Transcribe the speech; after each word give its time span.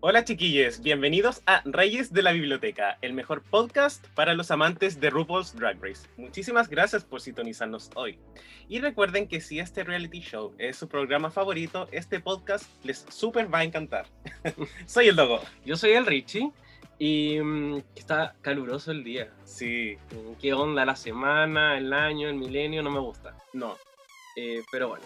Hola 0.00 0.24
chiquillos, 0.24 0.80
bienvenidos 0.80 1.42
a 1.46 1.60
Reyes 1.64 2.12
de 2.12 2.22
la 2.22 2.30
Biblioteca, 2.30 2.98
el 3.02 3.14
mejor 3.14 3.42
podcast 3.42 4.06
para 4.14 4.34
los 4.34 4.50
amantes 4.52 5.00
de 5.00 5.10
RuPaul's 5.10 5.56
Drag 5.56 5.82
Race. 5.82 6.06
Muchísimas 6.16 6.68
gracias 6.68 7.04
por 7.04 7.20
sintonizarnos 7.20 7.90
hoy. 7.96 8.16
Y 8.68 8.78
recuerden 8.80 9.26
que 9.26 9.40
si 9.40 9.58
este 9.58 9.82
reality 9.82 10.20
show 10.20 10.54
es 10.58 10.76
su 10.76 10.88
programa 10.88 11.30
favorito, 11.32 11.88
este 11.90 12.20
podcast 12.20 12.64
les 12.84 13.04
súper 13.08 13.52
va 13.52 13.58
a 13.58 13.64
encantar. 13.64 14.06
Soy 14.86 15.08
el 15.08 15.16
Dogo. 15.16 15.40
Yo 15.64 15.76
soy 15.76 15.90
el 15.92 16.06
Richie. 16.06 16.52
Y 17.00 17.38
mm, 17.40 17.82
está 17.94 18.34
caluroso 18.40 18.90
el 18.92 19.04
día. 19.04 19.32
Sí, 19.44 19.96
Mm, 20.12 20.34
¿Qué 20.40 20.52
onda 20.52 20.84
la 20.84 20.96
semana, 20.96 21.76
el 21.78 21.92
año, 21.92 22.28
el 22.28 22.34
milenio? 22.34 22.82
No 22.82 22.90
me 22.90 22.98
gusta. 23.00 23.36
no, 23.52 23.76
Eh, 24.36 24.62
pero 24.70 24.88
bueno. 24.88 25.04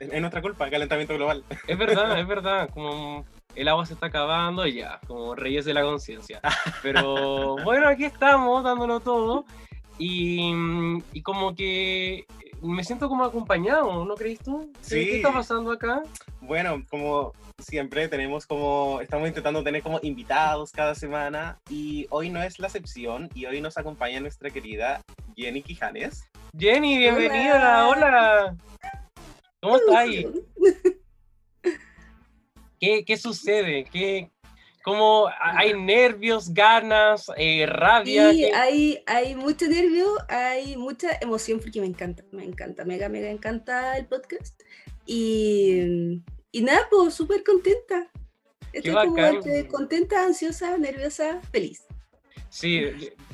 es 0.00 0.20
nuestra 0.20 0.40
culpa, 0.42 0.68
calentamiento 0.70 1.14
global. 1.14 1.44
Es 1.66 1.78
verdad, 1.78 2.18
es 2.20 2.26
verdad. 2.26 2.68
Como 2.70 3.26
el 3.54 3.68
agua 3.68 3.86
se 3.86 3.94
está 3.94 4.06
acabando 4.06 4.66
y 4.66 4.74
ya, 4.74 5.00
como 5.06 5.34
reyes 5.34 5.64
de 5.64 5.74
la 5.74 5.82
conciencia. 5.82 6.40
Pero 6.82 7.56
bueno, 7.64 7.88
aquí 7.88 8.04
estamos 8.04 8.64
dándolo 8.64 9.00
todo. 9.00 9.44
Y, 9.98 10.52
y 11.12 11.22
como 11.22 11.54
que 11.54 12.24
me 12.62 12.82
siento 12.82 13.08
como 13.08 13.24
acompañado, 13.24 14.04
¿no 14.04 14.14
crees 14.14 14.38
tú? 14.40 14.70
¿Qué- 14.74 14.78
Sí. 14.84 14.94
¿Qué 15.06 15.16
está 15.16 15.32
pasando 15.32 15.70
acá? 15.70 16.02
Bueno, 16.40 16.82
como 16.90 17.32
siempre 17.58 18.08
tenemos 18.08 18.46
como, 18.46 19.00
estamos 19.00 19.28
intentando 19.28 19.62
tener 19.62 19.82
como 19.82 20.00
invitados 20.02 20.72
cada 20.72 20.94
semana 20.94 21.58
y 21.68 22.06
hoy 22.10 22.30
no 22.30 22.42
es 22.42 22.58
la 22.58 22.66
excepción 22.68 23.28
y 23.34 23.46
hoy 23.46 23.60
nos 23.60 23.76
acompaña 23.78 24.18
nuestra 24.20 24.50
querida 24.50 25.02
Jenny 25.36 25.62
Quijanes. 25.62 26.24
Jenny, 26.58 26.98
bienvenida, 26.98 27.86
hola. 27.88 28.56
¿Cómo 29.60 29.76
estás? 29.76 30.08
¿Qué, 32.82 33.04
qué 33.04 33.16
sucede? 33.16 33.84
¿Qué, 33.84 34.28
¿Cómo 34.82 35.28
hay 35.40 35.72
nervios, 35.72 36.52
ganas, 36.52 37.30
eh, 37.36 37.64
rabia? 37.64 38.32
Sí, 38.32 38.40
¿Qué- 38.40 38.52
hay, 38.52 39.02
hay 39.06 39.36
mucho 39.36 39.68
nervio, 39.68 40.08
hay 40.28 40.76
mucha 40.76 41.10
emoción 41.20 41.60
porque 41.60 41.80
me 41.80 41.86
encanta, 41.86 42.24
me 42.32 42.42
encanta, 42.44 42.84
mega, 42.84 43.08
mega 43.08 43.30
encanta 43.30 43.96
el 43.96 44.06
podcast. 44.06 44.60
Y, 45.06 46.22
y 46.50 46.62
nada, 46.62 46.88
pues 46.90 47.14
súper 47.14 47.44
contenta. 47.44 48.10
Estoy 48.72 48.94
como 48.94 49.16
entre 49.16 49.68
contenta, 49.68 50.24
ansiosa, 50.24 50.76
nerviosa, 50.76 51.40
feliz. 51.52 51.84
Sí, 52.48 52.82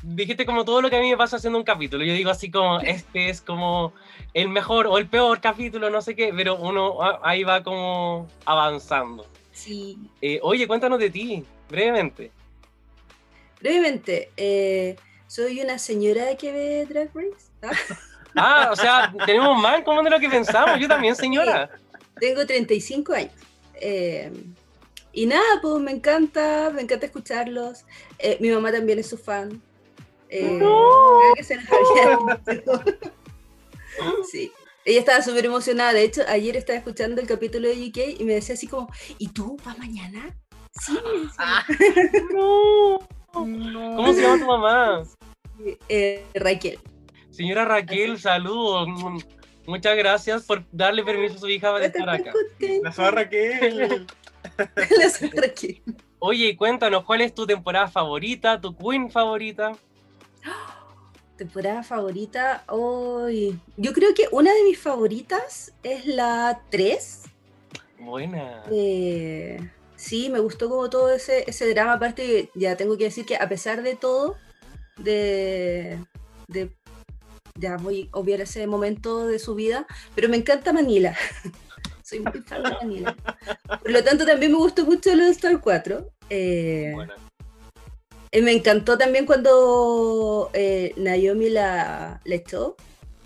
dijiste 0.03 0.45
como 0.45 0.63
todo 0.63 0.79
lo 0.83 0.91
que 0.91 0.97
a 0.97 1.01
mí 1.01 1.09
me 1.09 1.17
pasa 1.17 1.37
haciendo 1.37 1.57
un 1.57 1.65
capítulo. 1.65 2.05
Yo 2.05 2.13
digo 2.13 2.29
así 2.29 2.51
como, 2.51 2.79
este 2.81 3.29
es 3.29 3.41
como 3.41 3.93
el 4.35 4.47
mejor 4.47 4.85
o 4.85 4.99
el 4.99 5.09
peor 5.09 5.41
capítulo, 5.41 5.89
no 5.89 6.03
sé 6.03 6.15
qué, 6.15 6.31
pero 6.35 6.55
uno 6.55 6.99
ahí 7.23 7.43
va 7.43 7.63
como 7.63 8.27
avanzando. 8.45 9.25
Sí. 9.59 9.97
Eh, 10.21 10.39
oye, 10.41 10.65
cuéntanos 10.67 10.99
de 10.99 11.09
ti, 11.09 11.43
brevemente. 11.67 12.31
Brevemente, 13.59 14.31
eh, 14.37 14.95
soy 15.27 15.59
una 15.59 15.77
señora 15.77 16.37
que 16.37 16.51
ve 16.53 16.85
Drag 16.87 17.09
Race. 17.13 17.51
¿ah? 17.61 17.71
Ah, 18.35 18.69
o 18.71 18.75
sea, 18.75 19.11
tenemos 19.25 19.59
más 19.59 19.83
común 19.83 20.03
de 20.03 20.11
lo 20.11 20.19
que 20.19 20.29
pensamos. 20.29 20.79
Yo 20.79 20.87
también, 20.87 21.15
señora. 21.15 21.67
Tengo 22.19 22.45
35 22.45 23.13
años. 23.13 23.33
Eh, 23.73 24.31
y 25.11 25.25
nada, 25.25 25.59
pues 25.63 25.81
me 25.81 25.91
encanta, 25.91 26.69
me 26.69 26.83
encanta 26.83 27.07
escucharlos. 27.07 27.85
Eh, 28.19 28.37
mi 28.39 28.51
mamá 28.51 28.71
también 28.71 28.99
es 28.99 29.09
su 29.09 29.17
fan. 29.17 29.59
Eh, 30.29 30.57
creo 30.59 31.19
que 31.35 31.43
se 31.43 31.55
nos 31.55 31.65
había. 31.65 32.39
Sí. 34.31 34.51
Ella 34.89 35.01
estaba 35.01 35.21
súper 35.21 35.45
emocionada. 35.45 35.93
De 35.93 36.03
hecho, 36.03 36.23
ayer 36.27 36.57
estaba 36.57 36.79
escuchando 36.79 37.21
el 37.21 37.27
capítulo 37.27 37.67
de 37.67 37.75
UK 37.75 38.19
y 38.19 38.23
me 38.23 38.33
decía 38.33 38.55
así 38.55 38.65
como, 38.65 38.89
¿y 39.19 39.27
tú 39.27 39.55
vas 39.63 39.77
mañana? 39.77 40.35
Sí, 40.71 40.93
me 40.93 41.27
decía. 41.27 42.23
No. 42.33 42.97
¿Cómo 43.31 44.13
se 44.13 44.21
llama 44.23 44.39
tu 44.39 44.45
mamá? 44.47 45.03
Eh, 45.89 46.23
Raquel. 46.35 46.79
Señora 47.29 47.65
Raquel, 47.65 48.17
saludos. 48.17 48.87
Muchas 49.67 49.97
gracias 49.97 50.43
por 50.43 50.63
darle 50.71 51.03
permiso 51.03 51.35
a 51.35 51.39
su 51.39 51.49
hija 51.49 51.77
de 51.77 51.87
estar 51.87 52.09
acá. 52.09 52.31
La 52.81 52.93
zorra 52.93 53.29
que 53.29 54.05
La 54.97 55.09
soy 55.09 55.29
Raquel. 55.31 55.83
Oye, 56.19 56.55
cuéntanos, 56.55 57.03
¿cuál 57.03 57.19
es 57.19 57.35
tu 57.35 57.45
temporada 57.45 57.89
favorita, 57.89 58.61
tu 58.61 58.73
queen 58.73 59.11
favorita? 59.11 59.73
Temporada 61.39 61.83
favorita 61.83 62.65
hoy. 62.67 63.57
Yo 63.77 63.93
creo 63.93 64.13
que 64.13 64.27
una 64.33 64.53
de 64.53 64.61
mis 64.65 64.77
favoritas 64.77 65.71
es 65.83 66.05
la 66.05 66.63
3. 66.69 67.21
Buena. 67.97 68.65
Eh, 68.69 69.57
sí, 69.95 70.29
me 70.29 70.39
gustó 70.39 70.67
como 70.67 70.89
todo 70.89 71.09
ese, 71.13 71.45
ese 71.47 71.69
drama. 71.69 71.93
Aparte, 71.93 72.51
ya 72.55 72.75
tengo 72.75 72.97
que 72.97 73.05
decir 73.05 73.25
que 73.25 73.37
a 73.37 73.47
pesar 73.47 73.83
de 73.83 73.95
todo, 73.95 74.35
de, 74.97 75.97
de- 76.49 76.75
ya 77.55 77.77
voy 77.77 78.09
a 78.11 78.17
obviar 78.17 78.41
ese 78.41 78.67
momento 78.67 79.25
de 79.25 79.39
su 79.39 79.55
vida, 79.55 79.87
pero 80.15 80.27
me 80.27 80.35
encanta 80.35 80.73
Manila. 80.73 81.15
Soy 82.03 82.19
muy 82.19 82.41
fan 82.41 82.63
de 82.63 82.71
Manila. 82.71 83.15
Por 83.81 83.91
lo 83.91 84.03
tanto, 84.03 84.25
también 84.25 84.51
me 84.51 84.57
gustó 84.57 84.83
mucho 84.83 85.15
los 85.15 85.27
Star 85.29 85.61
4. 85.61 86.05
Eh. 86.29 86.93
Me 88.33 88.51
encantó 88.51 88.97
también 88.97 89.25
cuando 89.25 90.49
eh, 90.53 90.93
Naomi 90.97 91.49
la, 91.49 92.21
la 92.23 92.35
echó. 92.35 92.75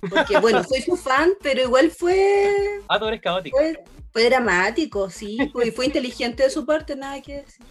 Porque, 0.10 0.38
bueno, 0.40 0.64
soy 0.68 0.82
su 0.82 0.96
fan, 0.98 1.34
pero 1.42 1.62
igual 1.62 1.92
fue, 1.92 2.82
Ah, 2.90 3.00
tú 3.00 3.08
eres 3.08 3.22
caótica. 3.22 3.58
fue, 3.58 3.84
fue 4.12 4.26
dramático, 4.26 5.10
sí. 5.10 5.38
Fue, 5.52 5.72
fue 5.72 5.86
inteligente 5.86 6.44
de 6.44 6.50
su 6.50 6.66
parte, 6.66 6.96
nada 6.96 7.22
que 7.22 7.42
decir. 7.42 7.66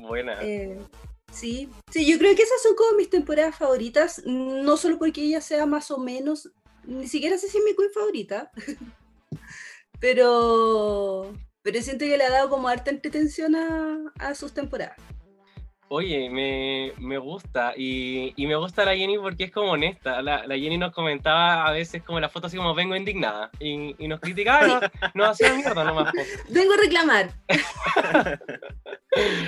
Buena. 0.00 0.38
Eh, 0.42 0.78
sí, 1.32 1.68
sí, 1.90 2.06
yo 2.06 2.18
creo 2.18 2.34
que 2.36 2.42
esas 2.42 2.62
son 2.62 2.74
como 2.76 2.96
mis 2.96 3.10
temporadas 3.10 3.56
favoritas, 3.56 4.22
no 4.24 4.76
solo 4.76 4.98
porque 4.98 5.22
ella 5.22 5.40
sea 5.40 5.66
más 5.66 5.90
o 5.90 5.98
menos, 5.98 6.50
ni 6.84 7.08
siquiera 7.08 7.38
sé 7.38 7.48
si 7.48 7.58
es 7.58 7.64
mi 7.64 7.74
queen 7.74 7.90
favorita, 7.92 8.50
pero, 10.00 11.32
pero 11.62 11.82
siento 11.82 12.04
que 12.04 12.16
le 12.16 12.24
ha 12.24 12.30
dado 12.30 12.50
como 12.50 12.68
harta 12.68 12.90
entretención 12.90 13.56
a, 13.56 14.12
a 14.18 14.34
sus 14.34 14.52
temporadas. 14.52 14.96
Oye, 15.88 16.28
me, 16.30 16.92
me 16.98 17.16
gusta. 17.18 17.72
Y, 17.76 18.32
y 18.36 18.46
me 18.46 18.56
gusta 18.56 18.84
la 18.84 18.96
Jenny 18.96 19.18
porque 19.18 19.44
es 19.44 19.52
como 19.52 19.72
honesta. 19.72 20.20
La, 20.20 20.46
la 20.46 20.56
Jenny 20.56 20.78
nos 20.78 20.92
comentaba 20.92 21.64
a 21.66 21.70
veces 21.70 22.02
como 22.02 22.18
la 22.18 22.28
foto 22.28 22.48
así 22.48 22.56
como 22.56 22.74
vengo 22.74 22.96
indignada. 22.96 23.50
Y, 23.60 23.94
y 24.02 24.08
nos 24.08 24.20
criticaba, 24.20 24.66
nos, 24.66 24.80
nos 25.14 25.28
hacía 25.30 25.54
mierda 25.54 25.84
nomás. 25.84 26.12
Vengo 26.48 26.74
a 26.74 26.76
reclamar. 26.76 27.30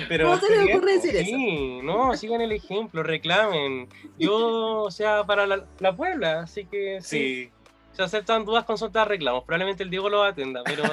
Pero 0.07 0.25
¿Cómo 0.29 0.39
se 0.39 0.49
le 0.49 0.63
sí, 0.63 0.71
ocurre 0.71 0.93
decir 0.93 1.15
eso? 1.15 1.25
Sí, 1.25 1.79
no, 1.83 2.15
sigan 2.15 2.41
el 2.41 2.51
ejemplo, 2.53 3.03
reclamen. 3.03 3.87
Yo, 4.17 4.83
o 4.83 4.91
sea, 4.91 5.23
para 5.25 5.45
la, 5.45 5.65
la 5.79 5.95
Puebla, 5.95 6.39
así 6.41 6.65
que 6.65 6.99
sí. 7.01 7.17
Sí, 7.45 7.51
Se 7.91 8.01
aceptan 8.01 8.45
dudas, 8.45 8.63
consultas, 8.63 9.07
reclamos. 9.07 9.43
Probablemente 9.43 9.83
el 9.83 9.89
Diego 9.89 10.09
lo 10.09 10.23
atenda, 10.23 10.61
pero. 10.65 10.83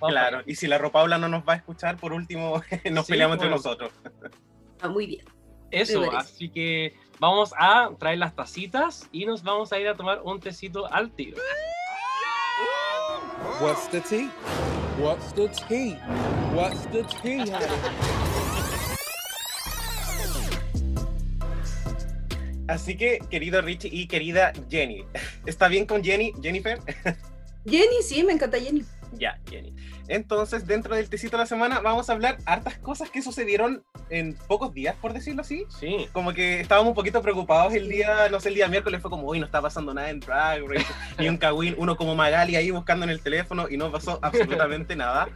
claro. 0.00 0.42
Y 0.46 0.54
si 0.54 0.68
la 0.68 0.78
Ropaula 0.78 1.18
no 1.18 1.28
nos 1.28 1.42
va 1.46 1.54
a 1.54 1.56
escuchar, 1.56 1.96
por 1.96 2.12
último, 2.12 2.62
nos 2.90 3.06
Sí, 3.06 3.12
peleamos 3.12 3.34
entre 3.34 3.48
bueno. 3.48 3.56
nosotros. 3.56 3.90
Ah, 4.82 4.88
muy 4.88 5.06
bien. 5.06 5.24
Eso, 5.70 6.10
así 6.10 6.48
que 6.48 6.92
vamos 7.20 7.54
a 7.56 7.90
traer 8.00 8.18
las 8.18 8.34
tacitas 8.34 9.08
y 9.12 9.24
nos 9.24 9.44
vamos 9.44 9.72
a 9.72 9.78
ir 9.78 9.86
a 9.86 9.96
tomar 9.96 10.20
un 10.24 10.40
tecito 10.40 10.92
al 10.92 11.12
tiro. 11.12 11.38
What's 13.60 13.88
the 13.90 14.00
tea? 14.00 14.28
What's 14.98 15.32
the 15.34 15.48
tea? 15.68 15.96
What's 16.52 16.84
the 16.90 17.04
tea? 17.22 17.44
Así 22.66 22.96
que, 22.96 23.20
querido 23.30 23.62
Richie 23.62 23.88
y 23.92 24.08
querida 24.08 24.52
Jenny, 24.68 25.04
¿está 25.46 25.68
bien 25.68 25.86
con 25.86 26.02
Jenny, 26.02 26.32
Jennifer? 26.42 26.80
Jenny, 27.66 28.02
sí, 28.02 28.24
me 28.24 28.32
encanta 28.32 28.58
Jenny. 28.58 28.84
Ya, 29.12 29.38
Jenny. 29.48 29.74
Entonces, 30.08 30.66
dentro 30.66 30.94
del 30.94 31.08
tecito 31.08 31.36
de 31.36 31.42
la 31.42 31.46
semana, 31.46 31.80
vamos 31.80 32.08
a 32.08 32.12
hablar 32.12 32.38
hartas 32.46 32.78
cosas 32.78 33.10
que 33.10 33.22
sucedieron 33.22 33.84
en 34.10 34.34
pocos 34.48 34.72
días, 34.74 34.96
por 34.96 35.12
decirlo 35.12 35.42
así. 35.42 35.64
Sí. 35.68 36.08
Como 36.12 36.32
que 36.32 36.60
estábamos 36.60 36.90
un 36.90 36.94
poquito 36.94 37.22
preocupados 37.22 37.74
el 37.74 37.88
día, 37.88 38.28
no 38.30 38.40
sé, 38.40 38.48
el 38.48 38.54
día 38.54 38.68
miércoles 38.68 39.00
fue 39.00 39.10
como, 39.10 39.28
uy, 39.28 39.38
no 39.38 39.46
está 39.46 39.60
pasando 39.60 39.94
nada 39.94 40.10
en 40.10 40.20
Drag 40.20 40.62
Race, 40.66 40.86
ni 41.18 41.28
un 41.28 41.36
Kawin, 41.36 41.74
uno 41.78 41.96
como 41.96 42.14
Magali 42.14 42.56
ahí 42.56 42.70
buscando 42.70 43.04
en 43.04 43.10
el 43.10 43.20
teléfono 43.20 43.68
y 43.68 43.76
no 43.76 43.90
pasó 43.90 44.18
absolutamente 44.22 44.96
nada. 44.96 45.28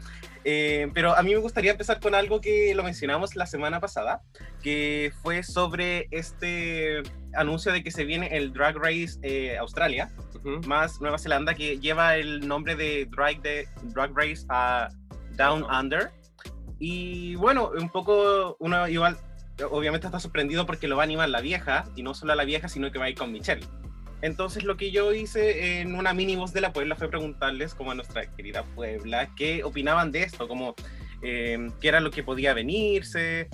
Eh, 0.49 0.93
pero 0.95 1.17
a 1.17 1.25
mí 1.25 1.35
me 1.35 1.41
gustaría 1.41 1.73
empezar 1.73 1.99
con 1.99 2.15
algo 2.15 2.41
que 2.41 2.73
lo 2.77 2.85
mencionamos 2.85 3.35
la 3.35 3.47
semana 3.47 3.81
pasada, 3.81 4.23
que 4.63 5.13
fue 5.21 5.43
sobre 5.43 6.07
este 6.13 7.03
anuncio 7.35 7.73
de 7.73 7.83
que 7.83 7.91
se 7.91 8.05
viene 8.05 8.29
el 8.31 8.53
Drag 8.53 8.77
Race 8.77 9.19
eh, 9.23 9.59
Australia, 9.59 10.09
Ujú. 10.45 10.61
más 10.69 11.01
Nueva 11.01 11.19
Zelanda, 11.19 11.55
que 11.55 11.81
lleva 11.81 12.17
el 12.17 12.47
nombre 12.47 12.77
de 12.77 13.09
Drag, 13.11 13.43
de 13.43 13.67
Drag 13.93 14.17
Race 14.17 14.47
a 14.49 14.89
Down 15.33 15.65
Under. 15.65 16.13
Y 16.79 17.35
bueno, 17.35 17.73
un 17.77 17.91
poco 17.91 18.57
uno 18.61 18.87
igual, 18.87 19.17
obviamente 19.69 20.07
está 20.07 20.21
sorprendido 20.21 20.65
porque 20.65 20.87
lo 20.87 20.95
va 20.95 21.03
a 21.03 21.07
animar 21.07 21.29
la 21.29 21.41
vieja, 21.41 21.87
y 21.97 22.05
no 22.05 22.15
solo 22.15 22.35
a 22.35 22.37
la 22.37 22.45
vieja, 22.45 22.69
sino 22.69 22.93
que 22.93 23.01
va 23.01 23.07
a 23.07 23.11
ir 23.11 23.17
con 23.17 23.33
Michelle. 23.33 23.67
Entonces 24.27 24.65
lo 24.65 24.77
que 24.77 24.91
yo 24.91 25.13
hice 25.13 25.81
en 25.81 25.95
una 25.95 26.13
mini 26.13 26.37
voz 26.37 26.53
de 26.53 26.61
la 26.61 26.73
Puebla 26.73 26.97
fue 26.97 27.09
preguntarles, 27.09 27.75
como 27.75 27.93
a 27.93 27.95
nuestra 27.95 28.27
querida 28.27 28.65
Puebla, 28.75 29.31
qué 29.37 29.63
opinaban 29.63 30.11
de 30.11 30.25
esto, 30.25 30.49
como 30.49 30.75
eh, 31.23 31.71
qué 31.81 31.89
era 31.89 32.01
lo 32.01 32.11
que 32.11 32.25
podía 32.25 32.53
venirse, 32.53 33.49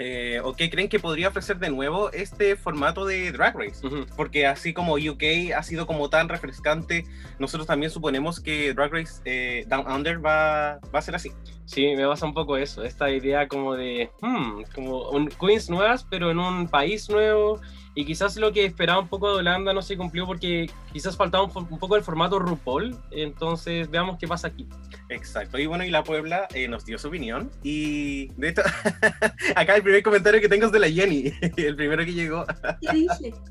eh, 0.00 0.40
o 0.44 0.54
qué 0.54 0.70
creen 0.70 0.88
que 0.88 1.00
podría 1.00 1.26
ofrecer 1.26 1.58
de 1.58 1.70
nuevo 1.70 2.12
este 2.12 2.54
formato 2.54 3.04
de 3.04 3.32
Drag 3.32 3.56
Race 3.58 3.84
Ujú. 3.84 4.06
porque 4.16 4.46
así 4.46 4.72
como 4.72 4.94
UK 4.94 5.52
ha 5.56 5.62
sido 5.64 5.88
como 5.88 6.08
tan 6.08 6.28
refrescante, 6.28 7.04
nosotros 7.40 7.66
también 7.66 7.90
suponemos 7.90 8.38
que 8.38 8.74
Drag 8.74 8.92
Race 8.92 9.20
eh, 9.24 9.64
Down 9.66 9.90
Under 9.90 10.24
va, 10.24 10.78
va 10.94 10.98
a 11.00 11.02
ser 11.02 11.16
así. 11.16 11.32
Sí, 11.64 11.96
me 11.96 12.06
pasa 12.06 12.26
un 12.26 12.32
poco 12.32 12.56
eso, 12.56 12.84
esta 12.84 13.10
idea 13.10 13.48
como 13.48 13.74
de, 13.74 14.08
hmm, 14.20 14.62
como 14.72 15.10
un, 15.10 15.28
queens 15.28 15.68
nuevas, 15.68 16.06
pero 16.08 16.30
en 16.30 16.38
un 16.38 16.68
país 16.68 17.10
nuevo, 17.10 17.60
y 17.94 18.04
quizás 18.04 18.36
lo 18.36 18.52
que 18.52 18.64
esperaba 18.64 19.00
un 19.00 19.08
poco 19.08 19.32
de 19.32 19.38
Holanda 19.38 19.72
no 19.72 19.82
se 19.82 19.96
cumplió 19.96 20.26
porque 20.26 20.70
quizás 20.92 21.16
faltaba 21.16 21.44
un, 21.44 21.78
poco 21.78 21.96
el 21.96 22.02
formato 22.02 22.38
RuPaul, 22.38 22.96
entonces 23.10 23.90
veamos 23.90 24.18
qué 24.18 24.28
pasa 24.28 24.48
aquí. 24.48 24.68
Exacto. 25.08 25.58
Y 25.58 25.66
bueno, 25.66 25.84
y 25.84 25.90
la 25.90 26.04
Puebla 26.04 26.46
eh, 26.54 26.68
nos 26.68 26.84
dio 26.84 26.98
su 26.98 27.08
opinión. 27.08 27.50
Y 27.62 28.28
de 28.36 28.50
hecho, 28.50 28.62
acá 29.56 29.76
el 29.76 29.82
primer 29.82 30.02
comentario 30.02 30.40
que 30.40 30.48
tengo 30.48 30.66
es 30.66 30.72
de 30.72 30.78
la 30.78 30.88
Jenny, 30.88 31.32
el 31.56 31.76
primero 31.76 32.04
que 32.04 32.12
llegó. 32.12 32.44
¿Qué 32.80 32.92
dije? 32.92 33.34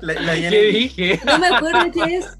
La, 0.00 0.14
la 0.14 0.34
¿Qué 0.34 0.62
dije? 0.72 1.20
No 1.24 1.38
me 1.38 1.46
acuerdo 1.48 1.92
qué 1.92 2.16
es. 2.16 2.36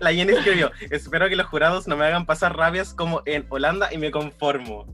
la 0.00 0.12
Jenny 0.12 0.34
escribió, 0.34 0.70
espero 0.90 1.28
que 1.28 1.34
los 1.34 1.46
jurados 1.46 1.88
no 1.88 1.96
me 1.96 2.04
hagan 2.04 2.26
pasar 2.26 2.54
rabias 2.56 2.94
como 2.94 3.22
en 3.24 3.44
Holanda 3.48 3.92
y 3.92 3.98
me 3.98 4.10
conformo. 4.10 4.86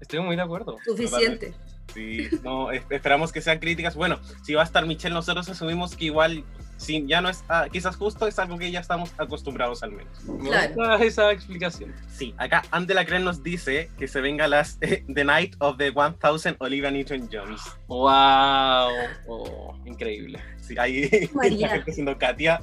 Estoy 0.00 0.20
muy 0.20 0.36
de 0.36 0.42
acuerdo. 0.42 0.76
Suficiente. 0.84 1.54
Sí, 1.96 2.28
no, 2.44 2.70
es- 2.70 2.84
esperamos 2.90 3.32
que 3.32 3.40
sean 3.40 3.58
críticas. 3.58 3.94
Bueno, 3.96 4.20
si 4.44 4.52
va 4.54 4.60
a 4.60 4.64
estar 4.64 4.86
Michelle, 4.86 5.14
nosotros 5.14 5.48
asumimos 5.48 5.96
que 5.96 6.04
igual, 6.04 6.44
si 6.76 7.06
ya 7.06 7.22
no 7.22 7.30
es 7.30 7.42
ah, 7.48 7.66
quizás 7.72 7.96
justo, 7.96 8.26
es 8.26 8.38
algo 8.38 8.58
que 8.58 8.70
ya 8.70 8.80
estamos 8.80 9.12
acostumbrados 9.16 9.82
al 9.82 9.92
menos. 9.92 10.22
Me 10.24 10.50
Claro. 10.50 10.74
gusta 10.74 11.04
esa 11.04 11.32
explicación. 11.32 11.94
Sí, 12.08 12.34
acá 12.36 12.62
Andela 12.70 13.06
Cren 13.06 13.24
nos 13.24 13.42
dice 13.42 13.90
que 13.98 14.08
se 14.08 14.20
venga 14.20 14.46
las 14.46 14.78
The 14.78 15.24
Night 15.24 15.56
of 15.58 15.78
the 15.78 15.90
1000 15.90 16.56
Olivia 16.58 16.90
Newton-Jones. 16.90 17.62
¡Wow! 17.86 18.90
Oh, 19.26 19.74
increíble. 19.86 20.38
Sí, 20.60 20.76
ahí 20.78 21.08
María. 21.34 21.68
la 21.68 21.74
gente 21.76 21.90
haciendo 21.92 22.18
Katia 22.18 22.60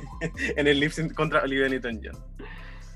en 0.56 0.66
el 0.66 0.80
lip 0.80 0.92
contra 1.14 1.42
Olivia 1.42 1.68
Newton-John. 1.68 2.18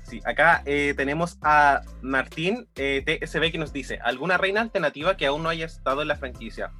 Sí, 0.07 0.21
acá 0.23 0.61
eh, 0.65 0.93
tenemos 0.95 1.37
a 1.41 1.81
Martín 2.01 2.65
eh, 2.77 3.03
TSB 3.05 3.51
que 3.51 3.57
nos 3.57 3.73
dice, 3.73 3.99
¿alguna 4.01 4.37
reina 4.37 4.61
alternativa 4.61 5.17
que 5.17 5.25
aún 5.25 5.43
no 5.43 5.49
haya 5.49 5.65
estado 5.65 6.01
en 6.01 6.07
la 6.07 6.15
franquicia? 6.15 6.71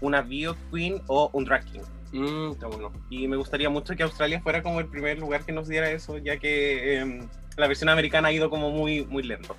¿Una 0.00 0.22
Bio 0.22 0.56
Queen 0.70 1.02
o 1.08 1.28
un 1.32 1.44
Drag 1.44 1.64
King? 1.64 1.80
Mm, 2.12 2.52
está 2.52 2.68
bueno. 2.68 2.92
Y 3.10 3.26
me 3.26 3.36
gustaría 3.36 3.68
mucho 3.68 3.96
que 3.96 4.04
Australia 4.04 4.40
fuera 4.40 4.62
como 4.62 4.78
el 4.78 4.86
primer 4.86 5.18
lugar 5.18 5.44
que 5.44 5.50
nos 5.50 5.66
diera 5.66 5.90
eso, 5.90 6.18
ya 6.18 6.36
que 6.36 6.98
em, 6.98 7.28
la 7.56 7.66
versión 7.66 7.88
americana 7.88 8.28
ha 8.28 8.32
ido 8.32 8.50
como 8.50 8.70
muy, 8.70 9.04
muy 9.04 9.24
lento. 9.24 9.56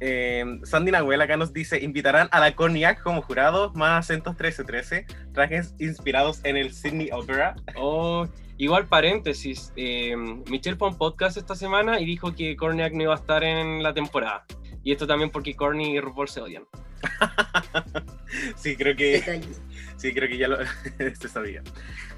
Em, 0.00 0.64
Sandy 0.64 0.90
Nahuel 0.90 1.20
acá 1.20 1.36
nos 1.36 1.52
dice, 1.52 1.78
invitarán 1.78 2.28
a 2.32 2.40
la 2.40 2.56
Cognac 2.56 3.00
como 3.00 3.22
jurado, 3.22 3.72
más 3.74 4.06
acentos 4.06 4.32
1313, 4.32 5.06
trajes 5.32 5.74
inspirados 5.78 6.40
en 6.42 6.56
el 6.56 6.72
Sydney 6.72 7.10
Opera. 7.12 7.54
Oh, 7.76 8.26
igual 8.64 8.86
paréntesis, 8.86 9.72
eh, 9.76 10.14
Michelle 10.16 10.76
fue 10.76 10.88
a 10.88 10.90
un 10.90 10.98
podcast 10.98 11.36
esta 11.36 11.54
semana 11.54 11.98
y 11.98 12.04
dijo 12.04 12.34
que 12.34 12.56
Corniak 12.56 12.92
no 12.92 13.04
iba 13.04 13.14
a 13.14 13.18
estar 13.18 13.42
en 13.42 13.82
la 13.82 13.94
temporada. 13.94 14.44
Y 14.82 14.92
esto 14.92 15.06
también 15.06 15.30
porque 15.30 15.56
Corny 15.56 15.96
y 15.96 16.00
RuPaul 16.00 16.28
se 16.28 16.40
odian. 16.40 16.64
Sí, 18.54 18.76
creo 18.76 18.94
que, 18.94 19.42
sí, 19.96 20.14
creo 20.14 20.28
que 20.28 20.38
ya 20.38 20.46
lo 20.46 20.58
se 21.18 21.28
sabía. 21.28 21.62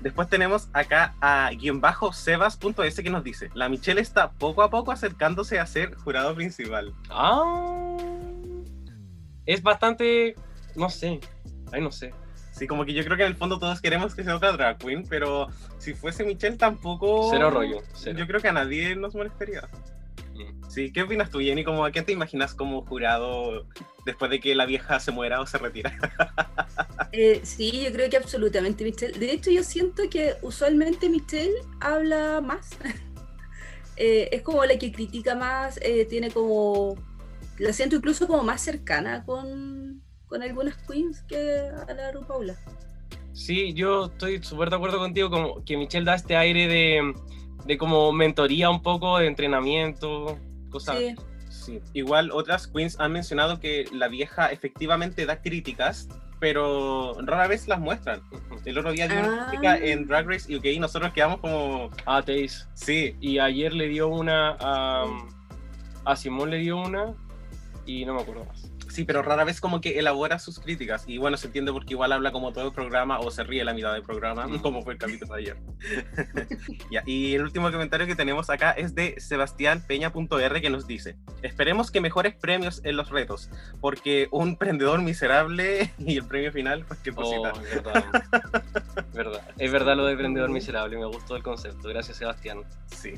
Después 0.02 0.28
tenemos 0.28 0.68
acá 0.74 1.14
a 1.22 1.50
guion 1.52 1.80
bajo 1.80 2.12
sebas.s 2.12 3.02
que 3.02 3.10
nos 3.10 3.24
dice, 3.24 3.48
la 3.54 3.70
Michelle 3.70 4.00
está 4.00 4.32
poco 4.32 4.62
a 4.62 4.68
poco 4.68 4.92
acercándose 4.92 5.58
a 5.58 5.66
ser 5.66 5.94
jurado 5.94 6.34
principal. 6.34 6.92
Ah, 7.08 7.96
es 9.46 9.62
bastante, 9.62 10.34
no 10.76 10.90
sé, 10.90 11.20
ay 11.72 11.80
no 11.80 11.90
sé. 11.90 12.12
Sí, 12.52 12.66
como 12.66 12.84
que 12.84 12.92
yo 12.92 13.02
creo 13.02 13.16
que 13.16 13.24
en 13.24 13.30
el 13.30 13.36
fondo 13.36 13.58
todos 13.58 13.80
queremos 13.80 14.14
que 14.14 14.22
sea 14.22 14.36
otra 14.36 14.52
drag 14.52 14.78
queen, 14.78 15.04
pero 15.08 15.48
si 15.78 15.94
fuese 15.94 16.22
Michelle 16.22 16.56
tampoco... 16.56 17.28
Cero 17.30 17.50
rollo, 17.50 17.82
cero. 17.94 18.18
Yo 18.18 18.26
creo 18.26 18.40
que 18.40 18.48
a 18.48 18.52
nadie 18.52 18.94
nos 18.94 19.14
molestaría. 19.14 19.62
Mm. 20.34 20.70
Sí, 20.70 20.92
¿qué 20.92 21.02
opinas 21.02 21.30
tú, 21.30 21.40
Jenny? 21.40 21.64
Como, 21.64 21.84
¿A 21.84 21.90
qué 21.90 22.02
te 22.02 22.12
imaginas 22.12 22.54
como 22.54 22.84
jurado 22.84 23.66
después 24.04 24.30
de 24.30 24.38
que 24.38 24.54
la 24.54 24.66
vieja 24.66 25.00
se 25.00 25.12
muera 25.12 25.40
o 25.40 25.46
se 25.46 25.58
retira? 25.58 25.96
Eh, 27.14 27.40
sí, 27.42 27.82
yo 27.84 27.92
creo 27.92 28.08
que 28.08 28.16
absolutamente 28.16 28.84
Michelle. 28.84 29.18
De 29.18 29.32
hecho, 29.32 29.50
yo 29.50 29.62
siento 29.62 30.04
que 30.08 30.36
usualmente 30.40 31.10
Michelle 31.10 31.52
habla 31.80 32.40
más. 32.40 32.70
Eh, 33.98 34.30
es 34.32 34.40
como 34.40 34.64
la 34.64 34.78
que 34.78 34.90
critica 34.90 35.34
más, 35.34 35.78
eh, 35.82 36.06
tiene 36.06 36.30
como. 36.30 36.96
La 37.58 37.74
siento 37.74 37.96
incluso 37.96 38.26
como 38.26 38.42
más 38.42 38.62
cercana 38.62 39.22
con, 39.22 40.02
con 40.32 40.42
algunas 40.42 40.74
queens 40.88 41.20
que 41.24 41.60
a 41.68 41.92
la 41.92 42.26
Paula. 42.26 42.56
Sí, 43.34 43.74
yo 43.74 44.06
estoy 44.06 44.42
súper 44.42 44.70
de 44.70 44.76
acuerdo 44.76 44.98
contigo, 44.98 45.28
como 45.28 45.62
que 45.62 45.76
Michelle 45.76 46.06
da 46.06 46.14
este 46.14 46.36
aire 46.36 46.66
de, 46.68 47.14
de 47.66 47.76
como 47.76 48.12
mentoría 48.12 48.70
un 48.70 48.80
poco, 48.82 49.18
de 49.18 49.26
entrenamiento, 49.26 50.38
cosas. 50.70 50.96
Sí, 50.98 51.14
Sí. 51.50 51.80
Igual 51.92 52.32
otras 52.32 52.66
queens 52.66 52.98
han 52.98 53.12
mencionado 53.12 53.60
que 53.60 53.84
la 53.92 54.08
vieja 54.08 54.46
efectivamente 54.46 55.26
da 55.26 55.42
críticas, 55.42 56.08
pero 56.40 57.12
rara 57.20 57.46
vez 57.46 57.68
las 57.68 57.78
muestran. 57.78 58.20
El 58.64 58.78
otro 58.78 58.90
día 58.90 59.06
dio 59.06 59.20
una 59.20 59.42
Ah. 59.44 59.46
crítica 59.48 59.76
en 59.76 60.06
Drag 60.08 60.26
Race 60.26 60.56
UK 60.56 60.64
y 60.64 60.80
nosotros 60.80 61.12
quedamos 61.12 61.38
como, 61.40 61.90
Ah, 62.06 62.22
Teis. 62.24 62.66
sí, 62.74 63.16
Y 63.20 63.38
ayer 63.38 63.74
le 63.74 63.86
dio 63.88 64.08
una 64.08 64.56
a, 64.58 65.04
a 66.06 66.16
Simón 66.16 66.50
le 66.50 66.58
dio 66.58 66.78
una 66.78 67.14
y 67.86 68.06
no 68.06 68.14
me 68.14 68.22
acuerdo 68.22 68.44
más. 68.46 68.71
Sí, 68.92 69.04
pero 69.04 69.22
rara 69.22 69.44
vez 69.44 69.60
como 69.60 69.80
que 69.80 69.98
elabora 69.98 70.38
sus 70.38 70.60
críticas. 70.60 71.04
Y 71.06 71.18
bueno, 71.18 71.36
se 71.36 71.46
entiende 71.48 71.72
porque 71.72 71.94
igual 71.94 72.12
habla 72.12 72.30
como 72.32 72.52
todo 72.52 72.66
el 72.66 72.72
programa 72.72 73.18
o 73.20 73.30
se 73.30 73.42
ríe 73.44 73.64
la 73.64 73.74
mitad 73.74 73.92
del 73.92 74.02
programa, 74.02 74.46
Mm. 74.46 74.58
como 74.62 74.82
fue 74.82 74.92
el 74.94 74.98
capítulo 74.98 75.34
de 75.34 75.40
ayer. 75.40 75.56
Y 77.06 77.34
el 77.34 77.42
último 77.42 77.70
comentario 77.70 78.06
que 78.06 78.14
tenemos 78.14 78.50
acá 78.50 78.72
es 78.72 78.94
de 78.94 79.14
Sebastián 79.18 79.82
Peña.r 79.86 80.60
que 80.60 80.70
nos 80.70 80.86
dice, 80.86 81.16
esperemos 81.42 81.90
que 81.90 82.00
mejores 82.00 82.34
premios 82.34 82.80
en 82.84 82.96
los 82.96 83.10
retos, 83.10 83.50
porque 83.80 84.28
un 84.30 84.56
prendedor 84.56 85.00
miserable 85.02 85.92
y 85.98 86.16
el 86.18 86.24
premio 86.24 86.52
final, 86.52 86.84
pues 86.86 87.00
qué 87.00 87.10
Oh, 87.10 87.14
cosita. 87.14 87.52
es 87.62 87.82
verdad. 87.82 88.04
verdad. 89.12 89.40
Es 89.58 89.72
verdad 89.72 89.96
lo 89.96 90.04
de 90.06 90.12
Emprendedor 90.12 90.50
Miserable, 90.50 90.96
me 90.98 91.06
gustó 91.06 91.36
el 91.36 91.42
concepto. 91.42 91.88
Gracias, 91.88 92.16
Sebastián. 92.18 92.62
Sí. 92.86 93.14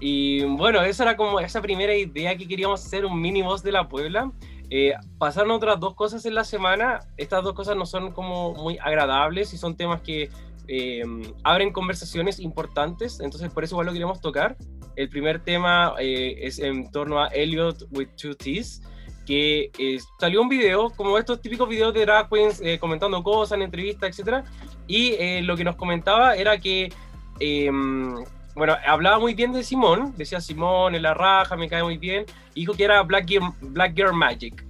Y 0.00 0.44
bueno, 0.44 0.82
esa 0.82 1.04
era 1.04 1.16
como 1.16 1.38
esa 1.40 1.60
primera 1.60 1.94
idea 1.94 2.36
que 2.36 2.48
queríamos 2.48 2.84
hacer, 2.84 3.04
un 3.04 3.20
mini 3.20 3.42
voz 3.42 3.62
de 3.62 3.72
la 3.72 3.88
Puebla. 3.88 4.32
Eh, 4.70 4.94
pasaron 5.18 5.50
otras 5.50 5.78
dos 5.78 5.94
cosas 5.94 6.24
en 6.24 6.34
la 6.34 6.44
semana. 6.44 7.00
Estas 7.16 7.44
dos 7.44 7.54
cosas 7.54 7.76
no 7.76 7.86
son 7.86 8.12
como 8.12 8.54
muy 8.54 8.78
agradables 8.78 9.52
y 9.52 9.58
son 9.58 9.76
temas 9.76 10.00
que 10.00 10.30
eh, 10.68 11.02
abren 11.44 11.72
conversaciones 11.72 12.40
importantes. 12.40 13.20
Entonces, 13.20 13.52
por 13.52 13.64
eso 13.64 13.74
igual 13.74 13.86
lo 13.86 13.92
queremos 13.92 14.20
tocar. 14.20 14.56
El 14.96 15.08
primer 15.08 15.42
tema 15.42 15.94
eh, 15.98 16.38
es 16.40 16.58
en 16.58 16.90
torno 16.90 17.20
a 17.20 17.28
Elliot 17.28 17.86
with 17.92 18.08
Two 18.16 18.34
T's, 18.34 18.82
que 19.26 19.70
eh, 19.78 19.98
salió 20.18 20.42
un 20.42 20.48
video, 20.48 20.90
como 20.90 21.16
estos 21.16 21.40
típicos 21.40 21.68
videos 21.68 21.94
de 21.94 22.00
drag 22.00 22.28
queens 22.28 22.60
eh, 22.60 22.78
comentando 22.78 23.22
cosas 23.22 23.56
en 23.56 23.62
entrevistas, 23.62 24.18
etc. 24.18 24.44
Y 24.86 25.12
eh, 25.12 25.42
lo 25.42 25.56
que 25.56 25.64
nos 25.64 25.76
comentaba 25.76 26.34
era 26.34 26.58
que 26.58 26.92
em, 27.38 28.16
bueno, 28.60 28.76
hablaba 28.86 29.18
muy 29.18 29.32
bien 29.32 29.52
de 29.52 29.64
Simón, 29.64 30.12
decía 30.18 30.38
Simón 30.38 30.94
en 30.94 31.00
la 31.00 31.14
raja, 31.14 31.56
me 31.56 31.66
cae 31.66 31.82
muy 31.82 31.96
bien, 31.96 32.26
dijo 32.54 32.74
que 32.74 32.84
era 32.84 33.02
Black 33.02 33.26
Girl, 33.26 33.54
Black 33.62 33.96
Girl 33.96 34.12
Magic. 34.12 34.66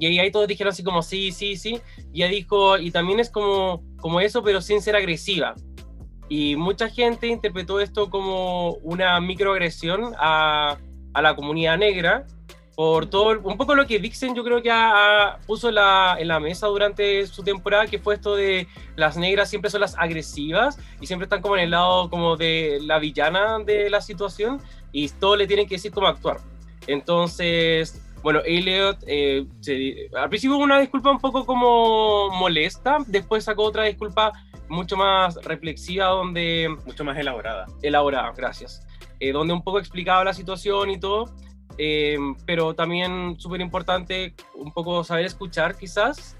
Y 0.00 0.18
ahí 0.18 0.30
todos 0.30 0.48
dijeron 0.48 0.70
así 0.70 0.82
como 0.82 1.02
sí, 1.02 1.30
sí, 1.30 1.56
sí. 1.56 1.82
Y 2.14 2.22
ella 2.22 2.32
dijo, 2.32 2.78
y 2.78 2.90
también 2.90 3.20
es 3.20 3.28
como, 3.28 3.84
como 4.00 4.22
eso, 4.22 4.42
pero 4.42 4.62
sin 4.62 4.80
ser 4.80 4.96
agresiva. 4.96 5.54
Y 6.30 6.56
mucha 6.56 6.88
gente 6.88 7.26
interpretó 7.26 7.78
esto 7.78 8.08
como 8.08 8.76
una 8.76 9.20
microagresión 9.20 10.14
a, 10.18 10.78
a 11.12 11.20
la 11.20 11.36
comunidad 11.36 11.76
negra 11.76 12.24
por 12.74 13.06
todo, 13.06 13.40
un 13.40 13.56
poco 13.56 13.74
lo 13.74 13.86
que 13.86 13.98
Vixen 13.98 14.34
yo 14.34 14.42
creo 14.42 14.60
que 14.60 14.70
ha, 14.70 15.38
puso 15.46 15.70
la, 15.70 16.16
en 16.18 16.28
la 16.28 16.40
mesa 16.40 16.66
durante 16.66 17.26
su 17.26 17.42
temporada, 17.42 17.86
que 17.86 17.98
fue 17.98 18.14
esto 18.14 18.34
de 18.34 18.66
las 18.96 19.16
negras 19.16 19.48
siempre 19.48 19.70
son 19.70 19.80
las 19.80 19.96
agresivas 19.96 20.78
y 21.00 21.06
siempre 21.06 21.24
están 21.24 21.40
como 21.40 21.56
en 21.56 21.64
el 21.64 21.70
lado 21.70 22.10
como 22.10 22.36
de 22.36 22.78
la 22.82 22.98
villana 22.98 23.58
de 23.60 23.90
la 23.90 24.00
situación 24.00 24.60
y 24.92 25.08
todo 25.08 25.36
le 25.36 25.46
tienen 25.46 25.66
que 25.66 25.76
decir 25.76 25.92
cómo 25.92 26.08
actuar. 26.08 26.38
Entonces, 26.86 28.02
bueno, 28.22 28.40
Elliot 28.44 28.98
eh, 29.06 29.46
al 30.16 30.28
principio 30.28 30.56
hubo 30.56 30.64
una 30.64 30.80
disculpa 30.80 31.10
un 31.10 31.20
poco 31.20 31.46
como 31.46 32.30
molesta, 32.30 32.98
después 33.06 33.44
sacó 33.44 33.64
otra 33.64 33.84
disculpa 33.84 34.32
mucho 34.68 34.96
más 34.96 35.36
reflexiva, 35.44 36.06
donde... 36.06 36.74
Mucho 36.86 37.04
más 37.04 37.18
elaborada. 37.18 37.66
Elaborada, 37.82 38.32
gracias. 38.36 38.86
Eh, 39.20 39.32
donde 39.32 39.52
un 39.54 39.62
poco 39.62 39.78
explicaba 39.78 40.24
la 40.24 40.32
situación 40.32 40.90
y 40.90 40.98
todo, 40.98 41.34
eh, 41.78 42.18
pero 42.46 42.74
también 42.74 43.36
súper 43.38 43.60
importante 43.60 44.34
un 44.54 44.72
poco 44.72 45.04
saber 45.04 45.24
escuchar 45.26 45.76
quizás 45.76 46.36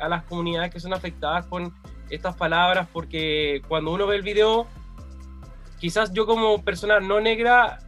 a 0.00 0.08
las 0.08 0.24
comunidades 0.24 0.72
que 0.72 0.80
son 0.80 0.92
afectadas 0.92 1.46
con 1.46 1.72
estas 2.10 2.36
palabras, 2.36 2.88
porque 2.92 3.62
cuando 3.68 3.92
uno 3.92 4.06
ve 4.06 4.16
el 4.16 4.22
video, 4.22 4.66
quizás 5.78 6.12
yo 6.12 6.26
como 6.26 6.62
persona 6.62 7.00
no 7.00 7.20
negra, 7.20 7.78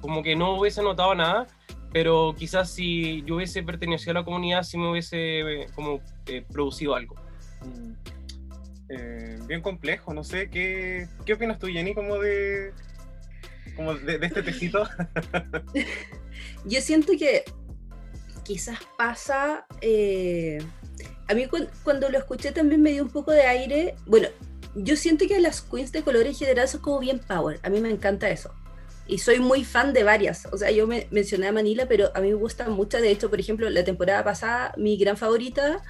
como 0.00 0.22
que 0.22 0.36
no 0.36 0.58
hubiese 0.58 0.82
notado 0.82 1.14
nada, 1.14 1.46
pero 1.96 2.34
quizás 2.36 2.70
si 2.70 3.22
yo 3.22 3.36
hubiese 3.36 3.62
pertenecido 3.62 4.10
a 4.10 4.14
la 4.20 4.24
comunidad, 4.24 4.64
sí 4.64 4.76
me 4.76 4.90
hubiese 4.90 5.62
eh, 5.62 5.66
como 5.74 6.00
eh, 6.26 6.44
producido 6.52 6.94
algo. 6.94 7.16
Mm. 7.64 7.92
Eh, 8.90 9.38
bien 9.46 9.62
complejo, 9.62 10.12
no 10.12 10.22
sé, 10.22 10.50
¿qué, 10.50 11.08
¿qué 11.24 11.32
opinas 11.32 11.58
tú, 11.58 11.68
Jenny, 11.68 11.94
como 11.94 12.18
de, 12.18 12.74
como 13.76 13.94
de, 13.94 14.18
este 14.20 14.42
tecito? 14.42 14.88
yo 16.64 16.80
siento 16.80 17.12
que 17.18 17.44
quizás 18.44 18.78
pasa, 18.96 19.66
a 21.28 21.34
mí 21.34 21.46
cuando, 21.82 22.08
lo 22.08 22.18
escuché 22.18 22.52
también 22.52 22.82
me 22.82 22.92
dio 22.92 23.02
un 23.02 23.10
poco 23.10 23.32
de 23.32 23.42
aire, 23.42 23.94
bueno, 24.06 24.28
yo 24.74 24.96
siento 24.96 25.26
que 25.26 25.40
las 25.40 25.62
queens 25.62 25.92
de 25.92 26.02
color 26.02 26.26
en 26.26 26.34
general 26.34 26.68
son 26.68 26.80
como 26.80 27.00
bien 27.00 27.18
power, 27.18 27.58
a 27.62 27.70
mí 27.70 27.80
me 27.80 27.90
encanta 27.90 28.28
eso 28.30 28.52
y 29.08 29.18
soy 29.18 29.38
muy 29.38 29.64
fan 29.64 29.92
de 29.92 30.02
varias. 30.02 30.46
O 30.52 30.58
sea, 30.58 30.70
yo 30.70 30.86
me, 30.86 31.06
mencioné 31.10 31.48
a 31.48 31.52
Manila, 31.52 31.86
pero 31.86 32.10
a 32.14 32.20
mí 32.20 32.28
me 32.28 32.34
gustan 32.34 32.72
muchas. 32.72 33.02
De 33.02 33.10
hecho, 33.10 33.30
por 33.30 33.40
ejemplo, 33.40 33.70
la 33.70 33.84
temporada 33.84 34.24
pasada, 34.24 34.74
mi 34.76 34.96
gran 34.96 35.16
favorita 35.16 35.82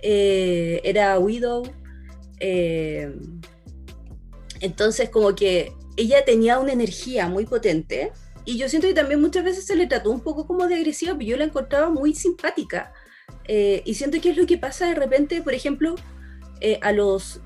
eh, 0.00 0.80
era 0.84 1.18
Widow. 1.18 1.64
Eh, 2.38 3.12
entonces, 4.60 5.10
como 5.10 5.34
que 5.34 5.72
ella 5.96 6.24
tenía 6.24 6.58
una 6.58 6.72
energía 6.72 7.28
muy 7.28 7.46
potente. 7.46 8.12
Y 8.44 8.58
yo 8.58 8.68
siento 8.68 8.88
que 8.88 8.94
también 8.94 9.20
muchas 9.20 9.44
veces 9.44 9.64
se 9.64 9.76
le 9.76 9.86
trató 9.86 10.10
un 10.10 10.20
poco 10.20 10.46
como 10.46 10.66
de 10.66 10.74
agresiva, 10.74 11.14
pero 11.14 11.30
yo 11.30 11.36
la 11.36 11.44
encontraba 11.44 11.88
muy 11.88 12.14
simpática. 12.14 12.92
Eh, 13.46 13.82
y 13.84 13.94
siento 13.94 14.20
que 14.20 14.30
es 14.30 14.36
lo 14.36 14.46
que 14.46 14.58
pasa 14.58 14.86
de 14.86 14.94
repente, 14.94 15.40
por 15.42 15.54
ejemplo, 15.54 15.94
a 16.80 16.92
los 16.92 17.40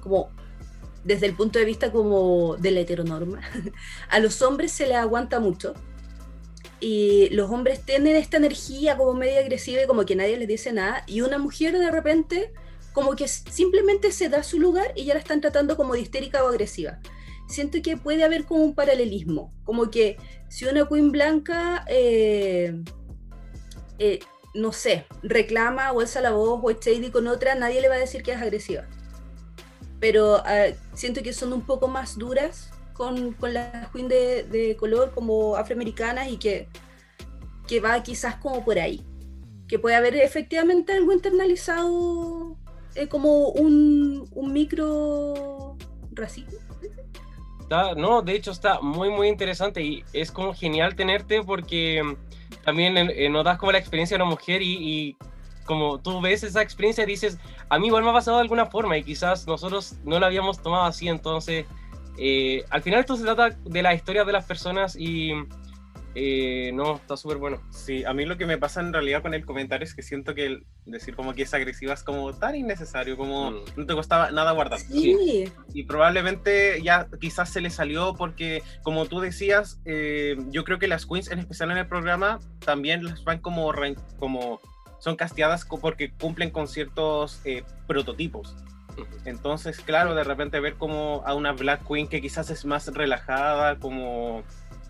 como 0.00 0.28
desde 1.06 1.26
el 1.26 1.34
punto 1.34 1.58
de 1.58 1.64
vista 1.64 1.92
como 1.92 2.56
de 2.56 2.72
la 2.72 2.80
heteronorma, 2.80 3.40
a 4.10 4.18
los 4.18 4.42
hombres 4.42 4.72
se 4.72 4.86
les 4.86 4.96
aguanta 4.96 5.40
mucho 5.40 5.74
y 6.80 7.28
los 7.30 7.50
hombres 7.50 7.80
tienen 7.84 8.16
esta 8.16 8.36
energía 8.36 8.96
como 8.96 9.14
media 9.14 9.40
agresiva 9.40 9.82
y 9.82 9.86
como 9.86 10.04
que 10.04 10.16
nadie 10.16 10.36
les 10.36 10.48
dice 10.48 10.72
nada 10.72 11.04
y 11.06 11.22
una 11.22 11.38
mujer 11.38 11.78
de 11.78 11.90
repente 11.90 12.52
como 12.92 13.14
que 13.14 13.28
simplemente 13.28 14.12
se 14.12 14.28
da 14.28 14.42
su 14.42 14.58
lugar 14.58 14.92
y 14.94 15.04
ya 15.04 15.14
la 15.14 15.20
están 15.20 15.40
tratando 15.40 15.76
como 15.76 15.94
de 15.94 16.00
histérica 16.00 16.44
o 16.44 16.48
agresiva. 16.48 16.98
Siento 17.48 17.78
que 17.82 17.96
puede 17.96 18.24
haber 18.24 18.44
como 18.44 18.64
un 18.64 18.74
paralelismo, 18.74 19.52
como 19.64 19.90
que 19.90 20.16
si 20.48 20.64
una 20.64 20.86
queen 20.86 21.12
blanca, 21.12 21.84
eh, 21.88 22.82
eh, 23.98 24.18
no 24.54 24.72
sé, 24.72 25.06
reclama 25.22 25.92
o 25.92 26.00
alza 26.00 26.20
la 26.20 26.32
voz 26.32 26.60
o 26.62 26.70
es 26.70 26.78
shady 26.80 27.10
con 27.10 27.26
otra, 27.28 27.54
nadie 27.54 27.80
le 27.80 27.88
va 27.88 27.94
a 27.94 27.98
decir 27.98 28.22
que 28.22 28.32
es 28.32 28.42
agresiva 28.42 28.86
pero 30.00 30.36
ah, 30.44 30.66
siento 30.94 31.22
que 31.22 31.32
son 31.32 31.52
un 31.52 31.62
poco 31.62 31.88
más 31.88 32.18
duras 32.18 32.70
con, 32.92 33.32
con 33.32 33.54
las 33.54 33.90
queen 33.90 34.08
de, 34.08 34.44
de, 34.44 34.76
color 34.76 35.12
como 35.14 35.56
afroamericanas 35.56 36.28
y 36.28 36.36
que, 36.38 36.68
que 37.66 37.80
va 37.80 38.02
quizás 38.02 38.36
como 38.36 38.64
por 38.64 38.78
ahí. 38.78 39.04
Que 39.68 39.78
puede 39.78 39.96
haber 39.96 40.16
efectivamente 40.16 40.92
algo 40.92 41.12
internalizado 41.12 42.56
eh, 42.94 43.08
como 43.08 43.48
un, 43.48 44.28
un 44.32 44.52
micro 44.52 45.76
racismo. 46.12 46.58
No, 47.96 48.22
de 48.22 48.34
hecho 48.34 48.50
está 48.50 48.80
muy, 48.80 49.10
muy 49.10 49.28
interesante 49.28 49.82
y 49.82 50.04
es 50.12 50.30
como 50.30 50.54
genial 50.54 50.94
tenerte 50.94 51.42
porque 51.42 52.16
también 52.64 52.96
eh, 52.96 53.28
notas 53.28 53.58
como 53.58 53.72
la 53.72 53.78
experiencia 53.78 54.16
de 54.16 54.22
una 54.22 54.30
mujer 54.30 54.62
y, 54.62 55.16
como 55.64 55.98
tú 55.98 56.20
ves 56.20 56.44
esa 56.44 56.62
experiencia 56.62 57.04
dices, 57.04 57.38
a 57.68 57.78
mí 57.78 57.88
igual 57.88 58.04
me 58.04 58.10
ha 58.10 58.12
pasado 58.12 58.36
de 58.36 58.42
alguna 58.42 58.66
forma 58.66 58.96
y 58.96 59.02
quizás 59.02 59.46
nosotros 59.48 59.96
no 60.04 60.20
la 60.20 60.26
habíamos 60.26 60.62
tomado 60.62 60.84
así, 60.84 61.08
entonces 61.08 61.66
eh, 62.18 62.64
al 62.70 62.82
final 62.82 63.00
esto 63.00 63.16
se 63.16 63.24
trata 63.24 63.50
de 63.50 63.82
la 63.82 63.92
historia 63.92 64.24
de 64.24 64.32
las 64.32 64.44
personas 64.44 64.94
y 64.96 65.32
eh, 66.18 66.70
no, 66.72 66.96
está 66.96 67.14
súper 67.14 67.36
bueno. 67.36 67.60
Sí, 67.70 68.02
a 68.04 68.14
mí 68.14 68.24
lo 68.24 68.38
que 68.38 68.46
me 68.46 68.56
pasa 68.56 68.80
en 68.80 68.90
realidad 68.90 69.20
con 69.20 69.34
el 69.34 69.44
comentario 69.44 69.84
es 69.84 69.94
que 69.94 70.02
siento 70.02 70.34
que 70.34 70.60
decir 70.86 71.14
como 71.14 71.34
que 71.34 71.42
es 71.42 71.52
agresiva 71.52 71.92
es 71.92 72.02
como 72.02 72.32
tan 72.32 72.54
innecesario, 72.54 73.18
como 73.18 73.50
mm. 73.50 73.64
no 73.76 73.84
te 73.84 73.92
costaba 73.92 74.30
nada 74.30 74.52
guardar. 74.52 74.80
Sí. 74.80 75.44
Y 75.74 75.82
probablemente 75.82 76.80
ya 76.82 77.06
quizás 77.20 77.50
se 77.50 77.60
le 77.60 77.68
salió 77.68 78.14
porque, 78.14 78.62
como 78.82 79.04
tú 79.04 79.20
decías, 79.20 79.78
eh, 79.84 80.38
yo 80.48 80.64
creo 80.64 80.78
que 80.78 80.88
las 80.88 81.04
queens, 81.04 81.30
en 81.30 81.40
especial 81.40 81.70
en 81.70 81.76
el 81.76 81.86
programa, 81.86 82.40
también 82.64 83.04
las 83.04 83.22
van 83.22 83.40
como, 83.40 83.70
como 84.18 84.58
son 84.98 85.16
casteadas 85.16 85.66
porque 85.66 86.12
cumplen 86.12 86.48
con 86.48 86.66
ciertos 86.66 87.42
eh, 87.44 87.62
prototipos. 87.86 88.56
Entonces, 89.26 89.80
claro, 89.80 90.14
de 90.14 90.24
repente 90.24 90.60
ver 90.60 90.76
como 90.76 91.22
a 91.26 91.34
una 91.34 91.52
Black 91.52 91.86
Queen 91.86 92.08
que 92.08 92.22
quizás 92.22 92.48
es 92.48 92.64
más 92.64 92.86
relajada, 92.86 93.78
como 93.78 94.42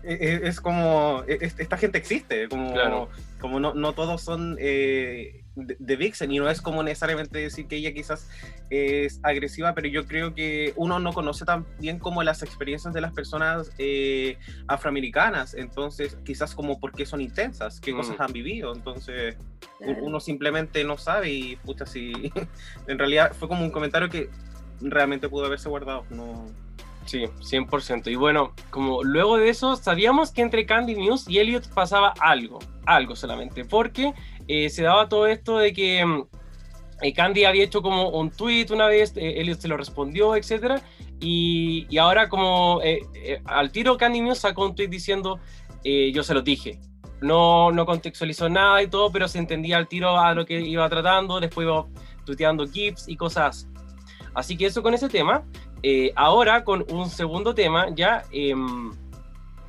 e, 0.03 0.13
e, 0.13 0.47
es, 0.47 0.61
como 0.61 1.23
e, 1.27 1.37
esta 1.41 1.77
gente 1.77 1.97
existe, 1.97 2.47
como, 2.49 3.09
como 3.39 3.59
no, 3.59 3.73
no 3.73 3.93
todos 3.93 4.21
son 4.21 4.57
eh, 4.59 5.43
de, 5.55 5.95
Vixen 5.95 6.31
y 6.31 6.37
no 6.37 6.49
es 6.49 6.61
como 6.61 6.83
necesariamente 6.83 7.39
decir 7.39 7.67
que 7.67 7.77
ella 7.77 7.93
quizás 7.93 8.29
es 8.69 9.19
agresiva, 9.23 9.73
pero 9.73 9.87
yo 9.87 10.05
creo 10.05 10.33
que 10.33 10.73
uno 10.75 10.99
no 10.99 11.13
conoce 11.13 11.45
tan 11.45 11.65
bien 11.79 11.99
como 11.99 12.23
las 12.23 12.43
experiencias 12.43 12.93
de 12.93 13.01
las 13.01 13.13
personas 13.13 13.71
eh, 13.77 14.37
afroamericanas, 14.67 15.55
entonces 15.55 16.17
quizás 16.23 16.53
como 16.53 16.79
por 16.79 16.91
qué 16.91 17.05
son 17.05 17.21
intensas, 17.21 17.79
qué 17.79 17.93
cosas 17.93 18.19
han 18.19 18.31
vivido, 18.31 18.73
entonces 18.73 19.35
uno 20.01 20.19
simplemente 20.19 20.83
no 20.83 20.97
sabe 20.97 21.29
y 21.29 21.55
pucha, 21.57 21.85
si 21.85 22.13
en 22.87 22.99
realidad 22.99 23.33
fue 23.33 23.47
como 23.47 23.63
un 23.63 23.71
comentario 23.71 24.09
que 24.09 24.29
realmente 24.79 25.29
pudo 25.29 25.45
haberse 25.45 25.69
guardado, 25.69 26.05
no... 26.09 26.45
Sí, 27.07 27.23
100%. 27.39 28.11
Y 28.11 28.15
bueno, 28.15 28.53
como 28.69 29.01
luego 29.01 29.37
de 29.37 29.47
eso, 29.47 29.77
sabíamos 29.77 30.31
que 30.31 30.41
entre 30.41 30.65
Candy 30.65 30.93
News 30.93 31.25
y 31.29 31.39
Elliot 31.39 31.73
pasaba 31.73 32.13
algo, 32.19 32.59
algo 32.85 33.15
solamente, 33.15 33.63
porque 33.63 34.13
eh, 34.49 34.69
se 34.69 34.83
daba 34.83 35.07
todo 35.07 35.25
esto 35.25 35.57
de 35.57 35.71
que 35.71 36.05
mm, 36.05 36.27
eh, 37.03 37.13
Candy 37.13 37.45
había 37.45 37.63
hecho 37.63 37.81
como 37.81 38.09
un 38.09 38.29
tweet 38.29 38.67
una 38.71 38.87
vez, 38.87 39.15
eh, 39.15 39.39
Elliot 39.39 39.57
se 39.57 39.69
lo 39.69 39.77
respondió, 39.77 40.35
etc. 40.35 40.81
Y, 41.21 41.87
y 41.89 41.97
ahora 41.97 42.27
como 42.27 42.81
al 43.45 43.71
tiro 43.71 43.95
Candy 43.95 44.19
News 44.19 44.39
sacó 44.39 44.65
un 44.65 44.75
tweet 44.75 44.89
diciendo, 44.89 45.39
yo 45.85 46.23
se 46.23 46.33
lo 46.33 46.41
dije. 46.41 46.81
No, 47.21 47.71
no 47.71 47.85
contextualizó 47.85 48.49
nada 48.49 48.83
y 48.83 48.87
todo, 48.87 49.11
pero 49.13 49.29
se 49.29 49.39
entendía 49.39 49.77
al 49.77 49.87
tiro 49.87 50.19
a 50.19 50.35
lo 50.35 50.45
que 50.45 50.59
iba 50.59 50.87
tratando, 50.89 51.39
después 51.39 51.65
iba 51.65 51.85
tuiteando 52.25 52.67
GIFs 52.67 53.07
y 53.07 53.15
cosas. 53.15 53.69
Así 54.35 54.55
que 54.55 54.67
eso 54.67 54.83
con 54.83 54.93
ese 54.93 55.09
tema. 55.09 55.43
Ahora 56.15 56.63
con 56.63 56.85
un 56.89 57.09
segundo 57.09 57.53
tema, 57.53 57.87
ya 57.95 58.23
em, 58.31 58.91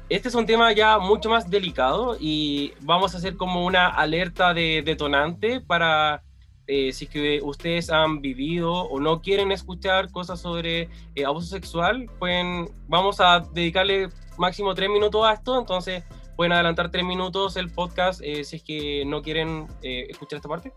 este 0.09 0.29
es 0.29 0.35
un 0.35 0.47
tema 0.47 0.73
ya 0.73 0.99
mucho 0.99 1.29
más 1.29 1.51
delicado 1.51 2.17
y 2.19 2.73
vamos 2.81 3.15
a 3.15 3.19
hacer 3.19 3.37
como 3.37 3.67
una 3.67 3.89
alerta 3.89 4.55
de 4.55 4.83
detonante 4.83 5.61
para 5.61 6.23
eh, 6.67 6.93
si 6.93 7.07
que 7.07 7.41
ustedes 7.43 7.91
han 7.91 8.23
vivido 8.23 8.73
o 8.73 9.01
no 9.01 9.21
quieren 9.21 9.53
escuchar 9.53 10.11
cosas 10.11 10.41
sobre 10.41 10.89
eh, 11.15 11.25
abuso 11.27 11.49
sexual, 11.49 12.11
pueden, 12.19 12.71
vamos 12.89 13.21
a 13.21 13.41
dedicarle 13.41 14.09
máximo 14.39 14.75
tres 14.75 14.89
minutos 14.89 15.27
a 15.27 15.35
esto, 15.35 15.59
entonces 15.59 16.05
pueden 16.37 16.53
adelantar 16.53 16.91
tres 16.91 17.05
minutos 17.05 17.57
el 17.59 17.71
podcast 17.71 18.23
eh, 18.23 18.45
si 18.45 18.57
es 18.57 18.63
que 18.63 19.05
no 19.05 19.21
quieren 19.21 19.67
escuchar 19.83 20.39
esta 20.39 20.49
parte. 20.49 20.73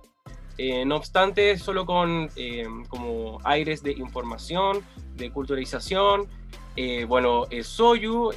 No 0.85 0.95
obstante, 0.95 1.57
solo 1.57 1.85
con 1.85 2.29
como 2.89 3.39
aires 3.43 3.83
de 3.83 3.91
información, 3.91 4.83
de 5.15 5.31
culturalización, 5.31 6.27
bueno, 7.07 7.45
Soyu 7.63 8.31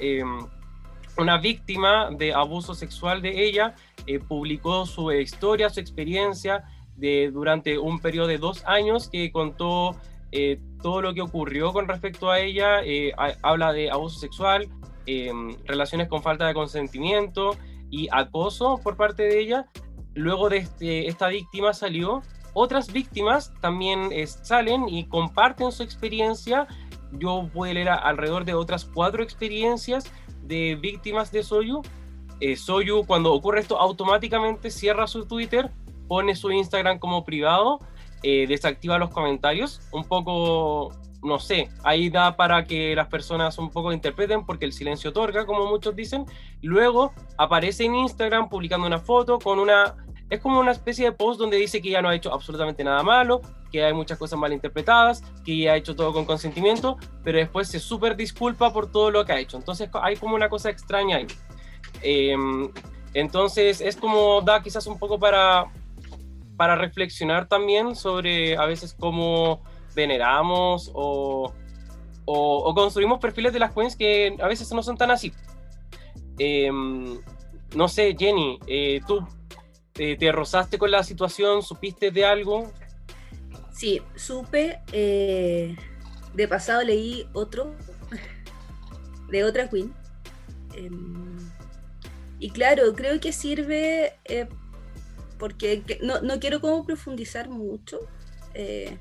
una 1.17 1.39
víctima 1.39 2.11
de 2.11 2.35
abuso 2.35 2.75
sexual 2.75 3.23
de 3.23 3.45
ella 3.45 3.75
eh, 4.07 4.19
publicó 4.19 4.87
su 4.87 5.13
historia, 5.13 5.71
su 5.71 5.81
experiencia 5.81 6.65
de, 6.97 7.31
durante 7.33 7.79
un 7.79 8.01
periodo 8.01 8.27
de 8.27 8.39
dos 8.39 8.65
años 8.67 9.09
que 9.09 9.31
contó 9.33 9.97
eh, 10.33 10.61
todo 10.83 11.01
lo 11.03 11.15
que 11.15 11.23
ocurrió 11.23 11.73
con 11.73 11.89
respecto 11.89 12.31
a 12.31 12.41
ella. 12.41 12.83
Eh, 12.85 13.13
habla 13.43 13.73
de 13.73 13.91
abuso 13.91 14.19
sexual, 14.19 14.69
relaciones 15.67 16.09
con 16.09 16.23
falta 16.23 16.47
de 16.47 16.55
consentimiento 16.55 17.57
y 17.91 18.09
acoso 18.11 18.81
por 18.83 18.97
parte 18.97 19.23
de 19.25 19.41
ella. 19.41 19.67
Luego 20.15 20.49
de 20.49 20.59
este, 20.59 21.09
esta 21.09 21.29
víctima 21.29 21.75
salió, 21.75 22.23
otras 22.55 22.93
víctimas 22.93 23.53
también 23.61 24.11
salen 24.27 24.89
y 24.89 25.05
comparten 25.07 25.73
su 25.73 25.83
experiencia. 25.83 26.69
Yo 27.13 27.49
pude 27.53 27.75
leer 27.75 27.89
alrededor 27.89 28.45
de 28.45 28.55
otras 28.55 28.85
cuatro 28.85 29.23
experiencias 29.23 30.11
de 30.43 30.77
víctimas 30.77 31.33
de 31.33 31.43
Soyu. 31.43 31.83
Eh, 32.41 32.57
Soyu, 32.57 33.05
cuando 33.07 33.33
ocurre 33.33 33.61
esto, 33.61 33.79
automáticamente 33.79 34.71
cierra 34.71 35.07
su 35.07 35.27
Twitter, 35.27 35.71
pone 36.09 36.37
su 36.37 36.51
Instagram 36.51 36.99
como 36.99 37.25
privado, 37.25 37.81
eh, 38.23 38.47
desactiva 38.47 38.99
los 38.99 39.11
comentarios. 39.11 39.81
Un 39.93 40.05
poco, 40.05 40.93
no 41.23 41.39
sé, 41.41 41.71
ahí 41.83 42.09
da 42.09 42.37
para 42.37 42.65
que 42.65 42.95
las 42.95 43.09
personas 43.09 43.59
un 43.59 43.71
poco 43.71 43.93
interpreten 43.93 44.47
porque 44.47 44.65
el 44.65 44.73
silencio 44.73 45.11
otorga, 45.11 45.45
como 45.45 45.67
muchos 45.67 45.97
dicen. 45.97 46.25
Luego 46.63 47.13
aparece 47.37 47.85
en 47.85 47.97
Instagram 47.97 48.49
publicando 48.49 48.87
una 48.87 48.99
foto 48.99 49.39
con 49.39 49.59
una 49.59 50.04
es 50.31 50.41
como 50.41 50.61
una 50.61 50.73
especie 50.73 51.05
de 51.07 51.13
post 51.13 51.39
donde 51.39 51.57
dice 51.57 51.81
que 51.83 51.91
ya 51.91 52.03
no 52.03 52.09
ha 52.09 52.15
hecho 52.15 52.33
absolutamente 52.33 52.83
nada 52.83 53.03
malo, 53.03 53.41
que 53.71 53.85
hay 53.85 53.93
muchas 53.93 54.19
cosas 54.19 54.39
mal 54.39 54.53
interpretadas, 54.53 55.23
que 55.45 55.59
ya 55.59 55.73
ha 55.73 55.77
hecho 55.77 55.95
todo 55.95 56.13
con 56.13 56.25
consentimiento, 56.25 56.97
pero 57.23 57.39
después 57.39 57.69
se 57.69 57.79
súper 57.79 58.17
disculpa 58.17 58.73
por 58.73 58.91
todo 58.91 59.11
lo 59.11 59.25
que 59.25 59.33
ha 59.33 59.39
hecho. 59.39 59.57
Entonces 59.57 59.91
hay 60.03 60.17
como 60.17 60.35
una 60.35 60.49
cosa 60.49 60.71
extraña 60.71 61.19
ahí. 61.19 61.27
Em, 62.03 62.71
entonces 63.13 63.81
es 63.81 63.97
como 63.97 64.41
da 64.41 64.63
quizás 64.63 64.87
un 64.87 64.99
poco 64.99 65.19
para, 65.19 65.67
para 66.57 66.77
reflexionar 66.77 67.49
también 67.49 67.95
sobre 67.95 68.57
a 68.57 68.67
veces 68.67 68.95
cómo 68.99 69.63
veneramos 69.95 70.91
o, 70.95 71.53
o, 72.25 72.75
construimos 72.75 73.19
perfiles 73.21 73.53
de 73.53 73.59
las 73.59 73.73
queens 73.73 73.97
que 73.97 74.37
a 74.41 74.49
veces 74.49 74.71
no 74.73 74.83
son 74.83 74.97
tan 74.97 75.11
así. 75.11 75.33
Em, 76.39 77.21
no 77.77 77.89
sé, 77.89 78.17
Jenny, 78.19 78.59
eh, 78.67 79.01
tú 79.07 79.27
¿Te, 79.95 80.33
rozaste 80.33 80.77
con 80.77 80.91
la 80.91 81.05
situación? 81.05 81.63
¿Supiste 81.63 82.11
de 82.11 82.25
algo? 82.25 82.73
Sí, 83.73 84.03
supe. 84.17 84.81
Eh, 84.93 85.77
de 86.35 86.49
pasado 86.49 86.83
leí 86.83 87.29
otro, 87.33 87.77
de 89.31 89.45
otra 89.45 89.71
Queen. 89.71 89.95
Em, 90.75 91.37
y 92.41 92.51
claro, 92.51 92.93
creo 92.95 93.21
que 93.21 93.33
sirve 93.33 94.15
eh, 94.25 94.49
porque 95.39 95.85
no, 96.03 96.21
no, 96.23 96.41
quiero 96.41 96.61
como 96.61 96.85
profundizar 96.85 97.49
mucho, 97.49 98.01
eh, 98.55 98.99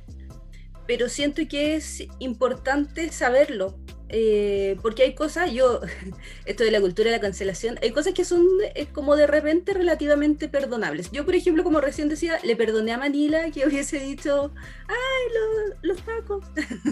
pero 0.86 1.10
siento 1.10 1.42
que 1.50 1.76
es 1.76 2.04
importante 2.20 3.12
saberlo, 3.12 3.80
eh, 4.16 4.78
porque 4.84 5.02
hay 5.02 5.16
cosas, 5.16 5.52
yo, 5.52 5.82
esto 6.46 6.64
de 6.64 6.70
la 6.70 6.80
cultura 6.80 7.10
de 7.10 7.18
la 7.18 7.22
cancelación, 7.22 7.80
hay 7.82 7.90
cosas 7.90 8.14
que 8.14 8.24
son 8.24 8.46
eh, 8.76 8.86
como 8.94 9.16
de 9.16 9.26
repente 9.26 9.74
relativamente 9.74 10.48
perdonables. 10.48 11.10
Yo, 11.12 11.26
por 11.26 11.34
ejemplo, 11.34 11.64
como 11.64 11.82
recién 11.82 12.10
decía, 12.10 12.38
le 12.44 12.56
perdoné 12.56 12.92
a 12.92 13.00
Manila 13.00 13.50
que 13.50 13.66
hubiese 13.68 13.98
dicho, 13.98 14.52
ay, 14.88 15.76
los 15.82 16.00
pacos, 16.02 16.46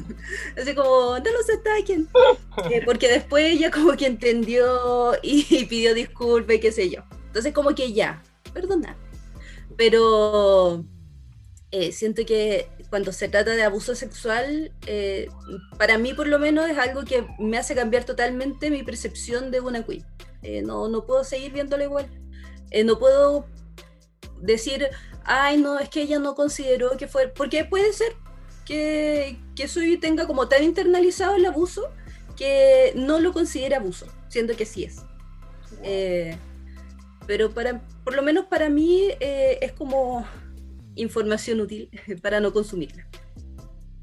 así 0.57 0.73
como, 0.73 1.19
no 1.19 1.31
los 1.31 1.47
ataquen, 1.59 2.09
eh, 2.71 2.81
porque 2.83 3.07
después 3.07 3.45
ella 3.45 3.69
como 3.69 3.95
que 3.95 4.07
entendió 4.07 5.13
y, 5.21 5.65
pidió 5.65 5.93
disculpas 5.93 6.55
y 6.55 6.59
qué 6.59 6.71
sé 6.71 6.89
yo. 6.89 7.03
Entonces 7.27 7.53
como 7.53 7.75
que 7.75 7.93
ya, 7.93 8.23
perdonar. 8.51 8.95
Pero 9.77 10.83
siento 11.91 12.25
que 12.25 12.67
cuando 12.91 13.13
se 13.13 13.29
trata 13.29 13.51
de 13.51 13.63
abuso 13.63 13.95
sexual, 13.95 14.73
eh, 14.85 15.29
para 15.77 15.97
mí 15.97 16.13
por 16.13 16.27
lo 16.27 16.39
menos 16.39 16.69
es 16.69 16.77
algo 16.77 17.05
que 17.05 17.25
me 17.39 17.57
hace 17.57 17.73
cambiar 17.73 18.03
totalmente 18.03 18.69
mi 18.69 18.83
percepción 18.83 19.49
de 19.49 19.61
una 19.61 19.83
queen. 19.85 20.05
Eh, 20.41 20.61
no, 20.61 20.89
no 20.89 21.05
puedo 21.05 21.23
seguir 21.23 21.53
viéndola 21.53 21.85
igual. 21.85 22.09
Eh, 22.69 22.83
no 22.83 22.99
puedo 22.99 23.47
decir, 24.41 24.89
ay, 25.23 25.57
no, 25.57 25.79
es 25.79 25.87
que 25.87 26.01
ella 26.01 26.19
no 26.19 26.35
consideró 26.35 26.97
que 26.97 27.07
fue, 27.07 27.29
porque 27.29 27.63
puede 27.63 27.93
ser 27.93 28.11
que, 28.65 29.39
que 29.55 29.69
Soy 29.69 29.95
tenga 29.95 30.27
como 30.27 30.49
tan 30.49 30.61
internalizado 30.61 31.35
el 31.37 31.45
abuso 31.45 31.89
que 32.35 32.91
no 32.97 33.21
lo 33.21 33.31
considera 33.31 33.77
abuso, 33.77 34.05
siendo 34.27 34.57
que 34.57 34.65
sí 34.65 34.83
es. 34.83 34.97
pero 37.25 37.51
para, 37.51 37.87
por 38.03 38.15
lo 38.15 38.21
menos 38.21 38.47
para 38.47 38.69
mí 38.69 39.11
es 39.21 39.71
como 39.71 40.25
información 40.95 41.61
útil 41.61 41.89
para 42.21 42.39
no 42.39 42.51
consumirla. 42.51 43.07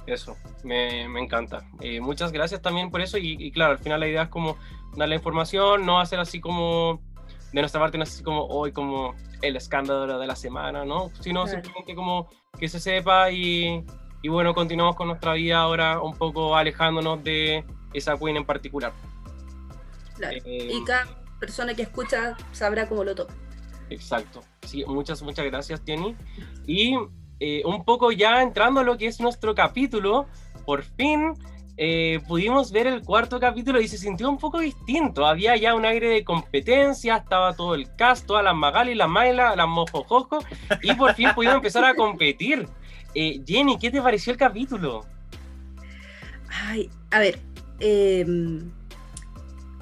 Eso, 0.06 0.36
me, 0.64 1.06
me 1.08 1.20
encanta. 1.20 1.68
Eh, 1.80 2.00
muchas 2.00 2.32
gracias 2.32 2.62
también 2.62 2.90
por 2.90 3.02
eso 3.02 3.18
y, 3.18 3.50
claro, 3.52 3.72
al 3.72 3.78
final 3.78 4.00
la 4.00 4.08
idea 4.08 4.22
es 4.22 4.28
como 4.28 4.56
dar 4.96 5.08
la 5.08 5.14
información, 5.14 5.84
no 5.84 6.00
hacer 6.00 6.18
así 6.18 6.40
como, 6.40 7.02
de 7.52 7.60
nuestra 7.60 7.78
parte, 7.78 7.98
no 7.98 8.04
así 8.04 8.22
como 8.22 8.46
hoy 8.46 8.72
como 8.72 9.14
el 9.42 9.56
escándalo 9.56 10.18
de 10.18 10.26
la 10.26 10.34
semana, 10.34 10.86
¿no? 10.86 11.10
Sino 11.20 11.46
simplemente 11.46 11.94
como 11.94 12.28
que 12.58 12.68
se 12.68 12.80
sepa 12.80 13.30
y, 13.30 13.84
y, 14.22 14.28
bueno, 14.28 14.54
continuamos 14.54 14.96
con 14.96 15.08
nuestra 15.08 15.34
vida 15.34 15.58
ahora 15.58 16.00
un 16.00 16.16
poco 16.16 16.56
alejándonos 16.56 17.22
de 17.22 17.64
esa 17.92 18.16
queen 18.16 18.38
en 18.38 18.46
particular. 18.46 18.94
Claro. 20.16 20.38
Eh, 20.46 20.70
y 20.72 20.84
cada 20.84 21.06
persona 21.38 21.74
que 21.74 21.82
escucha 21.82 22.34
sabrá 22.52 22.88
cómo 22.88 23.04
lo 23.04 23.14
toca. 23.14 23.34
Exacto. 23.90 24.42
Sí, 24.62 24.84
muchas, 24.86 25.22
muchas 25.22 25.46
gracias, 25.46 25.82
Jenny. 25.84 26.16
Y 26.66 26.96
eh, 27.40 27.62
un 27.64 27.84
poco 27.84 28.12
ya 28.12 28.42
entrando 28.42 28.80
a 28.80 28.84
lo 28.84 28.98
que 28.98 29.06
es 29.06 29.20
nuestro 29.20 29.54
capítulo, 29.54 30.26
por 30.64 30.82
fin 30.82 31.34
eh, 31.80 32.18
pudimos 32.26 32.72
ver 32.72 32.88
el 32.88 33.02
cuarto 33.02 33.38
capítulo 33.38 33.80
y 33.80 33.86
se 33.86 33.96
sintió 33.96 34.28
un 34.28 34.36
poco 34.36 34.58
distinto. 34.58 35.24
Había 35.24 35.56
ya 35.56 35.76
un 35.76 35.84
aire 35.84 36.08
de 36.08 36.24
competencia, 36.24 37.18
estaba 37.18 37.54
todo 37.54 37.76
el 37.76 37.94
cast, 37.94 38.26
todas 38.26 38.42
las 38.42 38.56
Magali, 38.56 38.96
las 38.96 39.08
Maila, 39.08 39.54
las 39.54 39.68
Mojojojo, 39.68 40.40
y 40.82 40.92
por 40.94 41.14
fin 41.14 41.28
pudimos 41.36 41.56
empezar 41.56 41.84
a 41.84 41.94
competir. 41.94 42.68
Eh, 43.14 43.40
Jenny, 43.46 43.78
¿qué 43.78 43.92
te 43.92 44.02
pareció 44.02 44.32
el 44.32 44.38
capítulo? 44.38 45.06
Ay, 46.50 46.90
a 47.12 47.20
ver, 47.20 47.38
em, 47.78 48.72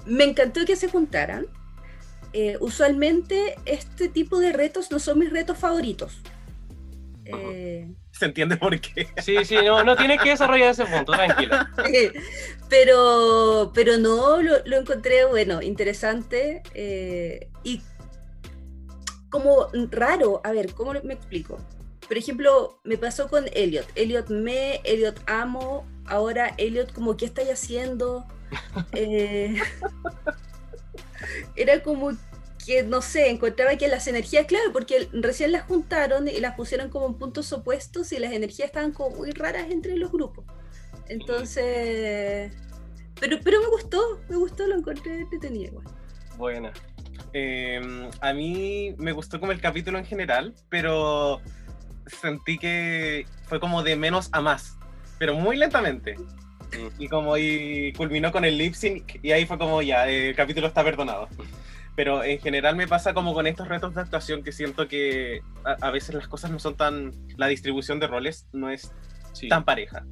me 0.04 0.24
encantó 0.24 0.66
que 0.66 0.76
se 0.76 0.90
juntaran. 0.90 1.46
Eh, 2.38 2.58
usualmente 2.60 3.56
este 3.64 4.10
tipo 4.10 4.38
de 4.40 4.52
retos 4.52 4.90
no 4.90 4.98
son 4.98 5.20
mis 5.20 5.30
retos 5.30 5.56
favoritos. 5.56 6.18
Eh, 7.24 7.90
Se 8.10 8.26
entiende 8.26 8.58
por 8.58 8.78
qué. 8.78 9.08
Sí, 9.22 9.42
sí, 9.46 9.56
no, 9.64 9.82
no 9.82 9.96
tienes 9.96 10.20
que 10.20 10.28
desarrollar 10.28 10.72
ese 10.72 10.84
punto, 10.84 11.12
tranquila. 11.12 11.72
pero, 12.68 13.72
pero 13.74 13.96
no, 13.96 14.42
lo, 14.42 14.76
encontré, 14.76 15.24
bueno, 15.24 15.62
interesante 15.62 16.62
eh, 16.74 17.48
y 17.64 17.80
como 19.30 19.68
raro. 19.90 20.42
A 20.44 20.52
ver, 20.52 20.74
¿cómo 20.74 20.92
me 20.92 21.14
explico? 21.14 21.56
Por 22.06 22.18
ejemplo, 22.18 22.82
me 22.84 22.98
pasó 22.98 23.30
con 23.30 23.46
Elliot. 23.54 23.86
Elliot 23.94 24.28
me, 24.28 24.82
Elliot 24.84 25.18
amo. 25.26 25.86
Ahora 26.04 26.52
Elliot 26.58 26.92
como, 26.92 27.16
¿qué 27.16 27.24
estáis 27.24 27.48
haciendo? 27.48 28.26
era 31.56 31.82
como 31.82 32.12
que, 32.66 32.82
no 32.82 33.00
sé, 33.00 33.30
encontraba 33.30 33.76
que 33.76 33.86
las 33.86 34.08
energías, 34.08 34.44
claro, 34.46 34.72
porque 34.72 35.08
recién 35.12 35.52
las 35.52 35.62
juntaron 35.62 36.26
y 36.26 36.40
las 36.40 36.56
pusieron 36.56 36.90
como 36.90 37.06
en 37.06 37.14
puntos 37.14 37.52
opuestos 37.52 38.10
y 38.10 38.18
las 38.18 38.32
energías 38.32 38.66
estaban 38.66 38.90
como 38.90 39.16
muy 39.16 39.30
raras 39.30 39.70
entre 39.70 39.96
los 39.96 40.10
grupos. 40.10 40.44
Entonces, 41.08 42.52
pero, 43.20 43.38
pero 43.44 43.60
me 43.60 43.68
gustó, 43.68 44.20
me 44.28 44.36
gustó, 44.36 44.66
lo 44.66 44.76
encontré 44.76 45.20
entretenido 45.20 45.66
igual. 45.66 45.86
Buena. 46.36 46.72
Em, 47.32 48.10
a 48.20 48.32
mí 48.32 48.96
me 48.98 49.12
gustó 49.12 49.38
como 49.38 49.52
el 49.52 49.60
capítulo 49.60 49.98
en 49.98 50.04
general, 50.04 50.52
pero 50.68 51.40
sentí 52.06 52.58
que 52.58 53.26
fue 53.44 53.60
como 53.60 53.84
de 53.84 53.94
menos 53.94 54.28
a 54.32 54.40
más, 54.40 54.76
pero 55.20 55.34
muy 55.34 55.56
lentamente. 55.56 56.16
Y 56.98 57.06
como 57.08 57.38
y 57.38 57.92
culminó 57.96 58.32
con 58.32 58.44
el 58.44 58.58
lip 58.58 58.74
sync 58.74 59.20
y 59.22 59.30
ahí 59.30 59.46
fue 59.46 59.56
como 59.56 59.82
ya, 59.82 60.08
el 60.08 60.34
capítulo 60.34 60.66
está 60.66 60.82
perdonado. 60.82 61.28
Pero 61.96 62.22
en 62.22 62.38
general 62.38 62.76
me 62.76 62.86
pasa 62.86 63.14
como 63.14 63.34
con 63.34 63.46
estos 63.46 63.66
retos 63.68 63.94
de 63.94 64.02
actuación 64.02 64.44
que 64.44 64.52
siento 64.52 64.86
que 64.86 65.40
a, 65.64 65.90
veces 65.90 66.14
las 66.14 66.28
cosas 66.28 66.50
no 66.50 66.58
son 66.58 66.76
tan, 66.76 67.12
la 67.36 67.46
distribución 67.48 67.98
de 67.98 68.06
roles 68.06 68.46
no 68.52 68.70
es 68.70 68.92
tan 69.48 69.64
pareja. 69.64 70.04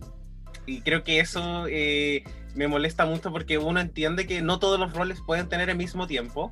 Y 0.67 0.81
creo 0.81 1.05
que 1.05 1.21
eso 1.21 1.67
eh, 1.69 2.25
me 2.55 2.69
molesta 2.69 3.05
mucho 3.05 3.31
porque 3.31 3.59
uno 3.59 3.81
entiende 3.81 4.27
que 4.27 4.41
no 4.41 4.59
todos 4.59 4.81
los 4.81 4.95
roles 4.95 5.21
pueden 5.27 5.49
tener 5.51 5.69
el 5.69 5.77
mismo 5.77 6.07
tiempo, 6.07 6.51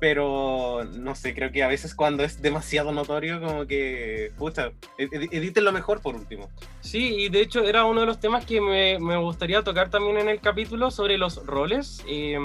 pero 0.00 0.84
no 0.84 1.14
sé, 1.14 1.34
creo 1.34 1.52
que 1.52 1.62
a 1.62 1.68
veces 1.68 1.94
cuando 1.94 2.22
es 2.24 2.40
demasiado 2.40 2.92
notorio, 2.92 3.40
como 3.40 3.66
que, 3.66 4.32
pucha, 4.38 4.72
ed- 4.98 5.28
editen 5.32 5.64
lo 5.64 5.72
mejor 5.72 6.00
por 6.00 6.14
último. 6.14 6.50
Sí, 6.80 7.24
y 7.24 7.28
de 7.28 7.42
hecho 7.42 7.62
era 7.62 7.84
uno 7.84 8.00
de 8.00 8.06
los 8.06 8.20
temas 8.20 8.44
que 8.46 8.60
me, 8.60 8.98
me 8.98 9.16
gustaría 9.16 9.62
tocar 9.62 9.90
también 9.90 10.18
en 10.18 10.28
el 10.28 10.40
capítulo 10.40 10.90
sobre 10.90 11.18
los 11.18 11.44
roles. 11.46 12.02
eh, 12.08 12.38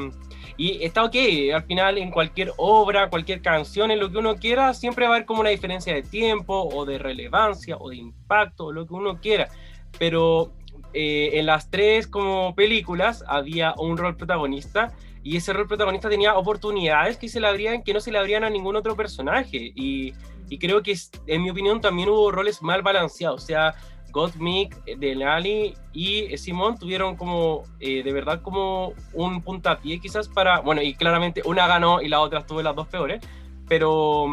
y 0.62 0.84
está 0.84 1.04
ok, 1.04 1.15
al 1.56 1.63
final 1.63 1.97
en 1.97 2.12
cualquier 2.12 2.52
obra, 2.56 3.10
cualquier 3.10 3.41
canción, 3.41 3.89
en 3.89 4.00
lo 4.00 4.12
que 4.12 4.19
uno 4.19 4.36
quiera, 4.36 4.76
siempre 4.76 5.08
va 5.08 5.13
a 5.13 5.15
haber 5.15 5.26
como 5.26 5.41
una 5.41 5.50
diferencia 5.50 5.91
de 5.91 6.04
tiempo 6.04 6.69
o 6.71 6.86
de 6.86 7.00
relevancia 7.00 7.78
o 7.78 7.89
de 7.89 7.95
impacto, 7.95 8.71
lo 8.71 8.86
que 8.86 8.93
uno 8.93 9.19
quiera. 9.19 9.50
Pero 9.97 10.54
eh, 10.93 11.32
en 11.34 11.47
las 11.47 11.71
tres 11.71 12.06
como 12.06 12.54
películas 12.54 13.24
había 13.28 13.74
un 13.76 13.97
rol 13.97 14.15
protagonista 14.15 14.93
y 15.24 15.38
ese 15.38 15.52
rol 15.52 15.67
protagonista 15.67 16.10
tenía 16.10 16.36
oportunidades 16.38 17.17
que, 17.17 17.28
se 17.28 17.39
le 17.39 17.47
abrían, 17.47 17.82
que 17.82 17.95
no 17.95 18.00
se 18.00 18.12
le 18.12 18.19
abrían 18.19 18.43
a 18.43 18.50
ningún 18.52 18.76
otro 18.76 18.95
personaje. 18.95 19.71
Y, 19.74 20.13
y 20.47 20.60
creo 20.60 20.84
que, 20.84 20.95
en 21.26 21.41
mi 21.41 21.50
opinión, 21.50 21.82
también 21.82 22.10
hubo 22.10 22.30
roles 22.30 22.62
mal 22.62 22.84
balanceados. 22.84 23.45
Sea, 23.45 23.74
Gottmik, 24.12 24.84
Denali 24.97 25.74
y 25.93 26.38
Simón 26.38 26.78
tuvieron 26.78 27.15
como, 27.15 27.63
eh, 27.80 28.04
de 28.04 28.13
verdad, 28.13 28.41
como 28.41 28.93
un 29.13 29.41
puntapié 29.41 30.00
quizás 30.00 30.28
para, 30.28 30.60
bueno, 30.60 30.82
y 30.82 30.93
claramente 30.93 31.41
una 31.45 31.67
ganó 31.67 32.02
y 32.02 32.08
la 32.08 32.21
otra 32.21 32.39
estuvo 32.39 32.60
en 32.60 32.65
las 32.65 32.76
dos 32.76 32.88
peores, 32.88 33.21
pero 33.67 34.28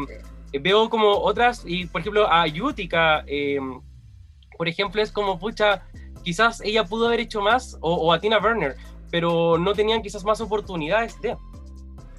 eh, 0.53 0.59
veo 0.59 0.91
como 0.91 1.11
otras, 1.11 1.63
y 1.67 1.87
por 1.87 2.01
ejemplo 2.01 2.31
a 2.31 2.47
Yutika, 2.47 3.25
eh, 3.27 3.59
por 4.59 4.69
ejemplo, 4.69 5.01
es 5.01 5.13
como, 5.13 5.39
pucha, 5.39 5.83
quizás 6.25 6.61
ella 6.63 6.85
pudo 6.85 7.07
haber 7.07 7.21
hecho 7.21 7.41
más, 7.41 7.79
o, 7.81 7.95
o 7.95 8.13
a 8.13 8.19
Tina 8.19 8.39
Werner, 8.39 8.77
pero 9.11 9.57
no 9.57 9.73
tenían 9.73 10.03
quizás 10.03 10.25
más 10.25 10.41
oportunidades 10.41 11.19
de... 11.21 11.37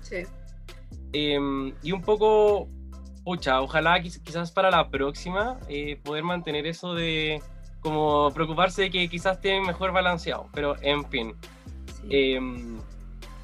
Sí. 0.01 0.23
Eh, 1.11 1.73
y 1.83 1.91
un 1.91 2.01
poco, 2.01 2.67
pucha, 3.23 3.61
ojalá 3.61 3.99
quiz- 4.01 4.21
quizás 4.23 4.51
para 4.51 4.71
la 4.71 4.89
próxima 4.89 5.59
eh, 5.67 5.97
poder 6.03 6.23
mantener 6.23 6.65
eso 6.67 6.93
de 6.93 7.43
como 7.79 8.33
preocuparse 8.33 8.83
de 8.83 8.91
que 8.91 9.09
quizás 9.09 9.37
esté 9.37 9.61
mejor 9.61 9.91
balanceado, 9.93 10.49
pero 10.53 10.75
en 10.81 11.05
fin. 11.09 11.35
sí. 11.85 12.07
eh, 12.09 12.39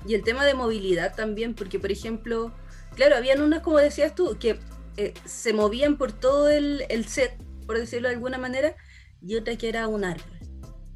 Y 0.03 0.13
el 0.15 0.23
tema 0.23 0.45
de 0.45 0.53
movilidad 0.53 1.15
también, 1.15 1.55
porque 1.55 1.79
por 1.79 1.91
ejemplo, 1.91 2.53
claro, 2.95 3.15
habían 3.15 3.41
unas, 3.41 3.61
como 3.61 3.77
decías 3.79 4.15
tú, 4.15 4.37
que 4.39 4.59
eh, 4.97 5.13
se 5.25 5.53
movían 5.53 5.97
por 5.97 6.11
todo 6.11 6.49
el, 6.49 6.85
el 6.89 7.05
set, 7.05 7.37
por 7.65 7.77
decirlo 7.77 8.07
de 8.09 8.15
alguna 8.15 8.37
manera, 8.37 8.75
y 9.21 9.35
otra 9.35 9.55
que 9.57 9.69
era 9.69 9.87
un 9.87 10.03
árbol, 10.05 10.39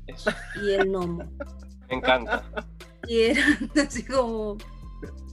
eso, 0.07 0.31
y 0.53 0.71
el 0.71 0.87
gnomo. 0.91 1.33
me 1.89 1.95
encanta. 1.95 2.43
Y 3.03 3.21
eran 3.23 3.71
así 3.87 4.05
como, 4.05 4.57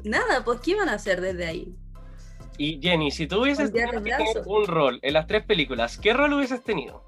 nada, 0.05 0.45
pues 0.45 0.61
¿qué 0.61 0.73
iban 0.73 0.89
a 0.89 0.95
hacer 0.95 1.21
desde 1.21 1.47
ahí? 1.47 1.77
Y 2.59 2.81
Jenny, 2.81 3.11
si 3.11 3.27
tú 3.27 3.43
hubieses 3.43 3.71
tenido 3.73 4.01
un 4.47 4.67
rol 4.67 4.99
en 5.03 5.13
las 5.15 5.27
tres 5.27 5.45
películas, 5.45 5.99
¿qué 5.99 6.13
rol 6.13 6.33
hubieses 6.35 6.63
tenido? 6.63 7.05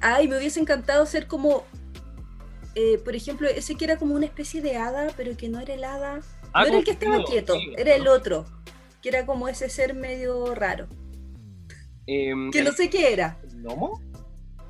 Ay, 0.00 0.28
me 0.28 0.36
hubiese 0.36 0.60
encantado 0.60 1.06
ser 1.06 1.26
como, 1.26 1.64
eh, 2.74 2.98
por 2.98 3.16
ejemplo, 3.16 3.48
ese 3.48 3.74
que 3.76 3.84
era 3.84 3.96
como 3.96 4.14
una 4.14 4.26
especie 4.26 4.60
de 4.60 4.76
hada, 4.76 5.12
pero 5.16 5.36
que 5.36 5.48
no 5.48 5.60
era 5.60 5.74
el 5.74 5.84
hada. 5.84 6.20
Ah, 6.52 6.62
no 6.62 6.68
era 6.68 6.78
el 6.78 6.84
que 6.84 6.90
estaba 6.92 7.24
quieto, 7.24 7.54
sí, 7.54 7.72
era 7.76 7.94
el 7.94 8.06
otro, 8.08 8.44
que 9.02 9.08
era 9.08 9.26
como 9.26 9.48
ese 9.48 9.68
ser 9.68 9.94
medio 9.94 10.54
raro, 10.54 10.86
Em, 12.06 12.50
que 12.50 12.58
el- 12.60 12.64
no 12.66 12.72
sé 12.72 12.88
qué 12.90 13.12
era. 13.12 13.38
¿Gnomo? 13.54 14.00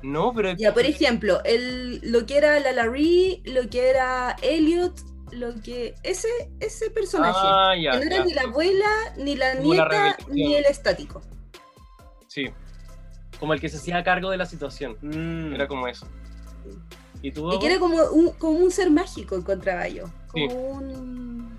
No, 0.01 0.33
pero 0.33 0.53
Ya, 0.57 0.73
por 0.73 0.85
ejemplo, 0.85 1.41
el, 1.43 1.99
lo 2.03 2.25
que 2.25 2.37
era 2.37 2.59
la 2.59 2.71
Larry, 2.71 3.41
lo 3.45 3.69
que 3.69 3.89
era 3.89 4.35
Elliot, 4.41 4.93
lo 5.31 5.53
que. 5.61 5.95
Ese, 6.03 6.27
ese 6.59 6.89
personaje. 6.91 7.39
Ah, 7.41 7.73
ya, 7.79 7.91
que 7.91 7.97
no 7.97 8.03
era 8.03 8.17
ya, 8.17 8.25
ni 8.25 8.33
la 8.33 8.41
abuela, 8.41 8.89
ni 9.17 9.35
la 9.35 9.53
nieta, 9.55 10.17
ni 10.29 10.55
el 10.55 10.65
estático. 10.65 11.21
Sí. 12.27 12.49
Como 13.39 13.53
el 13.53 13.61
que 13.61 13.69
se 13.69 13.77
hacía 13.77 14.03
cargo 14.03 14.31
de 14.31 14.37
la 14.37 14.45
situación. 14.45 14.97
Mm. 15.01 15.53
Era 15.53 15.67
como 15.67 15.87
eso. 15.87 16.07
¿Y 17.21 17.31
tú? 17.31 17.51
Y 17.53 17.59
que 17.59 17.67
era 17.67 17.79
como 17.79 17.97
un, 18.11 18.31
como 18.33 18.57
un 18.57 18.71
ser 18.71 18.91
mágico, 18.91 19.35
encontraba 19.35 19.87
yo. 19.87 20.05
Sí. 20.33 20.47
Como 20.47 20.69
un. 20.69 21.57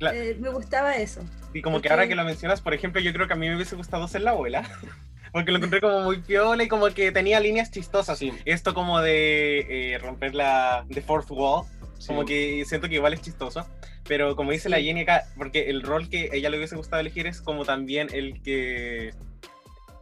Eh, 0.00 0.36
me 0.40 0.50
gustaba 0.50 0.96
eso. 0.96 1.22
Y 1.54 1.62
como 1.62 1.80
que 1.80 1.88
ahora 1.88 2.06
que 2.06 2.14
lo 2.14 2.24
mencionas, 2.24 2.60
por 2.60 2.74
ejemplo, 2.74 3.00
yo 3.00 3.12
creo 3.12 3.26
que 3.26 3.32
a 3.32 3.36
mí 3.36 3.48
me 3.48 3.56
hubiese 3.56 3.76
gustado 3.76 4.06
ser 4.08 4.22
la 4.22 4.32
abuela. 4.32 4.62
Porque 5.32 5.50
lo 5.50 5.58
encontré 5.58 5.80
como 5.80 6.00
muy 6.00 6.18
piola 6.18 6.62
y 6.62 6.68
como 6.68 6.86
que 6.88 7.12
tenía 7.12 7.40
líneas 7.40 7.70
chistosas. 7.70 8.18
Sí. 8.18 8.32
Esto 8.44 8.72
como 8.72 9.00
de 9.00 9.92
eh, 9.94 9.98
romper 9.98 10.34
la 10.34 10.86
the 10.88 11.02
fourth 11.02 11.30
wall, 11.30 11.66
Sí. 11.98 12.08
como 12.08 12.24
que 12.24 12.64
siento 12.66 12.88
que 12.88 12.94
igual 12.96 13.14
es 13.14 13.22
chistoso. 13.22 13.66
Pero 14.08 14.36
como 14.36 14.52
dice 14.52 14.68
la 14.68 14.76
Sí. 14.78 14.84
Jenny 14.84 15.00
acá, 15.02 15.24
porque 15.36 15.68
el 15.70 15.82
rol 15.82 16.08
que 16.08 16.30
ella 16.32 16.48
le 16.50 16.58
hubiese 16.58 16.76
gustado 16.76 17.00
elegir 17.00 17.26
es 17.26 17.40
como 17.40 17.64
también 17.64 18.08
el 18.12 18.40
que 18.42 19.12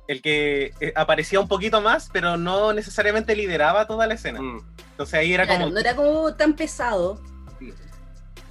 el 0.07 0.21
que 0.21 0.73
eh, 0.81 0.93
aparecía 0.97 1.41
un 1.41 1.49
poquito 1.49 1.81
más, 1.81 2.11
pero 2.13 2.37
no 2.37 2.75
necesariamente 2.75 3.35
lideraba 3.35 3.87
toda 3.87 4.07
la 4.07 4.15
escena. 4.15 4.43
Mm. 4.43 4.61
Entonces 4.91 5.15
ahí 5.15 5.33
era 5.33 5.47
Claro, 5.47 5.63
como 5.63 5.73
no 5.75 5.81
era 5.81 5.97
como 5.97 6.35
tan 6.35 6.55
pesado. 6.55 7.23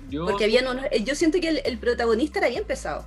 Yo, 0.10 0.26
Porque 0.26 0.46
habían 0.46 0.68
unos. 0.68 0.86
eh, 0.92 1.04
Yo 1.04 1.16
siento 1.16 1.40
que 1.40 1.50
el, 1.50 1.62
el 1.66 1.78
protagonista 1.78 2.40
era 2.40 2.50
bien 2.50 2.64
pesado. 2.66 3.06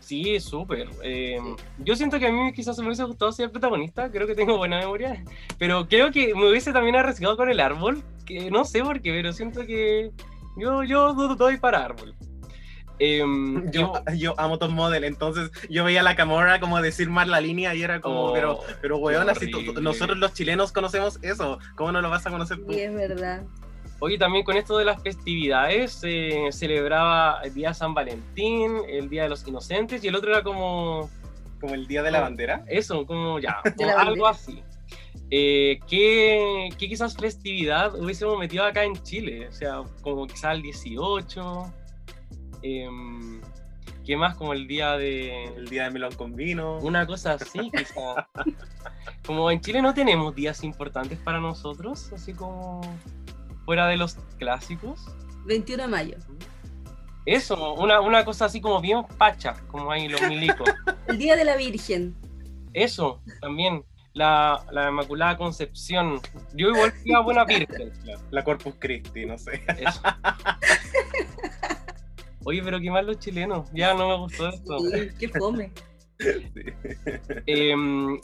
Sí, 0.00 0.40
súper. 0.40 0.88
Eh, 1.02 1.38
yo 1.78 1.94
siento 1.94 2.18
que 2.18 2.26
a 2.28 2.32
mí 2.32 2.52
quizás 2.54 2.78
me 2.78 2.86
hubiese 2.86 3.04
gustado 3.04 3.30
ser 3.32 3.46
el 3.46 3.50
protagonista, 3.50 4.10
creo 4.10 4.26
que 4.26 4.34
tengo 4.34 4.56
buena 4.56 4.78
memoria, 4.78 5.22
pero 5.58 5.86
creo 5.86 6.10
que 6.10 6.34
me 6.34 6.48
hubiese 6.48 6.72
también 6.72 6.96
arriesgado 6.96 7.36
con 7.36 7.50
el 7.50 7.60
árbol, 7.60 8.02
que 8.28 8.50
no 8.50 8.64
sé 8.64 8.82
por 8.84 9.00
qué, 9.00 9.10
pero 9.12 9.32
siento 9.32 9.66
que 9.66 10.10
yo, 10.56 10.84
yo 10.84 11.14
do- 11.14 11.34
doy 11.34 11.56
para 11.56 11.84
árbol. 11.84 12.14
Em, 13.00 13.70
yo, 13.70 13.92
yo 14.16 14.34
amo 14.38 14.58
Top 14.58 14.70
Model, 14.72 15.04
entonces 15.04 15.50
yo 15.70 15.84
veía 15.84 16.00
a 16.00 16.02
la 16.02 16.16
Camorra 16.16 16.58
como 16.58 16.80
decir 16.82 17.08
más 17.08 17.28
la 17.28 17.40
línea 17.40 17.72
y 17.74 17.82
era 17.82 18.00
como, 18.00 18.24
Oh, 18.26 18.32
pero, 18.32 18.58
pero 18.82 18.96
weón, 18.98 19.30
así 19.30 19.48
nosotros 19.80 20.18
los 20.18 20.34
chilenos 20.34 20.72
conocemos 20.72 21.18
eso, 21.22 21.60
¿cómo 21.76 21.92
no 21.92 22.00
lo 22.00 22.10
vas 22.10 22.26
a 22.26 22.30
conocer 22.30 22.58
tú? 22.58 22.72
Y 22.72 22.80
es 22.80 22.92
verdad. 22.92 23.44
Oye, 24.00 24.18
también 24.18 24.44
con 24.44 24.56
esto 24.56 24.76
de 24.78 24.84
las 24.84 25.00
festividades, 25.02 25.92
se 25.92 26.48
celebraba 26.50 27.40
el 27.44 27.54
día 27.54 27.68
de 27.68 27.74
San 27.74 27.94
Valentín, 27.94 28.78
el 28.88 29.08
día 29.08 29.24
de 29.24 29.28
los 29.28 29.46
inocentes, 29.46 30.02
y 30.02 30.08
el 30.08 30.16
otro 30.16 30.30
era 30.32 30.42
como 30.42 31.08
Como 31.60 31.74
el 31.74 31.86
día 31.86 32.02
de 32.02 32.10
la 32.10 32.20
bandera. 32.20 32.64
eso, 32.68 33.06
como 33.06 33.38
ya, 33.38 33.60
algo 33.96 34.24
bandera. 34.24 34.30
así. 34.30 34.62
Eh, 35.30 35.80
¿qué, 35.86 36.70
qué 36.78 36.88
quizás 36.88 37.16
festividad 37.16 37.94
hubiésemos 37.94 38.38
metido 38.38 38.64
acá 38.64 38.84
en 38.84 38.94
Chile? 39.02 39.48
O 39.48 39.52
sea, 39.52 39.82
como 40.02 40.26
quizás 40.26 40.54
el 40.54 40.62
18. 40.62 41.72
em, 42.62 43.40
¿Qué 44.04 44.16
más? 44.16 44.36
Como 44.36 44.54
el 44.54 44.66
día 44.66 44.96
de... 44.96 45.44
El 45.44 45.68
día 45.68 45.84
de 45.84 45.90
melón 45.90 46.14
con 46.14 46.34
vino. 46.34 46.78
Una 46.78 47.06
cosa 47.06 47.34
así, 47.34 47.70
quizás. 47.70 48.24
Como 49.26 49.50
en 49.50 49.60
Chile 49.60 49.82
no 49.82 49.92
tenemos 49.92 50.34
días 50.34 50.64
importantes 50.64 51.18
para 51.18 51.38
nosotros, 51.38 52.10
así 52.14 52.32
como 52.32 52.80
fuera 53.66 53.86
de 53.86 53.98
los 53.98 54.14
clásicos. 54.38 55.06
21 55.44 55.82
de 55.82 55.88
mayo. 55.90 56.16
Eso, 57.26 57.74
una, 57.74 58.00
una 58.00 58.24
cosa 58.24 58.46
así 58.46 58.58
como 58.58 58.80
bien 58.80 59.04
pacha, 59.18 59.54
como 59.66 59.90
ahí 59.90 60.08
los 60.08 60.22
milicos. 60.22 60.66
El 61.06 61.18
día 61.18 61.36
de 61.36 61.44
la 61.44 61.56
Virgen. 61.56 62.16
Eso, 62.72 63.20
también. 63.42 63.84
La, 64.18 64.64
la 64.72 64.88
Inmaculada 64.88 65.36
Concepción. 65.36 66.20
Yo 66.52 66.70
igual 66.70 66.90
fui 66.90 67.14
a 67.14 67.20
Buena 67.20 67.44
Virgen. 67.44 67.92
La 68.32 68.42
Corpus 68.42 68.74
Christi, 68.80 69.24
no 69.26 69.38
sé. 69.38 69.62
Eso. 69.78 70.02
Oye, 72.44 72.60
pero 72.64 72.80
qué 72.80 72.90
mal 72.90 73.06
los 73.06 73.20
chilenos. 73.20 73.70
Ya 73.72 73.94
no 73.94 74.08
me 74.08 74.16
gustó 74.16 74.48
esto. 74.48 74.78
Sí, 74.80 75.08
qué 75.20 75.28
fome. 75.28 75.70
Eh, 77.46 77.76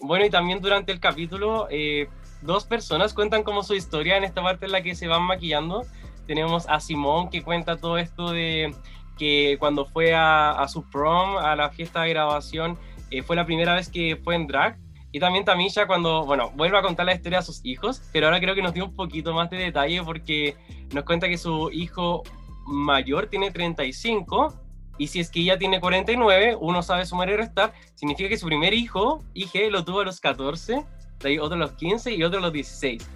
bueno, 0.02 0.26
y 0.26 0.30
también 0.30 0.60
durante 0.60 0.90
el 0.90 0.98
capítulo, 0.98 1.68
eh, 1.70 2.08
dos 2.42 2.64
personas 2.64 3.14
cuentan 3.14 3.44
como 3.44 3.62
su 3.62 3.74
historia 3.74 4.16
en 4.16 4.24
esta 4.24 4.42
parte 4.42 4.66
en 4.66 4.72
la 4.72 4.82
que 4.82 4.96
se 4.96 5.06
van 5.06 5.22
maquillando. 5.22 5.84
Tenemos 6.26 6.68
a 6.68 6.80
Simón 6.80 7.30
que 7.30 7.44
cuenta 7.44 7.76
todo 7.76 7.98
esto 7.98 8.32
de 8.32 8.74
que 9.16 9.56
cuando 9.60 9.86
fue 9.86 10.12
a, 10.12 10.50
a 10.50 10.66
su 10.66 10.90
prom, 10.90 11.36
a 11.36 11.54
la 11.54 11.70
fiesta 11.70 12.02
de 12.02 12.10
grabación, 12.10 12.76
eh, 13.10 13.22
fue 13.22 13.36
la 13.36 13.46
primera 13.46 13.74
vez 13.74 13.88
que 13.88 14.16
fue 14.16 14.34
en 14.34 14.48
drag. 14.48 14.76
Y 15.14 15.20
también 15.20 15.44
Tamisha 15.44 15.86
cuando, 15.86 16.26
bueno, 16.26 16.50
vuelve 16.56 16.76
a 16.76 16.82
contar 16.82 17.06
la 17.06 17.14
historia 17.14 17.38
a 17.38 17.42
sus 17.42 17.64
hijos, 17.64 18.02
pero 18.12 18.26
ahora 18.26 18.40
creo 18.40 18.56
que 18.56 18.62
nos 18.62 18.74
dio 18.74 18.84
un 18.84 18.96
poquito 18.96 19.32
más 19.32 19.48
de 19.48 19.58
detalle 19.58 20.02
porque 20.02 20.56
nos 20.92 21.04
cuenta 21.04 21.28
que 21.28 21.38
su 21.38 21.70
hijo 21.70 22.24
mayor 22.66 23.28
tiene 23.28 23.52
35 23.52 24.52
y 24.98 25.06
si 25.06 25.20
es 25.20 25.30
que 25.30 25.38
ella 25.38 25.56
tiene 25.56 25.78
49, 25.78 26.56
uno 26.60 26.82
sabe 26.82 27.06
sumar 27.06 27.28
y 27.28 27.36
restar, 27.36 27.72
significa 27.94 28.28
que 28.28 28.36
su 28.36 28.46
primer 28.46 28.74
hijo, 28.74 29.22
hije, 29.34 29.70
lo 29.70 29.84
tuvo 29.84 30.00
a 30.00 30.04
los 30.04 30.18
14, 30.18 30.84
de 31.20 31.28
ahí 31.28 31.38
otro 31.38 31.54
a 31.54 31.60
los 31.60 31.74
15 31.74 32.12
y 32.12 32.24
otro 32.24 32.40
a 32.40 32.42
los 32.42 32.52
16. 32.52 33.08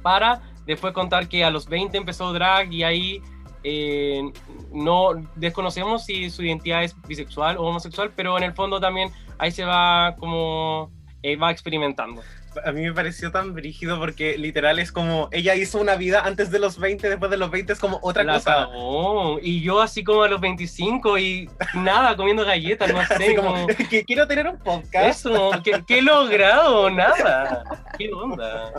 Para 0.00 0.40
después 0.64 0.94
contar 0.94 1.28
que 1.28 1.44
a 1.44 1.50
los 1.50 1.68
20 1.68 1.94
empezó 1.94 2.32
drag 2.32 2.72
y 2.72 2.84
ahí 2.84 3.20
eh, 3.64 4.32
no 4.72 5.10
desconocemos 5.36 6.06
si 6.06 6.30
su 6.30 6.42
identidad 6.42 6.82
es 6.82 6.96
bisexual 7.02 7.58
o 7.58 7.64
homosexual, 7.64 8.10
pero 8.16 8.38
en 8.38 8.44
el 8.44 8.54
fondo 8.54 8.80
también 8.80 9.10
ahí 9.36 9.50
se 9.50 9.66
va 9.66 10.16
como 10.18 10.90
eh, 11.22 11.36
va 11.36 11.50
experimentando. 11.50 12.22
A 12.66 12.72
mí 12.72 12.82
me 12.82 12.92
pareció 12.92 13.30
tan 13.32 13.54
brígido 13.54 13.98
porque 13.98 14.36
literal 14.36 14.78
es 14.78 14.92
como 14.92 15.30
ella 15.32 15.54
hizo 15.54 15.78
una 15.80 15.94
vida 15.96 16.20
antes 16.24 16.50
de 16.50 16.58
los 16.58 16.78
20, 16.78 17.08
después 17.08 17.30
de 17.30 17.38
los 17.38 17.50
20 17.50 17.72
es 17.72 17.78
como 17.78 17.98
otra 18.02 18.24
La 18.24 18.34
cosa. 18.34 18.54
cagó. 18.66 19.38
Y 19.40 19.62
yo 19.62 19.80
así 19.80 20.04
como 20.04 20.22
a 20.22 20.28
los 20.28 20.38
25 20.40 21.16
y 21.18 21.48
nada, 21.74 22.14
comiendo 22.14 22.44
galletas, 22.44 22.92
no 22.92 23.00
sé. 23.16 23.34
Como 23.36 23.52
como- 23.54 23.66
que 23.90 24.04
quiero 24.04 24.26
tener 24.26 24.46
un 24.48 24.58
podcast. 24.58 25.20
Eso, 25.20 25.50
¿qué, 25.64 25.82
qué 25.86 26.00
he 26.00 26.02
logrado? 26.02 26.90
Nada. 26.90 27.64
¿Qué 27.96 28.12
onda? 28.12 28.72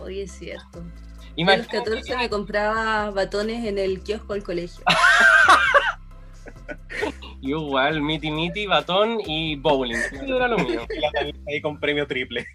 Hoy 0.00 0.20
es 0.22 0.32
cierto. 0.32 0.78
A 0.78 0.80
los 0.80 1.32
Imagínate 1.36 1.76
14 1.78 2.16
me 2.16 2.30
compraba 2.30 3.10
batones 3.10 3.64
en 3.66 3.78
el 3.78 4.00
kiosco 4.02 4.32
del 4.32 4.42
colegio. 4.42 4.82
Yo 7.40 7.58
igual, 7.60 8.02
miti 8.02 8.30
miti, 8.30 8.66
batón 8.66 9.18
y 9.26 9.56
bowling. 9.56 9.94
Eso 9.96 10.36
era 10.36 10.48
lo 10.48 10.58
mío. 10.58 10.80
Y 10.96 11.00
la 11.00 11.10
ahí 11.48 11.60
con 11.60 11.78
premio 11.78 12.06
triple. 12.06 12.46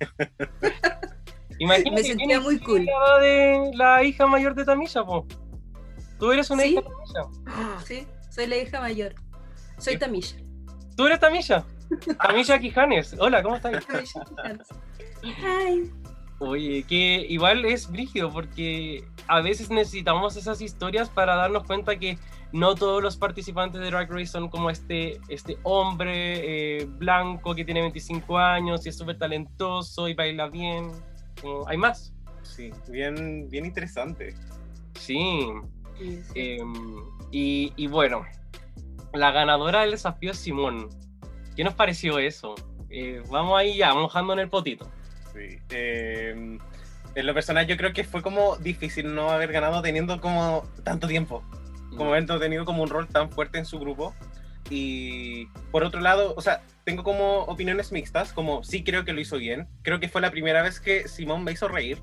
Imagínate 1.60 1.92
Me 1.92 2.02
que 2.02 2.08
sentía 2.08 2.40
muy 2.40 2.60
cool. 2.60 2.86
la 2.86 3.20
de 3.20 3.72
la 3.76 4.04
hija 4.04 4.26
mayor 4.28 4.56
de 4.56 4.66
Tamisha, 4.66 5.04
po. 5.06 5.26
Tú 6.20 6.32
eres 6.32 6.50
una 6.50 6.64
Sí. 6.64 6.70
hija 6.72 6.82
de 6.82 6.88
Tamisha. 6.90 7.80
Sí, 7.86 8.08
soy 8.30 8.48
la 8.48 8.58
hija 8.58 8.82
mayor. 8.82 9.16
Soy 9.78 9.98
Tamisha. 9.98 10.38
Tú 10.98 11.06
eres 11.06 11.20
Tamisha. 11.20 11.64
Tamisha 12.22 12.60
Quijanes. 12.60 13.16
Hola, 13.20 13.42
¿cómo 13.44 13.56
estás? 13.56 13.86
Hi. 15.24 15.92
Oye, 16.40 16.84
que 16.84 17.26
igual 17.30 17.64
es 17.66 17.90
brígido 17.90 18.32
porque 18.32 19.06
a 19.28 19.40
veces 19.42 19.70
necesitamos 19.70 20.36
esas 20.36 20.60
historias 20.62 21.08
para 21.10 21.36
darnos 21.36 21.64
cuenta 21.64 21.98
que 21.98 22.18
no 22.54 22.76
todos 22.76 23.02
los 23.02 23.18
participantes 23.18 23.82
de 23.82 23.88
Drag 23.88 24.10
Race 24.12 24.28
son 24.28 24.48
como 24.48 24.70
este, 24.70 25.20
este 25.28 25.58
hombre 25.64 26.82
eh, 26.82 26.86
blanco 26.86 27.56
que 27.56 27.66
tiene 27.66 27.82
25 27.82 28.38
años 28.38 28.86
y 28.86 28.90
es 28.90 28.98
súper 28.98 29.18
talentoso 29.18 30.08
y 30.08 30.14
baila 30.14 30.48
bien. 30.50 30.92
Como, 31.42 31.68
hay 31.68 31.78
más. 31.78 32.14
Sí, 32.44 32.72
bien, 32.90 33.50
bien 33.50 33.66
interesante. 33.66 34.36
Sí. 35.00 35.48
Sí, 35.98 36.22
sí. 36.22 36.32
Em, 36.36 36.74
y, 37.32 37.74
y 37.76 37.88
bueno, 37.88 38.24
la 39.14 39.32
ganadora 39.32 39.82
del 39.82 39.92
desafío 39.92 40.32
es 40.32 40.38
Simón. 40.38 40.90
¿Qué 41.56 41.64
nos 41.64 41.74
pareció 41.74 42.20
eso? 42.20 42.54
Eh, 42.92 43.24
vamos 43.32 43.58
ahí 43.58 43.78
ya, 43.78 43.96
mojando 43.96 44.34
en 44.34 44.40
el 44.40 44.50
potito. 44.50 44.88
Sí. 45.34 45.58
Eh, 45.72 46.60
en 47.16 47.26
lo 47.26 47.34
personal 47.34 47.66
yo 47.66 47.78
creo 47.78 47.94
que 47.94 48.04
fue 48.04 48.22
como 48.22 48.58
difícil 48.58 49.14
no 49.16 49.32
haber 49.32 49.52
ganado 49.52 49.82
teniendo 49.82 50.22
como 50.22 50.68
tanto 50.84 51.08
tiempo. 51.08 51.44
Como 51.98 52.12
haber 52.12 52.26
tenido 52.26 52.66
como 52.66 52.84
un 52.84 52.90
rol 52.90 53.08
tan 53.08 53.32
fuerte 53.32 53.58
en 53.58 53.66
su 53.66 53.80
grupo. 53.80 54.14
Y 54.70 55.48
por 55.72 55.84
otro 55.84 56.00
lado, 56.02 56.34
o 56.36 56.42
sea, 56.42 56.64
tengo 56.86 57.04
como 57.04 57.40
opiniones 57.44 57.92
mixtas, 57.92 58.34
como 58.34 58.64
sí 58.64 58.84
creo 58.84 59.06
que 59.06 59.14
lo 59.14 59.22
hizo 59.22 59.38
bien. 59.38 59.68
Creo 59.82 60.00
que 60.00 60.10
fue 60.10 60.22
la 60.22 60.32
primera 60.32 60.62
vez 60.62 60.80
que 60.80 61.08
Simón 61.08 61.44
me 61.44 61.52
hizo 61.52 61.68
reír. 61.68 62.02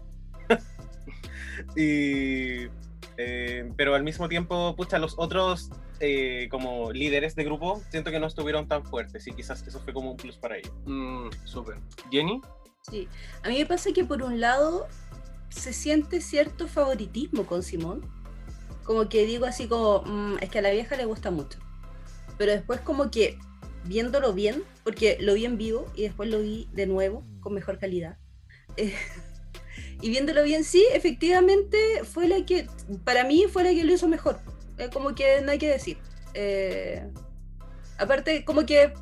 y, 1.77 2.69
eh, 3.17 3.73
pero 3.77 3.95
al 3.95 4.03
mismo 4.03 4.29
tiempo, 4.29 4.75
pucha, 4.77 4.99
los 4.99 5.15
otros 5.19 5.71
eh, 6.01 6.49
como 6.51 6.93
líderes 6.93 7.35
de 7.35 7.45
grupo 7.45 7.83
siento 7.91 8.11
que 8.11 8.19
no 8.19 8.27
estuvieron 8.27 8.67
tan 8.67 8.83
fuertes 8.85 9.27
y 9.27 9.33
quizás 9.33 9.67
eso 9.67 9.81
fue 9.81 9.93
como 9.93 10.13
un 10.13 10.17
plus 10.17 10.39
para 10.39 10.57
ellos. 10.57 10.73
Mm, 10.87 11.29
súper. 11.45 11.77
Jenny. 12.11 12.41
Sí. 12.91 13.07
A 13.43 13.49
mí 13.49 13.59
me 13.59 13.67
pasa 13.67 13.93
que 13.93 14.05
por 14.05 14.23
un 14.23 14.41
lado 14.41 14.89
se 15.51 15.73
siente 15.73 16.21
cierto 16.21 16.69
favoritismo 16.69 17.45
con 17.45 17.63
Simón. 17.63 18.20
Como 18.85 19.09
que 19.09 19.25
digo 19.27 19.47
así 19.47 19.69
como, 19.69 20.03
"Mm, 20.03 20.39
es 20.41 20.51
que 20.51 20.59
a 20.59 20.63
la 20.63 20.71
vieja 20.71 20.97
le 20.97 21.05
gusta 21.05 21.31
mucho. 21.31 21.59
Pero 22.39 22.53
después 22.53 22.81
como 22.81 23.11
que 23.11 23.39
viéndolo 23.85 24.33
bien, 24.33 24.63
porque 24.85 25.17
lo 25.21 25.35
vi 25.35 25.45
en 25.47 25.57
vivo 25.59 25.87
y 25.95 26.03
después 26.03 26.29
lo 26.29 26.41
vi 26.41 26.69
de 26.73 26.87
nuevo 26.87 27.25
con 27.41 27.55
mejor 27.55 27.79
calidad. 27.79 28.17
eh, 28.77 28.95
y 30.03 30.09
viéndolo 30.11 30.43
bien, 30.45 30.65
sí, 30.65 30.85
efectivamente 30.93 31.79
fue 32.05 32.29
la 32.29 32.45
que, 32.47 32.67
para 33.05 33.25
mí 33.25 33.47
fue 33.53 33.65
la 33.65 33.71
que 33.71 33.85
lo 33.85 33.93
hizo 33.93 34.07
mejor. 34.09 34.41
Eh, 34.79 34.89
como 34.93 35.15
que 35.15 35.41
no 35.43 35.51
hay 35.51 35.59
que 35.59 35.69
decir. 35.69 35.99
Eh, 36.35 37.03
aparte, 37.99 38.45
como 38.45 38.65
que, 38.65 38.93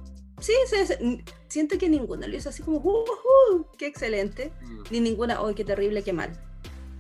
sí, 0.40 0.52
se- 0.68 0.86
se- 0.86 1.24
siento 1.48 1.78
que 1.78 1.88
ninguna 1.88 2.26
lo 2.26 2.36
hizo 2.36 2.48
así 2.48 2.62
como, 2.62 2.78
"Uh, 2.78 3.04
uh, 3.52 3.66
qué 3.78 3.86
excelente. 3.86 4.52
Mm. 4.62 4.82
Ni 4.90 5.00
ninguna, 5.00 5.40
oh, 5.42 5.54
qué 5.54 5.64
terrible, 5.64 6.02
qué 6.02 6.12
mal. 6.12 6.30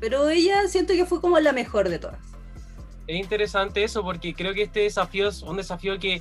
Pero 0.00 0.28
ella 0.28 0.68
siento 0.68 0.92
que 0.94 1.06
fue 1.06 1.20
como 1.20 1.38
la 1.40 1.52
mejor 1.52 1.88
de 1.88 1.98
todas. 1.98 2.20
Es 3.08 3.16
interesante 3.16 3.82
eso 3.82 4.02
porque 4.02 4.34
creo 4.34 4.52
que 4.52 4.62
este 4.62 4.80
desafío 4.80 5.28
es 5.28 5.42
un 5.42 5.56
desafío 5.56 5.98
que 5.98 6.20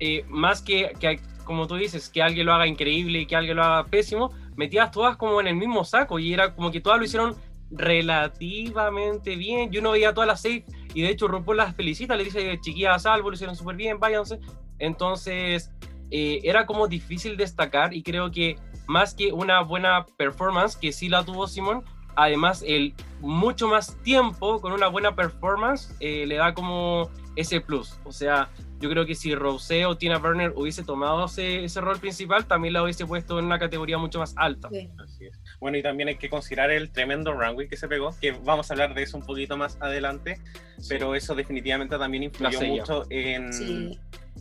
eh, 0.00 0.24
más 0.28 0.62
que, 0.62 0.92
que, 0.98 1.20
como 1.44 1.66
tú 1.66 1.76
dices, 1.76 2.08
que 2.08 2.22
alguien 2.22 2.46
lo 2.46 2.54
haga 2.54 2.66
increíble 2.66 3.20
y 3.20 3.26
que 3.26 3.36
alguien 3.36 3.58
lo 3.58 3.62
haga 3.62 3.84
pésimo, 3.84 4.32
metías 4.56 4.90
todas 4.90 5.18
como 5.18 5.42
en 5.42 5.46
el 5.46 5.56
mismo 5.56 5.84
saco 5.84 6.18
y 6.18 6.32
era 6.32 6.54
como 6.54 6.70
que 6.70 6.80
todas 6.80 6.98
lo 6.98 7.04
hicieron 7.04 7.36
relativamente 7.70 9.36
bien. 9.36 9.70
Yo 9.70 9.82
no 9.82 9.92
veía 9.92 10.14
todas 10.14 10.26
las 10.26 10.40
seis 10.40 10.64
y 10.94 11.02
de 11.02 11.10
hecho 11.10 11.28
RuPaul 11.28 11.58
las 11.58 11.76
felicita, 11.76 12.16
le 12.16 12.24
dice 12.24 12.58
chiquillas 12.62 12.96
a 12.96 12.98
salvo, 12.98 13.28
lo 13.28 13.34
hicieron 13.34 13.54
súper 13.54 13.76
bien, 13.76 14.00
váyanse. 14.00 14.40
Entonces 14.78 15.70
eh, 16.10 16.40
era 16.44 16.64
como 16.64 16.88
difícil 16.88 17.36
destacar 17.36 17.92
y 17.92 18.02
creo 18.02 18.30
que 18.30 18.56
más 18.86 19.14
que 19.14 19.32
una 19.32 19.60
buena 19.60 20.06
performance, 20.16 20.76
que 20.76 20.92
sí 20.92 21.10
la 21.10 21.24
tuvo 21.24 21.46
Simón, 21.46 21.84
además 22.16 22.64
el 22.66 22.94
mucho 23.20 23.68
más 23.68 23.96
tiempo 24.02 24.60
con 24.60 24.72
una 24.72 24.88
buena 24.88 25.14
performance 25.14 25.94
eh, 26.00 26.26
le 26.26 26.36
da 26.36 26.54
como 26.54 27.10
ese 27.36 27.60
plus. 27.60 27.98
O 28.04 28.12
sea, 28.12 28.48
yo 28.80 28.90
creo 28.90 29.06
que 29.06 29.14
si 29.14 29.34
Rosé 29.34 29.86
o 29.86 29.96
Tina 29.96 30.18
Burner 30.18 30.52
hubiese 30.56 30.82
tomado 30.82 31.24
ese, 31.26 31.64
ese 31.64 31.80
rol 31.80 31.98
principal, 32.00 32.46
también 32.46 32.74
la 32.74 32.82
hubiese 32.82 33.06
puesto 33.06 33.38
en 33.38 33.44
una 33.44 33.58
categoría 33.58 33.96
mucho 33.96 34.18
más 34.18 34.34
alta. 34.36 34.68
Así 35.02 35.26
es. 35.26 35.40
Bueno, 35.60 35.78
y 35.78 35.82
también 35.82 36.08
hay 36.08 36.16
que 36.16 36.28
considerar 36.28 36.70
el 36.72 36.90
tremendo 36.90 37.32
runway 37.32 37.68
que 37.68 37.76
se 37.76 37.86
pegó, 37.86 38.14
que 38.20 38.32
vamos 38.32 38.70
a 38.70 38.74
hablar 38.74 38.92
de 38.94 39.04
eso 39.04 39.16
un 39.16 39.24
poquito 39.24 39.56
más 39.56 39.78
adelante, 39.80 40.40
pero 40.88 41.14
eso 41.14 41.34
definitivamente 41.36 41.96
también 41.96 42.24
influyó 42.24 42.60
mucho 42.62 43.04
en, 43.08 43.52
Sí. 43.52 43.98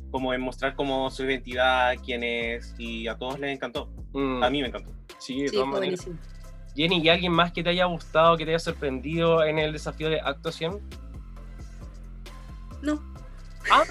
como 0.09 0.33
en 0.33 0.41
mostrar 0.41 0.75
como 0.75 1.09
su 1.11 1.23
identidad, 1.23 1.93
quién 2.03 2.23
es, 2.23 2.73
y 2.79 3.07
a 3.07 3.15
todos 3.17 3.39
les 3.39 3.53
encantó. 3.55 3.89
Mm, 4.13 4.43
A 4.43 4.49
mí 4.49 4.61
me 4.61 4.69
encantó. 4.69 4.91
sí, 5.19 5.43
de 5.43 5.49
Sí, 5.49 5.55
todas 5.55 5.69
maneras. 5.69 6.03
buenísimo. 6.05 6.17
Jenny, 6.75 7.01
¿y 7.01 7.09
alguien 7.09 7.33
más 7.33 7.51
que 7.51 7.63
te 7.63 7.69
haya 7.69 7.85
gustado, 7.85 8.37
que 8.37 8.45
te 8.45 8.51
haya 8.51 8.59
sorprendido 8.59 9.43
en 9.43 9.59
el 9.59 9.73
desafío 9.73 10.09
de 10.09 10.19
actuación? 10.21 10.79
No, 12.81 12.99
Ah. 13.69 13.83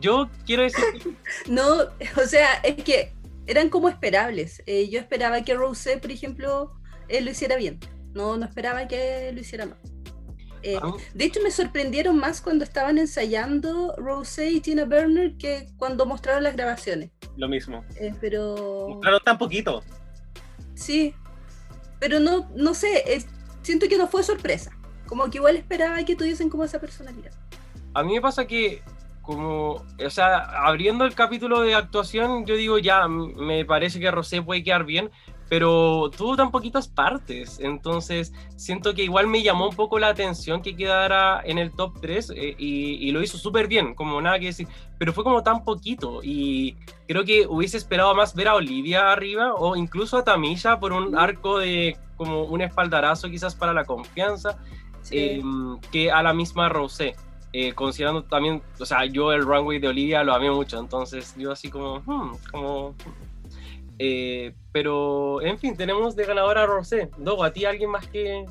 Yo 0.00 0.28
quiero 0.46 0.62
decir 0.62 0.84
que 1.02 1.12
no, 1.50 1.82
o 2.16 2.26
sea, 2.26 2.54
es 2.62 2.82
que 2.82 3.12
eran 3.46 3.68
como 3.68 3.88
esperables. 3.88 4.62
Eh, 4.66 4.88
yo 4.88 5.00
esperaba 5.00 5.42
que 5.42 5.54
Rosé, 5.54 5.98
por 5.98 6.10
ejemplo, 6.10 6.72
eh, 7.08 7.20
lo 7.20 7.30
hiciera 7.30 7.56
bien. 7.56 7.80
No, 8.12 8.36
no 8.36 8.46
esperaba 8.46 8.86
que 8.88 9.30
lo 9.32 9.40
hiciera 9.40 9.66
mal. 9.66 9.78
Eh, 10.62 10.78
Ah. 10.82 10.92
de 11.14 11.24
hecho, 11.24 11.40
me 11.42 11.50
sorprendieron 11.50 12.18
más 12.18 12.40
cuando 12.40 12.64
estaban 12.64 12.98
ensayando 12.98 13.94
Rosé 13.96 14.50
y 14.50 14.60
Tina 14.60 14.84
Burner 14.84 15.36
que 15.36 15.68
cuando 15.76 16.04
mostraron 16.06 16.42
las 16.42 16.54
grabaciones. 16.56 17.10
Lo 17.36 17.48
mismo. 17.48 17.84
Eh, 18.00 18.12
pero 18.20 18.88
Mostraron 18.90 19.20
tan 19.24 19.38
poquito. 19.38 19.82
sí, 20.74 21.14
pero 22.00 22.20
no, 22.20 22.48
no 22.54 22.74
sé, 22.74 23.02
eh, 23.06 23.24
siento 23.62 23.88
que 23.88 23.98
no 23.98 24.06
fue 24.08 24.22
sorpresa. 24.22 24.70
Como 25.06 25.28
que 25.30 25.38
igual 25.38 25.56
esperaba 25.56 26.02
que 26.04 26.14
tuviesen 26.16 26.48
como 26.50 26.64
esa 26.64 26.78
personalidad. 26.80 27.32
a 27.94 28.02
mí 28.02 28.14
me 28.14 28.20
pasa 28.20 28.46
que 28.46 28.82
como, 29.22 29.72
o 30.04 30.10
sea, 30.10 30.38
abriendo 30.66 31.04
el 31.04 31.14
capítulo 31.14 31.60
de 31.60 31.74
actuación, 31.74 32.46
yo 32.46 32.56
digo 32.56 32.78
ya, 32.78 33.06
me 33.08 33.64
parece 33.64 34.00
que 34.00 34.10
Rosé 34.10 34.40
puede 34.40 34.62
quedar 34.62 34.84
bien, 34.84 35.10
pero 35.48 36.10
tuvo 36.16 36.36
tan 36.36 36.50
poquitas 36.50 36.88
partes, 36.88 37.58
entonces 37.60 38.32
siento 38.56 38.94
que 38.94 39.02
igual 39.04 39.26
me 39.26 39.42
llamó 39.42 39.68
un 39.68 39.74
poco 39.76 39.98
la 39.98 40.08
atención 40.08 40.60
que 40.62 40.76
quedara 40.76 41.40
en 41.44 41.58
el 41.58 41.72
top 41.72 42.00
3 42.00 42.30
eh, 42.36 42.54
y, 42.58 42.94
y 43.08 43.10
lo 43.12 43.22
hizo 43.22 43.38
súper 43.38 43.66
bien, 43.66 43.94
como 43.94 44.20
nada 44.20 44.38
que 44.38 44.46
decir, 44.46 44.68
pero 44.98 45.12
fue 45.12 45.24
como 45.24 45.42
tan 45.42 45.64
poquito 45.64 46.20
y 46.22 46.76
creo 47.06 47.24
que 47.24 47.46
hubiese 47.46 47.76
esperado 47.78 48.14
más 48.14 48.34
ver 48.34 48.48
a 48.48 48.54
Olivia 48.56 49.10
arriba 49.12 49.54
o 49.54 49.74
incluso 49.76 50.16
a 50.18 50.24
Tamisha 50.24 50.78
por 50.78 50.92
un 50.92 51.16
arco 51.16 51.58
de 51.58 51.96
como 52.16 52.42
un 52.44 52.60
espaldarazo 52.60 53.28
quizás 53.30 53.54
para 53.54 53.72
la 53.72 53.84
confianza 53.84 54.58
Sí. 55.00 55.16
eh, 55.16 55.42
que 55.92 56.10
a 56.10 56.22
la 56.22 56.34
misma 56.34 56.68
Rosé. 56.68 57.14
eh, 57.54 57.72
considerando 57.72 58.24
también, 58.24 58.60
o 58.78 58.84
sea, 58.84 59.06
yo 59.06 59.32
el 59.32 59.42
runway 59.42 59.78
de 59.78 59.88
Olivia 59.88 60.22
lo 60.22 60.34
amé 60.34 60.50
mucho, 60.50 60.78
entonces 60.78 61.34
yo 61.38 61.50
así 61.52 61.70
como, 61.70 62.00
hmm, 62.00 62.32
como... 62.50 62.94
eh, 63.98 64.54
pero, 64.72 65.42
en 65.42 65.58
fin, 65.58 65.76
tenemos 65.76 66.16
de 66.16 66.24
ganadora 66.24 66.62
a 66.62 66.66
Rosé. 66.66 67.10
Dogo, 67.18 67.44
¿a 67.44 67.52
ti 67.52 67.64
alguien 67.64 67.90
más 67.90 68.06
que...? 68.06 68.44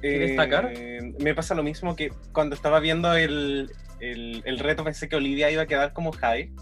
¿Qué 0.00 0.18
destacar? 0.18 0.72
Eh, 0.76 1.14
me 1.18 1.34
pasa 1.34 1.54
lo 1.54 1.62
mismo 1.62 1.96
que 1.96 2.12
cuando 2.32 2.54
estaba 2.54 2.78
viendo 2.80 3.14
el, 3.14 3.70
el, 4.00 4.42
el 4.44 4.58
reto 4.58 4.84
pensé 4.84 5.08
que 5.08 5.16
Olivia 5.16 5.50
iba 5.50 5.62
a 5.62 5.66
quedar 5.66 5.92
como 5.92 6.12
Jade. 6.12 6.52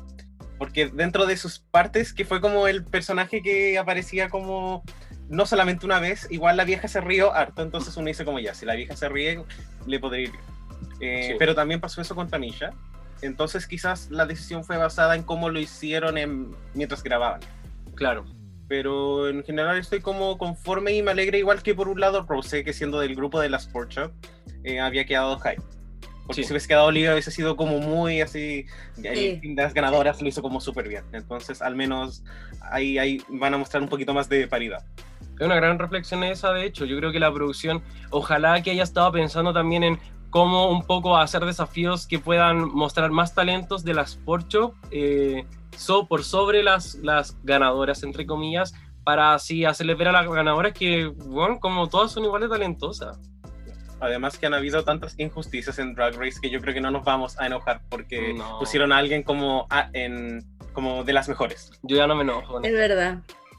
Porque 0.58 0.86
dentro 0.92 1.26
de 1.26 1.36
sus 1.36 1.58
partes, 1.58 2.12
que 2.12 2.24
fue 2.24 2.40
como 2.40 2.66
el 2.68 2.84
personaje 2.84 3.40
que 3.42 3.78
aparecía 3.78 4.28
como 4.28 4.82
no 5.28 5.46
solamente 5.46 5.86
una 5.86 6.00
vez, 6.00 6.26
igual 6.30 6.56
la 6.56 6.64
vieja 6.64 6.88
se 6.88 7.00
rió 7.00 7.32
harto, 7.32 7.62
entonces 7.62 7.96
uno 7.96 8.08
dice 8.08 8.24
como 8.24 8.40
ya, 8.40 8.52
si 8.52 8.66
la 8.66 8.74
vieja 8.74 8.96
se 8.96 9.08
ríe, 9.08 9.42
le 9.86 9.98
podría 10.00 10.24
ir. 10.24 10.32
Eh, 11.00 11.28
Sí. 11.28 11.34
Pero 11.38 11.54
también 11.54 11.80
pasó 11.80 12.00
eso 12.02 12.14
con 12.14 12.28
Tamisha. 12.28 12.72
Entonces 13.22 13.66
quizás 13.66 14.10
la 14.10 14.26
decisión 14.26 14.64
fue 14.64 14.76
basada 14.76 15.14
en 15.14 15.22
cómo 15.22 15.48
lo 15.50 15.60
hicieron 15.60 16.18
en- 16.18 16.54
mientras 16.74 17.02
grababan. 17.02 17.40
Claro. 18.00 18.24
Pero 18.66 19.28
en 19.28 19.44
general 19.44 19.76
estoy 19.76 20.00
como 20.00 20.38
conforme 20.38 20.92
y 20.92 21.02
me 21.02 21.10
alegra 21.10 21.36
igual 21.36 21.62
que 21.62 21.74
por 21.74 21.86
un 21.86 22.00
lado 22.00 22.24
Rose, 22.26 22.64
que 22.64 22.72
siendo 22.72 22.98
del 22.98 23.14
grupo 23.14 23.38
de 23.40 23.50
la 23.50 23.58
Sport 23.58 23.90
Shop, 23.92 24.12
eh, 24.64 24.80
había 24.80 25.04
quedado 25.04 25.38
hype. 25.40 25.60
Porque 26.26 26.42
Sí. 26.42 26.44
si 26.44 26.52
hubiese 26.54 26.68
quedado 26.68 26.86
Olivia 26.86 27.12
hubiese 27.12 27.30
sido 27.30 27.56
como 27.56 27.78
muy 27.78 28.22
así, 28.22 28.64
Sí. 28.94 29.40
las 29.54 29.74
ganadoras 29.74 30.22
lo 30.22 30.28
hizo 30.28 30.40
como 30.40 30.62
súper 30.62 30.88
bien. 30.88 31.04
Entonces 31.12 31.60
al 31.60 31.76
menos 31.76 32.24
ahí, 32.70 32.96
ahí 32.96 33.20
van 33.28 33.52
a 33.52 33.58
mostrar 33.58 33.82
un 33.82 33.88
poquito 33.90 34.14
más 34.14 34.30
de 34.30 34.48
paridad. 34.48 34.82
Es 35.38 35.44
una 35.44 35.56
gran 35.56 35.78
reflexión 35.78 36.24
esa, 36.24 36.52
de 36.54 36.64
hecho. 36.64 36.86
Yo 36.86 36.96
creo 36.96 37.12
que 37.12 37.20
la 37.20 37.30
producción, 37.30 37.82
ojalá 38.08 38.62
que 38.62 38.70
haya 38.70 38.82
estado 38.82 39.12
pensando 39.12 39.52
también 39.52 39.82
en 39.84 39.98
cómo 40.30 40.70
un 40.70 40.86
poco 40.86 41.18
hacer 41.18 41.44
desafíos 41.44 42.06
que 42.06 42.18
puedan 42.18 42.72
mostrar 42.72 43.10
más 43.10 43.34
talentos 43.34 43.84
de 43.84 43.92
la 43.92 44.02
Sport 44.02 44.48
Shop 44.48 44.74
eh, 44.90 45.44
so- 45.80 46.06
por 46.06 46.24
sobre 46.24 46.62
las, 46.62 46.94
las 46.96 47.36
ganadoras, 47.42 48.02
entre 48.02 48.26
comillas, 48.26 48.74
para 49.04 49.34
así 49.34 49.64
hacerles 49.64 49.96
ver 49.98 50.08
a 50.08 50.12
las 50.12 50.28
ganadoras 50.28 50.72
que, 50.72 51.06
bueno, 51.06 51.58
como 51.58 51.88
todas 51.88 52.12
son 52.12 52.24
igual 52.24 52.42
de 52.42 52.48
talentosas. 52.48 53.18
Además 54.02 54.38
que 54.38 54.46
han 54.46 54.54
habido 54.54 54.82
tantas 54.82 55.14
injusticias 55.18 55.78
en 55.78 55.94
Drag 55.94 56.14
Race 56.16 56.38
que 56.40 56.48
yo 56.50 56.60
creo 56.60 56.72
que 56.72 56.80
no 56.80 56.90
nos 56.90 57.04
vamos 57.04 57.38
a 57.38 57.46
enojar 57.46 57.82
porque 57.90 58.32
No. 58.32 58.58
pusieron 58.58 58.92
a 58.92 58.98
alguien 58.98 59.22
como, 59.22 59.66
a- 59.70 59.90
en, 59.92 60.42
como 60.72 61.04
de 61.04 61.12
las 61.12 61.28
mejores. 61.28 61.70
Yo 61.82 61.96
ya 61.96 62.06
no 62.06 62.14
me 62.14 62.22
enojo. 62.22 62.54
con 62.54 62.64
Es 62.64 62.72
verdad. 62.72 63.18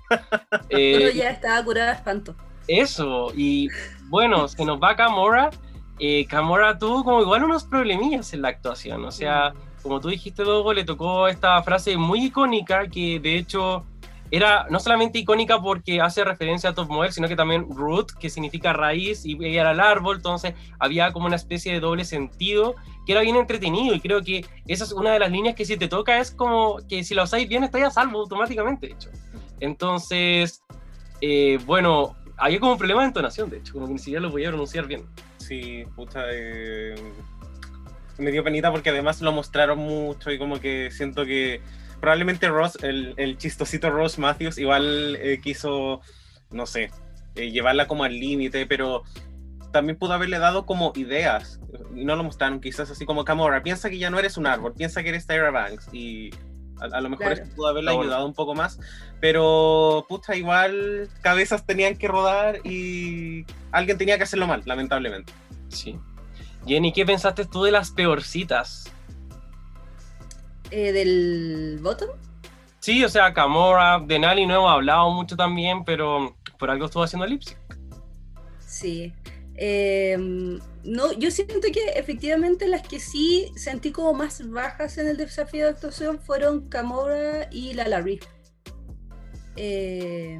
Eh, 0.70 0.98
Uno 1.00 1.10
ya 1.12 1.30
estaba 1.30 1.64
curada 1.64 1.88
de 1.92 1.96
espanto. 1.96 2.36
Eso, 2.68 3.32
y 3.36 3.70
bueno, 4.10 4.48
se 4.48 4.64
nos 4.66 4.78
va 4.82 4.96
Camora. 4.96 5.50
Eh, 6.00 6.26
Camora 6.28 6.78
tuvo 6.78 7.04
como 7.04 7.22
igual 7.22 7.44
unos 7.44 7.64
problemillas 7.64 8.34
en 8.34 8.42
la 8.42 8.50
actuación. 8.50 9.06
O 9.06 9.12
sea, 9.12 9.54
como 9.82 10.00
tú 10.00 10.10
dijiste, 10.10 10.44
Dogo, 10.44 10.74
le 10.74 10.84
tocó 10.84 11.28
esta 11.28 11.62
frase 11.64 11.98
muy 11.98 12.26
icónica 12.26 12.88
que 12.88 13.20
de 13.20 13.38
hecho 13.38 13.86
era 14.32 14.66
no 14.70 14.80
solamente 14.80 15.20
icónica 15.20 15.62
porque 15.62 16.00
hace 16.00 16.24
referencia 16.24 16.70
a 16.70 16.74
Top 16.74 16.90
Model, 16.90 17.12
sino 17.12 17.28
que 17.28 17.36
también 17.36 17.68
root, 17.70 18.12
que 18.14 18.30
significa 18.30 18.72
raíz, 18.72 19.26
y 19.26 19.34
ella 19.46 19.62
era 19.62 19.72
el 19.72 19.82
árbol, 19.82 20.18
entonces 20.18 20.54
había 20.80 21.12
como 21.12 21.26
una 21.26 21.36
especie 21.36 21.74
de 21.74 21.82
doble 21.82 22.06
sentido 22.06 22.76
que 23.06 23.12
era 23.12 23.22
bien 23.22 23.36
entretenido. 23.36 23.94
Y 23.94 24.00
creo 24.00 24.22
que 24.22 24.46
esa 24.68 24.86
es 24.86 24.94
una 24.94 25.12
de 25.12 25.20
las 25.20 25.30
líneas 25.32 25.54
que 25.54 25.66
si 25.66 25.76
te 25.76 25.90
toca 25.90 26.18
es 26.20 26.32
como 26.32 26.78
que 26.88 27.04
si 27.04 27.14
la 27.14 27.24
usáis 27.24 27.48
bien 27.50 27.66
estáis 27.66 27.86
a 27.86 27.92
salvo 27.92 28.20
automáticamente, 28.20 28.88
de 28.88 28.94
hecho. 28.94 29.10
Entonces, 29.60 30.64
eh, 31.20 31.60
bueno, 31.66 32.16
había 32.38 32.60
como 32.60 32.72
un 32.72 32.78
problema 32.78 33.02
de 33.02 33.08
entonación, 33.08 33.50
de 33.50 33.58
hecho, 33.58 33.74
como 33.74 33.88
que 33.88 33.94
ni 33.94 34.00
siquiera 34.00 34.22
lo 34.22 34.32
podía 34.32 34.48
pronunciar 34.48 34.88
bien. 34.88 35.06
Sí, 35.38 35.84
puta, 35.94 36.24
eh, 36.32 36.96
me 38.22 38.32
dio 38.32 38.44
penita 38.44 38.72
porque 38.72 38.90
además 38.92 39.22
lo 39.22 39.32
mostraron 39.32 39.80
mucho 39.80 40.32
y 40.32 40.38
como 40.38 40.60
que 40.60 40.90
siento 40.92 41.26
que 41.26 41.62
probablemente 42.00 42.48
Ross, 42.50 42.78
el, 42.82 43.14
el 43.18 43.38
chistosito 43.38 43.90
Ross 43.90 44.18
Matthews, 44.18 44.58
igual 44.58 45.16
eh, 45.22 45.40
quiso, 45.44 46.02
no 46.50 46.66
sé, 46.66 46.90
eh, 47.36 47.52
llevarla 47.52 47.88
como 47.88 48.04
al 48.04 48.20
límite, 48.20 48.66
pero 48.66 49.04
también 49.72 49.98
pudo 49.98 50.14
haberle 50.14 50.40
dado 50.40 50.66
como 50.66 50.92
ideas 50.96 51.60
y 51.96 52.04
no 52.04 52.16
lo 52.16 52.24
mostraron, 52.24 52.60
quizás 52.60 52.90
así 52.92 53.06
como 53.06 53.24
Camorra, 53.24 53.64
piensa 53.64 53.90
que 53.90 53.98
ya 54.00 54.10
no 54.10 54.20
eres 54.20 54.38
un 54.38 54.48
árbol, 54.48 54.74
piensa 54.74 55.02
que 55.04 55.10
eres 55.10 55.28
Tyra 55.28 55.52
Banks 55.52 55.90
y 55.94 56.32
a, 56.82 56.98
a 56.98 57.02
lo 57.02 57.10
mejor 57.10 57.28
Claro. 57.28 57.44
esto 57.44 57.56
pudo 57.56 57.68
haberle 57.68 57.92
bueno. 57.92 58.04
ayudado 58.04 58.26
un 58.26 58.34
poco 58.34 58.54
más, 58.56 58.80
pero 59.20 60.06
puta, 60.10 60.36
igual 60.36 61.08
cabezas 61.22 61.66
tenían 61.66 61.96
que 61.96 62.08
rodar 62.08 62.66
y 62.66 63.46
alguien 63.72 63.98
tenía 63.98 64.18
que 64.18 64.24
hacerlo 64.24 64.48
mal, 64.48 64.62
lamentablemente. 64.66 65.32
Sí. 65.70 65.98
Jenny, 66.66 66.94
¿qué 66.94 67.06
pensaste 67.06 67.46
tú 67.46 67.64
de 67.64 67.72
las 67.72 67.92
peorcitas? 67.92 68.92
Eh, 70.70 70.92
¿Del 70.92 71.80
bottom? 71.82 72.10
Sí, 72.80 73.04
o 73.04 73.10
sea, 73.10 73.34
Camora, 73.34 74.00
de 74.00 74.18
Nali 74.20 74.46
no 74.46 74.56
hemos 74.56 74.72
hablado 74.72 75.12
mucho 75.12 75.36
también, 75.36 75.84
pero 75.84 76.36
por 76.58 76.72
algo 76.72 76.86
estuvo 76.86 77.04
haciendo 77.04 77.26
lipsy. 77.26 77.56
Sí. 78.60 79.14
Eh, 79.56 80.18
no, 80.84 81.12
yo 81.14 81.30
siento 81.30 81.60
que 81.72 81.92
efectivamente 81.96 82.68
las 82.68 82.82
que 82.88 83.00
sí 83.00 83.52
sentí 83.56 83.92
como 83.92 84.14
más 84.14 84.50
bajas 84.50 84.98
en 84.98 85.08
el 85.08 85.18
desafío 85.18 85.66
de 85.66 85.72
actuación 85.72 86.20
fueron 86.20 86.68
Camora 86.70 87.48
y 87.52 87.74
la 87.74 87.88
Larry. 87.88 88.20
Eh, 89.58 90.40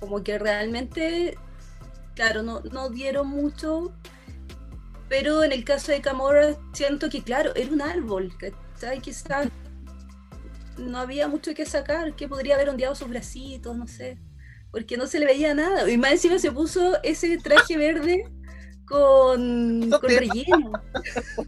como 0.00 0.22
que 0.22 0.38
realmente, 0.38 1.38
claro, 2.14 2.42
no, 2.42 2.60
no 2.60 2.90
dieron 2.90 3.28
mucho, 3.28 3.94
pero 5.08 5.44
en 5.44 5.52
el 5.52 5.64
caso 5.64 5.92
de 5.92 6.00
Camora 6.00 6.56
siento 6.72 7.08
que, 7.08 7.22
claro, 7.22 7.54
era 7.54 7.72
un 7.72 7.82
árbol, 7.82 8.32
¿cachai? 8.38 9.00
Quizás 9.00 9.48
no 10.76 10.98
había 10.98 11.28
mucho 11.28 11.54
que 11.54 11.66
sacar, 11.66 12.14
que 12.14 12.28
podría 12.28 12.54
haber 12.54 12.68
ondeado 12.68 12.94
sus 12.94 13.08
bracitos, 13.08 13.76
no 13.76 13.86
sé 13.86 14.18
porque 14.70 14.96
no 14.96 15.06
se 15.06 15.18
le 15.18 15.26
veía 15.26 15.54
nada. 15.54 15.90
Y 15.90 15.96
más 15.96 16.12
encima 16.12 16.38
se 16.38 16.52
puso 16.52 17.02
ese 17.02 17.38
traje 17.38 17.76
verde 17.76 18.28
con, 18.84 19.90
con 19.90 20.02
relleno. 20.02 20.72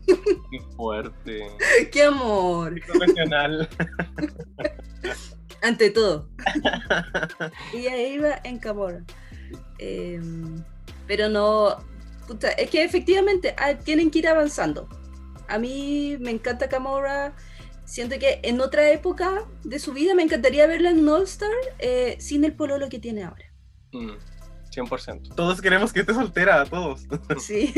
Qué 0.06 0.60
fuerte. 0.76 1.46
¡Qué 1.92 2.02
amor! 2.04 2.80
Profesional. 2.86 3.68
Ante 5.62 5.90
todo. 5.90 6.28
Ella 7.74 7.96
iba 8.08 8.40
en 8.44 8.58
Camora. 8.58 9.02
Eh, 9.78 10.20
pero 11.06 11.28
no. 11.28 11.78
Puta, 12.30 12.50
es 12.52 12.70
que 12.70 12.84
efectivamente 12.84 13.54
ah, 13.58 13.74
tienen 13.74 14.08
que 14.08 14.20
ir 14.20 14.28
avanzando. 14.28 14.88
A 15.48 15.58
mí 15.58 16.16
me 16.20 16.30
encanta 16.30 16.68
Camora. 16.68 17.34
Siento 17.84 18.20
que 18.20 18.38
en 18.44 18.60
otra 18.60 18.88
época 18.90 19.48
de 19.64 19.80
su 19.80 19.92
vida 19.92 20.14
me 20.14 20.22
encantaría 20.22 20.68
verla 20.68 20.90
en 20.90 21.00
un 21.00 21.08
All-Star 21.08 21.50
eh, 21.80 22.16
sin 22.20 22.44
el 22.44 22.52
pololo 22.52 22.88
que 22.88 23.00
tiene 23.00 23.24
ahora. 23.24 23.46
Mm, 23.90 24.12
100%. 24.70 25.34
Todos 25.34 25.60
queremos 25.60 25.92
que 25.92 26.00
esté 26.00 26.14
soltera, 26.14 26.64
todos. 26.66 27.02
Sí. 27.40 27.74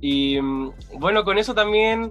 Y 0.00 0.40
mm, 0.40 0.72
bueno, 0.98 1.22
con 1.24 1.36
eso 1.36 1.54
también 1.54 2.10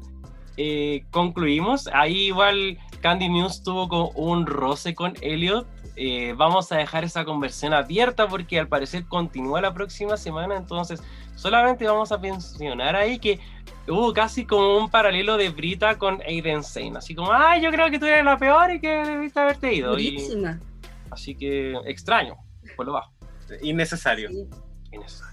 eh, 0.58 1.06
concluimos. 1.10 1.90
Ahí 1.92 2.28
igual 2.28 2.78
Candy 3.02 3.30
News 3.30 3.64
tuvo 3.64 3.88
como 3.88 4.10
un 4.10 4.46
roce 4.46 4.94
con 4.94 5.16
Elliot. 5.22 5.66
Eh, 5.96 6.34
vamos 6.38 6.72
a 6.72 6.78
dejar 6.78 7.04
esa 7.04 7.26
conversación 7.26 7.74
abierta 7.74 8.28
porque 8.28 8.60
al 8.60 8.68
parecer 8.68 9.06
continúa 9.06 9.62
la 9.62 9.74
próxima 9.74 10.18
semana. 10.18 10.56
Entonces, 10.56 11.04
solamente 11.36 11.86
vamos 11.86 12.12
a 12.12 12.18
mencionar 12.18 12.96
ahí 12.96 13.20
que 13.20 13.40
hubo 13.88 14.14
casi 14.14 14.46
como 14.46 14.78
un 14.78 14.90
paralelo 14.90 15.38
de 15.38 15.50
Brita 15.50 15.98
con 15.98 16.22
Aiden 16.22 16.64
Zane. 16.64 16.98
Así 16.98 17.14
como, 17.14 17.32
ay, 17.34 17.62
yo 17.62 17.72
creo 17.72 17.90
que 17.90 18.00
tú 18.00 18.06
eres 18.06 18.24
la 18.24 18.38
peor 18.38 18.72
y 18.72 18.80
que 18.80 18.90
debiste 18.90 19.40
haberte 19.40 19.74
ido. 19.74 19.98
Y, 20.00 20.18
así 21.10 21.36
que 21.36 21.74
extraño, 21.86 22.38
por 22.76 22.86
lo 22.86 22.94
bajo. 22.94 23.12
Innecesario. 23.62 24.30
Sí. 24.30 24.48
innecesario. 24.94 25.32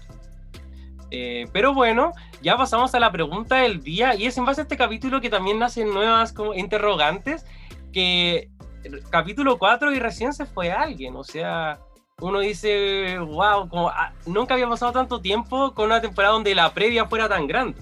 Eh, 1.11 1.47
pero 1.51 1.73
bueno, 1.73 2.11
ya 2.41 2.55
pasamos 2.57 2.93
a 2.93 2.99
la 2.99 3.11
pregunta 3.11 3.57
del 3.57 3.81
día 3.81 4.13
y 4.13 4.25
es 4.25 4.37
en 4.37 4.45
base 4.45 4.61
a 4.61 4.63
este 4.63 4.77
capítulo 4.77 5.21
que 5.21 5.29
también 5.29 5.57
nacen 5.57 5.91
nuevas 5.91 6.33
como 6.33 6.53
interrogantes, 6.53 7.45
que 7.91 8.49
el 8.83 9.03
capítulo 9.09 9.57
4 9.57 9.93
y 9.93 9.99
recién 9.99 10.33
se 10.33 10.45
fue 10.45 10.71
alguien, 10.71 11.15
o 11.15 11.23
sea, 11.23 11.79
uno 12.21 12.39
dice, 12.39 13.17
wow, 13.19 13.69
como, 13.69 13.89
ah, 13.89 14.13
nunca 14.25 14.53
había 14.53 14.67
pasado 14.67 14.91
tanto 14.91 15.21
tiempo 15.21 15.73
con 15.73 15.85
una 15.85 16.01
temporada 16.01 16.33
donde 16.33 16.53
la 16.53 16.73
previa 16.73 17.05
fuera 17.05 17.29
tan 17.29 17.47
grande. 17.47 17.81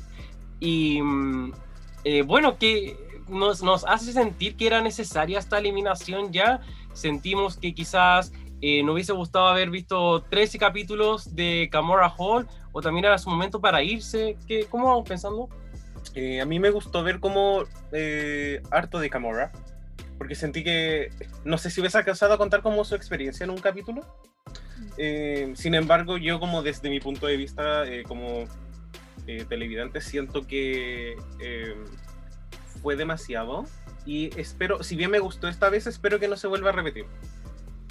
Y 0.60 1.02
mm, 1.02 1.54
eh, 2.04 2.22
bueno, 2.22 2.58
que 2.58 2.98
nos, 3.28 3.64
nos 3.64 3.86
hace 3.86 4.14
sentir 4.14 4.56
que 4.56 4.68
era 4.68 4.82
necesaria 4.82 5.40
esta 5.40 5.58
eliminación 5.58 6.32
ya, 6.32 6.62
sentimos 6.94 7.58
que 7.58 7.74
quizás 7.74 8.32
eh, 8.62 8.82
nos 8.84 8.94
hubiese 8.94 9.14
gustado 9.14 9.48
haber 9.48 9.70
visto 9.70 10.24
13 10.24 10.58
capítulos 10.58 11.36
de 11.36 11.70
Camorra 11.72 12.14
Hall 12.18 12.48
o 12.72 12.82
también 12.82 13.06
era 13.06 13.18
su 13.18 13.30
momento 13.30 13.62
para 13.62 13.84
irse. 13.84 14.38
¿Qué, 14.48 14.66
¿Cómo 14.66 14.88
vamos 14.88 15.08
pensando? 15.08 15.48
Eh, 16.16 16.42
a 16.42 16.46
mí 16.46 16.60
me 16.60 16.72
gustó 16.72 17.04
ver 17.04 17.20
como 17.20 17.64
eh, 17.92 18.62
harto 18.72 18.98
de 19.00 19.10
Camorra, 19.10 19.52
porque 20.18 20.36
sentí 20.36 20.64
que 20.64 21.12
no 21.44 21.58
sé 21.58 21.70
si 21.70 21.80
hubiese 21.80 21.98
alcanzado 21.98 22.34
a 22.34 22.38
contar 22.38 22.62
como 22.62 22.84
su 22.84 22.96
experiencia 22.96 23.44
en 23.44 23.50
un 23.50 23.58
capítulo. 23.58 24.06
Eh, 24.98 25.54
sin 25.56 25.76
embargo, 25.76 26.18
yo 26.18 26.40
como 26.40 26.64
desde 26.64 26.90
mi 26.90 27.00
punto 27.00 27.28
de 27.28 27.38
vista 27.38 27.86
eh, 27.88 28.04
como 28.04 28.46
eh, 29.28 29.46
televidente 29.48 30.00
siento 30.00 30.48
que 30.48 31.18
eh, 31.42 31.76
fue 32.82 32.96
demasiado 32.96 33.66
y 34.06 34.30
espero, 34.40 34.84
si 34.84 34.96
bien 34.96 35.12
me 35.12 35.20
gustó 35.20 35.50
esta 35.50 35.70
vez, 35.70 35.86
espero 35.86 36.18
que 36.18 36.30
no 36.30 36.38
se 36.38 36.48
vuelva 36.48 36.70
a 36.70 36.72
repetir. 36.72 37.06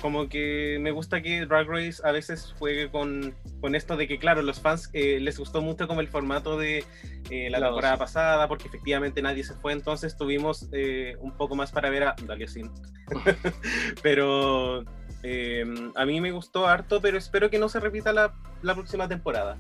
Como 0.07 0.29
que 0.29 0.79
me 0.81 0.93
gusta 0.93 1.21
que 1.21 1.47
Drag 1.47 1.67
Race 1.67 2.01
a 2.05 2.13
veces 2.13 2.55
juegue 2.61 2.89
con, 2.93 3.35
con 3.61 3.75
esto 3.75 3.97
de 3.97 4.07
que, 4.07 4.21
claro, 4.21 4.41
los 4.41 4.61
fans 4.61 4.89
eh, 4.93 5.19
les 5.19 5.37
gustó 5.37 5.63
mucho 5.63 5.89
como 5.89 6.01
el 6.01 6.07
formato 6.07 6.57
de 6.57 6.85
eh, 7.29 7.51
la 7.51 7.59
temporada 7.59 7.97
pasada, 7.97 8.47
porque 8.47 8.69
efectivamente 8.69 9.21
nadie 9.21 9.43
se 9.43 9.55
fue, 9.55 9.73
entonces 9.73 10.17
tuvimos 10.17 10.69
eh, 10.71 11.17
un 11.19 11.37
poco 11.37 11.57
más 11.57 11.73
para 11.73 11.91
ver 11.91 12.05
a 12.05 12.15
Dalia 12.25 12.47
Sin. 12.47 12.71
pero 14.01 14.85
eh, 15.25 15.65
a 15.97 16.05
mí 16.07 16.21
me 16.21 16.31
gustó 16.31 16.69
harto, 16.69 17.01
pero 17.01 17.19
espero 17.19 17.51
que 17.51 17.59
no 17.59 17.69
se 17.69 17.81
repita 17.81 18.13
la, 18.13 18.33
la 18.63 18.77
próxima 18.77 19.09
temporada. 19.09 19.59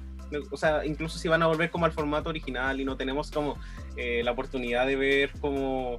O 0.52 0.56
sea, 0.56 0.86
incluso 0.86 1.18
si 1.18 1.26
van 1.26 1.42
a 1.42 1.48
volver 1.48 1.72
como 1.72 1.86
al 1.86 1.92
formato 1.92 2.28
original 2.28 2.80
y 2.80 2.84
no 2.84 2.96
tenemos 2.96 3.32
como 3.32 3.58
eh, 3.96 4.22
la 4.22 4.30
oportunidad 4.30 4.86
de 4.86 4.94
ver 4.94 5.32
como 5.40 5.98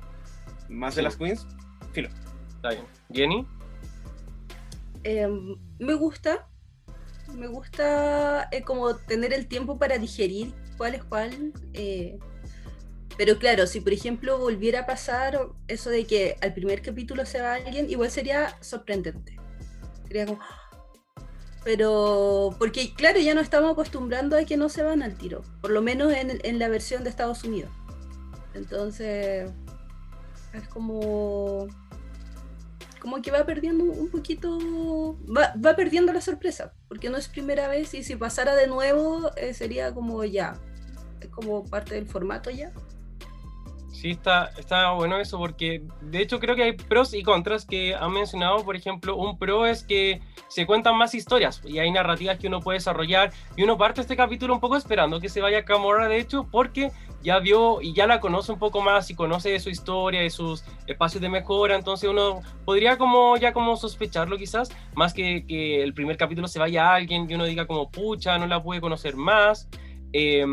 más 0.70 0.95
de 0.95 1.02
Sí. 1.02 1.04
las 1.04 1.18
queens, 1.18 1.45
filo. 1.91 2.08
Está 2.56 2.70
bien. 2.70 2.86
Jenny, 3.12 3.45
Em, 5.04 5.56
me 5.80 5.93
gusta, 5.93 6.48
me 7.34 7.48
gusta 7.48 8.48
eh, 8.52 8.62
como 8.64 8.95
tener 8.95 9.34
el 9.34 9.48
tiempo 9.48 9.78
para 9.78 9.98
digerir 9.98 10.54
cuál 10.78 10.95
es 10.95 11.04
cuál. 11.04 11.54
eh, 11.74 12.20
pero 13.18 13.39
claro, 13.39 13.66
si 13.66 13.82
por 13.82 13.93
ejemplo 13.93 14.38
volviera 14.38 14.82
a 14.82 14.86
pasar 14.86 15.50
eso 15.68 15.89
de 15.89 16.06
que 16.06 16.38
al 16.41 16.54
primer 16.54 16.84
capítulo 16.84 17.26
se 17.26 17.41
va 17.41 17.56
alguien, 17.56 17.89
igual 17.89 18.12
sería 18.12 18.56
sorprendente. 18.62 19.38
Sería 20.08 20.28
como... 20.28 20.39
Pero, 21.64 22.56
porque 22.60 22.93
claro, 22.93 23.20
ya 23.20 23.34
no 23.34 23.41
estamos 23.41 23.72
acostumbrando 23.72 24.38
a 24.38 24.45
que 24.45 24.56
no 24.56 24.70
se 24.70 24.84
van 24.84 25.02
al 25.02 25.16
tiro, 25.18 25.41
por 25.62 25.72
lo 25.72 25.82
menos 25.82 26.14
en, 26.14 26.39
en 26.43 26.60
la 26.60 26.70
versión 26.70 27.04
de 27.04 27.10
Estados 27.10 27.43
Unidos. 27.43 27.72
Entonces, 28.54 29.52
es 30.54 30.68
como 30.70 31.68
como 33.00 33.22
que 33.22 33.32
va 33.32 33.45
perdiendo 33.45 33.84
un 33.84 34.10
poquito, 34.10 35.18
va, 35.26 35.54
va, 35.64 35.76
perdiendo 35.76 36.14
la 36.14 36.22
sorpresa, 36.22 36.74
porque 36.88 37.10
no 37.10 37.18
es 37.18 37.28
primera 37.28 37.68
vez 37.68 37.93
y 37.93 38.04
si 38.04 38.16
pasara 38.16 38.56
de 38.56 38.68
nuevo 38.68 39.32
eh, 39.36 39.54
sería 39.54 39.93
como 39.93 40.24
ya, 40.24 40.60
es 41.22 41.28
como 41.30 41.66
parte 41.66 41.95
del 41.95 42.08
formato 42.08 42.50
ya. 42.50 42.72
Sí, 43.98 44.12
está, 44.12 44.52
está 44.60 44.91
bueno 44.91 45.18
eso, 45.18 45.39
porque 45.39 45.82
de 46.02 46.22
hecho 46.22 46.39
creo 46.39 46.56
que 46.56 46.62
hay 46.62 46.74
pros 46.74 47.16
y 47.16 47.24
contras 47.24 47.66
que 47.66 47.95
han 47.95 48.12
mencionado. 48.12 48.64
Por 48.64 48.76
ejemplo, 48.76 49.16
un 49.16 49.39
pro 49.39 49.66
es 49.66 49.84
que 49.84 50.22
se 50.50 50.68
cuentan 50.68 50.95
más 50.95 51.16
historias 51.16 51.64
y 51.66 51.80
hay 51.80 51.89
narrativas 51.89 52.38
que 52.38 52.45
uno 52.45 52.60
puede 52.60 52.78
desarrollar. 52.78 53.34
Y 53.56 53.64
uno 53.64 53.76
parte 53.76 54.02
este 54.02 54.16
capítulo 54.16 54.54
un 54.54 54.60
poco 54.60 54.78
esperando 54.78 55.20
que 55.20 55.30
se 55.30 55.41
vaya 55.41 55.66
Camorra, 55.66 56.08
de 56.08 56.20
hecho, 56.20 56.48
porque 56.52 56.91
ya 57.24 57.39
vio 57.39 57.82
y 57.82 57.95
ya 57.95 58.06
la 58.06 58.20
conoce 58.20 58.52
un 58.52 58.60
poco 58.60 58.82
más 58.82 59.10
y 59.10 59.16
conoce 59.16 59.50
de 59.50 59.60
su 59.60 59.72
historia, 59.72 60.22
de 60.22 60.30
sus 60.30 60.64
espacios 60.86 61.20
de 61.20 61.30
mejora. 61.30 61.76
Entonces 61.76 62.08
uno 62.08 62.41
podría 62.66 63.00
como 63.00 63.36
ya 63.38 63.52
como 63.52 63.78
sospecharlo 63.78 64.38
quizás, 64.38 64.70
más 64.93 65.12
que 65.12 65.43
que 65.48 65.82
el 65.82 65.95
primer 65.95 66.18
capítulo 66.18 66.48
se 66.48 66.60
vaya 66.60 66.91
a 66.91 66.93
alguien 66.93 67.26
y 67.28 67.34
uno 67.34 67.45
diga 67.45 67.66
como, 67.66 67.89
pucha, 67.89 68.38
no 68.38 68.45
la 68.45 68.62
pude 68.62 68.80
conocer 68.80 69.16
más. 69.16 69.68
Eh, 70.14 70.45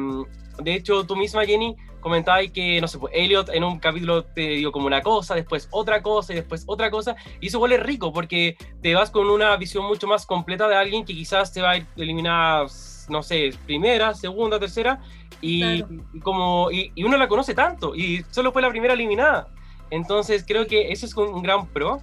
de 0.62 0.74
hecho, 0.74 1.05
tú 1.05 1.16
misma, 1.16 1.44
Jenny, 1.44 1.76
comentabas 2.00 2.50
que, 2.50 2.80
no 2.80 2.88
sé, 2.88 2.98
pues 2.98 3.12
Elliot 3.16 3.48
en 3.48 3.64
un 3.64 3.78
capítulo 3.78 4.24
te 4.24 4.48
dio 4.57 4.72
como 4.72 4.86
una 4.86 5.02
cosa, 5.02 5.34
después 5.34 5.68
otra 5.70 6.02
cosa 6.02 6.32
y 6.32 6.36
después 6.36 6.64
otra 6.66 6.90
cosa, 6.90 7.16
y 7.40 7.46
eso 7.46 7.59
huele 7.59 7.78
rico 7.78 8.12
porque 8.12 8.57
te 8.82 8.94
vas 8.94 9.11
con 9.11 9.28
una 9.30 9.57
visión 9.57 9.86
mucho 9.86 10.07
más 10.07 10.26
completa 10.26 10.68
de 10.68 10.76
alguien 10.76 11.05
que 11.05 11.14
quizás 11.14 11.52
te 11.52 11.62
va 11.62 11.72
a 11.72 11.86
eliminar, 11.96 12.66
no 13.09 13.22
sé, 13.22 13.50
primera, 13.64 14.14
segunda, 14.14 14.61
tercera, 14.61 15.00
y, 15.40 15.80
claro. 15.80 15.94
y 16.12 16.20
como, 16.20 16.70
y, 16.70 16.92
y, 16.94 17.05
uno 17.05 17.16
la 17.16 17.26
conoce 17.28 17.55
tanto, 17.55 17.94
y 17.94 18.24
solo 18.30 18.52
fue 18.52 18.62
la 18.62 18.70
primera 18.70 18.94
eliminada. 18.94 19.48
Entonces 19.90 20.44
creo 20.46 20.66
que 20.66 20.92
ese 20.92 21.07
es 21.07 21.14
un 21.16 21.42
gran 21.42 21.66
pro. 21.68 22.00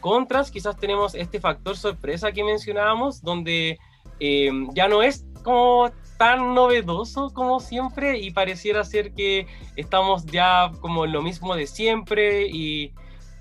Contras, 0.00 0.50
quizás 0.50 0.76
tenemos 0.76 1.14
este 1.14 1.40
factor 1.40 1.76
sorpresa 1.76 2.32
que 2.32 2.44
mencionábamos, 2.44 3.22
donde 3.22 3.78
eh, 4.20 4.50
ya 4.72 4.88
no 4.88 5.02
es 5.02 5.26
como 5.42 5.90
tan 6.16 6.54
novedoso 6.54 7.30
como 7.32 7.60
siempre 7.60 8.18
y 8.18 8.30
pareciera 8.30 8.84
ser 8.84 9.12
que 9.12 9.46
estamos 9.76 10.24
ya 10.26 10.70
como 10.80 11.06
lo 11.06 11.22
mismo 11.22 11.54
de 11.54 11.66
siempre 11.66 12.46
y, 12.46 12.92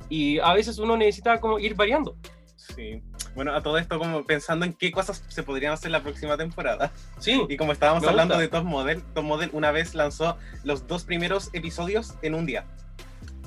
y 0.09 0.39
a 0.39 0.53
veces 0.53 0.77
uno 0.79 0.97
necesita 0.97 1.39
como 1.39 1.59
ir 1.59 1.75
variando. 1.75 2.15
Sí. 2.55 3.01
Bueno, 3.35 3.53
a 3.53 3.61
todo 3.61 3.77
esto 3.77 3.97
como 3.99 4.25
pensando 4.25 4.65
en 4.65 4.73
qué 4.73 4.91
cosas 4.91 5.23
se 5.27 5.43
podrían 5.43 5.73
hacer 5.73 5.91
la 5.91 6.01
próxima 6.01 6.37
temporada. 6.37 6.91
Sí. 7.19 7.43
Y 7.49 7.57
como 7.57 7.71
estábamos 7.71 8.05
hablando 8.05 8.37
de 8.37 8.47
Top 8.47 8.63
Model, 8.63 9.03
Top 9.13 9.23
Model 9.23 9.49
una 9.53 9.71
vez 9.71 9.95
lanzó 9.95 10.37
los 10.63 10.87
dos 10.87 11.03
primeros 11.03 11.49
episodios 11.53 12.15
en 12.21 12.35
un 12.35 12.45
día. 12.45 12.65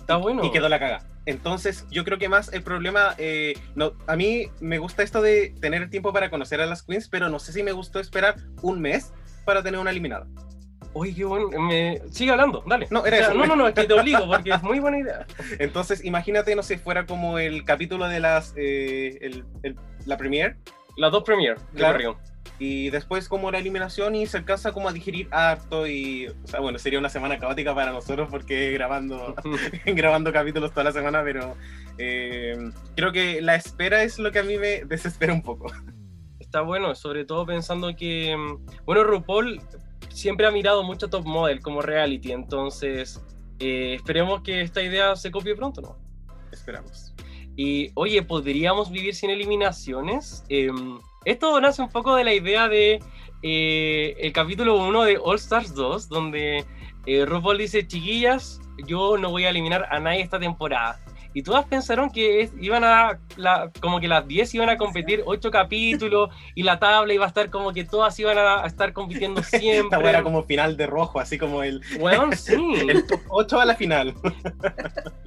Está 0.07 0.19
bueno. 0.19 0.45
Y 0.45 0.53
quedó 0.53 0.69
la 0.69 0.79
caga. 0.79 1.03
Entonces, 1.25 1.85
yo 1.91 2.05
creo 2.05 2.17
que 2.17 2.29
más 2.29 2.53
el 2.53 2.63
problema, 2.63 3.17
eh, 3.19 3.59
no, 3.75 3.95
a 4.07 4.15
mí 4.15 4.47
me 4.61 4.79
gusta 4.79 5.03
esto 5.03 5.21
de 5.21 5.53
tener 5.61 5.83
el 5.83 5.91
tiempo 5.91 6.13
para 6.13 6.31
conocer 6.31 6.61
a 6.61 6.67
las 6.67 6.85
queens, 6.85 7.09
pero 7.09 7.29
no 7.29 7.41
sé 7.41 7.53
si 7.53 7.65
me 7.65 7.73
gustó 7.73 7.99
esperar 7.99 8.37
un 8.63 8.81
mes 8.81 9.13
para 9.45 9.65
tener 9.65 9.81
una 9.81 9.91
eliminada. 9.91 10.29
Oye, 10.93 11.13
qué 11.13 11.25
bueno. 11.25 11.49
Me... 11.61 12.01
Sigue 12.13 12.31
hablando, 12.31 12.63
dale. 12.69 12.87
No, 12.89 13.05
era 13.05 13.17
o 13.17 13.19
sea, 13.19 13.29
eso. 13.31 13.35
no, 13.35 13.47
no, 13.47 13.57
no, 13.57 13.67
es 13.67 13.75
que 13.75 13.83
te 13.83 13.95
obligo 13.95 14.29
porque 14.29 14.51
es 14.51 14.63
muy 14.63 14.79
buena 14.79 15.01
idea. 15.01 15.27
Entonces, 15.59 16.05
imagínate, 16.05 16.55
no 16.55 16.63
sé, 16.63 16.79
fuera 16.79 17.05
como 17.05 17.41
el 17.41 17.65
capítulo 17.65 18.07
de 18.07 18.21
las. 18.21 18.55
Eh, 18.57 19.19
el, 19.23 19.45
el, 19.65 19.77
la 20.05 20.17
premiere. 20.17 20.55
Las 20.97 21.11
dos 21.11 21.25
premiere, 21.25 21.57
claro. 21.75 22.17
Y 22.59 22.91
después 22.91 23.29
como 23.29 23.51
la 23.51 23.59
eliminación 23.59 24.15
y 24.15 24.27
se 24.27 24.39
alcanza 24.39 24.73
como 24.73 24.89
a 24.89 24.93
digerir 24.93 25.29
harto 25.31 25.87
y, 25.87 26.29
o 26.29 26.47
sea, 26.47 26.61
bueno, 26.61 26.79
sería 26.79 26.99
una 26.99 27.11
semana 27.11 27.39
caótica 27.39 27.75
para 27.75 27.93
nosotros 27.93 28.29
porque 28.31 28.73
grabando, 28.73 29.35
grabando 29.87 30.33
capítulos 30.33 30.71
toda 30.71 30.85
la 30.85 30.93
semana, 30.93 31.23
pero 31.23 31.55
eh, 31.99 32.57
creo 32.95 33.13
que 33.13 33.43
la 33.43 33.57
espera 33.57 34.03
es 34.03 34.19
lo 34.19 34.33
que 34.33 34.39
a 34.39 34.43
mí 34.43 34.57
me 34.57 34.85
desespera 34.85 35.33
un 35.33 35.43
poco. 35.43 35.71
Está 36.41 36.63
bueno, 36.63 36.95
sobre 36.95 37.25
todo 37.25 37.45
pensando 37.45 37.95
que, 37.95 38.35
bueno, 38.87 39.05
RuPaul 39.05 39.61
siempre 40.09 40.47
ha 40.47 40.51
mirado 40.51 40.83
mucho 40.83 41.09
Top 41.09 41.27
Model 41.27 41.61
como 41.61 41.83
reality, 41.83 42.33
entonces 42.33 43.21
eh, 43.59 43.95
esperemos 43.95 44.43
que 44.43 44.63
esta 44.63 44.83
idea 44.83 45.15
se 45.17 45.31
copie 45.31 45.55
pronto, 45.55 45.83
¿no? 45.83 45.99
Esperamos. 46.51 47.13
Y 47.57 47.91
oye, 47.95 48.23
¿podríamos 48.23 48.91
vivir 48.91 49.15
sin 49.15 49.31
eliminaciones? 49.31 50.45
Eh, 50.49 50.71
esto 51.27 51.61
nace 51.61 51.83
un 51.83 51.89
poco 51.89 52.15
de 52.15 52.25
la 52.25 52.33
idea 52.33 52.69
de 52.69 53.03
eh, 53.43 54.17
el 54.21 54.33
capítulo 54.33 54.77
1 54.77 55.03
de 55.03 55.19
All 55.23 55.37
Stars 55.37 55.75
2, 55.75 56.09
donde 56.09 56.65
eh, 57.05 57.27
RuPaul 57.27 57.59
dice, 57.59 57.87
chiquillas, 57.87 58.61
yo 58.87 59.19
no 59.19 59.31
voy 59.31 59.45
a 59.45 59.51
eliminar 59.51 59.89
a 59.91 59.99
nadie 59.99 60.23
esta 60.23 60.39
temporada. 60.39 61.01
Y 61.35 61.43
todas 61.43 61.67
pensaron 61.67 62.11
que 62.11 62.43
es, 62.43 62.53
iban 62.61 62.85
a, 62.85 63.19
la, 63.37 63.71
como 63.81 63.99
que 64.01 64.07
las 64.07 64.27
10 64.27 64.55
iban 64.55 64.71
a 64.71 64.77
competir 64.79 65.23
8 65.27 65.51
capítulos 65.51 66.31
y 66.55 66.63
la 66.63 66.79
tabla 66.79 67.13
iba 67.13 67.25
a 67.25 67.29
estar 67.29 67.51
como 67.51 67.73
que 67.73 67.85
todas 67.85 68.19
iban 68.21 68.39
a, 68.39 68.63
a 68.63 68.67
estar 68.67 68.93
compitiendo 68.93 69.43
siempre. 69.43 69.99
Esta 69.99 70.09
era 70.09 70.23
como 70.23 70.45
final 70.45 70.77
de 70.77 70.87
rojo, 70.87 71.19
así 71.19 71.39
como 71.39 71.65
el... 71.65 71.83
Bueno, 71.99 72.31
sí. 72.37 72.55
el 72.89 73.05
8 73.29 73.61
a 73.61 73.65
la 73.65 73.75
final. 73.75 74.15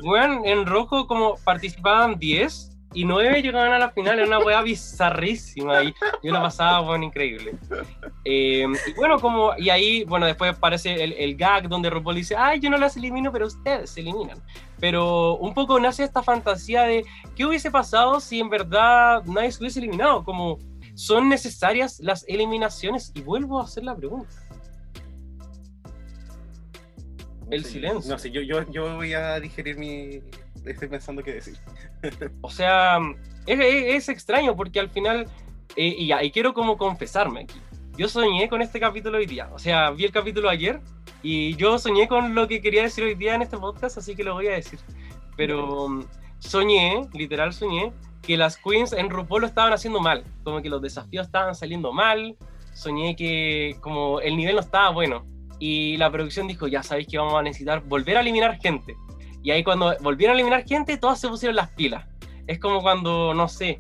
Bueno, 0.02 0.44
en 0.46 0.66
rojo 0.66 1.08
como 1.08 1.36
participaban 1.44 2.18
10 2.18 2.79
y 2.94 3.06
nueve 3.06 3.42
llegaban 3.42 3.72
a 3.72 3.78
la 3.78 3.92
final, 3.92 4.18
era 4.18 4.28
una 4.28 4.40
weá 4.40 4.62
bizarrísima 4.62 5.84
y 5.84 5.94
yo 6.24 6.32
la 6.32 6.42
pasaba, 6.42 6.80
bueno, 6.80 7.06
increíble. 7.06 7.56
Eh, 8.26 8.66
y 8.88 8.94
bueno, 8.94 9.20
como, 9.20 9.52
y 9.58 9.70
ahí, 9.70 10.04
bueno, 10.06 10.26
después 10.26 10.56
aparece 10.56 11.04
el, 11.04 11.14
el, 11.14 11.36
gag 11.36 11.70
donde 11.70 11.90
RuPaul 11.90 12.16
dice, 12.16 12.36
ay, 12.36 12.60
yo 12.60 12.70
no 12.70 12.78
las 12.78 12.98
elimino, 12.98 13.32
pero 13.32 13.46
ustedes 13.46 13.92
se 13.92 14.02
eliminan. 14.02 14.42
Pero 14.80 15.36
un 15.38 15.54
poco 15.54 15.80
nace 15.80 16.04
esta 16.04 16.24
fantasía 16.24 16.84
de 16.84 17.06
qué 17.36 17.46
hubiese 17.46 17.70
pasado 17.70 18.20
si 18.20 18.40
en 18.40 18.50
verdad 18.50 19.24
nadie 19.26 19.52
se 19.52 19.60
hubiese 19.60 19.80
eliminado, 19.80 20.24
como 20.24 20.58
son 20.96 21.30
necesarias 21.30 22.00
las 22.00 22.26
eliminaciones 22.28 23.12
y 23.14 23.22
vuelvo 23.22 23.60
a 23.60 23.66
hacer 23.66 23.84
la 23.84 23.96
pregunta. 23.96 24.34
El 27.52 27.66
sí, 27.66 27.74
silencio. 27.74 28.12
No 28.12 28.20
sé, 28.20 28.32
yo, 28.32 28.42
yo, 28.42 28.70
yo 28.72 28.96
voy 28.96 29.14
a 29.14 29.40
digerir 29.40 29.78
mi, 29.78 30.22
estoy 30.66 30.88
pensando 30.88 31.24
qué 31.24 31.34
decir. 31.34 31.58
o 32.42 32.50
sea, 32.50 33.00
es, 33.46 33.60
es, 33.60 33.96
es, 33.96 34.10
extraño 34.10 34.56
porque 34.56 34.80
al 34.80 34.90
final, 34.90 35.28
eh, 35.76 35.96
y, 35.98 36.14
y 36.14 36.32
quiero 36.32 36.54
como 36.54 36.78
confesarme 36.78 37.42
aquí, 37.42 37.60
yo 37.98 38.08
soñé 38.08 38.48
con 38.48 38.62
este 38.62 38.80
capítulo 38.80 39.18
hoy 39.18 39.26
día, 39.26 39.50
o 39.54 39.60
sea, 39.60 39.92
vi 39.92 40.06
el 40.06 40.12
capítulo 40.12 40.50
ayer 40.50 40.80
y 41.22 41.56
yo 41.56 41.78
soñé 41.78 42.08
con 42.08 42.34
lo 42.34 42.48
que 42.48 42.62
quería 42.62 42.84
decir 42.84 43.04
hoy 43.04 43.16
día 43.16 43.36
en 43.36 43.42
este 43.42 43.58
podcast, 43.58 43.98
así 43.98 44.16
que 44.16 44.24
lo 44.24 44.36
voy 44.36 44.48
a 44.48 44.52
decir. 44.52 44.80
Pero 45.36 45.86
um, 45.86 46.06
soñé, 46.40 47.02
literal 47.14 47.54
soñé, 47.54 47.92
que 48.22 48.38
las 48.38 48.58
queens 48.58 48.94
en 48.94 49.10
RuPaul 49.10 49.42
lo 49.42 49.48
estaban 49.48 49.74
haciendo 49.74 50.00
mal, 50.00 50.24
como 50.44 50.62
que 50.62 50.70
los 50.70 50.82
desafíos 50.82 51.26
estaban 51.26 51.56
saliendo 51.56 51.92
mal, 51.92 52.38
soñé 52.74 53.16
que 53.16 53.76
como 53.82 54.22
el 54.22 54.38
nivel 54.38 54.56
no 54.56 54.62
estaba 54.62 54.90
bueno. 54.92 55.26
Y 55.60 55.98
la 55.98 56.10
producción 56.10 56.48
dijo, 56.48 56.68
ya 56.68 56.84
sabéis 56.84 57.08
que 57.08 57.18
vamos 57.18 57.36
a 57.36 57.42
necesitar 57.42 57.82
volver 57.84 58.16
a 58.16 58.22
eliminar 58.22 58.58
gente. 58.62 58.96
Y 59.44 59.52
ahí 59.52 59.64
cuando 59.64 59.96
volvieron 60.02 60.36
a 60.36 60.40
eliminar 60.40 60.66
gente, 60.66 60.98
todas 60.98 61.20
se 61.20 61.28
pusieron 61.28 61.56
las 61.56 61.70
pilas. 61.70 62.06
Es 62.48 62.60
como 62.60 62.82
cuando, 62.82 63.34
no 63.34 63.48
sé, 63.48 63.80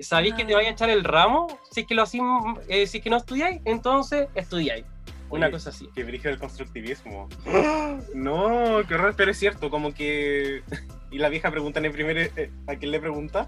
sabéis 0.00 0.34
que 0.34 0.44
te 0.44 0.54
vaya 0.54 0.68
a 0.68 0.72
echar 0.72 0.90
el 0.90 1.04
ramo, 1.04 1.46
si 1.70 1.80
es 1.80 1.86
que 1.86 1.94
lo 1.94 2.02
así, 2.02 2.20
eh, 2.68 2.86
si 2.86 2.98
es 2.98 3.04
que 3.04 3.10
no 3.10 3.16
estudiáis, 3.16 3.60
entonces 3.64 4.28
estudiáis. 4.34 4.84
Una 5.30 5.46
Oye, 5.46 5.52
cosa 5.52 5.70
así. 5.70 5.88
Que 5.94 6.04
dirige 6.04 6.30
el 6.30 6.38
constructivismo. 6.38 7.28
no, 8.14 8.80
qué 8.88 8.94
horror, 8.94 9.14
pero 9.16 9.30
es 9.30 9.38
cierto, 9.38 9.70
como 9.70 9.92
que... 9.92 10.62
y 11.10 11.18
la 11.18 11.28
vieja 11.28 11.50
pregunta 11.50 11.78
en 11.80 11.86
el 11.86 11.92
primer... 11.92 12.32
Eh, 12.36 12.50
¿A 12.66 12.76
quién 12.76 12.92
le 12.92 13.00
pregunta? 13.00 13.46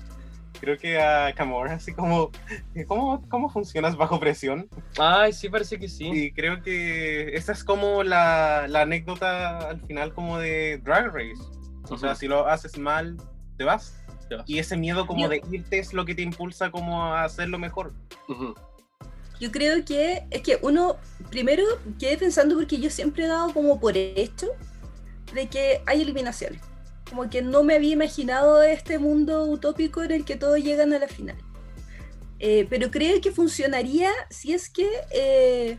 Creo 0.58 0.76
que 0.76 1.00
a 1.00 1.32
Camor, 1.34 1.68
así 1.68 1.92
como, 1.92 2.30
¿cómo, 2.86 3.22
¿cómo 3.28 3.48
funcionas 3.48 3.96
bajo 3.96 4.18
presión? 4.18 4.68
Ay, 4.98 5.32
sí, 5.32 5.48
parece 5.48 5.78
que 5.78 5.88
sí. 5.88 6.10
Y 6.12 6.32
creo 6.32 6.60
que 6.62 7.34
esa 7.34 7.52
es 7.52 7.64
como 7.64 8.02
la, 8.02 8.66
la 8.68 8.82
anécdota 8.82 9.70
al 9.70 9.80
final 9.82 10.12
como 10.12 10.38
de 10.38 10.78
Drag 10.78 11.06
Race. 11.14 11.40
O 11.88 11.94
uh 11.94 11.96
-huh. 11.96 11.98
sea, 11.98 12.14
si 12.14 12.26
lo 12.28 12.46
haces 12.46 12.78
mal, 12.78 13.16
te 13.56 13.64
vas. 13.64 13.94
te 14.28 14.36
vas. 14.36 14.44
Y 14.48 14.58
ese 14.58 14.76
miedo 14.76 15.06
como 15.06 15.28
de 15.28 15.42
irte 15.50 15.78
es 15.78 15.92
lo 15.94 16.04
que 16.04 16.14
te 16.14 16.22
impulsa 16.22 16.70
como 16.70 17.04
a 17.04 17.24
hacerlo 17.24 17.58
mejor. 17.58 17.92
Uh 18.28 18.34
-huh. 18.34 18.54
Yo 19.40 19.50
creo 19.50 19.82
que 19.86 20.26
es 20.30 20.42
que 20.42 20.58
uno, 20.60 20.96
primero 21.30 21.62
quedé 21.98 22.18
pensando 22.18 22.54
porque 22.54 22.78
yo 22.78 22.90
siempre 22.90 23.24
he 23.24 23.28
dado 23.28 23.54
como 23.54 23.80
por 23.80 23.96
hecho 23.96 24.48
de 25.32 25.48
que 25.48 25.80
hay 25.86 26.02
eliminaciones. 26.02 26.60
Como 27.10 27.28
que 27.28 27.42
no 27.42 27.62
me 27.64 27.74
había 27.74 27.92
imaginado 27.92 28.62
este 28.62 28.98
mundo 28.98 29.44
utópico 29.44 30.02
en 30.02 30.12
el 30.12 30.24
que 30.24 30.36
todos 30.36 30.58
llegan 30.62 30.92
a 30.94 30.98
la 30.98 31.08
final. 31.08 31.36
Eh, 32.38 32.66
pero 32.70 32.90
creo 32.90 33.20
que 33.20 33.32
funcionaría 33.32 34.10
si 34.30 34.54
es 34.54 34.70
que, 34.70 34.88
eh, 35.10 35.78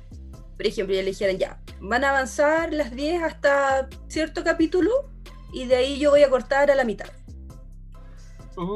por 0.57 0.67
ejemplo, 0.67 0.93
ya 0.93 1.01
le 1.01 1.07
dijeran, 1.09 1.37
ya, 1.39 1.59
van 1.79 2.03
a 2.03 2.09
avanzar 2.11 2.71
las 2.73 2.91
10 2.95 3.23
hasta 3.23 3.89
cierto 4.09 4.43
capítulo 4.43 4.91
y 5.53 5.65
de 5.65 5.75
ahí 5.77 5.97
yo 5.99 6.11
voy 6.11 6.21
a 6.23 6.29
cortar 6.29 6.69
a 6.69 6.75
la 6.75 6.83
mitad. 6.83 7.07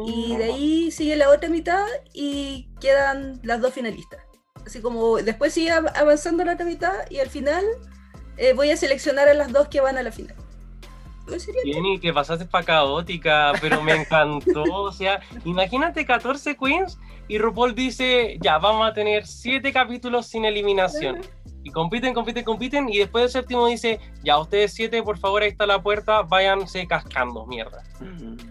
Y 0.07 0.35
de 0.37 0.45
ahí 0.45 0.91
sigue 0.91 1.15
la 1.15 1.29
otra 1.29 1.49
mitad 1.49 1.85
y 2.13 2.69
quedan 2.79 3.39
las 3.43 3.61
dos 3.61 3.73
finalistas. 3.73 4.21
Así 4.65 4.79
como 4.81 5.17
después 5.17 5.53
sigue 5.53 5.71
av- 5.71 5.91
avanzando 5.95 6.43
la 6.43 6.53
otra 6.53 6.65
mitad 6.65 6.93
y 7.09 7.19
al 7.19 7.29
final 7.29 7.63
eh, 8.37 8.53
voy 8.53 8.71
a 8.71 8.77
seleccionar 8.77 9.27
a 9.29 9.33
las 9.35 9.51
dos 9.51 9.67
que 9.67 9.81
van 9.81 9.97
a 9.97 10.01
la 10.03 10.11
final. 10.11 10.35
Jenny, 11.63 11.99
te 11.99 12.13
pasaste 12.13 12.45
pa' 12.45 12.63
caótica, 12.63 13.53
pero 13.61 13.82
me 13.82 13.93
encantó. 13.93 14.63
O 14.63 14.91
sea, 14.93 15.21
imagínate 15.43 16.05
14 16.05 16.55
queens 16.55 16.99
y 17.28 17.38
RuPaul 17.38 17.73
dice, 17.73 18.38
ya, 18.41 18.57
vamos 18.57 18.88
a 18.88 18.93
tener 18.93 19.26
7 19.26 19.71
capítulos 19.73 20.28
sin 20.28 20.45
eliminación. 20.45 21.21
Y 21.63 21.71
compiten, 21.71 22.13
compiten, 22.13 22.43
compiten, 22.43 22.89
y 22.89 22.99
después 22.99 23.23
del 23.23 23.32
séptimo 23.32 23.67
dice, 23.67 23.99
ya, 24.23 24.38
ustedes 24.38 24.71
7, 24.76 25.01
por 25.01 25.17
favor, 25.17 25.41
ahí 25.41 25.49
está 25.49 25.65
la 25.65 25.82
puerta, 25.82 26.21
váyanse 26.21 26.86
cascando, 26.86 27.47
mierda. 27.47 27.82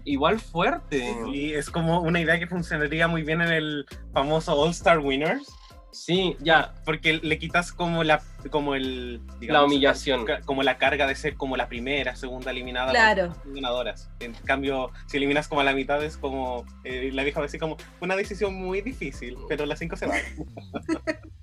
Igual 0.04 0.40
fuerte. 0.40 1.14
Y 1.32 1.52
es 1.52 1.70
como 1.70 2.00
una 2.00 2.20
idea 2.20 2.40
que 2.40 2.48
funcionaría 2.48 3.06
muy 3.06 3.22
bien 3.22 3.40
en 3.40 3.52
el 3.52 3.86
famoso 4.12 4.58
All 4.60 4.70
Star 4.70 4.98
Winners. 4.98 5.46
Sí, 5.94 6.36
ya, 6.40 6.74
Porque 6.84 7.14
le 7.22 7.38
quitas 7.38 7.72
como 7.72 8.04
la 8.04 8.20
como 8.50 8.74
el 8.74 9.22
la 9.40 9.64
humillación. 9.64 10.26
como 10.44 10.62
la 10.62 10.76
carga 10.76 11.06
de 11.06 11.14
ser 11.14 11.36
como 11.36 11.56
la 11.56 11.68
primera, 11.68 12.14
segunda 12.16 12.50
eliminada 12.50 12.90
Claro. 12.90 13.34
ganadoras. 13.46 14.10
En 14.20 14.32
cambio, 14.34 14.90
si 15.06 15.16
eliminas 15.16 15.48
como 15.48 15.60
a 15.62 15.64
la 15.64 15.72
mitad 15.72 16.02
es 16.04 16.16
como 16.18 16.66
eh, 16.84 17.10
la 17.12 17.22
vieja 17.22 17.40
va 17.40 17.44
a 17.44 17.46
decir 17.46 17.60
como 17.60 17.76
una 18.00 18.16
decisión 18.16 18.54
muy 18.54 18.80
difícil, 18.82 19.36
pero 19.48 19.64
las 19.66 19.78
cinco 19.78 19.96
se 19.96 20.06
van. 20.06 20.20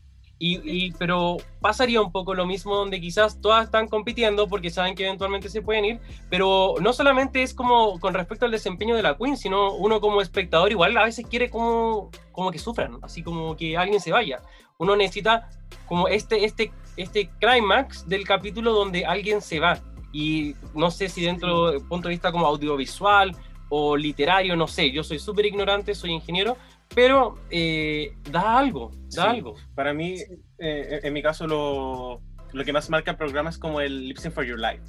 Y, 0.44 0.60
y- 0.88 0.92
pero 0.94 1.38
pasaría 1.60 2.02
un 2.02 2.12
poco 2.12 2.34
lo 2.34 2.48
mismo 2.48 2.76
donde 2.76 3.00
quizás 3.00 3.39
todas 3.39 3.66
están 3.66 3.88
compitiendo 3.88 4.48
porque 4.48 4.72
saben 4.72 4.96
que 4.96 5.06
eventualmente 5.06 5.50
se 5.50 5.62
pueden 5.62 5.86
ir, 5.86 6.00
pero 6.32 6.74
no 6.82 6.94
solamente 6.94 7.44
es 7.44 7.54
como 7.54 8.00
con 8.00 8.16
respecto 8.16 8.46
al 8.46 8.52
desempeño 8.52 8.96
de 8.96 9.04
la 9.04 9.16
Queen, 9.16 9.38
sino 9.38 9.74
uno 9.76 10.02
como 10.02 10.20
espectador 10.20 10.72
igual 10.72 10.98
a 10.98 11.04
veces 11.04 11.28
quiere 11.30 11.52
como, 11.52 12.10
como 12.32 12.50
que 12.50 12.58
sufran, 12.58 12.98
así 13.04 13.22
como 13.22 13.56
que 13.56 13.78
alguien 13.78 14.00
se 14.02 14.12
vaya. 14.12 14.42
Uno 14.80 14.96
necesita 14.96 15.48
como 15.86 16.08
este, 16.08 16.44
este, 16.44 16.72
este 16.98 17.30
climax 17.39 18.10
del 18.10 18.24
capítulo 18.26 18.74
donde 18.74 19.06
alguien 19.06 19.42
se 19.44 19.60
va. 19.60 19.80
Y 20.12 20.56
no 20.74 20.89
sé 20.89 21.08
si 21.08 21.22
dentro 21.22 21.70
del 21.72 21.82
punto 21.88 22.08
de 22.08 22.16
vista 22.16 22.32
como 22.32 22.48
audiovisual 22.48 23.36
o 23.70 23.96
literario, 23.96 24.56
no 24.56 24.68
sé, 24.68 24.92
yo 24.92 25.04
soy 25.04 25.20
súper 25.20 25.46
ignorante, 25.46 25.94
soy 25.94 26.12
ingeniero, 26.12 26.58
pero 26.96 27.36
eh, 27.50 28.14
da 28.30 28.58
algo, 28.58 28.92
da 29.16 29.24
Sí. 29.24 29.30
algo. 29.30 29.56
Para 29.76 29.94
mí, 29.94 30.18
Sí. 30.18 30.26
eh, 30.60 31.00
en 31.04 31.14
mi 31.14 31.22
caso, 31.22 31.48
lo, 31.48 32.22
lo 32.54 32.66
que 32.66 32.74
más 32.74 32.89
marca 32.89 33.12
el 33.12 33.18
programa 33.18 33.50
es 33.50 33.58
como 33.58 33.82
el 33.82 34.08
Lip 34.08 34.18
Sync 34.18 34.34
for 34.34 34.44
Your 34.46 34.60
Life. 34.60 34.82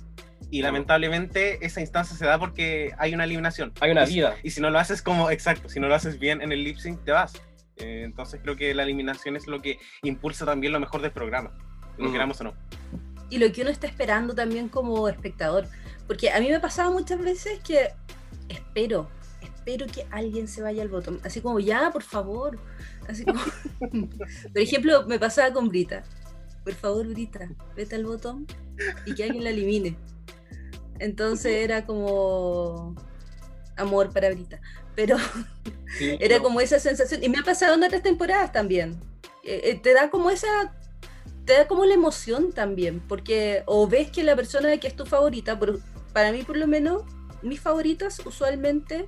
Y 0.50 0.60
lamentablemente 0.60 1.64
esa 1.64 1.80
instancia 1.80 2.14
se 2.16 2.26
da 2.26 2.38
porque 2.38 2.92
hay 2.98 3.14
una 3.14 3.24
eliminación. 3.24 3.72
Hay 3.80 3.90
una 3.92 4.04
Y 4.08 4.14
vida. 4.14 4.36
Y 4.42 4.50
si 4.50 4.60
no 4.60 4.68
lo 4.68 4.78
haces 4.78 5.00
como, 5.00 5.30
exacto, 5.30 5.68
si 5.70 5.80
no 5.80 5.88
lo 5.88 5.94
haces 5.94 6.18
bien 6.18 6.42
en 6.42 6.52
el 6.52 6.62
lip 6.62 6.76
sync, 6.76 7.02
te 7.04 7.12
vas. 7.12 7.32
Eh, 7.76 8.02
entonces 8.04 8.38
creo 8.42 8.54
que 8.56 8.74
la 8.74 8.82
eliminación 8.82 9.34
es 9.36 9.46
lo 9.46 9.62
que 9.62 9.78
impulsa 10.02 10.44
también 10.44 10.74
lo 10.74 10.80
mejor 10.80 11.00
del 11.00 11.10
programa, 11.10 11.56
lo 11.96 12.08
Mm. 12.10 12.12
queramos 12.12 12.40
o 12.42 12.44
no. 12.44 12.54
y 13.30 13.38
lo 13.38 13.50
que 13.50 13.62
uno 13.62 13.70
está 13.70 13.86
esperando 13.86 14.34
también 14.34 14.68
como 14.68 15.08
espectador. 15.08 15.66
Porque 16.06 16.30
a 16.30 16.38
mí 16.38 16.48
me 16.50 16.56
ha 16.56 16.60
pasado 16.60 16.92
muchas 16.92 17.18
veces 17.18 17.60
que 17.60 17.88
espero, 18.50 19.08
espero 19.64 19.86
que 19.86 20.06
alguien 20.10 20.48
se 20.48 20.60
vaya 20.62 20.82
al 20.82 20.88
botón. 20.88 21.20
Así 21.24 21.40
como, 21.40 21.60
ya, 21.60 21.90
por 21.92 22.02
favor. 22.02 22.58
Así 23.08 23.24
como, 23.24 23.40
por 24.52 24.58
ejemplo, 24.60 25.06
me 25.06 25.18
pasaba 25.18 25.52
con 25.52 25.68
Brita. 25.68 26.02
Por 26.64 26.74
favor, 26.74 27.06
Brita, 27.08 27.48
vete 27.76 27.94
al 27.96 28.04
botón 28.04 28.46
y 29.06 29.14
que 29.14 29.24
alguien 29.24 29.44
la 29.44 29.50
elimine. 29.50 29.96
Entonces 30.98 31.52
era 31.64 31.84
como 31.86 32.94
amor 33.76 34.12
para 34.12 34.30
Brita. 34.30 34.60
Pero 34.94 35.16
Sí, 35.98 36.16
era 36.20 36.38
no. 36.38 36.44
como 36.44 36.60
esa 36.60 36.78
sensación. 36.78 37.22
Y 37.22 37.28
me 37.28 37.38
ha 37.38 37.42
pasado 37.42 37.74
en 37.74 37.84
otras 37.84 38.02
temporadas 38.02 38.52
también. 38.52 38.98
Eh, 39.44 39.60
eh, 39.64 39.80
te 39.82 39.94
da 39.94 40.10
como 40.10 40.30
esa. 40.30 40.48
Te 41.44 41.54
da 41.54 41.66
como 41.66 41.84
la 41.84 41.94
emoción 41.94 42.52
también. 42.52 43.00
Porque 43.08 43.62
o 43.66 43.86
ves 43.88 44.10
que 44.10 44.22
la 44.24 44.34
persona 44.36 44.76
que 44.78 44.88
es 44.88 44.96
tu 44.96 45.06
favorita, 45.06 45.58
por- 45.58 45.80
para 46.12 46.30
mí 46.32 46.42
por 46.44 46.56
lo 46.56 46.66
menos, 46.66 47.02
mis 47.42 47.60
favoritas 47.60 48.20
usualmente 48.24 49.06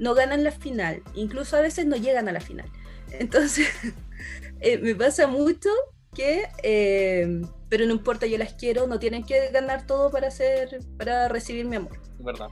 no 0.00 0.14
ganan 0.14 0.42
la 0.42 0.50
final. 0.50 1.02
Incluso 1.14 1.56
a 1.56 1.60
veces 1.60 1.86
no 1.86 1.94
llegan 1.96 2.28
a 2.28 2.32
la 2.32 2.40
final. 2.40 2.68
Entonces, 3.12 3.68
eh, 4.60 4.78
me 4.78 4.96
pasa 4.96 5.28
mucho 5.28 5.68
que. 6.14 6.48
eh, 6.64 7.42
pero 7.68 7.86
no 7.86 7.92
importa, 7.92 8.26
yo 8.26 8.36
las 8.36 8.54
quiero, 8.54 8.88
no 8.88 8.98
tienen 8.98 9.24
que 9.24 9.48
ganar 9.52 9.86
todo 9.86 10.10
para 10.10 10.26
hacer, 10.26 10.80
para 10.98 11.28
recibir 11.28 11.66
mi 11.66 11.76
amor. 11.76 12.00
Verdad. 12.18 12.48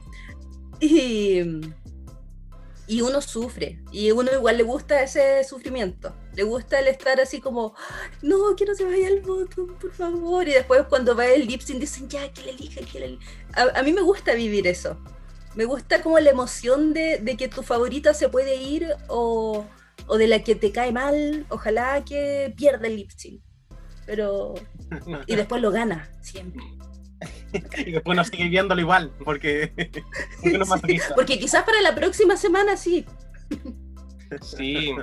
Y, 0.78 1.40
y 2.86 3.00
uno 3.00 3.20
sufre, 3.20 3.80
y 3.90 4.12
uno 4.12 4.32
igual 4.32 4.58
le 4.58 4.62
gusta 4.62 5.02
ese 5.02 5.42
sufrimiento, 5.42 6.14
le 6.36 6.44
gusta 6.44 6.78
el 6.78 6.86
estar 6.86 7.20
así 7.20 7.40
como, 7.40 7.74
"Ay, 7.76 8.10
no, 8.22 8.54
que 8.54 8.64
no 8.64 8.76
se 8.76 8.84
vaya 8.84 9.08
el 9.08 9.22
voto, 9.22 9.66
por 9.80 9.92
favor, 9.92 10.46
y 10.46 10.52
después 10.52 10.82
cuando 10.88 11.16
va 11.16 11.26
el 11.26 11.48
lip 11.48 11.62
sync 11.62 11.80
dicen, 11.80 12.08
ya, 12.08 12.32
que 12.32 12.42
le 12.42 12.50
elija, 12.52 12.80
que 12.82 13.00
le 13.00 13.06
elija". 13.06 13.24
A, 13.54 13.80
a 13.80 13.82
mí 13.82 13.92
me 13.92 14.02
gusta 14.02 14.34
vivir 14.34 14.68
eso, 14.68 14.96
me 15.54 15.64
gusta 15.64 16.02
como 16.02 16.18
la 16.18 16.30
emoción 16.30 16.92
de, 16.92 17.18
de 17.18 17.36
que 17.36 17.48
tu 17.48 17.62
favorita 17.62 18.14
se 18.14 18.28
puede 18.28 18.56
ir 18.56 18.88
o, 19.08 19.64
o 20.06 20.18
de 20.18 20.28
la 20.28 20.40
que 20.40 20.54
te 20.54 20.72
cae 20.72 20.92
mal, 20.92 21.46
ojalá 21.48 22.04
que 22.04 22.52
pierda 22.56 22.86
el 22.86 22.96
lip 22.96 23.10
sync, 23.10 23.42
pero... 24.06 24.54
Y 25.26 25.36
después 25.36 25.60
lo 25.60 25.70
gana, 25.70 26.10
siempre. 26.20 26.62
Y 27.78 27.92
después 27.92 28.14
nos 28.14 28.28
sigue 28.28 28.48
viéndolo 28.48 28.80
igual, 28.80 29.10
porque, 29.24 29.72
porque 31.16 31.34
no 31.34 31.40
quizás 31.40 31.64
para 31.64 31.80
la 31.82 31.94
próxima 31.94 32.36
semana 32.36 32.76
sí, 32.76 33.06
Sí. 34.42 34.94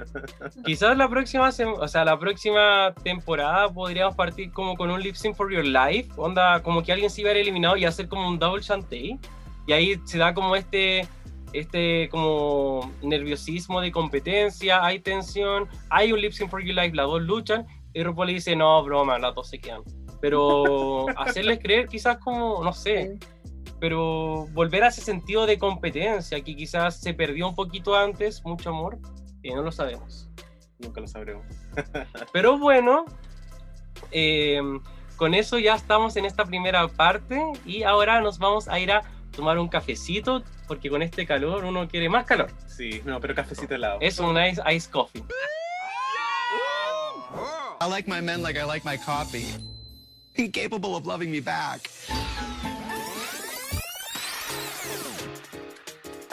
Quizás 0.65 0.97
la 0.97 1.09
próxima, 1.09 1.49
o 1.49 1.87
sea, 1.87 2.05
la 2.05 2.17
próxima 2.19 2.93
temporada 3.03 3.69
podríamos 3.69 4.15
partir 4.15 4.51
como 4.51 4.75
con 4.75 4.91
un 4.91 5.01
lip 5.01 5.15
sync 5.15 5.35
for 5.35 5.51
your 5.51 5.65
life, 5.65 6.09
onda, 6.15 6.61
como 6.61 6.83
que 6.83 6.91
alguien 6.91 7.09
se 7.09 7.21
iba 7.21 7.31
a 7.31 7.33
eliminado 7.33 7.77
y 7.77 7.85
hacer 7.85 8.07
como 8.07 8.27
un 8.27 8.37
double 8.37 8.61
chantey. 8.61 9.19
Y 9.67 9.73
ahí 9.73 9.99
se 10.05 10.17
da 10.17 10.33
como 10.33 10.55
este, 10.55 11.07
este 11.53 12.09
como 12.09 12.91
nerviosismo 13.01 13.81
de 13.81 13.91
competencia, 13.91 14.83
hay 14.85 14.99
tensión, 14.99 15.67
hay 15.89 16.11
un 16.11 16.21
lip 16.21 16.31
sync 16.31 16.49
for 16.49 16.63
your 16.63 16.75
life, 16.75 16.95
las 16.95 17.07
dos 17.07 17.21
luchan 17.21 17.65
y 17.93 18.03
RuPaul 18.03 18.27
le 18.27 18.33
dice, 18.33 18.55
no, 18.55 18.83
broma, 18.83 19.17
las 19.17 19.33
dos 19.33 19.49
se 19.49 19.59
quedan. 19.59 19.81
Pero 20.21 21.05
hacerles 21.17 21.59
creer 21.59 21.87
quizás 21.87 22.17
como, 22.17 22.63
no 22.63 22.73
sé, 22.73 23.17
pero 23.79 24.47
volver 24.53 24.83
a 24.83 24.87
ese 24.87 25.01
sentido 25.01 25.45
de 25.45 25.57
competencia 25.57 26.41
que 26.41 26.55
quizás 26.55 26.99
se 26.99 27.13
perdió 27.13 27.47
un 27.47 27.55
poquito 27.55 27.95
antes, 27.95 28.43
mucho 28.43 28.69
amor, 28.69 28.99
eh, 29.43 29.53
no 29.53 29.61
lo 29.61 29.71
sabemos. 29.71 30.29
Nunca 30.79 31.01
lo 31.01 31.07
sabremos. 31.07 31.45
Pero 32.33 32.57
bueno, 32.57 33.05
eh, 34.11 34.59
con 35.15 35.33
eso 35.33 35.57
ya 35.59 35.75
estamos 35.75 36.15
en 36.17 36.25
esta 36.25 36.45
primera 36.45 36.87
parte 36.87 37.41
y 37.65 37.83
ahora 37.83 38.21
nos 38.21 38.39
vamos 38.39 38.67
a 38.67 38.79
ir 38.79 38.91
a 38.91 39.03
tomar 39.35 39.59
un 39.59 39.67
cafecito 39.67 40.43
porque 40.67 40.89
con 40.89 41.01
este 41.01 41.25
calor 41.25 41.65
uno 41.65 41.87
quiere 41.87 42.09
más 42.09 42.25
calor. 42.25 42.49
Sí, 42.67 43.01
no, 43.05 43.19
pero 43.19 43.35
cafecito 43.35 43.75
helado. 43.75 43.99
Es 44.01 44.19
un 44.19 44.37
ice, 44.41 44.61
ice 44.71 44.89
coffee. 44.89 45.23
I 47.81 47.89
like 47.89 48.09
my 48.09 48.21
men 48.21 48.41
like 48.41 48.57
I 48.57 48.63
like 48.63 48.85
my 48.85 48.97
coffee. 48.97 49.45
Incapable 50.35 50.95
of 50.95 51.05
loving 51.05 51.31
me 51.31 51.39
back. 51.39 51.81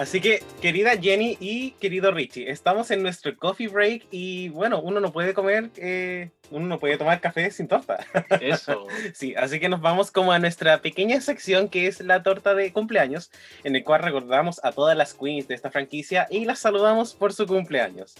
Así 0.03 0.21
que, 0.21 0.43
querida 0.61 0.97
Jenny 1.01 1.37
y 1.39 1.71
querido 1.79 2.11
Richie, 2.11 2.51
estamos 2.51 2.91
en 2.91 3.05
nuestro 3.05 3.37
coffee 3.37 3.69
break 3.69 4.09
y 4.11 4.49
bueno, 4.49 4.81
uno 4.81 4.99
no 4.99 5.13
puede 5.13 5.33
comer, 5.33 5.71
eh, 5.77 6.31
uno 6.51 6.67
no 6.67 6.81
puede 6.81 6.99
tomar 6.99 7.21
café 7.21 7.49
sin 7.53 7.69
torta. 7.69 8.05
Eso. 8.41 8.89
Sí, 9.15 9.37
así 9.37 9.61
que 9.61 9.69
nos 9.69 9.81
vamos 9.81 10.11
como 10.11 10.33
a 10.33 10.41
nuestra 10.41 10.83
pequeña 10.83 11.21
sección 11.21 11.69
que 11.69 11.87
es 11.87 12.01
la 12.01 12.25
torta 12.25 12.53
de 12.57 12.73
cumpleaños, 12.73 13.31
en 13.63 13.77
el 13.77 13.85
cual 13.85 14.03
recordamos 14.03 14.59
a 14.65 14.73
todas 14.73 14.97
las 14.97 15.15
queens 15.15 15.47
de 15.47 15.55
esta 15.55 15.71
franquicia 15.71 16.27
y 16.31 16.47
las 16.47 16.59
saludamos 16.59 17.15
por 17.15 17.33
su 17.33 17.47
cumpleaños. 17.47 18.17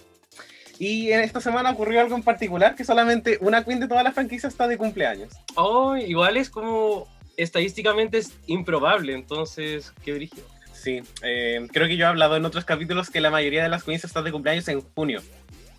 Y 0.79 1.11
en 1.11 1.19
esta 1.19 1.41
semana 1.41 1.71
ocurrió 1.71 1.99
algo 1.99 2.15
en 2.15 2.23
particular 2.23 2.75
que 2.75 2.85
solamente 2.85 3.39
una 3.41 3.65
queen 3.65 3.81
de 3.81 3.89
toda 3.89 4.03
la 4.03 4.13
franquicia 4.13 4.47
está 4.47 4.69
de 4.69 4.77
cumpleaños. 4.77 5.33
Oh, 5.55 5.97
igual 5.97 6.37
es 6.37 6.49
como 6.49 7.09
estadísticamente 7.35 8.19
es 8.19 8.31
improbable, 8.47 9.13
entonces, 9.13 9.91
qué 10.05 10.13
brígido. 10.13 10.52
Sí, 10.83 11.01
eh, 11.21 11.65
creo 11.71 11.87
que 11.87 11.95
yo 11.95 12.05
he 12.05 12.09
hablado 12.09 12.35
en 12.35 12.43
otros 12.45 12.65
capítulos 12.65 13.09
que 13.09 13.21
la 13.21 13.29
mayoría 13.31 13.63
de 13.63 13.69
las 13.69 13.83
queens 13.85 14.03
están 14.03 14.23
de 14.25 14.31
cumpleaños 14.33 14.67
en 14.67 14.81
junio. 14.81 15.21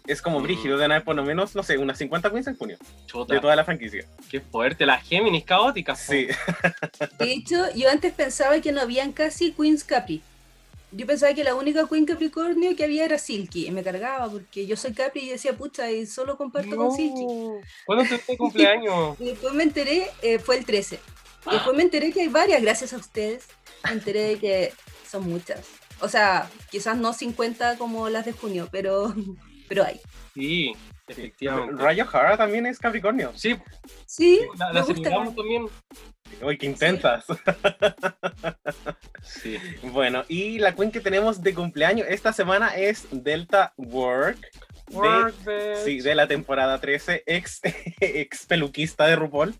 Es 0.06 0.20
como 0.22 0.40
Mm. 0.40 0.42
brígido, 0.44 0.78
de 0.78 0.84
haber 0.86 1.02
por 1.04 1.14
lo 1.16 1.24
menos, 1.24 1.54
no 1.54 1.62
sé, 1.62 1.76
unas 1.78 1.98
50 1.98 2.30
queens 2.30 2.46
en 2.46 2.56
junio, 2.56 2.76
Chuta, 3.06 3.34
de 3.34 3.40
toda 3.40 3.54
la 3.56 3.64
franquicia. 3.64 4.06
qué 4.30 4.40
fuerte, 4.40 4.84
las 4.86 5.02
Géminis 5.06 5.44
caóticas. 5.44 6.04
po. 6.06 6.12
Sí, 6.12 6.26
De 7.18 7.32
hecho, 7.32 7.56
yo 7.74 7.90
antes 7.90 8.12
pensaba 8.12 8.60
que 8.60 8.72
no 8.72 8.80
habían 8.80 9.12
casi 9.12 9.52
Queens 9.52 9.84
Capri. 9.84 10.22
yo 10.92 11.06
pensaba 11.06 11.34
que 11.34 11.42
la 11.42 11.54
única 11.54 11.88
Queen 11.88 12.04
Capricornio 12.06 12.76
que 12.76 12.84
había 12.84 13.04
era 13.04 13.18
Silky 13.18 13.66
y 13.66 13.70
me 13.72 13.82
cargaba 13.82 14.30
porque 14.30 14.64
yo 14.66 14.76
soy 14.76 14.92
Capri 14.92 15.22
y 15.22 15.30
decía, 15.30 15.52
pucha, 15.54 15.90
y 15.90 16.06
solo 16.06 16.36
comparto 16.36 16.76
con 16.76 16.92
Silky. 16.94 17.26
¿Cuándo 17.84 18.04
es 18.04 18.26
tu 18.26 18.36
cumpleaños? 18.38 19.16
Y 19.20 19.24
después 19.26 19.52
me 19.54 19.64
enteré, 19.64 20.06
eh, 20.22 20.38
fue 20.38 20.56
el 20.56 20.64
13. 20.64 21.00
Y 21.46 21.50
después 21.50 21.76
me 21.76 21.82
enteré 21.82 22.12
que 22.12 22.20
hay 22.22 22.28
varias, 22.28 22.62
gracias 22.62 22.92
a 22.92 22.96
ustedes. 22.98 23.46
Me 23.84 23.92
enteré 23.92 24.20
de 24.22 24.38
que 24.38 24.72
son 25.14 25.30
muchas. 25.30 25.60
O 26.00 26.08
sea, 26.08 26.50
quizás 26.70 26.96
no 26.96 27.12
50 27.12 27.78
como 27.78 28.08
las 28.08 28.24
de 28.24 28.32
junio, 28.32 28.68
pero, 28.72 29.14
pero 29.68 29.84
hay. 29.84 30.00
Sí, 30.34 30.72
efectivamente. 31.06 31.80
Rayo 31.80 32.06
Hara 32.12 32.36
también 32.36 32.66
es 32.66 32.78
Capricornio. 32.78 33.32
Sí, 33.36 33.56
Sí, 34.06 34.40
la, 34.58 34.72
me 34.72 34.80
la 34.80 34.84
también. 34.84 35.68
Uy, 36.42 36.58
qué 36.58 36.66
intensas. 36.66 37.24
Sí. 39.22 39.58
Bueno, 39.92 40.24
y 40.28 40.58
la 40.58 40.74
queen 40.74 40.90
que 40.90 41.00
tenemos 41.00 41.42
de 41.42 41.54
cumpleaños 41.54 42.08
esta 42.10 42.32
semana 42.32 42.74
es 42.74 43.06
Delta 43.12 43.72
Work. 43.76 44.38
De, 44.86 45.82
sí, 45.84 46.00
de 46.00 46.14
la 46.14 46.26
temporada 46.26 46.80
13, 46.80 47.24
ex, 47.26 47.60
ex 48.00 48.46
peluquista 48.46 49.06
de 49.06 49.16
RuPaul. 49.16 49.54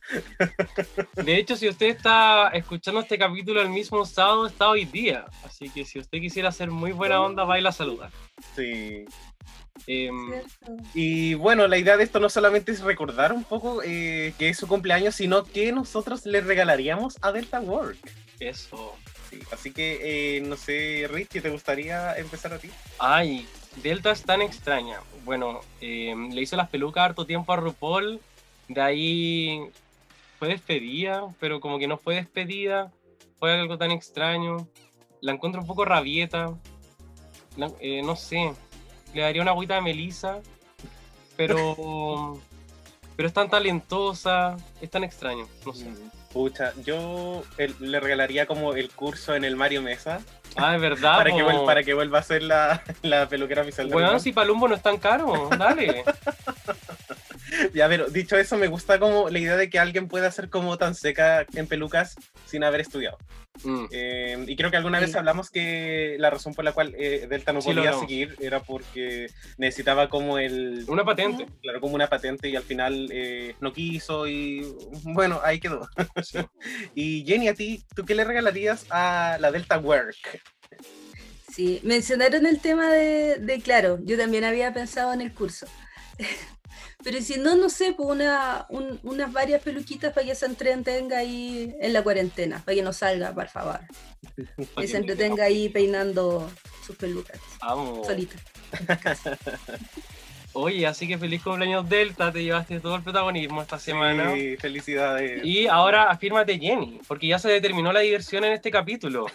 De 1.17 1.37
hecho, 1.37 1.57
si 1.57 1.69
usted 1.69 1.87
está 1.87 2.49
escuchando 2.49 3.01
este 3.01 3.19
capítulo 3.19 3.61
el 3.63 3.71
mismo 3.71 4.05
sábado, 4.05 4.47
está 4.47 4.69
hoy 4.69 4.85
día. 4.85 5.25
Así 5.45 5.71
que 5.71 5.85
si 5.85 5.99
usted 5.99 6.21
quisiera 6.21 6.51
hacer 6.51 6.71
muy 6.71 6.93
buena 6.93 7.21
onda, 7.21 7.45
va 7.45 7.59
y 7.59 7.63
la 7.63 7.73
saluda. 7.73 8.11
Sí. 8.55 9.07
Em. 9.87 10.33
Y 10.95 11.35
bueno, 11.35 11.67
la 11.67 11.79
idea 11.79 11.97
de 11.97 12.05
esto 12.05 12.21
no 12.21 12.29
solamente 12.29 12.73
es 12.73 12.81
recordar 12.81 13.33
un 13.33 13.45
poco 13.45 13.83
eh, 13.83 14.33
que 14.39 14.49
es 14.49 14.57
su 14.57 14.69
cumpleaños, 14.69 15.17
sino 15.17 15.45
que 15.45 15.73
nosotros 15.73 16.25
le 16.27 16.41
regalaríamos 16.41 17.19
a 17.23 17.33
Delta 17.33 17.61
Work. 17.61 17.99
eso. 18.41 18.95
Sí, 19.31 19.41
así 19.53 19.73
que, 19.73 20.37
eh, 20.37 20.41
no 20.43 20.57
sé, 20.57 21.09
Rich, 21.11 21.43
¿te 21.43 21.51
gustaría 21.51 22.17
empezar 22.17 22.53
a 22.53 22.59
ti? 22.59 22.71
Ay, 22.99 23.49
Delta 23.83 24.13
es 24.13 24.23
tan 24.23 24.43
extraña. 24.43 25.01
Bueno, 25.25 25.61
em, 25.81 26.31
le 26.33 26.43
hizo 26.43 26.57
las 26.57 26.69
pelucas 26.69 27.05
harto 27.05 27.27
tiempo 27.27 27.53
a 27.53 27.57
RuPaul. 27.57 28.21
De 28.69 28.81
ahí 28.81 29.61
fue 30.39 30.49
despedida, 30.49 31.35
pero 31.41 31.61
como 31.61 31.79
que 31.79 31.87
no 31.89 31.97
fue 31.99 32.15
despedida. 32.17 32.93
Fue 33.39 33.53
algo 33.53 33.79
tan 33.79 33.91
extraño. 33.91 34.69
La 35.21 35.33
encuentro 35.33 35.61
un 35.61 35.67
poco 35.67 35.85
rabieta. 35.85 36.55
La- 37.57 37.73
eh, 37.81 38.03
no 38.03 38.17
sé. 38.17 38.53
Le 39.15 39.23
daría 39.23 39.43
una 39.43 39.53
agüita 39.53 39.75
de 39.77 39.81
Melissa. 39.83 40.41
Pero. 41.37 42.41
pero 43.17 43.29
es 43.29 43.35
tan 43.35 43.49
talentosa. 43.49 44.57
Es 44.81 44.91
tan 44.91 45.05
extraño. 45.05 45.47
No 45.65 45.73
sé. 45.73 45.91
Pucha, 46.33 46.73
yo 46.85 47.45
le 47.79 48.01
regalaría 48.01 48.47
como 48.47 48.75
el 48.75 48.91
curso 48.91 49.37
en 49.37 49.45
el 49.45 49.55
Mario 49.55 49.83
Mesa 49.83 50.21
Ah, 50.57 50.75
es 50.77 50.81
verdad. 50.81 51.17
para 51.17 51.31
que, 51.33 51.43
po. 51.43 51.51
vuel- 51.51 51.67
para 51.67 51.83
que 51.83 51.95
vuelva 51.95 52.19
a 52.19 52.23
ser 52.23 52.43
la, 52.43 52.83
la 53.03 53.29
peluquera 53.29 53.63
oficial 53.63 53.89
Weón, 53.89 54.03
RuPaul. 54.03 54.21
si 54.21 54.33
Palumbo 54.33 54.69
no 54.69 54.75
es 54.75 54.83
tan 54.83 54.99
caro. 54.99 55.49
Dale. 55.59 56.05
Ya, 57.75 57.89
pero 57.89 58.09
dicho 58.09 58.37
eso, 58.37 58.57
me 58.57 58.67
gusta 58.69 58.99
como 58.99 59.29
la 59.29 59.39
idea 59.39 59.57
de 59.57 59.69
que 59.71 59.79
alguien 59.79 60.09
pueda 60.09 60.31
ser 60.31 60.49
como 60.51 60.77
tan 60.79 60.95
seca 60.95 61.47
en 61.55 61.67
pelucas 61.67 62.17
sin 62.47 62.65
haber 62.65 62.81
estudiado. 62.81 63.19
Mm. 63.63 63.85
Eh, 63.93 64.45
y 64.49 64.57
creo 64.57 64.71
que 64.71 64.77
alguna 64.77 64.99
Sí. 64.99 65.07
vez 65.07 65.15
hablamos 65.17 65.49
que 65.51 66.17
la 66.19 66.29
razón 66.29 66.55
por 66.55 66.65
la 66.65 66.73
cual 66.73 66.93
eh, 66.99 67.27
Delta 67.31 67.53
no 67.53 67.61
Sí, 67.61 67.73
podía 67.73 67.93
seguir 67.93 68.35
era 68.41 68.61
porque 68.61 69.29
necesitaba 69.59 70.09
como 70.09 70.39
el... 70.39 70.85
Una 70.89 71.05
patente. 71.05 71.47
Claro, 71.63 71.81
como 71.81 71.95
una 71.95 72.09
patente 72.09 72.49
y 72.49 72.57
al 72.57 72.65
final 72.65 73.09
eh, 73.13 73.55
no 73.61 73.73
quiso 73.73 74.27
y 74.27 74.67
bueno, 75.05 75.41
ahí 75.45 75.61
quedó. 75.61 75.89
Sí. 76.23 76.39
Y 76.97 77.25
Jenny, 77.25 77.49
a 77.49 77.55
ti, 77.55 77.85
¿tú 77.95 78.05
qué 78.05 78.15
le 78.17 78.25
regalarías 78.25 78.87
a 78.91 79.37
la 79.41 79.53
Delta 79.53 79.79
Work? 79.79 80.17
Sí, 81.53 81.81
mencionaron 81.85 82.47
el 82.47 82.59
tema 82.59 82.91
de, 82.93 83.37
de, 83.39 83.61
claro, 83.61 83.99
yo 84.03 84.17
también 84.19 84.43
había 84.43 84.73
pensado 84.75 85.13
en 85.13 85.21
el 85.21 85.33
curso. 85.33 85.67
Pero 87.03 87.21
si 87.21 87.39
no, 87.39 87.55
no 87.55 87.69
sé, 87.69 87.93
pues 87.93 88.09
una, 88.09 88.65
un- 88.71 88.99
unas 89.03 89.31
varias 89.31 89.63
peluquitas 89.63 90.13
para 90.15 90.27
que 90.27 90.35
se 90.35 90.47
entretenga 90.47 91.19
ahí 91.19 91.75
en 91.81 91.93
la 91.93 92.03
cuarentena, 92.03 92.63
para 92.65 92.77
que 92.77 92.83
no 92.83 92.93
salga, 92.95 93.35
por 93.35 93.49
favor. 93.49 93.81
Que 94.79 94.89
se 94.89 94.97
entretenga 94.97 95.45
ahí 95.45 95.69
peinando 95.69 96.51
sus 96.85 96.97
pelucas, 96.97 97.39
Vamos. 97.61 98.07
solita. 98.07 98.37
Oye, 100.57 100.87
así 100.87 101.09
que 101.09 101.19
feliz 101.19 101.43
cumpleaños 101.43 101.89
Delta, 101.89 102.31
te 102.33 102.43
llevaste 102.45 102.79
todo 102.79 102.95
el 102.95 103.03
protagonismo 103.03 103.61
esta 103.61 103.79
semana. 103.79 104.33
Sí, 104.35 104.57
felicidades. 104.57 105.45
Y 105.45 105.67
ahora 105.67 106.05
afírmate 106.11 106.59
Jenny, 106.59 107.01
porque 107.09 107.27
ya 107.27 107.41
se 107.41 107.49
determinó 107.51 107.93
la 107.93 108.01
diversión 108.01 108.45
en 108.45 108.53
este 108.53 108.71
capítulo. 108.71 109.27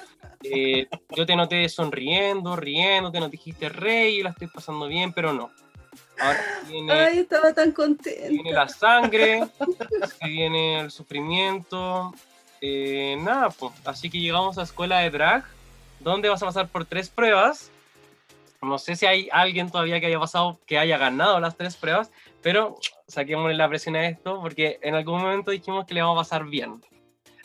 Eh, 0.43 0.87
yo 1.15 1.25
te 1.25 1.35
noté 1.35 1.67
sonriendo, 1.67 2.55
riendo, 2.55 3.11
te 3.11 3.19
nos 3.19 3.29
dijiste 3.29 3.67
rey, 3.67 4.23
la 4.23 4.29
estoy 4.29 4.47
pasando 4.47 4.87
bien, 4.87 5.11
pero 5.11 5.33
no. 5.33 5.51
Ahora 6.19 6.39
viene, 6.67 6.91
Ay, 6.93 7.19
estaba 7.19 7.53
tan 7.53 7.65
viene 7.65 7.73
contenta. 7.73 8.51
la 8.51 8.67
sangre, 8.67 9.47
viene 10.23 10.79
el 10.81 10.91
sufrimiento. 10.91 12.13
eh, 12.61 13.17
nada, 13.19 13.49
pues. 13.49 13.73
Así 13.85 14.09
que 14.09 14.19
llegamos 14.19 14.57
a 14.57 14.63
escuela 14.63 14.99
de 14.99 15.09
drag, 15.09 15.43
donde 15.99 16.29
vas 16.29 16.41
a 16.43 16.45
pasar 16.47 16.67
por 16.67 16.85
tres 16.85 17.09
pruebas. 17.09 17.71
No 18.61 18.77
sé 18.77 18.95
si 18.97 19.05
hay 19.05 19.29
alguien 19.31 19.71
todavía 19.71 19.99
que 20.01 20.07
haya 20.07 20.19
pasado, 20.19 20.59
que 20.65 20.77
haya 20.77 20.97
ganado 20.97 21.39
las 21.39 21.55
tres 21.55 21.77
pruebas, 21.77 22.11
pero 22.41 22.75
saquémosle 23.07 23.55
la 23.55 23.69
presión 23.69 23.95
a 23.95 24.05
esto, 24.07 24.41
porque 24.41 24.79
en 24.81 24.95
algún 24.95 25.21
momento 25.21 25.51
dijimos 25.51 25.85
que 25.85 25.93
le 25.93 26.01
vamos 26.01 26.17
a 26.17 26.21
pasar 26.29 26.45
bien. 26.45 26.83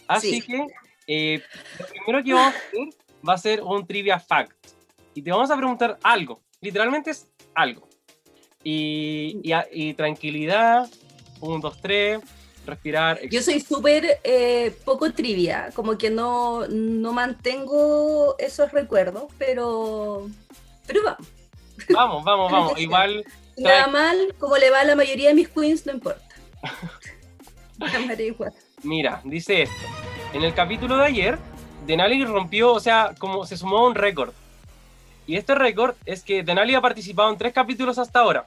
Así 0.09 0.41
Sí. 0.41 0.43
que 0.43 0.66
eh, 1.07 1.43
lo 1.79 1.87
primero 1.87 2.25
que 2.25 2.35
vamos 2.35 2.55
a 2.55 2.59
hacer 2.59 2.89
va 3.29 3.35
a 3.35 3.39
ser 3.39 3.62
un 3.62 3.87
trivia 3.87 4.18
fact. 4.18 4.53
Y 5.14 5.22
te 5.22 5.31
vamos 5.31 5.51
a 5.53 5.57
preguntar 5.57 5.97
algo, 6.03 6.41
literalmente 6.61 7.11
es 7.12 7.31
algo. 7.55 7.89
Y, 8.64 9.38
y, 9.42 9.52
a- 9.52 9.66
y 9.70 9.94
tranquilidad, 9.94 10.88
un, 11.40 11.60
dos, 11.60 11.80
tres, 11.80 12.20
respirar. 12.66 13.20
Yo 13.28 13.42
soy 13.42 13.60
súper 13.60 14.20
eh, 14.24 14.74
poco 14.84 15.12
trivia, 15.12 15.70
como 15.74 15.98
que 15.98 16.10
no, 16.10 16.66
no 16.68 17.12
mantengo 17.12 18.36
esos 18.38 18.72
recuerdos, 18.72 19.24
pero, 19.38 20.28
pero 20.86 21.02
vamos. 21.04 21.26
Vamos, 21.90 22.24
vamos, 22.24 22.52
vamos. 22.52 22.80
Igual, 22.80 23.24
Nada 23.56 23.86
mal, 23.86 24.34
como 24.38 24.56
le 24.56 24.70
va 24.70 24.80
a 24.80 24.84
la 24.84 24.96
mayoría 24.96 25.28
de 25.28 25.34
mis 25.34 25.48
queens, 25.48 25.86
no 25.86 25.92
importa. 25.92 26.22
Mira, 28.82 29.20
dice 29.24 29.62
esto. 29.62 29.74
En 30.32 30.42
el 30.42 30.54
capítulo 30.54 30.96
de 30.96 31.04
ayer, 31.04 31.38
Denali 31.86 32.24
rompió, 32.24 32.72
o 32.72 32.80
sea, 32.80 33.14
como 33.18 33.46
se 33.46 33.56
sumó 33.56 33.78
a 33.78 33.86
un 33.86 33.94
récord. 33.94 34.32
Y 35.26 35.36
este 35.36 35.54
récord 35.54 35.94
es 36.04 36.22
que 36.22 36.42
Denali 36.42 36.74
ha 36.74 36.80
participado 36.80 37.30
en 37.30 37.38
tres 37.38 37.52
capítulos 37.52 37.98
hasta 37.98 38.20
ahora. 38.20 38.46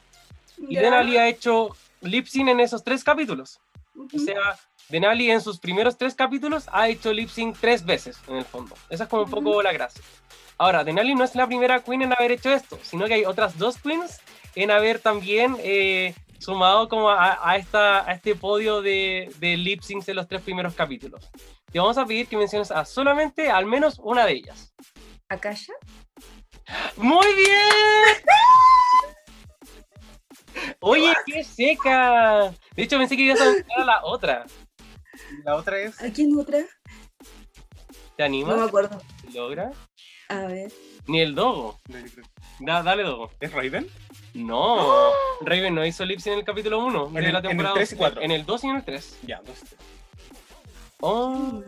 Y 0.58 0.76
Ya. 0.76 0.82
Denali 0.82 1.18
ha 1.18 1.28
hecho 1.28 1.76
lip 2.02 2.28
sync 2.28 2.50
en 2.50 2.60
esos 2.60 2.84
tres 2.84 3.04
capítulos. 3.04 3.60
O 3.96 4.02
Ujú. 4.04 4.20
sea, 4.20 4.58
Denali 4.90 5.30
en 5.32 5.42
sus 5.42 5.60
primeros 5.60 5.98
tres 5.98 6.16
capítulos 6.16 6.66
ha 6.72 6.88
hecho 6.88 7.12
lip 7.12 7.30
sync 7.30 7.58
tres 7.60 7.86
veces, 7.86 8.18
en 8.28 8.38
el 8.38 8.46
fondo. 8.46 8.76
Esa 8.90 9.04
es 9.06 9.10
como 9.10 9.24
un 9.24 9.30
poco 9.30 9.62
la 9.62 9.72
gracia. 9.74 10.02
Ahora, 10.58 10.84
Denali 10.84 11.14
no 11.14 11.24
es 11.24 11.36
la 11.36 11.46
primera 11.46 11.82
queen 11.84 12.04
en 12.04 12.14
haber 12.14 12.32
hecho 12.32 12.52
esto, 12.52 12.80
sino 12.82 13.06
que 13.06 13.16
hay 13.16 13.26
otras 13.26 13.58
dos 13.58 13.78
queens 13.78 14.22
en 14.56 14.72
haber 14.72 15.00
también 15.00 15.56
eh, 15.60 16.16
sumado 16.40 16.90
como 16.90 17.10
a, 17.10 17.38
a 17.48 17.58
esta, 17.58 18.08
a 18.10 18.14
este 18.14 18.34
podio 18.36 18.82
de, 18.82 19.32
de 19.40 19.58
lip 19.58 19.82
syncs 19.82 20.08
en 20.10 20.16
los 20.16 20.28
tres 20.28 20.42
primeros 20.42 20.74
capítulos. 20.74 21.30
Te 21.72 21.80
vamos 21.80 21.98
a 21.98 22.06
pedir 22.06 22.28
que 22.28 22.38
menciones 22.38 22.72
a 22.72 22.86
solamente 22.86 23.52
al 23.52 23.66
menos 23.66 24.00
una 24.00 24.26
de 24.26 24.34
ellas. 24.34 24.74
¿Akasha? 25.30 25.74
¡Muy 26.96 27.28
bien! 27.36 28.24
Oye, 30.80 31.14
qué 31.26 31.44
seca. 31.44 32.54
De 32.76 32.84
hecho, 32.84 32.98
pensé 32.98 33.16
que 33.18 33.24
ibas 33.24 33.42
a 33.42 33.46
mencionar 33.46 33.80
a 33.82 33.86
la 33.86 34.06
otra. 34.06 34.46
La 35.44 35.56
otra 35.56 35.80
es... 35.80 36.02
¿A 36.02 36.12
quién 36.12 36.38
otra? 36.38 36.60
¿Te 36.60 36.68
No 38.18 38.18
me 38.18 38.26
animas? 38.26 38.68
acuerdo. 38.68 39.02
¿Logra? 39.34 39.72
A 40.30 40.40
ver. 40.48 40.72
Ni 41.08 41.22
el 41.22 41.36
Dogo. 41.36 41.80
Da- 42.60 42.84
dale, 42.84 43.04
Dogo. 43.04 43.32
¿Es 43.40 43.52
Raven? 43.52 43.88
No. 44.34 45.12
Raven 45.42 45.74
no 45.76 45.86
hizo 45.86 46.06
lips 46.06 46.28
en 46.28 46.34
el 46.34 46.44
capítulo 46.44 46.80
1 46.86 47.08
En 47.08 47.14
de 47.14 47.20
el- 47.20 47.34
la 47.34 47.40
en 47.40 47.46
el 47.46 47.50
temporada. 47.50 47.76
3 47.76 47.92
y 47.92 47.96
dos. 47.96 48.00
4. 48.00 48.22
En 48.22 48.32
el 48.32 48.46
2 48.46 48.64
y 48.64 48.68
en 48.68 48.76
el 48.76 48.84
3. 48.84 49.20
Ya, 49.24 49.42
dos. 49.42 49.58
Oh. 51.00 51.64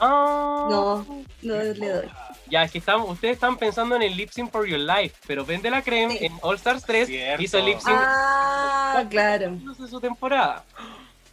Ah. 0.00 0.66
No, 0.70 1.06
no 1.42 1.54
le 1.62 1.88
doy. 1.88 2.08
Ya, 2.50 2.62
es 2.64 2.72
que 2.72 2.78
están, 2.78 3.00
ustedes 3.02 3.34
están 3.34 3.56
pensando 3.56 3.96
en 3.96 4.02
el 4.02 4.16
lip 4.16 4.30
sync 4.30 4.50
for 4.50 4.66
your 4.66 4.78
life, 4.78 5.16
pero 5.26 5.44
Vende 5.44 5.70
la 5.70 5.82
Creme 5.82 6.18
Sí. 6.18 6.26
en 6.26 6.38
All 6.42 6.56
Stars 6.56 6.84
3 6.84 7.06
Cierto. 7.08 7.42
hizo 7.42 7.58
lip 7.60 7.78
sync 7.78 7.96
Ah, 7.98 9.04
claro. 9.08 9.50
de 9.78 9.88
su 9.88 10.00
temporada. 10.00 10.64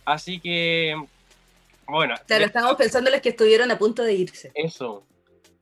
Así 0.05 0.39
que, 0.39 0.95
bueno, 1.86 2.16
Claro, 2.28 2.45
estábamos 2.45 2.76
pensando 2.78 3.09
en 3.09 3.14
los 3.14 3.22
que 3.22 3.30
estuvieron 3.30 3.70
a 3.72 3.78
punto 3.78 4.03
de 4.03 4.14
irse. 4.14 4.51
eso. 4.55 5.03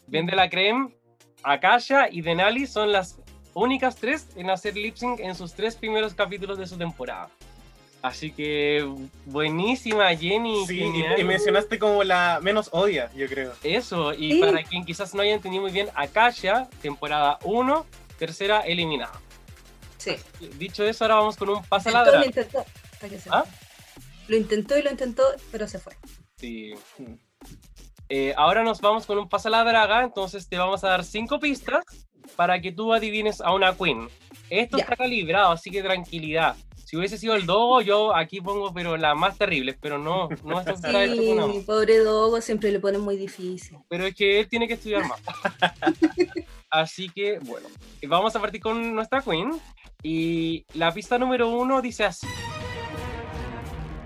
Vende 0.07 0.35
la 0.35 0.49
Creme, 0.49 0.89
Akasha 1.43 2.09
y 2.11 2.21
Denali 2.21 2.67
son 2.67 2.91
las 2.91 3.17
únicas 3.53 3.95
tres 3.95 4.27
en 4.35 4.49
hacer 4.49 4.75
lip 4.75 4.95
sync 4.95 5.19
en 5.19 5.35
sus 5.35 5.53
tres 5.53 5.75
primeros 5.75 6.13
capítulos 6.13 6.57
de 6.57 6.67
su 6.67 6.77
temporada. 6.77 7.29
Así 8.01 8.31
que 8.31 8.87
buenísima, 9.25 10.15
Jenny. 10.15 10.65
Sí, 10.65 10.77
y, 10.77 10.79
genial. 10.91 11.19
y 11.19 11.23
mencionaste 11.25 11.77
como 11.79 12.03
la 12.03 12.39
menos 12.41 12.69
odia, 12.71 13.11
yo 13.13 13.27
creo. 13.27 13.53
Eso, 13.63 14.13
y 14.13 14.33
Sí. 14.33 14.39
para 14.39 14.63
quien 14.63 14.85
quizás 14.85 15.13
no 15.13 15.21
haya 15.21 15.33
entendido 15.33 15.63
muy 15.63 15.71
bien, 15.71 15.89
Akasha, 15.95 16.69
temporada 16.81 17.37
1, 17.43 17.85
tercera 18.17 18.61
eliminada. 18.61 19.19
Sí. 19.97 20.15
Dicho 20.57 20.85
eso, 20.85 21.03
ahora 21.03 21.15
vamos 21.15 21.35
con 21.35 21.49
un 21.49 21.63
pasaladra. 21.65 22.19
lo 22.19 22.25
intentó. 22.25 22.65
¿Ah? 23.31 23.43
Lo 24.29 24.37
intentó 24.37 24.77
y 24.77 24.81
lo 24.81 24.91
intentó, 24.91 25.23
pero 25.51 25.67
se 25.67 25.79
fue. 25.79 25.93
Sí. 26.37 26.73
Eh, 28.07 28.33
ahora 28.37 28.63
nos 28.63 28.79
vamos 28.79 29.05
con 29.05 29.17
un 29.17 29.27
pasaladraga, 29.27 30.03
entonces 30.03 30.47
te 30.47 30.57
vamos 30.57 30.83
a 30.85 30.89
dar 30.89 31.03
cinco 31.03 31.39
pistas 31.39 31.83
para 32.37 32.61
que 32.61 32.71
tú 32.71 32.93
adivines 32.93 33.41
a 33.41 33.53
una 33.53 33.75
queen. 33.75 34.07
Esto 34.49 34.77
Ya. 34.77 34.83
está 34.83 34.95
calibrado, 34.95 35.51
así 35.51 35.69
que 35.69 35.83
tranquilidad. 35.83 36.55
Si 36.89 36.97
hubiese 36.97 37.19
sido 37.19 37.35
el 37.35 37.45
dogo, 37.45 37.81
yo 37.81 38.15
aquí 38.15 38.41
pongo, 38.41 38.73
pero 38.73 38.97
la 38.97 39.13
más 39.13 39.37
terrible, 39.37 39.77
pero 39.79 39.99
no, 39.99 40.27
no 40.43 40.63
con 40.63 40.85
amor. 40.95 41.53
Sí, 41.53 41.63
pobre 41.63 41.99
Dogo, 41.99 42.41
siempre 42.41 42.71
le 42.71 42.79
ponen 42.79 43.01
muy 43.01 43.15
difícil. 43.15 43.77
Pero 43.87 44.07
es 44.07 44.15
que 44.15 44.39
él 44.39 44.47
tiene 44.49 44.67
que 44.67 44.73
estudiar 44.73 45.07
más. 45.07 45.21
Así 46.71 47.07
que, 47.09 47.37
bueno, 47.43 47.67
vamos 48.07 48.35
a 48.35 48.41
partir 48.41 48.59
con 48.59 48.95
nuestra 48.95 49.21
queen. 49.21 49.51
Y 50.01 50.65
la 50.73 50.91
pista 50.91 51.19
número 51.19 51.47
uno 51.49 51.79
dice 51.79 52.05
así. 52.05 52.25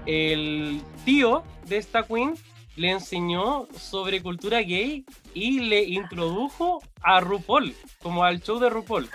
El 0.06 0.82
tío 1.06 1.46
de 1.66 1.78
esta 1.78 2.04
queen 2.04 2.36
le 2.76 2.92
enseñó 2.92 3.68
sobre 3.78 4.22
cultura 4.22 4.62
gay 4.62 5.06
y 5.34 5.60
le 5.60 5.84
introdujo 5.84 6.82
a 7.02 7.20
RuPaul, 7.20 7.76
como 8.02 8.24
al 8.24 8.42
show 8.42 8.60
de 8.60 8.70
RuPaul. 8.70 9.10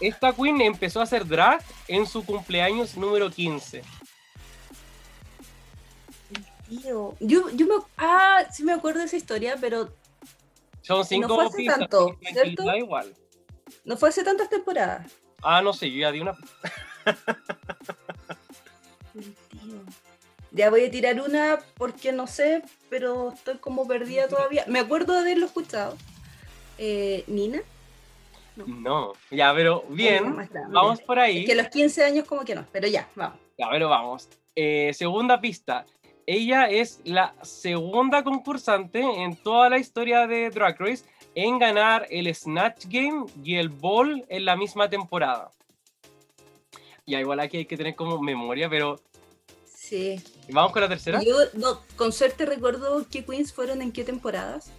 Esta 0.00 0.32
queen 0.32 0.60
empezó 0.60 1.00
a 1.00 1.02
hacer 1.04 1.26
drag 1.26 1.62
en 1.88 2.06
su 2.06 2.24
cumpleaños 2.24 2.96
número 2.96 3.30
15. 3.30 3.82
Tío, 6.68 7.16
yo, 7.18 7.50
yo 7.50 7.66
me, 7.66 7.74
ah, 7.98 8.44
sí 8.52 8.62
me 8.62 8.72
acuerdo 8.72 9.00
de 9.00 9.06
esa 9.06 9.16
historia, 9.16 9.56
pero 9.60 9.92
Son 10.82 11.04
cinco 11.04 11.34
fue 11.34 11.46
hace 11.46 11.56
pistas, 11.56 11.78
tanto, 11.80 12.16
¿cierto? 12.32 12.76
igual. 12.76 13.14
no 13.84 13.96
fue 13.96 14.08
hace 14.10 14.22
tantas 14.22 14.48
temporadas. 14.48 15.10
Ah, 15.42 15.60
no 15.60 15.72
sé, 15.72 15.90
yo 15.90 15.98
ya 15.98 16.12
di 16.12 16.20
una. 16.20 16.36
Ya 20.52 20.70
voy 20.70 20.84
a 20.84 20.90
tirar 20.90 21.20
una 21.20 21.60
porque 21.76 22.12
no 22.12 22.26
sé, 22.26 22.62
pero 22.88 23.32
estoy 23.32 23.58
como 23.58 23.86
perdida 23.86 24.28
todavía. 24.28 24.64
Me 24.66 24.80
acuerdo 24.80 25.14
de 25.14 25.20
haberlo 25.20 25.46
escuchado. 25.46 25.96
Eh, 26.78 27.24
Nina. 27.26 27.60
No, 28.56 29.12
ya, 29.30 29.54
pero 29.54 29.84
bien, 29.88 30.36
vamos 30.70 31.00
por 31.02 31.18
ahí. 31.18 31.40
Es 31.40 31.46
que 31.46 31.54
los 31.54 31.68
15 31.68 32.04
años 32.04 32.26
como 32.26 32.44
que 32.44 32.54
no, 32.54 32.66
pero 32.72 32.88
ya, 32.88 33.08
vamos. 33.14 33.38
Ya, 33.56 33.68
pero 33.70 33.88
vamos. 33.88 34.28
Eh, 34.56 34.90
segunda 34.92 35.40
pista. 35.40 35.86
Ella 36.26 36.66
es 36.68 37.00
la 37.04 37.34
segunda 37.42 38.22
concursante 38.22 39.00
en 39.00 39.36
toda 39.36 39.70
la 39.70 39.78
historia 39.78 40.26
de 40.26 40.50
Drag 40.50 40.78
Race 40.78 41.04
en 41.34 41.58
ganar 41.58 42.06
el 42.10 42.32
Snatch 42.34 42.86
Game 42.86 43.26
y 43.42 43.56
el 43.56 43.68
Ball 43.68 44.24
en 44.28 44.44
la 44.44 44.56
misma 44.56 44.88
temporada. 44.88 45.50
Ya, 47.06 47.20
igual 47.20 47.40
aquí 47.40 47.58
hay 47.58 47.66
que 47.66 47.76
tener 47.76 47.94
como 47.94 48.20
memoria, 48.20 48.68
pero 48.68 49.00
Sí. 49.90 50.22
vamos 50.52 50.70
con 50.72 50.82
la 50.82 50.88
tercera. 50.88 51.20
Yo 51.20 51.34
no, 51.54 51.80
con 51.96 52.12
suerte 52.12 52.46
recuerdo 52.46 53.04
qué 53.10 53.24
queens 53.24 53.52
fueron 53.52 53.82
en 53.82 53.90
qué 53.90 54.04
temporadas. 54.04 54.70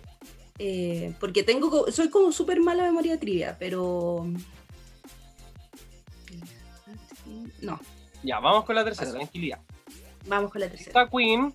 eh, 0.58 1.14
porque 1.20 1.44
tengo 1.44 1.92
soy 1.92 2.10
como 2.10 2.32
súper 2.32 2.62
mala 2.62 2.84
memoria 2.84 3.14
de 3.14 3.18
trivia, 3.18 3.58
pero. 3.60 4.26
No, 7.62 7.80
Ya, 8.24 8.40
vamos 8.40 8.66
con 8.66 8.76
la 8.76 8.84
tercera, 8.84 9.08
Paso. 9.08 9.18
tranquilidad. 9.18 9.60
vamos 10.28 10.52
con 10.52 10.62
la 10.62 10.70
tercera. 10.70 10.90
Esta 11.02 11.08
queen 11.10 11.54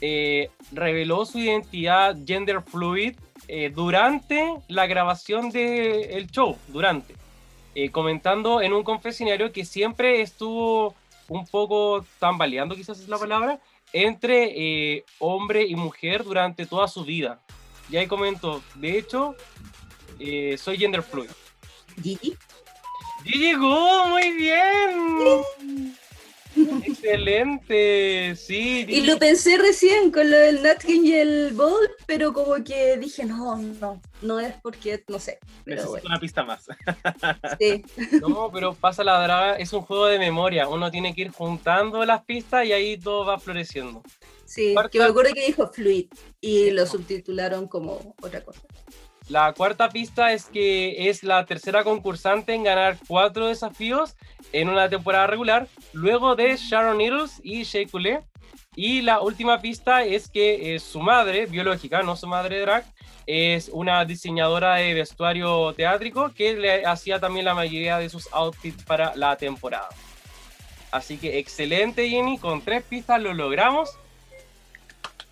eh, 0.00 0.50
reveló 0.72 1.24
su 1.24 1.38
identidad 1.38 2.16
gender 2.26 2.62
fluid 2.62 3.16
eh, 3.48 3.70
durante 3.74 4.54
la 4.68 4.86
grabación 4.86 5.50
del 5.50 6.30
show, 6.30 6.56
durante, 6.68 7.14
eh, 7.74 7.90
comentando 7.90 8.60
en 8.60 8.72
un 8.72 8.82
confesionario 8.84 9.50
que 9.52 9.64
siempre 9.64 10.20
estuvo 10.20 10.94
un 11.28 11.46
poco 11.46 12.04
tambaleando, 12.18 12.74
quizás 12.74 13.00
es 13.00 13.08
la 13.08 13.18
palabra, 13.18 13.60
entre 13.92 14.52
eh, 14.96 15.04
hombre 15.18 15.64
y 15.66 15.76
mujer 15.76 16.24
durante 16.24 16.66
toda 16.66 16.88
su 16.88 17.04
vida. 17.04 17.40
Y 17.90 17.96
ahí 17.96 18.06
comentó, 18.06 18.62
de 18.74 18.98
hecho, 18.98 19.34
eh, 20.18 20.56
soy 20.58 20.78
gender 20.78 21.02
fluid. 21.02 21.30
Gigi. 22.02 22.36
¡Y 23.24 23.38
llegó! 23.38 24.06
¡Muy 24.08 24.30
bien! 24.32 25.77
¡Excelente! 26.84 28.34
Sí, 28.36 28.84
Y 28.88 29.02
lo 29.02 29.18
pensé 29.18 29.56
recién 29.58 30.10
con 30.10 30.30
lo 30.30 30.36
del 30.36 30.62
Natkin 30.62 31.04
y 31.06 31.12
el 31.14 31.52
Ball, 31.54 31.90
pero 32.06 32.32
como 32.32 32.62
que 32.64 32.96
dije, 32.98 33.24
no, 33.24 33.56
no, 33.56 34.00
no 34.22 34.40
es 34.40 34.54
porque, 34.62 35.02
no 35.08 35.18
sé. 35.18 35.38
Pero 35.64 35.86
bueno, 35.88 36.06
una 36.08 36.18
pista 36.20 36.42
más. 36.44 36.66
sí. 37.58 37.82
No, 38.20 38.50
pero 38.52 38.74
pasa 38.74 39.04
la 39.04 39.22
draga, 39.22 39.56
es 39.56 39.72
un 39.72 39.82
juego 39.82 40.06
de 40.06 40.18
memoria. 40.18 40.68
Uno 40.68 40.90
tiene 40.90 41.14
que 41.14 41.22
ir 41.22 41.30
juntando 41.30 42.04
las 42.04 42.24
pistas 42.24 42.66
y 42.66 42.72
ahí 42.72 42.96
todo 42.98 43.24
va 43.24 43.38
floreciendo. 43.38 44.02
Sí, 44.44 44.72
Cuarta- 44.74 44.90
que 44.90 44.98
me 44.98 45.04
acuerdo 45.04 45.32
que 45.34 45.46
dijo 45.46 45.68
Fluid 45.68 46.06
y 46.40 46.70
lo 46.70 46.86
subtitularon 46.86 47.68
como 47.68 48.14
otra 48.22 48.42
cosa. 48.42 48.60
La 49.28 49.52
cuarta 49.52 49.90
pista 49.90 50.32
es 50.32 50.46
que 50.46 51.10
es 51.10 51.22
la 51.22 51.44
tercera 51.44 51.84
concursante 51.84 52.54
en 52.54 52.64
ganar 52.64 52.96
cuatro 53.06 53.46
desafíos 53.46 54.16
en 54.52 54.70
una 54.70 54.88
temporada 54.88 55.26
regular, 55.26 55.68
luego 55.92 56.34
de 56.34 56.56
Sharon 56.56 56.96
Needles 56.96 57.40
y 57.42 57.64
Shea 57.64 57.86
Coulee. 57.86 58.20
Y 58.74 59.02
la 59.02 59.20
última 59.20 59.60
pista 59.60 60.02
es 60.02 60.30
que 60.30 60.74
eh, 60.74 60.78
su 60.78 61.00
madre, 61.00 61.44
biológica, 61.46 62.02
no 62.02 62.16
su 62.16 62.26
madre 62.26 62.60
drag, 62.60 62.84
es 63.26 63.68
una 63.70 64.02
diseñadora 64.06 64.76
de 64.76 64.94
vestuario 64.94 65.74
teátrico 65.74 66.32
que 66.32 66.54
le 66.54 66.86
hacía 66.86 67.20
también 67.20 67.44
la 67.44 67.54
mayoría 67.54 67.98
de 67.98 68.08
sus 68.08 68.32
outfits 68.32 68.82
para 68.84 69.14
la 69.14 69.36
temporada. 69.36 69.90
Así 70.90 71.18
que 71.18 71.38
excelente, 71.38 72.08
Jenny, 72.08 72.38
con 72.38 72.62
tres 72.62 72.82
pistas 72.82 73.20
lo 73.20 73.34
logramos. 73.34 73.90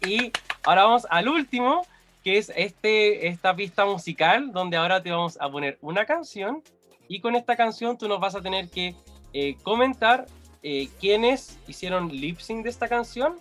Y 0.07 0.31
ahora 0.65 0.85
vamos 0.85 1.07
al 1.09 1.29
último, 1.29 1.87
que 2.27 2.39
es 2.39 2.53
este, 2.57 3.29
esta 3.29 3.55
pista 3.55 3.87
musical, 3.87 4.51
donde 4.51 4.77
ahora 4.77 5.01
te 5.01 5.13
vamos 5.13 5.39
a 5.41 5.49
poner 5.49 5.79
una 5.81 6.07
canción. 6.07 6.61
Y 7.07 7.21
con 7.21 7.37
esta 7.37 7.55
canción 7.55 7.97
tú 7.97 8.09
nos 8.09 8.19
vas 8.19 8.35
a 8.35 8.41
tener 8.41 8.69
que 8.69 8.97
eh, 9.33 9.55
comentar 9.63 10.27
eh, 10.65 10.89
quiénes 10.99 11.57
hicieron 11.69 12.09
lip 12.09 12.41
sync 12.41 12.65
de 12.65 12.71
esta 12.71 12.89
canción 12.89 13.37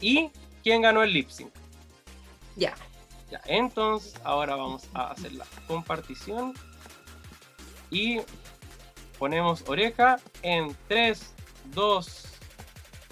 y 0.00 0.32
quién 0.64 0.82
ganó 0.82 1.04
el 1.04 1.12
lip 1.12 1.30
sync. 1.30 1.52
Ya. 2.56 2.74
Ya, 3.30 3.40
entonces 3.46 4.14
ahora 4.24 4.56
vamos 4.56 4.88
a 4.94 5.12
hacer 5.12 5.34
la 5.34 5.46
compartición 5.68 6.54
y 7.88 8.20
ponemos 9.16 9.62
oreja 9.68 10.18
en 10.42 10.76
3, 10.88 11.34
2, 11.72 12.24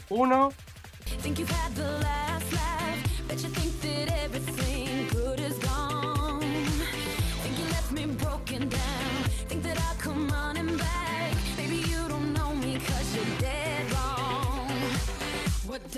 1. 0.09 0.53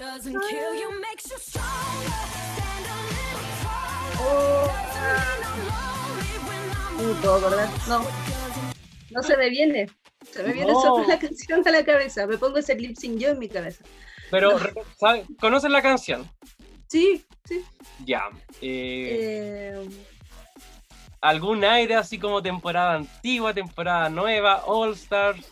I'm 0.03 0.33
No. 7.89 8.07
No, 9.11 9.23
se 9.23 9.37
me 9.37 9.49
viene. 9.51 9.89
Se 10.31 10.43
me 10.43 10.53
viene 10.53 10.73
No. 10.73 10.81
solo 10.81 11.07
la 11.07 11.19
canción 11.19 11.67
a 11.67 11.71
la 11.71 11.85
cabeza. 11.85 12.27
Me 12.27 12.39
pongo 12.39 12.59
ese 12.59 12.75
lip 12.75 12.97
sync 12.97 13.19
yo 13.19 13.31
en 13.31 13.39
mi 13.39 13.49
cabeza. 13.49 13.85
Pero, 14.31 14.59
¿sabe- 14.99 15.27
¿conocen 15.41 15.73
la 15.73 15.83
canción? 15.83 16.29
Sí, 16.89 17.25
sí. 17.45 17.65
Ya. 18.05 18.25
eh, 18.61 19.75
Eh, 19.81 19.89
¿Algún 21.21 21.63
aire 21.65 21.95
así 21.97 22.19
como 22.19 22.43
temporada 22.43 22.95
antigua, 22.95 23.55
temporada 23.55 24.09
nueva, 24.09 24.65
All 24.67 24.93
Stars? 24.95 25.47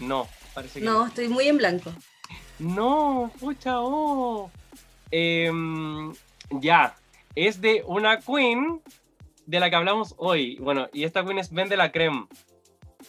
No, 0.00 0.28
parece 0.58 0.80
que 0.80 0.84
no, 0.84 1.06
estoy 1.06 1.28
muy 1.28 1.46
en 1.46 1.56
blanco. 1.56 1.92
No, 2.58 3.30
pucha, 3.38 3.80
oh. 3.80 4.50
Em, 5.12 6.12
ya, 6.50 6.96
es 7.36 7.60
de 7.60 7.84
una 7.86 8.18
queen 8.18 8.80
de 9.46 9.60
la 9.60 9.70
que 9.70 9.76
hablamos 9.76 10.14
hoy. 10.18 10.56
Bueno, 10.56 10.88
y 10.92 11.04
esta 11.04 11.24
queen 11.24 11.38
es 11.38 11.52
Ben 11.52 11.68
de 11.68 11.76
la 11.76 11.92
Creme. 11.92 12.26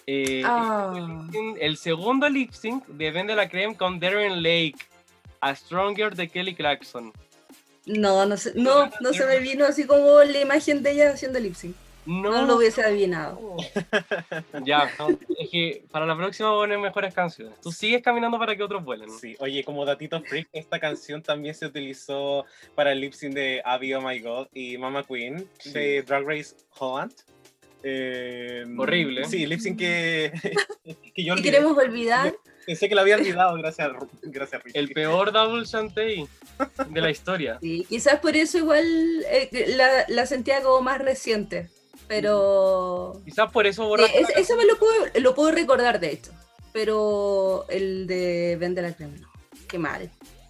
Eh, 0.06 0.44
Ah. 0.46 0.94
este 1.26 1.66
el 1.66 1.78
segundo 1.78 2.30
lip 2.30 2.52
sync 2.54 2.86
de 2.86 3.10
Ben 3.10 3.26
de 3.26 3.36
la 3.36 3.50
Creme 3.50 3.76
con 3.76 4.00
Darren 4.00 4.44
Lake, 4.44 4.78
a 5.42 5.56
Stronger 5.56 6.16
de 6.16 6.30
Kelly 6.30 6.54
Clarkson. 6.54 7.12
No, 7.88 8.28
no, 8.28 8.38
se, 8.38 8.54
no, 8.54 8.92
no 9.02 9.14
se 9.14 9.26
me 9.26 9.40
vino 9.40 9.66
así 9.66 9.86
como 9.88 10.20
la 10.24 10.40
imagen 10.40 10.84
de 10.84 10.92
ella 10.92 11.12
haciendo 11.14 11.40
lip 11.40 11.56
sync. 11.56 11.76
No, 12.06 12.32
No 12.32 12.46
lo 12.46 12.56
hubiese 12.58 12.82
adivinado. 12.84 13.40
Ya, 14.66 14.92
no, 14.98 15.10
es 15.10 15.50
que 15.50 15.84
para 15.92 16.06
la 16.06 16.16
próxima 16.16 16.50
voy 16.50 16.58
a 16.60 16.62
poner 16.64 16.80
mejores 16.80 17.14
canciones. 17.14 17.60
Tú 17.62 17.72
sigues 17.72 18.02
caminando 18.02 18.38
para 18.40 18.56
que 18.56 18.64
otros 18.64 18.84
vuelen. 18.84 19.10
Sí, 19.12 19.36
oye, 19.40 19.64
como 19.64 19.86
datito 19.86 20.22
freak, 20.22 20.48
esta 20.54 20.80
canción 20.80 21.22
también 21.22 21.54
se 21.56 21.66
utilizó 21.68 22.46
para 22.76 22.92
el 22.92 23.02
lip 23.02 23.14
sync 23.14 23.34
de 23.34 23.62
Abby 23.64 23.94
Oh 23.94 24.02
My 24.02 24.20
God 24.20 24.48
y 24.54 24.78
Mama 24.78 25.04
Queen 25.04 25.48
de 25.74 26.02
Drag 26.04 26.26
Race 26.26 26.56
Holland. 26.78 27.14
Eh, 27.84 28.66
Horrible. 28.78 29.26
Sí, 29.26 29.46
lip 29.46 29.60
sync 29.60 29.78
que, 29.80 30.32
que 31.16 31.24
yo 31.24 31.34
olvidé. 31.34 31.52
queremos 31.52 31.78
olvidar, 31.78 32.34
Pensé 32.66 32.88
que 32.88 32.94
lo 32.94 33.02
había 33.02 33.16
olvidado, 33.16 33.56
gracias, 33.56 33.90
gracias 34.22 34.62
Ricky. 34.64 34.78
El 34.78 34.90
peor 34.90 35.32
double 35.32 35.66
chantey 35.66 36.28
de 36.90 37.02
la 37.02 37.10
historia. 37.10 37.58
sí, 37.62 37.84
quizás 37.90 38.20
por 38.20 38.36
eso 38.36 38.58
igual 38.60 38.86
eh, 39.32 39.74
la, 39.76 40.06
la 40.08 40.26
sentía 40.28 40.62
como 40.62 40.82
más 40.82 41.00
reciente. 41.00 41.70
Pero 42.10 43.22
Quizás 43.24 43.52
por 43.52 43.68
eso 43.68 43.88
borraste. 43.88 44.20
es- 44.20 44.30
eso 44.36 44.56
me 44.58 44.66
lo 44.66 44.78
puedo, 44.78 44.94
lo 45.22 45.36
puedo 45.36 45.52
recordar, 45.52 46.00
de 46.00 46.12
hecho. 46.12 46.32
Pero 46.74 47.66
el 47.70 48.08
de 48.08 48.58
Vende 48.60 48.82
la 48.82 48.94
crema, 48.96 49.14
no. 49.20 49.28
Qué 49.68 49.78
mal. 49.80 50.10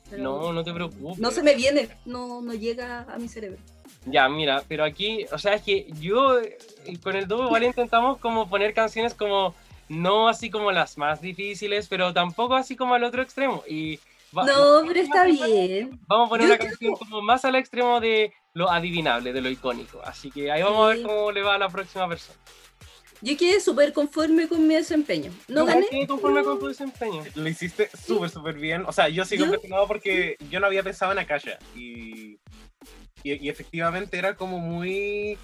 Pero 0.10 0.24
No, 0.24 0.54
no 0.54 0.64
te 0.64 0.74
preocupes. 0.74 1.20
no 1.20 1.32
se 1.32 1.44
me 1.44 1.54
viene, 1.56 1.90
no, 2.06 2.42
no 2.42 2.54
llega 2.54 3.02
a 3.14 3.18
mi 3.20 3.28
cerebro. 3.28 3.60
Ya, 4.06 4.28
mira, 4.30 4.64
pero 4.68 4.86
aquí, 4.86 5.26
o 5.32 5.38
sea, 5.38 5.54
es 5.54 5.62
que 5.62 5.88
yo 6.00 6.40
eh, 6.40 6.58
con 7.04 7.16
el 7.18 7.28
dúo 7.28 7.46
igual 7.46 7.64
intentamos 7.66 8.18
como 8.20 8.50
poner 8.50 8.74
canciones 8.74 9.14
como 9.14 9.54
no 9.90 10.28
así 10.30 10.50
como 10.50 10.72
las 10.72 10.98
más 10.98 11.20
difíciles, 11.22 11.88
pero 11.90 12.14
tampoco 12.14 12.56
así 12.56 12.76
como 12.78 12.94
al 12.96 13.04
otro 13.04 13.22
extremo. 13.22 13.64
Y 13.68 13.98
va- 14.36 14.46
No, 14.46 14.84
pero 14.88 15.02
está 15.02 15.26
bien. 15.26 16.00
vamos 16.08 16.28
a 16.28 16.30
poner 16.30 16.48
Yo 16.48 16.54
una 16.54 16.58
creo 16.58 16.70
canción 16.70 16.96
como 16.96 17.22
más 17.22 17.44
al 17.44 17.56
extremo 17.56 18.00
de 18.00 18.32
lo 18.54 18.70
adivinable, 18.70 19.34
de 19.34 19.42
lo 19.42 19.50
icónico. 19.50 20.02
Así 20.04 20.32
que 20.32 20.52
ahí 20.52 20.62
vamos 20.62 20.86
a 20.86 20.96
ver 20.96 21.02
cómo 21.04 21.32
le 21.32 21.42
va 21.42 21.56
a 21.56 21.58
la 21.58 21.70
próxima 21.70 22.08
persona. 22.08 22.38
Yo 23.22 23.36
quedé 23.36 23.60
súper 23.60 23.92
conforme 23.92 24.48
con 24.48 24.66
mi 24.66 24.76
desempeño. 24.76 25.32
No 25.50 25.66
gané. 25.66 25.88
quedé 25.88 26.08
conforme 26.08 26.44
con 26.44 26.58
tu 26.58 26.68
desempeño. 26.68 27.24
Lo 27.36 27.50
hiciste 27.50 27.90
súper, 28.06 28.30
súper 28.30 28.56
bien. 28.56 28.86
O 28.88 28.94
sea, 28.94 29.10
yo 29.10 29.26
sigo 29.26 29.46
impresionado 29.46 29.88
porque 29.88 30.38
yo 30.50 30.60
no 30.60 30.68
había 30.68 30.84
pensado 30.84 31.12
en 31.12 31.20
Akasha. 31.20 31.60
Y, 31.76 32.40
y, 33.24 33.34
y 33.46 33.50
efectivamente 33.50 34.18
era 34.18 34.36
como 34.36 34.60
muy... 34.60 35.38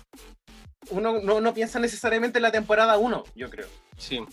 Uno 0.89 1.19
no, 1.19 1.41
no 1.41 1.53
piensa 1.53 1.79
necesariamente 1.79 2.37
en 2.37 2.43
la 2.43 2.51
temporada 2.51 2.97
1, 2.97 3.23
yo 3.35 3.49
creo. 3.49 3.67
Sí. 3.97 4.23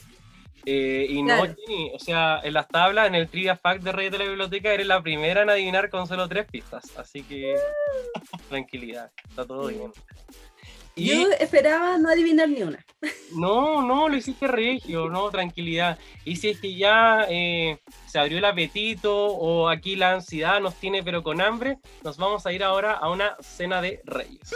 Eh, 0.64 1.06
y 1.08 1.22
no. 1.22 1.44
Jenny, 1.44 1.90
o 1.94 1.98
sea, 1.98 2.40
en 2.42 2.54
las 2.54 2.68
tablas, 2.68 3.08
en 3.08 3.14
el 3.14 3.28
Trivia 3.28 3.56
Fact 3.56 3.82
de 3.82 3.92
Reyes 3.92 4.12
de 4.12 4.18
la 4.18 4.24
Biblioteca, 4.24 4.72
eres 4.72 4.86
la 4.86 5.02
primera 5.02 5.42
en 5.42 5.50
adivinar 5.50 5.90
con 5.90 6.06
solo 6.06 6.28
tres 6.28 6.46
pistas. 6.46 6.96
Así 6.96 7.22
que 7.22 7.56
tranquilidad, 8.48 9.10
está 9.28 9.44
todo 9.44 9.68
bien. 9.68 9.92
Y 10.94 11.06
Yo 11.08 11.30
esperaba 11.40 11.96
no 11.96 12.10
adivinar 12.10 12.48
ni 12.48 12.62
una. 12.62 12.84
no, 13.34 13.82
no, 13.82 14.08
lo 14.08 14.16
hiciste 14.16 14.46
regio, 14.46 15.08
no, 15.08 15.30
tranquilidad. 15.30 15.98
Y 16.24 16.36
si 16.36 16.50
es 16.50 16.60
que 16.60 16.74
ya 16.74 17.26
eh, 17.30 17.78
se 18.06 18.18
abrió 18.18 18.38
el 18.38 18.44
apetito 18.44 19.26
o 19.26 19.68
aquí 19.68 19.96
la 19.96 20.12
ansiedad 20.12 20.60
nos 20.60 20.74
tiene 20.74 21.02
pero 21.02 21.22
con 21.22 21.40
hambre, 21.40 21.78
nos 22.04 22.18
vamos 22.18 22.44
a 22.46 22.52
ir 22.52 22.62
ahora 22.62 22.92
a 22.92 23.10
una 23.10 23.36
cena 23.40 23.80
de 23.80 24.02
reyes. 24.04 24.54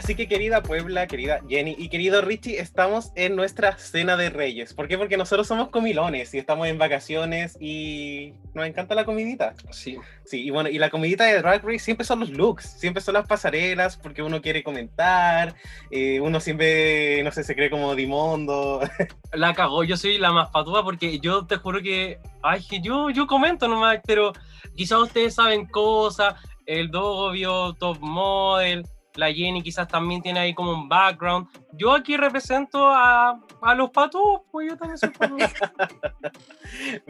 Así 0.00 0.14
que 0.14 0.28
querida 0.28 0.62
Puebla, 0.62 1.06
querida 1.06 1.42
Jenny 1.46 1.76
y 1.76 1.90
querido 1.90 2.22
Richie, 2.22 2.58
estamos 2.58 3.12
en 3.16 3.36
nuestra 3.36 3.76
cena 3.76 4.16
de 4.16 4.30
reyes. 4.30 4.72
¿Por 4.72 4.88
qué? 4.88 4.96
Porque 4.96 5.18
nosotros 5.18 5.46
somos 5.46 5.68
comilones 5.68 6.32
y 6.32 6.38
estamos 6.38 6.68
en 6.68 6.78
vacaciones 6.78 7.58
y 7.60 8.32
nos 8.54 8.66
encanta 8.66 8.94
la 8.94 9.04
comidita. 9.04 9.52
Sí. 9.68 9.98
Sí, 10.24 10.42
y 10.42 10.48
bueno, 10.48 10.70
y 10.70 10.78
la 10.78 10.88
comidita 10.88 11.26
de 11.26 11.36
Drag 11.42 11.62
Race 11.62 11.80
siempre 11.80 12.06
son 12.06 12.20
los 12.20 12.30
looks, 12.30 12.64
siempre 12.80 13.02
son 13.02 13.12
las 13.12 13.26
pasarelas, 13.26 13.98
porque 13.98 14.22
uno 14.22 14.40
quiere 14.40 14.62
comentar, 14.62 15.54
eh, 15.90 16.18
uno 16.20 16.40
siempre, 16.40 17.22
no 17.22 17.30
sé, 17.30 17.44
se 17.44 17.54
cree 17.54 17.68
como 17.68 17.94
Dimondo. 17.94 18.80
La 19.34 19.52
cagó, 19.52 19.84
yo 19.84 19.98
soy 19.98 20.16
la 20.16 20.32
más 20.32 20.48
patúa 20.48 20.82
porque 20.82 21.20
yo 21.20 21.44
te 21.44 21.56
juro 21.56 21.82
que, 21.82 22.20
ay, 22.42 22.64
que 22.66 22.80
yo, 22.80 23.10
yo 23.10 23.26
comento 23.26 23.68
nomás, 23.68 23.98
pero 24.06 24.32
quizás 24.74 25.00
ustedes 25.00 25.34
saben 25.34 25.66
cosas, 25.66 26.36
el 26.64 26.90
Dogo 26.90 27.32
vio 27.32 27.74
Top 27.74 27.98
Model, 28.00 28.86
la 29.14 29.32
Jenny 29.32 29.62
quizás 29.62 29.88
también 29.88 30.22
tiene 30.22 30.40
ahí 30.40 30.54
como 30.54 30.72
un 30.72 30.88
background. 30.88 31.48
Yo 31.72 31.92
aquí 31.92 32.16
represento 32.16 32.88
a, 32.88 33.40
a 33.62 33.74
los 33.74 33.90
patúos, 33.90 34.42
pues 34.50 34.68
yo 34.70 34.76
también 34.76 34.98
soy. 34.98 35.10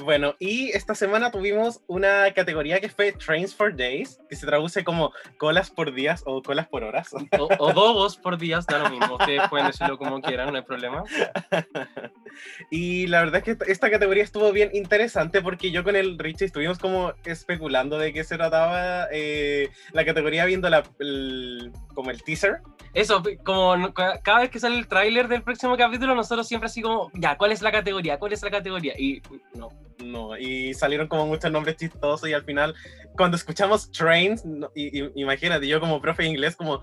Bueno, 0.02 0.34
y 0.38 0.70
esta 0.70 0.94
semana 0.94 1.30
tuvimos 1.30 1.82
una 1.86 2.32
categoría 2.32 2.80
que 2.80 2.88
fue 2.88 3.12
Trains 3.12 3.54
for 3.54 3.76
Days, 3.76 4.18
que 4.28 4.36
se 4.36 4.46
traduce 4.46 4.84
como 4.84 5.12
colas 5.38 5.70
por 5.70 5.92
días 5.92 6.22
o 6.24 6.40
colas 6.42 6.66
por 6.68 6.82
horas. 6.82 7.11
o, 7.38 7.48
o 7.58 7.72
dogos 7.72 8.16
por 8.16 8.38
días, 8.38 8.66
da 8.66 8.78
lo 8.78 8.90
mismo, 8.90 9.16
ustedes 9.16 9.42
pueden 9.50 9.66
decirlo 9.66 9.98
como 9.98 10.20
quieran, 10.22 10.50
no 10.50 10.56
hay 10.58 10.64
problema. 10.64 11.04
Y 12.70 13.08
la 13.08 13.20
verdad 13.20 13.38
es 13.38 13.42
que 13.44 13.50
esta- 13.52 13.64
esta 13.66 13.90
categoría 13.90 14.22
estuvo 14.22 14.52
bien 14.52 14.70
interesante 14.72 15.42
porque 15.42 15.72
yo 15.72 15.82
con 15.82 15.96
el 15.96 16.16
Richie 16.18 16.46
estuvimos 16.46 16.78
como 16.78 17.12
especulando 17.24 17.98
de 17.98 18.12
qué 18.12 18.22
se 18.22 18.36
trataba 18.36 19.08
eh, 19.12 19.68
la 19.92 20.04
categoría 20.04 20.44
viendo 20.44 20.70
la, 20.70 20.84
el- 21.00 21.72
como 21.94 22.11
el 22.11 22.22
teaser. 22.22 22.61
Eso, 22.94 23.22
como 23.44 23.92
cada 23.94 24.40
vez 24.40 24.49
que 24.51 24.59
sale 24.61 24.76
el 24.78 24.86
tráiler 24.88 25.28
del 25.28 25.42
próximo 25.42 25.76
capítulo, 25.76 26.14
nosotros 26.14 26.46
siempre 26.48 26.66
así 26.66 26.82
como, 26.82 27.11
ya, 27.14 27.36
¿cuál 27.38 27.53
es 27.53 27.62
la 27.62 27.72
categoría? 27.72 28.18
¿Cuál 28.18 28.32
es 28.32 28.42
la 28.42 28.51
categoría? 28.51 28.94
Y 28.98 29.22
no, 29.55 29.68
No, 29.98 30.36
y 30.36 30.72
salieron 30.74 31.09
como 31.09 31.26
muchos 31.26 31.51
nombres 31.53 31.76
chistosos 31.76 32.28
y 32.28 32.32
al 32.32 32.44
final 32.44 32.74
cuando 33.16 33.36
escuchamos 33.36 33.90
trains, 33.90 34.44
no- 34.44 34.70
y- 34.74 35.03
y- 35.05 35.12
imagínate, 35.16 35.66
yo 35.68 35.78
como 35.80 36.01
profe 36.01 36.22
de 36.24 36.30
inglés 36.30 36.57
como, 36.57 36.80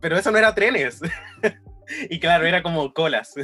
pero 0.00 0.16
eso 0.18 0.30
no 0.30 0.38
era 0.38 0.54
trenes. 0.54 1.00
y 2.10 2.20
claro, 2.20 2.44
era 2.46 2.62
como 2.62 2.92
colas. 2.92 3.34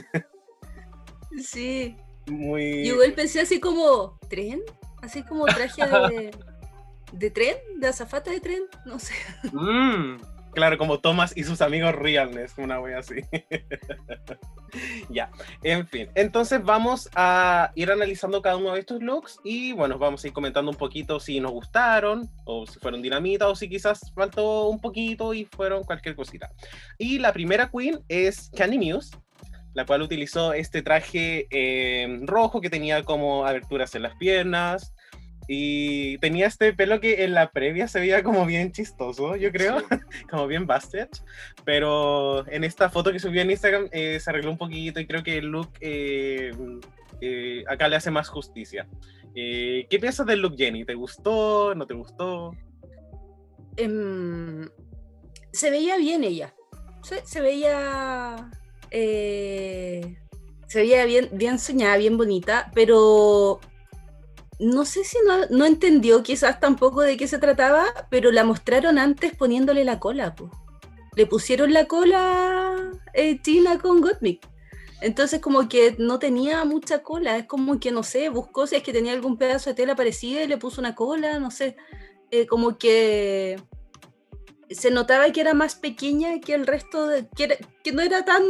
Sí. 1.40 1.96
Muy... 2.26 2.86
Yo 2.86 2.94
igual 2.94 3.12
pensé 3.14 3.40
así 3.40 3.58
como, 3.60 4.18
¿tren? 4.28 4.60
Así 5.02 5.22
como 5.22 5.46
traje 5.46 5.82
de, 5.86 6.30
de 7.12 7.30
tren, 7.30 7.56
de 7.78 7.88
azafata 7.88 8.30
de 8.30 8.40
tren, 8.40 8.62
no 8.84 8.98
sé. 8.98 9.14
Mm, 9.52 10.16
Claro, 10.58 10.76
como 10.76 10.98
Thomas 10.98 11.32
y 11.36 11.44
sus 11.44 11.60
amigos 11.60 11.94
Realness, 11.94 12.58
una 12.58 12.80
wea 12.80 12.98
así. 12.98 13.20
ya, 15.08 15.30
en 15.62 15.86
fin. 15.86 16.08
Entonces 16.16 16.60
vamos 16.64 17.08
a 17.14 17.70
ir 17.76 17.92
analizando 17.92 18.42
cada 18.42 18.56
uno 18.56 18.74
de 18.74 18.80
estos 18.80 19.00
looks 19.00 19.38
y 19.44 19.70
bueno, 19.70 19.98
vamos 19.98 20.24
a 20.24 20.26
ir 20.26 20.32
comentando 20.32 20.72
un 20.72 20.76
poquito 20.76 21.20
si 21.20 21.38
nos 21.38 21.52
gustaron 21.52 22.28
o 22.44 22.66
si 22.66 22.80
fueron 22.80 23.00
dinamita 23.02 23.46
o 23.46 23.54
si 23.54 23.68
quizás 23.68 24.00
faltó 24.16 24.68
un 24.68 24.80
poquito 24.80 25.32
y 25.32 25.44
fueron 25.44 25.84
cualquier 25.84 26.16
cosita. 26.16 26.50
Y 26.98 27.20
la 27.20 27.32
primera 27.32 27.70
queen 27.70 28.00
es 28.08 28.50
Candy 28.56 28.78
Muse, 28.78 29.16
la 29.74 29.86
cual 29.86 30.02
utilizó 30.02 30.54
este 30.54 30.82
traje 30.82 31.46
eh, 31.52 32.18
rojo 32.22 32.60
que 32.60 32.68
tenía 32.68 33.04
como 33.04 33.46
aberturas 33.46 33.94
en 33.94 34.02
las 34.02 34.16
piernas. 34.16 34.92
Y 35.48 36.18
tenía 36.18 36.46
este 36.46 36.74
pelo 36.74 37.00
que 37.00 37.24
en 37.24 37.32
la 37.32 37.50
previa 37.50 37.88
se 37.88 38.00
veía 38.00 38.22
como 38.22 38.44
bien 38.44 38.70
chistoso, 38.70 39.34
yo 39.34 39.50
creo 39.50 39.78
como 40.30 40.46
bien 40.46 40.66
busted, 40.66 41.08
pero 41.64 42.46
en 42.48 42.64
esta 42.64 42.90
foto 42.90 43.10
que 43.12 43.18
subió 43.18 43.40
en 43.40 43.50
Instagram 43.50 43.88
eh, 43.90 44.20
se 44.20 44.28
arregló 44.30 44.50
un 44.50 44.58
poquito 44.58 45.00
y 45.00 45.06
creo 45.06 45.22
que 45.22 45.38
el 45.38 45.46
look 45.46 45.70
eh, 45.80 46.52
eh, 47.22 47.64
acá 47.66 47.88
le 47.88 47.96
hace 47.96 48.10
más 48.10 48.28
justicia. 48.28 48.86
Eh, 49.34 49.86
¿Qué 49.88 49.98
piensas 49.98 50.26
del 50.26 50.40
look, 50.40 50.54
Jenny? 50.56 50.84
¿Te 50.84 50.94
gustó? 50.94 51.74
¿No 51.74 51.86
te 51.86 51.94
gustó? 51.94 52.52
Em, 53.76 54.68
se 55.52 55.70
veía 55.70 55.96
bien 55.96 56.24
ella. 56.24 56.54
Se, 57.02 57.24
se 57.24 57.40
veía. 57.40 58.50
eh, 58.90 60.18
se 60.66 60.80
veía 60.80 61.06
bien, 61.06 61.30
bien 61.32 61.58
soñada, 61.58 61.96
bien 61.96 62.18
bonita, 62.18 62.70
pero 62.74 63.60
no 64.58 64.84
sé 64.84 65.04
si 65.04 65.16
no, 65.26 65.46
no 65.50 65.64
entendió 65.64 66.22
quizás 66.22 66.60
tampoco 66.60 67.02
de 67.02 67.16
qué 67.16 67.28
se 67.28 67.38
trataba, 67.38 67.86
pero 68.10 68.32
la 68.32 68.44
mostraron 68.44 68.98
antes 68.98 69.34
poniéndole 69.36 69.84
la 69.84 70.00
cola. 70.00 70.34
Le 71.14 71.26
pusieron 71.26 71.72
la 71.72 71.86
cola 71.86 72.90
eh, 73.14 73.38
Tina 73.40 73.78
con 73.78 74.00
Gottmik. 74.00 74.46
Entonces 75.00 75.40
como 75.40 75.68
que 75.68 75.94
no 75.98 76.18
tenía 76.18 76.64
mucha 76.64 77.02
cola, 77.04 77.36
es 77.36 77.46
como 77.46 77.78
que 77.78 77.92
no 77.92 78.02
sé, 78.02 78.30
buscó 78.30 78.66
si 78.66 78.76
es 78.76 78.82
que 78.82 78.92
tenía 78.92 79.12
algún 79.12 79.36
pedazo 79.36 79.70
de 79.70 79.74
tela 79.74 79.94
parecida 79.94 80.42
y 80.42 80.48
le 80.48 80.58
puso 80.58 80.80
una 80.80 80.94
cola, 80.96 81.38
no 81.38 81.50
sé. 81.52 81.76
Eh, 82.30 82.46
como 82.46 82.78
que 82.78 83.62
se 84.70 84.90
notaba 84.90 85.30
que 85.30 85.40
era 85.40 85.54
más 85.54 85.76
pequeña 85.76 86.40
que 86.40 86.54
el 86.54 86.66
resto, 86.66 87.06
de, 87.06 87.28
que, 87.28 87.58
no 87.92 88.02
era 88.02 88.24
tan 88.24 88.42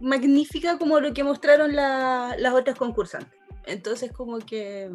magnífica 0.00 0.78
como 0.78 0.98
lo 0.98 1.12
que 1.12 1.24
mostraron 1.24 1.76
la- 1.76 2.34
las 2.38 2.54
otras 2.54 2.76
concursantes. 2.76 3.38
Entonces 3.66 4.12
como 4.12 4.38
que 4.38 4.90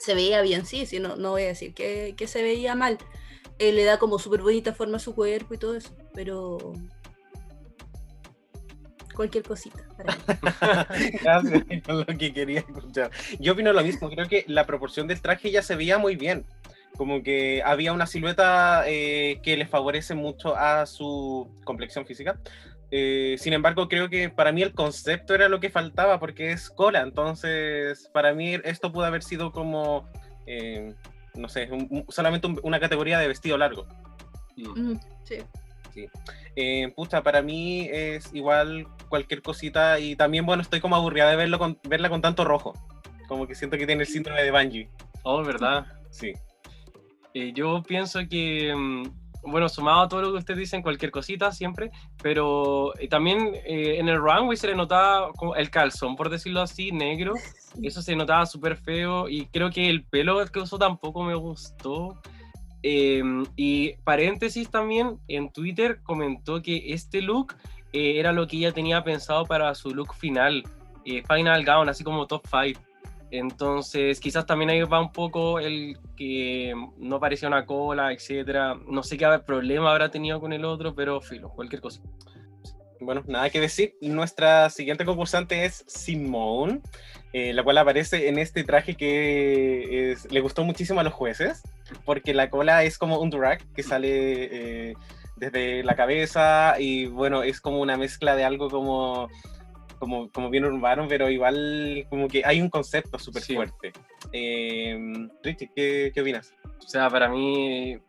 se 0.00 0.14
veía 0.14 0.40
bien, 0.40 0.64
sí, 0.64 0.86
sí 0.86 0.98
no, 0.98 1.16
no 1.16 1.30
voy 1.30 1.42
a 1.42 1.48
decir 1.48 1.74
que, 1.74 2.14
que 2.16 2.26
se 2.26 2.42
veía 2.42 2.74
mal. 2.74 2.98
Eh, 3.58 3.72
le 3.72 3.84
da 3.84 3.98
como 3.98 4.18
súper 4.18 4.40
bonita 4.40 4.72
forma 4.72 4.96
a 4.96 5.00
su 5.00 5.14
cuerpo 5.14 5.52
y 5.52 5.58
todo 5.58 5.76
eso, 5.76 5.94
pero 6.14 6.72
cualquier 9.14 9.44
cosita. 9.44 9.84
Gracias, 11.22 11.62
es 11.68 11.86
lo 11.86 12.06
que 12.06 12.32
quería 12.32 12.60
escuchar. 12.60 13.10
Yo 13.38 13.52
opino 13.52 13.74
lo 13.74 13.82
mismo, 13.82 14.08
creo 14.08 14.26
que 14.26 14.44
la 14.48 14.64
proporción 14.66 15.06
del 15.06 15.20
traje 15.20 15.50
ya 15.50 15.62
se 15.62 15.76
veía 15.76 15.98
muy 15.98 16.16
bien. 16.16 16.46
Como 16.96 17.22
que 17.22 17.62
había 17.62 17.92
una 17.92 18.06
silueta 18.06 18.84
eh, 18.86 19.40
que 19.42 19.58
le 19.58 19.66
favorece 19.66 20.14
mucho 20.14 20.56
a 20.56 20.86
su 20.86 21.50
complexión 21.64 22.06
física. 22.06 22.40
Eh, 22.90 23.36
sin 23.38 23.52
embargo, 23.52 23.88
creo 23.88 24.08
que 24.10 24.30
para 24.30 24.50
mí 24.52 24.62
el 24.62 24.74
concepto 24.74 25.34
era 25.34 25.48
lo 25.48 25.60
que 25.60 25.70
faltaba 25.70 26.18
porque 26.18 26.52
es 26.52 26.70
cola. 26.70 27.00
Entonces, 27.00 28.10
para 28.12 28.34
mí 28.34 28.54
esto 28.64 28.90
pudo 28.92 29.04
haber 29.04 29.22
sido 29.22 29.52
como, 29.52 30.08
eh, 30.46 30.92
no 31.34 31.48
sé, 31.48 31.68
un- 31.70 32.04
solamente 32.08 32.46
un- 32.48 32.60
una 32.62 32.80
categoría 32.80 33.18
de 33.18 33.28
vestido 33.28 33.56
largo. 33.58 33.86
Mm. 34.56 34.92
Mm, 34.92 35.00
sí. 35.24 35.36
Eh, 36.56 36.92
pucha, 36.94 37.22
para 37.22 37.42
mí 37.42 37.88
es 37.90 38.32
igual 38.34 38.86
cualquier 39.08 39.42
cosita 39.42 39.98
y 39.98 40.16
también, 40.16 40.46
bueno, 40.46 40.62
estoy 40.62 40.80
como 40.80 40.96
aburrida 40.96 41.28
de 41.30 41.36
verlo 41.36 41.58
con, 41.58 41.78
verla 41.88 42.08
con 42.08 42.20
tanto 42.20 42.44
rojo. 42.44 42.74
Como 43.28 43.46
que 43.46 43.54
siento 43.54 43.76
que 43.76 43.86
tiene 43.86 44.02
el 44.02 44.08
síndrome 44.08 44.42
de 44.42 44.50
Bungie. 44.50 44.90
Oh, 45.22 45.42
¿verdad? 45.44 45.86
Sí. 46.10 46.32
Eh, 47.34 47.52
yo 47.54 47.82
pienso 47.86 48.20
que, 48.28 48.74
mm, 48.74 49.02
bueno, 49.42 49.68
sumado 49.68 50.00
a 50.02 50.08
todo 50.08 50.22
lo 50.22 50.32
que 50.32 50.38
ustedes 50.38 50.60
dicen, 50.60 50.82
cualquier 50.82 51.10
cosita 51.10 51.52
siempre, 51.52 51.90
pero 52.22 52.96
eh, 52.98 53.08
también 53.08 53.54
eh, 53.64 53.96
en 53.98 54.08
el 54.08 54.18
runway 54.18 54.56
se 54.56 54.68
le 54.68 54.74
notaba 54.74 55.30
el 55.56 55.70
calzón, 55.70 56.16
por 56.16 56.28
decirlo 56.28 56.60
así, 56.60 56.92
negro. 56.92 57.34
Eso 57.82 58.02
se 58.02 58.16
notaba 58.16 58.46
súper 58.46 58.76
feo 58.76 59.28
y 59.28 59.46
creo 59.46 59.70
que 59.70 59.88
el 59.88 60.04
pelo 60.04 60.44
que 60.46 60.60
usó 60.60 60.78
tampoco 60.78 61.22
me 61.22 61.34
gustó. 61.34 62.20
Eh, 62.82 63.22
y 63.56 63.92
paréntesis 64.04 64.70
también, 64.70 65.18
en 65.28 65.52
Twitter 65.52 66.00
comentó 66.02 66.62
que 66.62 66.92
este 66.92 67.20
look 67.20 67.54
eh, 67.92 68.18
era 68.18 68.32
lo 68.32 68.46
que 68.46 68.56
ella 68.56 68.72
tenía 68.72 69.04
pensado 69.04 69.44
para 69.44 69.74
su 69.74 69.94
look 69.94 70.14
final, 70.14 70.64
Final 71.26 71.64
Gown, 71.64 71.88
así 71.88 72.04
como 72.04 72.26
top 72.26 72.42
5. 72.48 72.80
Entonces, 73.30 74.18
quizás 74.18 74.44
también 74.46 74.70
ahí 74.70 74.82
va 74.82 75.00
un 75.00 75.12
poco 75.12 75.60
el 75.60 75.96
que 76.16 76.74
no 76.98 77.20
parecía 77.20 77.48
una 77.48 77.64
cola, 77.66 78.12
etcétera. 78.12 78.74
No 78.88 79.02
sé 79.02 79.16
qué 79.16 79.26
problema 79.46 79.90
habrá 79.92 80.10
tenido 80.10 80.40
con 80.40 80.52
el 80.52 80.64
otro, 80.64 80.94
pero 80.94 81.20
filo, 81.20 81.50
cualquier 81.50 81.80
cosa. 81.80 82.00
Bueno, 83.00 83.22
nada 83.26 83.48
que 83.48 83.60
decir. 83.60 83.94
Nuestra 84.02 84.68
siguiente 84.68 85.04
concursante 85.04 85.64
es 85.64 85.84
Simone, 85.86 86.80
eh, 87.32 87.54
la 87.54 87.62
cual 87.62 87.78
aparece 87.78 88.28
en 88.28 88.38
este 88.38 88.62
traje 88.64 88.94
que 88.94 90.12
es- 90.12 90.30
le 90.30 90.40
gustó 90.40 90.64
muchísimo 90.64 91.00
a 91.00 91.04
los 91.04 91.12
jueces, 91.14 91.62
porque 92.04 92.34
la 92.34 92.50
cola 92.50 92.84
es 92.84 92.98
como 92.98 93.18
un 93.18 93.30
drag 93.30 93.64
que 93.72 93.82
sale 93.82 94.10
eh, 94.90 94.94
desde 95.36 95.82
la 95.82 95.96
cabeza 95.96 96.74
y 96.78 97.06
bueno, 97.06 97.42
es 97.42 97.60
como 97.62 97.80
una 97.80 97.96
mezcla 97.96 98.36
de 98.36 98.44
algo 98.44 98.68
como, 98.68 99.28
como, 100.00 100.28
como 100.32 100.50
bien 100.50 100.64
urbano, 100.64 101.06
pero 101.08 101.30
igual 101.30 102.04
como 102.10 102.26
que 102.26 102.42
hay 102.44 102.60
un 102.60 102.68
concepto 102.68 103.18
súper 103.20 103.42
Sí. 103.42 103.54
fuerte. 103.54 103.92
Eh, 104.32 104.98
Richie, 105.44 105.70
¿qué, 105.76 106.10
¿qué 106.12 106.20
opinas? 106.20 106.52
O 106.84 106.88
sea, 106.88 107.08
para 107.08 107.28
mí 107.28 107.92
eh, 107.92 108.00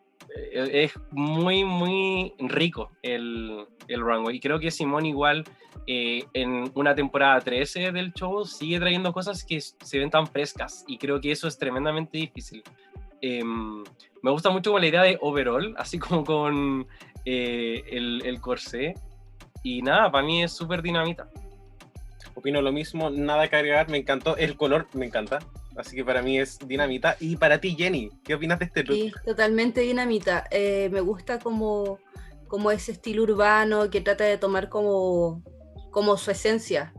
es 0.86 0.94
muy, 1.12 1.64
muy 1.64 2.34
rico 2.40 2.90
el, 3.04 3.66
el 3.88 4.02
runway. 4.02 4.38
Y 4.38 4.40
creo 4.40 4.60
que 4.60 4.72
Simón 4.72 5.06
igual 5.06 5.44
eh, 5.88 6.24
en 6.34 6.72
una 6.74 6.96
temporada 6.96 7.40
13 7.42 7.92
del 7.92 8.14
show 8.14 8.46
sigue 8.46 8.80
trayendo 8.80 9.12
cosas 9.14 9.44
que 9.44 9.60
se 9.62 10.00
ven 10.00 10.10
tan 10.10 10.26
frescas. 10.26 10.84
Y 10.88 10.98
creo 10.98 11.20
que 11.22 11.32
eso 11.32 11.48
es 11.48 11.58
tremendamente 11.58 12.18
difícil. 12.18 12.64
Em, 13.22 13.84
me 14.24 14.32
gusta 14.32 14.50
mucho 14.50 14.72
como 14.72 14.80
la 14.80 14.88
idea 14.88 15.04
de 15.04 15.18
overall, 15.22 15.76
así 15.78 16.00
como 16.00 16.24
con 16.24 16.88
eh, 17.26 17.84
el, 17.92 18.24
el 18.26 18.40
corsé. 18.42 18.94
Y 19.64 19.82
nada, 19.84 20.12
para 20.12 20.26
mí 20.26 20.42
es 20.44 20.52
súper 20.54 20.82
dinamita. 20.82 21.28
Opino 22.36 22.62
lo 22.62 22.72
mismo, 22.72 23.10
nada 23.10 23.48
que 23.50 23.56
agregar, 23.56 23.90
me 23.90 23.98
encantó, 23.98 24.38
el 24.38 24.56
color 24.56 24.88
me 24.94 25.06
encanta, 25.06 25.40
así 25.76 25.96
que 25.96 26.06
para 26.06 26.22
mí 26.22 26.40
es 26.40 26.60
dinamita. 26.66 27.18
Y 27.20 27.36
para 27.36 27.60
ti, 27.60 27.76
Jenny, 27.78 28.10
¿qué 28.24 28.36
opinas 28.36 28.60
de 28.60 28.66
este 28.66 28.84
look? 28.84 28.96
Sí, 28.96 29.12
totalmente 29.26 29.82
dinamita. 29.82 30.46
Eh, 30.52 30.90
me 30.92 31.02
gusta 31.02 31.40
como, 31.40 32.00
como 32.48 32.72
ese 32.72 32.94
estilo 32.94 33.24
urbano 33.24 33.90
que 33.90 34.02
trata 34.02 34.24
de 34.24 34.38
tomar 34.38 34.70
como, 34.70 35.44
como 35.92 36.18
su 36.18 36.32
esencia. 36.32 36.94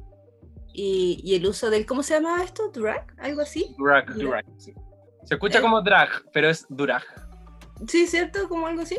Y, 0.74 1.20
y 1.22 1.34
el 1.34 1.46
uso 1.46 1.68
del, 1.70 1.84
¿cómo 1.86 2.02
se 2.02 2.14
llama 2.14 2.42
esto? 2.42 2.70
¿Drag? 2.72 3.06
¿Algo 3.18 3.42
así? 3.42 3.74
Drag. 3.78 4.14
Durag, 4.14 4.44
sí. 4.58 4.72
Se 5.24 5.34
escucha 5.34 5.58
Eh. 5.58 5.62
como 5.62 5.82
drag, 5.82 6.08
pero 6.32 6.48
es 6.48 6.64
durag. 6.68 7.02
Sí, 7.88 8.06
¿cierto? 8.06 8.48
Como 8.48 8.66
algo 8.66 8.82
así. 8.82 8.98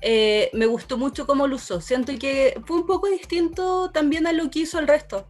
Eh, 0.00 0.50
me 0.52 0.66
gustó 0.66 0.96
mucho 0.98 1.26
cómo 1.26 1.46
lo 1.46 1.56
usó. 1.56 1.80
Siento 1.80 2.12
que 2.18 2.60
fue 2.66 2.76
un 2.76 2.86
poco 2.86 3.08
distinto 3.08 3.90
también 3.90 4.26
a 4.26 4.32
lo 4.32 4.50
que 4.50 4.60
hizo 4.60 4.78
el 4.78 4.86
resto. 4.86 5.28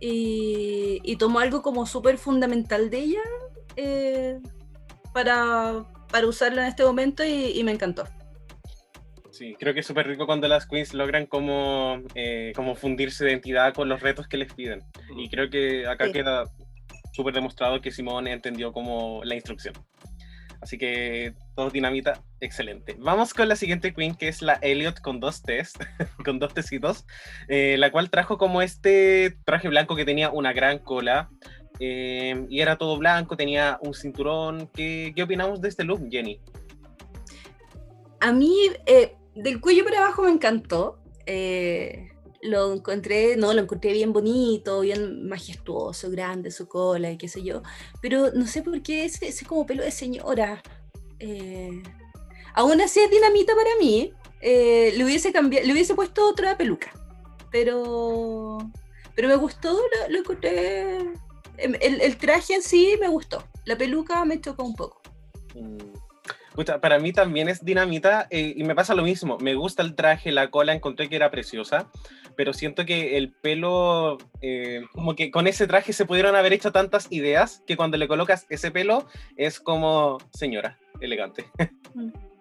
Y, 0.00 1.00
y 1.04 1.16
tomó 1.16 1.40
algo 1.40 1.62
como 1.62 1.84
súper 1.86 2.16
fundamental 2.16 2.88
de 2.88 2.98
ella 2.98 3.20
eh, 3.76 4.38
para, 5.12 5.84
para 6.10 6.26
usarlo 6.26 6.62
en 6.62 6.68
este 6.68 6.84
momento 6.84 7.22
y, 7.24 7.58
y 7.58 7.62
me 7.64 7.72
encantó. 7.72 8.04
Sí, 9.30 9.54
creo 9.58 9.72
que 9.72 9.80
es 9.80 9.86
súper 9.86 10.06
rico 10.06 10.26
cuando 10.26 10.48
las 10.48 10.66
queens 10.66 10.92
logran 10.92 11.26
como, 11.26 12.02
eh, 12.14 12.52
como 12.54 12.74
fundir 12.74 13.10
su 13.12 13.24
identidad 13.26 13.72
con 13.72 13.88
los 13.88 14.00
retos 14.00 14.26
que 14.28 14.36
les 14.36 14.52
piden. 14.52 14.82
Y 15.16 15.30
creo 15.30 15.48
que 15.48 15.86
acá 15.86 16.06
Sí. 16.06 16.12
queda 16.12 16.44
súper 17.12 17.34
demostrado 17.34 17.80
que 17.80 17.90
Simone 17.90 18.32
entendió 18.32 18.72
como 18.72 19.22
la 19.24 19.34
instrucción. 19.34 19.74
Así 20.60 20.76
que 20.76 21.32
todo 21.60 21.70
dinamita, 21.70 22.22
excelente. 22.40 22.96
Vamos 22.98 23.34
con 23.34 23.46
la 23.46 23.54
siguiente 23.54 23.92
queen, 23.92 24.14
que 24.14 24.28
es 24.28 24.40
la 24.40 24.54
Elliot 24.62 25.00
con 25.00 25.20
dos 25.20 25.42
T's, 25.42 25.74
con 26.24 26.38
dos 26.38 26.54
tecitos, 26.54 27.04
eh, 27.48 27.76
la 27.78 27.92
cual 27.92 28.08
trajo 28.08 28.38
como 28.38 28.62
este 28.62 29.36
traje 29.44 29.68
blanco 29.68 29.94
que 29.94 30.06
tenía 30.06 30.30
una 30.30 30.52
gran 30.54 30.78
cola. 30.78 31.28
eh, 31.78 32.46
y 32.48 32.60
era 32.60 32.76
todo 32.76 32.96
blanco, 32.96 33.36
tenía 33.36 33.78
un 33.82 33.92
cinturón. 33.94 34.68
¿Qué, 34.74 35.12
qué 35.14 35.22
opinamos 35.22 35.60
de 35.60 35.68
este 35.68 35.84
look, 35.84 36.08
Jenny? 36.10 36.40
A 38.20 38.32
mí, 38.32 38.54
eh, 38.86 39.16
del 39.34 39.60
cuello 39.60 39.84
para 39.84 39.98
abajo 39.98 40.22
me 40.22 40.30
encantó. 40.30 40.98
eh, 41.26 42.06
lo 42.42 42.72
encontré, 42.72 43.36
no, 43.36 43.52
lo 43.52 43.60
encontré 43.60 43.92
bien 43.92 44.12
bonito, 44.14 44.80
bien 44.80 45.28
majestuoso, 45.28 46.10
grande 46.10 46.50
su 46.50 46.66
cola 46.68 47.10
y 47.10 47.18
qué 47.18 47.28
sé 47.28 47.42
yo. 47.42 47.62
Pero 48.00 48.32
no 48.32 48.46
sé 48.46 48.62
por 48.62 48.80
qué 48.82 49.04
ese, 49.04 49.28
ese 49.28 49.44
como 49.44 49.66
pelo 49.66 49.84
de 49.84 49.90
señora. 49.90 50.62
Eh, 51.20 51.82
aún 52.54 52.80
así 52.80 53.00
es 53.00 53.10
dinamita 53.10 53.54
para 53.54 53.70
mí. 53.78 54.12
eh, 54.40 54.92
le, 54.96 55.04
hubiese 55.04 55.32
le 55.32 55.72
hubiese 55.72 55.94
puesto 55.94 56.28
otra 56.28 56.56
peluca. 56.56 56.90
Pero, 57.50 58.58
pero 59.14 59.28
me 59.28 59.36
gustó, 59.36 59.72
lo, 60.08 60.22
lo 60.22 60.38
em, 60.42 61.74
El, 61.80 62.00
el 62.00 62.16
traje 62.16 62.54
en 62.54 62.62
sí 62.62 62.96
me 63.00 63.08
gustó. 63.08 63.44
La 63.64 63.76
peluca 63.76 64.24
me 64.24 64.40
chocó 64.40 64.64
un 64.64 64.74
poco. 64.74 65.00
Mm. 65.54 66.09
Pucha, 66.60 66.78
para 66.78 66.98
mí 66.98 67.10
también 67.10 67.48
es 67.48 67.64
dinamita 67.64 68.26
eh, 68.28 68.52
y 68.54 68.64
me 68.64 68.74
pasa 68.74 68.94
lo 68.94 69.02
mismo. 69.02 69.38
Me 69.38 69.54
gusta 69.54 69.82
el 69.82 69.94
traje, 69.94 70.30
la 70.30 70.50
cola 70.50 70.74
encontré 70.74 71.08
que 71.08 71.16
era 71.16 71.30
preciosa, 71.30 71.88
pero 72.36 72.52
siento 72.52 72.84
que 72.84 73.16
el 73.16 73.30
pelo, 73.32 74.18
eh, 74.42 74.82
como 74.92 75.16
que 75.16 75.30
con 75.30 75.46
ese 75.46 75.66
traje 75.66 75.94
se 75.94 76.04
pudieron 76.04 76.36
haber 76.36 76.52
hecho 76.52 76.70
tantas 76.70 77.06
ideas 77.10 77.62
que 77.66 77.78
cuando 77.78 77.96
le 77.96 78.06
colocas 78.08 78.44
ese 78.50 78.70
pelo 78.70 79.06
es 79.38 79.58
como 79.58 80.18
señora, 80.34 80.76
elegante. 81.00 81.46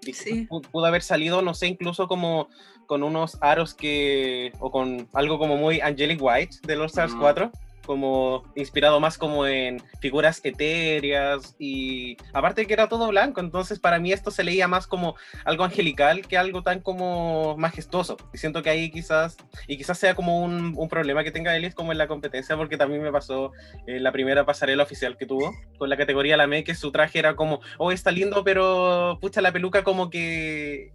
Y 0.06 0.14
sí. 0.14 0.48
pu- 0.50 0.66
Pudo 0.70 0.86
haber 0.86 1.02
salido, 1.02 1.42
no 1.42 1.54
sé, 1.54 1.68
incluso 1.68 2.08
como 2.08 2.48
con 2.88 3.04
unos 3.04 3.38
aros 3.42 3.74
que, 3.74 4.52
o 4.60 4.70
con 4.72 5.08
algo 5.14 5.38
como 5.38 5.56
muy 5.58 5.80
Angelic 5.82 6.20
White 6.22 6.58
de 6.64 6.76
los 6.78 6.92
Stars 6.92 7.14
Mm. 7.16 7.20
4, 7.20 7.52
como 7.90 8.44
inspirado 8.56 9.00
más 9.00 9.18
como 9.18 9.48
en 9.48 9.82
figuras 10.00 10.42
etéreas 10.44 11.56
y 11.58 12.18
aparte 12.34 12.68
que 12.68 12.74
era 12.74 12.88
todo 12.88 13.08
blanco, 13.08 13.42
entonces 13.42 13.80
para 13.80 13.98
mí 13.98 14.12
esto 14.12 14.30
se 14.30 14.44
leía 14.44 14.68
más 14.68 14.86
como 14.86 15.16
algo 15.44 15.64
angelical 15.64 16.28
que 16.28 16.38
algo 16.38 16.62
tan 16.62 16.82
como 16.82 17.58
majestuoso. 17.58 18.16
Y 18.32 18.38
siento 18.38 18.62
que 18.62 18.70
ahí 18.70 18.92
quizás, 18.92 19.38
y 19.68 19.76
quizás 19.76 19.98
sea 19.98 20.14
como 20.14 20.40
un, 20.40 20.88
problema 20.88 21.24
que 21.24 21.32
tenga 21.32 21.56
Ellis 21.58 21.74
como 21.74 21.92
en 21.92 21.98
la 21.98 22.08
competencia, 22.08 22.56
porque 22.56 22.78
también 22.78 23.02
me 23.02 23.12
pasó 23.12 23.54
en 23.88 24.04
la 24.04 24.12
primera 24.12 24.46
pasarela 24.46 24.84
oficial 24.84 25.18
que 25.18 25.26
tuvo 25.26 25.56
con 25.80 25.90
la 25.90 25.98
categoría 25.98 26.38
La 26.38 26.46
Me, 26.46 26.64
que 26.64 26.76
su 26.76 26.92
traje 26.92 27.18
era 27.18 27.36
como, 27.36 27.60
oh, 27.80 27.92
está 27.92 28.12
lindo, 28.12 28.44
pero 28.44 29.18
pucha, 29.20 29.42
la 29.42 29.52
peluca 29.52 29.84
como 29.84 30.12
que 30.12 30.92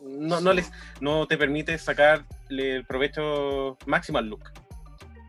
no, 0.00 0.40
no, 0.40 0.52
les, 0.52 0.72
no 1.00 1.28
te 1.28 1.38
permite 1.38 1.78
sacarle 1.78 2.24
el 2.48 2.84
provecho 2.84 3.78
máximo 3.86 4.18
al 4.18 4.26
look. 4.26 4.65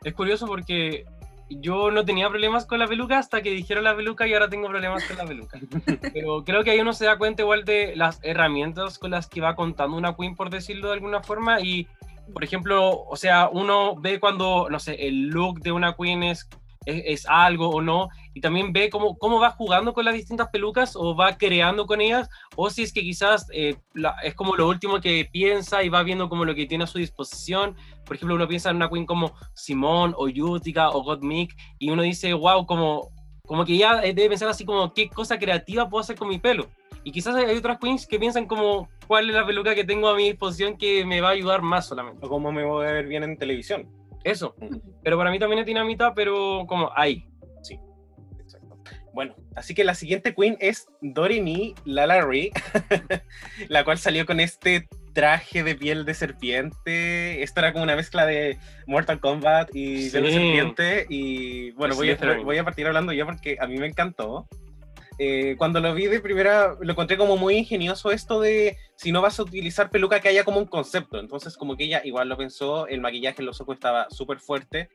Es 0.08 0.14
curioso 0.14 0.48
porque 0.48 1.06
yo 1.50 1.92
no 1.92 2.06
tenía 2.06 2.30
problemas 2.30 2.66
con 2.66 2.80
la 2.80 2.88
peluca 2.88 3.18
hasta 3.18 3.42
que 3.42 3.52
dijeron 3.52 3.84
la 3.84 3.96
peluca 3.96 4.28
y 4.28 4.34
ahora 4.34 4.50
tengo 4.50 4.68
problemas 4.68 5.04
con 5.04 5.18
la 5.18 5.26
peluca. 5.26 5.60
Pero 6.14 6.44
creo 6.44 6.64
que 6.64 6.72
ahí 6.72 6.80
uno 6.80 6.94
se 6.94 7.06
da 7.06 7.18
cuenta 7.18 7.42
igual 7.42 7.66
de 7.66 7.96
las 7.96 8.20
herramientas 8.24 8.98
con 9.00 9.12
las 9.12 9.28
que 9.28 9.42
va 9.42 9.56
contando 9.56 9.98
una 9.98 10.16
queen, 10.16 10.36
por 10.36 10.50
decirlo 10.50 10.88
de 10.88 10.94
alguna 10.94 11.22
forma. 11.22 11.60
Y, 11.62 11.88
por 12.34 12.44
ejemplo, 12.44 13.04
o 13.04 13.16
sea, 13.16 13.50
uno 13.52 13.96
ve 13.96 14.20
cuando, 14.20 14.68
no 14.70 14.80
sé, 14.80 15.08
el 15.08 15.28
look 15.28 15.60
de 15.60 15.72
una 15.72 15.94
queen 15.94 16.24
es 16.24 16.50
es, 16.88 17.26
algo 17.28 17.70
o 17.70 17.82
no, 17.82 18.10
y 18.34 18.42
también 18.42 18.72
ve 18.72 18.90
cómo, 18.90 19.18
cómo 19.18 19.40
va 19.40 19.52
jugando 19.52 19.94
con 19.94 20.06
las 20.06 20.14
distintas 20.14 20.48
pelucas 20.50 20.96
o 20.96 21.16
va 21.16 21.38
creando 21.38 21.86
con 21.86 22.00
ellas, 22.02 22.30
o 22.56 22.70
si 22.70 22.84
es 22.84 22.94
que 22.94 23.02
quizás 23.02 23.48
eh, 23.54 23.76
es 24.24 24.34
como 24.36 24.56
lo 24.56 24.68
último 24.68 25.02
que 25.02 25.28
piensa 25.32 25.84
y 25.84 25.90
va 25.90 26.04
viendo 26.04 26.30
como 26.30 26.46
lo 26.46 26.56
que 26.56 26.66
tiene 26.66 26.86
a 26.86 26.88
su 26.88 26.98
disposición. 26.98 27.76
Por 28.06 28.16
ejemplo, 28.16 28.36
uno 28.36 28.48
piensa 28.48 28.70
en 28.70 28.78
una 28.78 28.90
queen 28.90 29.06
como 29.06 29.34
Simón 29.54 30.14
o 30.18 30.30
Yutica 30.30 30.90
o 30.90 31.04
Gottmik 31.04 31.56
y 31.78 31.90
uno 31.90 32.04
dice, 32.04 32.34
wow, 32.34 32.66
como, 32.66 33.12
como 33.46 33.66
que 33.66 33.78
ya 33.78 34.02
eh, 34.04 34.14
debe 34.14 34.30
pensar 34.30 34.48
así 34.48 34.64
como, 34.64 34.94
¿qué 34.94 35.10
cosa 35.10 35.38
creativa 35.38 35.90
puedo 35.90 36.02
hacer 36.02 36.16
con 36.16 36.30
mi 36.30 36.40
pelo? 36.40 36.68
Y 37.04 37.12
quizás 37.12 37.36
hay 37.36 37.56
otras 37.56 37.80
queens 37.80 38.06
que 38.06 38.20
piensan 38.20 38.46
como, 38.46 38.90
¿cuál 39.08 39.30
es 39.30 39.36
la 39.36 39.46
peluca 39.46 39.76
que 39.76 39.84
tengo 39.84 40.10
a 40.10 40.16
mi 40.16 40.24
disposición 40.24 40.78
que 40.78 41.06
me 41.06 41.22
va 41.22 41.30
a 41.30 41.32
ayudar 41.32 41.62
más 41.62 41.88
solamente? 41.88 42.26
O 42.26 42.30
cómo 42.30 42.52
me 42.52 42.66
voy 42.66 42.86
a 42.86 42.92
ver 42.92 43.08
bien 43.08 43.24
en 43.24 43.38
televisión. 43.38 43.88
Eso. 44.24 44.56
Pero 45.04 45.18
para 45.18 45.32
mí 45.32 45.40
también 45.40 45.60
es 45.60 45.66
dinamita, 45.66 46.14
pero 46.14 46.66
como 46.68 46.92
ahí. 46.96 47.26
Exacto. 48.40 48.76
Bueno, 49.14 49.36
así 49.56 49.74
que 49.74 49.84
la 49.84 49.96
siguiente 49.96 50.34
queen 50.36 50.58
es 50.60 50.88
Doremi 51.02 51.74
Lalaurie, 51.86 52.52
la 53.70 53.84
cual 53.84 53.98
salió 53.98 54.26
con 54.26 54.40
este 54.40 54.88
traje 55.14 55.64
de 55.64 55.74
piel 55.76 56.06
de 56.06 56.14
serpiente. 56.14 57.42
Esto 57.42 57.62
era 57.62 57.72
como 57.74 57.84
una 57.84 57.96
mezcla 57.96 58.26
de 58.26 58.60
Mortal 58.86 59.20
Kombat 59.20 59.70
y 59.74 60.10
de 60.10 60.22
la 60.22 60.28
Sí. 60.28 60.34
serpiente. 60.34 61.06
Y 61.10 61.72
bueno, 61.72 61.96
voy 61.96 62.12
a, 62.12 62.18
voy 62.44 62.58
a 62.58 62.64
partir 62.64 62.86
hablando 62.86 63.12
yo 63.14 63.26
porque 63.26 63.58
a 63.60 63.66
mí 63.68 63.78
me 63.78 63.88
encantó. 63.88 64.48
Eh, 65.20 65.56
cuando 65.58 65.80
lo 65.80 65.94
vi 65.94 66.08
de 66.08 66.20
primera, 66.20 66.76
lo 66.80 66.92
encontré 66.92 67.18
como 67.18 67.38
muy 67.38 67.56
ingenioso 67.56 68.12
esto 68.12 68.40
de 68.40 68.78
si 68.96 69.12
no 69.12 69.22
vas 69.22 69.40
a 69.40 69.44
utilizar 69.44 69.90
peluca 69.90 70.20
que 70.20 70.30
haya 70.30 70.44
como 70.44 70.60
un 70.60 70.66
concepto. 70.66 71.20
Entonces, 71.20 71.58
como 71.58 71.76
que 71.76 71.86
ella 71.86 72.02
igual 72.04 72.30
lo 72.30 72.38
pensó, 72.38 72.88
el 72.88 73.02
maquillaje 73.02 73.42
en 73.42 73.48
los 73.48 73.62
ojos 73.62 73.76
estaba 73.76 74.08
súper 74.10 74.40
fuerte 74.40 74.90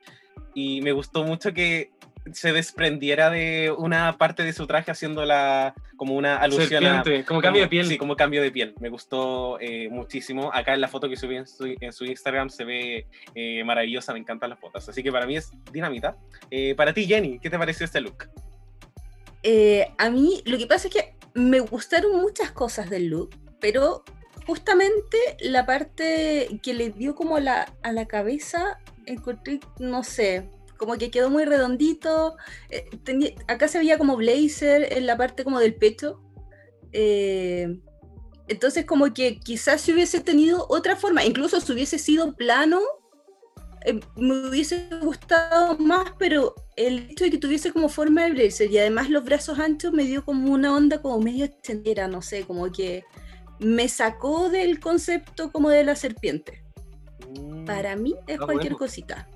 y 0.55 0.81
me 0.83 0.93
gustó 0.93 1.25
mucho 1.25 1.53
que 1.53 1.91
se 2.31 2.53
desprendiera 2.53 3.31
de 3.31 3.75
una 3.77 4.17
parte 4.17 4.45
de 4.45 4.53
su 4.53 4.67
traje 4.67 4.93
haciéndola 4.93 5.75
como 5.97 6.15
una 6.15 6.37
alusión 6.37 6.87
a, 6.87 7.03
como 7.27 7.41
cambio 7.41 7.63
de 7.63 7.69
piel. 7.69 7.87
Sí, 7.87 7.99
como 7.99 8.17
cambio 8.17 8.43
de 8.43 8.51
piel. 8.51 8.75
Me 8.81 8.89
gustó 8.89 9.59
eh, 9.61 9.89
muchísimo. 9.91 10.53
Acá 10.53 10.75
en 10.75 10.81
la 10.81 10.89
foto 10.89 11.09
que 11.09 11.17
subí 11.17 11.37
en 11.37 11.47
su, 11.47 11.75
en 11.81 11.93
su 11.93 12.05
Instagram 12.05 12.49
se 12.49 12.65
ve 12.65 13.07
eh, 13.35 13.65
maravillosa, 13.65 14.13
me 14.13 14.21
encantan 14.21 14.51
las 14.51 14.61
fotos. 14.61 14.89
Así 14.89 15.03
que 15.03 15.11
para 15.11 15.27
mí 15.27 15.37
es 15.37 15.51
dinamita. 15.73 16.17
Eh, 16.51 16.75
para 16.77 16.93
ti, 16.93 17.07
Jenny, 17.07 17.39
¿qué 17.41 17.51
te 17.51 17.59
pareció 17.59 17.85
este 17.85 18.01
look? 18.01 18.29
Eh, 19.43 19.89
a 19.99 20.11
mí 20.11 20.43
lo 20.47 20.57
que 20.59 20.67
pasa 20.67 20.89
es 20.89 20.95
que 20.95 21.17
me 21.35 21.61
gustaron 21.61 22.21
muchas 22.21 22.53
cosas 22.53 22.89
del 22.91 23.07
look, 23.09 23.31
pero 23.61 24.05
justamente 24.47 25.19
la 25.41 25.67
parte 25.67 26.61
que 26.63 26.75
le 26.75 26.91
dio 26.91 27.15
como 27.15 27.39
la, 27.39 27.73
a 27.83 27.93
la 27.93 28.07
cabeza, 28.07 28.79
encontré, 29.07 29.61
no 29.79 30.05
sé, 30.05 30.49
como 30.77 30.97
que 30.99 31.11
quedó 31.11 31.31
muy 31.31 31.45
redondito. 31.45 32.37
eh, 32.71 32.89
tenía- 33.05 33.33
acá 33.49 33.69
se 33.69 33.79
veía 33.79 33.99
como 33.99 34.17
blazer 34.17 34.93
en 34.93 35.07
la 35.07 35.17
parte 35.17 35.45
como 35.45 35.59
del 35.61 35.75
pecho. 35.75 36.21
eh, 36.93 37.79
entonces 38.49 38.85
como 38.85 39.15
que 39.15 39.39
quizás 39.41 39.81
si 39.81 39.93
hubiese 39.95 40.21
tenido 40.21 40.67
otra 40.69 40.97
forma, 40.97 41.25
incluso 41.25 41.61
si 41.61 41.73
hubiese 41.73 41.99
sido 41.99 42.35
plano, 42.35 42.81
eh, 43.85 43.99
me 44.17 44.49
hubiese 44.49 44.89
gustado 45.01 45.79
más, 45.79 46.13
pero 46.19 46.55
el 46.87 47.11
hecho 47.11 47.25
de 47.25 47.31
que 47.31 47.39
tuviese 47.39 47.73
como 47.73 47.89
forma 47.89 48.25
de 48.25 48.31
blazer 48.33 48.71
y 48.71 48.79
además 48.79 49.11
los 49.11 49.25
brazos 49.25 49.59
anchos 49.59 49.93
me 49.93 50.05
dio 50.05 50.25
como 50.25 50.53
una 50.53 50.75
onda 50.75 51.01
como 51.03 51.19
medio 51.21 51.45
ochentera, 51.47 52.09
no 52.09 52.23
sé, 52.23 52.45
como 52.45 52.71
que 52.71 53.05
me 53.59 53.89
sacó 53.89 54.49
del 54.51 54.81
concepto 54.81 55.53
como 55.53 55.71
de 55.71 55.85
la 55.85 55.97
serpiente. 55.97 56.65
Mm, 57.39 57.65
Para 57.65 57.97
mí 57.97 58.15
es 58.27 58.39
Ah, 58.41 58.45
cualquier 58.45 58.73
bueno. 58.73 58.79
cosita. 58.79 59.29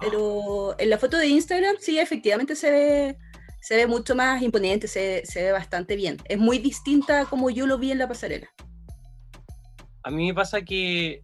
Pero 0.00 0.74
en 0.78 0.90
la 0.90 0.98
foto 0.98 1.16
de 1.16 1.26
Instagram 1.28 1.76
sí, 1.80 1.98
efectivamente 1.98 2.54
se 2.56 2.70
ve, 2.70 3.18
se 3.60 3.76
ve 3.76 3.86
mucho 3.86 4.14
más 4.14 4.42
imponente, 4.42 4.86
se, 4.88 5.22
se 5.24 5.42
ve 5.42 5.52
bastante 5.52 5.96
bien. 5.96 6.16
Es 6.28 6.38
muy 6.38 6.58
distinta 6.58 7.20
a 7.22 7.24
como 7.26 7.48
yo 7.50 7.66
lo 7.66 7.78
vi 7.78 7.90
en 7.92 7.98
la 7.98 8.08
pasarela. 8.08 8.48
A 10.02 10.10
mí 10.10 10.26
me 10.28 10.34
pasa 10.34 10.62
que 10.62 11.22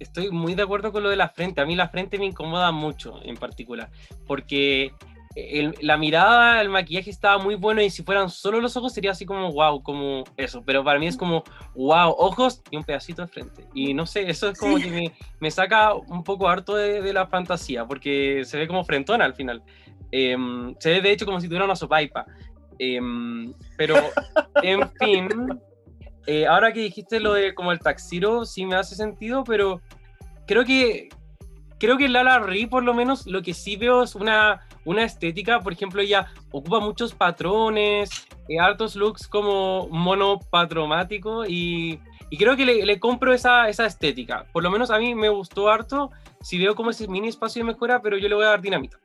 estoy 0.00 0.30
muy 0.30 0.54
de 0.54 0.62
acuerdo 0.62 0.92
con 0.92 1.02
lo 1.02 1.10
de 1.10 1.16
la 1.16 1.28
frente. 1.28 1.60
A 1.60 1.66
mí 1.66 1.74
la 1.76 1.88
frente 1.88 2.18
me 2.18 2.26
incomoda 2.26 2.70
mucho 2.72 3.20
en 3.22 3.36
particular, 3.36 3.90
porque 4.26 4.92
el- 5.34 5.74
la 5.82 5.98
mirada, 5.98 6.62
el 6.62 6.70
maquillaje 6.70 7.10
estaba 7.10 7.36
muy 7.36 7.56
bueno 7.56 7.82
y 7.82 7.90
si 7.90 8.02
fueran 8.02 8.30
solo 8.30 8.58
los 8.60 8.74
ojos 8.78 8.94
sería 8.94 9.10
así 9.10 9.26
como 9.26 9.52
wow, 9.52 9.82
como 9.82 10.24
eso. 10.38 10.62
Pero 10.64 10.82
para 10.82 10.98
mí 10.98 11.06
es 11.06 11.16
como 11.16 11.44
wow, 11.74 12.14
ojos 12.16 12.62
y 12.70 12.76
un 12.76 12.84
pedacito 12.84 13.20
de 13.22 13.28
frente. 13.28 13.66
Y 13.74 13.92
no 13.92 14.06
sé, 14.06 14.30
eso 14.30 14.48
es 14.48 14.58
como 14.58 14.78
Sí. 14.78 14.84
que 14.84 14.90
me, 14.90 15.12
me 15.40 15.50
saca 15.50 15.92
un 15.94 16.24
poco 16.24 16.48
harto 16.48 16.74
de, 16.74 17.02
de 17.02 17.12
la 17.12 17.26
fantasía, 17.26 17.84
porque 17.84 18.44
se 18.46 18.56
ve 18.56 18.66
como 18.66 18.82
frentona 18.84 19.26
al 19.26 19.34
final. 19.34 19.62
Em, 20.10 20.74
se 20.78 20.90
ve 20.90 21.00
de 21.02 21.10
hecho 21.12 21.26
como 21.26 21.38
si 21.40 21.48
tuviera 21.48 21.66
una 21.66 21.76
sopaipa. 21.76 22.24
Em, 22.78 23.52
pero, 23.76 23.94
en 24.62 24.88
fin, 24.98 25.28
eh, 26.26 26.46
ahora 26.46 26.72
que 26.72 26.80
dijiste 26.80 27.20
lo 27.20 27.32
de 27.32 27.54
como 27.54 27.72
el 27.72 27.78
taxiro, 27.78 28.44
sí 28.44 28.66
me 28.66 28.76
hace 28.76 28.94
sentido, 28.94 29.44
pero 29.44 29.80
creo 30.46 30.64
que 30.64 31.08
creo 31.78 31.96
que 31.96 32.08
Lala 32.08 32.38
Ri, 32.40 32.66
por 32.66 32.82
lo 32.82 32.94
menos, 32.94 33.26
lo 33.26 33.42
que 33.42 33.54
sí 33.54 33.76
veo 33.76 34.02
es 34.02 34.14
una, 34.14 34.66
una 34.84 35.04
estética. 35.04 35.60
Por 35.60 35.72
ejemplo, 35.72 36.00
ella 36.00 36.26
ocupa 36.50 36.80
muchos 36.80 37.14
patrones, 37.14 38.26
eh, 38.48 38.58
hartos 38.58 38.96
looks 38.96 39.28
como 39.28 39.88
monopatromático 39.88 41.44
y, 41.46 42.00
y 42.30 42.36
creo 42.38 42.56
que 42.56 42.64
le, 42.64 42.84
le 42.84 43.00
compro 43.00 43.32
esa, 43.32 43.68
esa 43.68 43.86
estética. 43.86 44.46
Por 44.52 44.62
lo 44.62 44.70
menos 44.70 44.90
a 44.90 44.98
mí 44.98 45.14
me 45.14 45.28
gustó 45.28 45.68
harto. 45.68 46.10
Si 46.40 46.58
veo 46.58 46.74
como 46.74 46.90
ese 46.90 47.08
mini 47.08 47.28
espacio 47.28 47.60
de 47.60 47.72
mejora, 47.72 48.00
pero 48.00 48.16
yo 48.18 48.28
le 48.28 48.34
voy 48.34 48.44
a 48.44 48.50
dar 48.50 48.60
dinamita. 48.60 48.98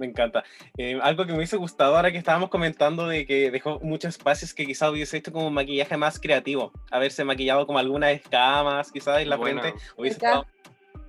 Me 0.00 0.06
encanta. 0.06 0.44
Eh, 0.78 0.98
algo 1.02 1.26
que 1.26 1.32
me 1.32 1.36
hubiese 1.36 1.58
gustado 1.58 1.94
ahora 1.94 2.10
que 2.10 2.16
estábamos 2.16 2.48
comentando 2.48 3.06
de 3.06 3.26
que 3.26 3.50
dejó 3.50 3.80
muchos 3.80 4.16
espacios 4.16 4.54
que 4.54 4.64
quizás 4.64 4.90
hubiese 4.90 5.18
hecho 5.18 5.30
como 5.30 5.48
un 5.48 5.52
maquillaje 5.52 5.94
más 5.98 6.18
creativo. 6.18 6.72
Haberse 6.90 7.22
maquillado 7.22 7.66
como 7.66 7.78
algunas 7.78 8.12
escamas 8.12 8.90
quizás 8.90 9.20
en 9.20 9.28
la 9.28 9.36
Buena. 9.36 9.60
frente. 9.60 9.78
Hubiese 9.98 10.16
estado... 10.16 10.46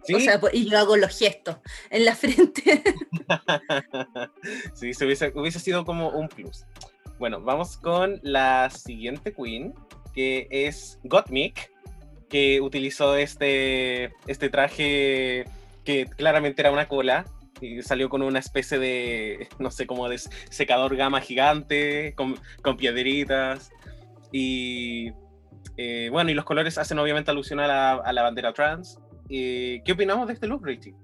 ¿Sí? 0.03 0.15
O 0.15 0.19
sea, 0.19 0.41
pues, 0.41 0.53
y 0.55 0.69
yo 0.69 0.77
hago 0.77 0.97
los 0.97 1.17
gestos 1.17 1.57
en 1.89 2.03
la 2.03 2.15
frente. 2.15 2.83
sí, 4.73 4.93
se 4.93 5.05
hubiese, 5.05 5.31
hubiese 5.35 5.59
sido 5.59 5.85
como 5.85 6.09
un 6.09 6.27
plus. 6.27 6.65
Bueno, 7.17 7.39
vamos 7.39 7.77
con 7.77 8.19
la 8.23 8.69
siguiente 8.71 9.31
queen, 9.31 9.73
que 10.13 10.47
es 10.49 10.99
Gottmik, 11.03 11.71
que 12.29 12.59
utilizó 12.59 13.15
este, 13.15 14.11
este 14.27 14.49
traje 14.49 15.45
que 15.85 16.07
claramente 16.07 16.61
era 16.61 16.71
una 16.71 16.89
cola 16.89 17.25
y 17.61 17.81
salió 17.83 18.09
con 18.09 18.21
una 18.21 18.39
especie 18.39 18.79
de, 18.79 19.47
no 19.59 19.71
sé, 19.71 19.87
como 19.87 20.09
de 20.09 20.17
secador 20.49 20.95
gama 20.95 21.21
gigante, 21.21 22.13
con, 22.15 22.35
con 22.61 22.77
piedritas. 22.77 23.71
Y 24.31 25.11
eh, 25.77 26.09
bueno, 26.11 26.31
y 26.31 26.33
los 26.33 26.45
colores 26.45 26.77
hacen 26.77 26.99
obviamente 26.99 27.31
alusión 27.31 27.59
a 27.59 27.67
la, 27.67 28.21
bandera 28.21 28.53
trans. 28.53 28.99
Eh, 29.29 29.81
¿Qué 29.85 29.93
opinamos 29.93 30.27
de 30.27 30.33
este 30.33 30.47
look, 30.47 30.65
Richie? 30.65 30.95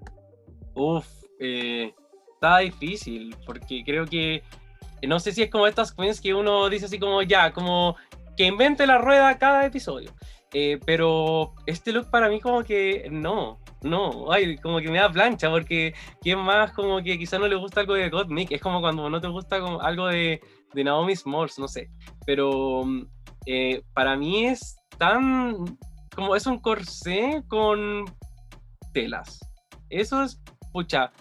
Uf, 0.73 1.07
eh, 1.39 1.93
está 2.33 2.59
difícil, 2.59 3.35
porque 3.45 3.83
creo 3.83 4.05
que, 4.05 4.43
no 5.07 5.19
sé 5.19 5.31
si 5.31 5.43
es 5.43 5.49
como 5.49 5.67
estas 5.67 5.93
queens 5.93 6.21
que 6.21 6.33
uno 6.33 6.69
dice 6.69 6.85
así 6.85 6.99
como 6.99 7.21
ya, 7.21 7.51
como 7.51 7.95
que 8.35 8.45
invente 8.45 8.85
la 8.85 8.97
rueda 8.97 9.37
cada 9.37 9.65
episodio. 9.65 10.13
Eh, 10.53 10.79
pero 10.85 11.53
este 11.65 11.91
look 11.91 12.09
para 12.09 12.29
mí 12.29 12.39
como 12.39 12.63
que 12.63 13.09
no, 13.11 13.59
no, 13.81 14.31
ay, 14.31 14.57
como 14.57 14.79
que 14.79 14.89
me 14.89 14.99
da 14.99 15.11
plancha, 15.11 15.49
porque 15.49 15.93
¿quién 16.21 16.39
más 16.39 16.71
como 16.71 17.01
que 17.03 17.17
quizás 17.17 17.39
no 17.39 17.47
le 17.47 17.55
gusta 17.55 17.81
algo 17.81 17.93
de 17.93 18.09
Gottmik? 18.09 18.51
Es 18.51 18.61
como 18.61 18.79
cuando 18.79 19.09
no 19.09 19.19
te 19.19 19.27
gusta 19.27 19.59
como 19.59 19.81
algo 19.81 20.07
de, 20.07 20.41
de 20.73 20.83
Naomi 20.83 21.15
Smalls, 21.15 21.59
no 21.59 21.67
sé. 21.67 21.89
Pero 22.25 22.83
mm, 22.85 23.07
eh, 23.45 23.83
para 23.93 24.15
mí 24.15 24.45
es 24.45 24.77
tan, 24.97 25.77
como 26.15 26.35
es 26.35 26.45
un 26.47 26.59
corsé 26.59 27.43
con 27.47 28.05
telas. 28.93 29.39
Eso 29.89 30.23
es, 30.23 30.41
pucha, 30.71 31.11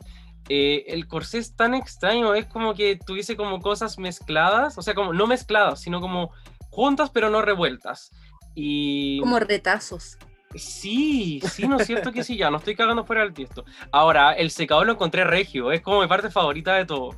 eh, 0.49 0.85
el 0.89 1.09
corsé 1.09 1.39
es 1.39 1.57
tan 1.57 1.75
extraño, 1.75 2.35
es 2.35 2.47
como 2.47 2.75
que 2.75 2.99
tuviese 3.05 3.37
como 3.37 3.61
cosas 3.61 3.99
mezcladas, 3.99 4.79
o 4.79 4.83
sea, 4.83 4.95
como 4.95 5.13
no 5.13 5.27
mezcladas, 5.27 5.81
sino 5.81 6.01
como 6.01 6.31
juntas 6.71 7.11
pero 7.11 7.31
no 7.31 7.43
revueltas. 7.43 8.11
Y 8.57 9.21
como 9.21 9.39
retazos. 9.39 10.19
sí, 10.55 11.41
sí, 11.53 11.69
no 11.69 11.79
es 11.79 11.87
cierto 11.87 12.11
que 12.11 12.25
sí, 12.25 12.37
ya, 12.37 12.51
no 12.51 12.57
estoy 12.57 12.75
cagando 12.75 13.05
fuera 13.05 13.23
del 13.23 13.35
tiesto. 13.35 13.65
Ahora, 13.93 14.33
el 14.33 14.51
secador 14.51 14.87
lo 14.87 14.93
encontré 14.95 15.23
regio, 15.25 15.71
es 15.71 15.83
como 15.83 16.01
mi 16.01 16.09
parte 16.09 16.31
favorita 16.31 16.75
de 16.75 16.87
todo. 16.87 17.15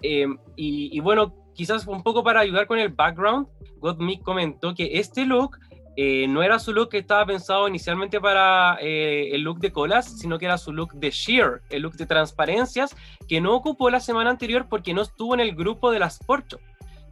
Eh, 0.00 0.26
y, 0.54 0.96
y 0.96 1.00
bueno, 1.00 1.34
quizás 1.54 1.86
un 1.86 2.02
poco 2.02 2.22
para 2.22 2.40
ayudar 2.40 2.66
con 2.66 2.78
el 2.78 2.88
background, 2.90 3.48
Gottmik 3.80 4.22
comentó 4.22 4.74
que 4.74 4.98
este 4.98 5.26
look 5.26 5.58
eh, 5.98 6.28
no 6.28 6.42
era 6.42 6.58
su 6.58 6.74
look 6.74 6.90
que 6.90 6.98
estaba 6.98 7.24
pensado 7.24 7.66
inicialmente 7.66 8.20
para 8.20 8.76
eh, 8.82 9.30
el 9.32 9.40
look 9.40 9.60
de 9.60 9.72
colas, 9.72 10.18
sino 10.18 10.38
que 10.38 10.44
era 10.44 10.58
su 10.58 10.70
look 10.70 10.92
de 10.92 11.10
sheer, 11.10 11.62
el 11.70 11.82
look 11.82 11.94
de 11.94 12.04
transparencias, 12.04 12.94
que 13.26 13.40
no 13.40 13.54
ocupó 13.54 13.88
la 13.88 14.00
semana 14.00 14.28
anterior 14.28 14.66
porque 14.68 14.92
no 14.92 15.00
estuvo 15.00 15.32
en 15.32 15.40
el 15.40 15.54
grupo 15.54 15.90
de 15.90 15.98
las 15.98 16.18
Porcho. 16.18 16.60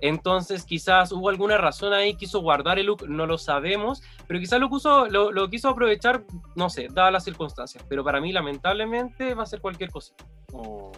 Entonces 0.04 0.64
quizás 0.64 1.12
hubo 1.12 1.30
alguna 1.30 1.56
razón 1.56 1.94
ahí, 1.94 2.14
quiso 2.14 2.42
guardar 2.42 2.78
el 2.78 2.84
look, 2.84 3.08
no 3.08 3.24
lo 3.24 3.38
sabemos, 3.38 4.02
pero 4.28 4.38
quizás 4.38 4.60
lo, 4.60 4.68
quiso, 4.68 5.06
lo, 5.06 5.32
lo 5.32 5.48
quiso 5.48 5.70
aprovechar, 5.70 6.26
no 6.56 6.68
sé, 6.68 6.88
dadas 6.92 7.10
las 7.10 7.24
circunstancias. 7.24 7.82
Pero 7.88 8.04
para 8.04 8.20
mí 8.20 8.30
lamentablemente 8.30 9.32
va 9.32 9.44
a 9.44 9.46
ser 9.46 9.62
cualquier 9.62 9.90
cosa. 9.90 10.12
Oh, 10.52 10.92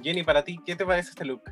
Jenny, 0.00 0.22
para 0.22 0.44
ti, 0.44 0.60
¿qué 0.64 0.76
te 0.76 0.86
parece 0.86 1.10
este 1.10 1.24
look? 1.24 1.42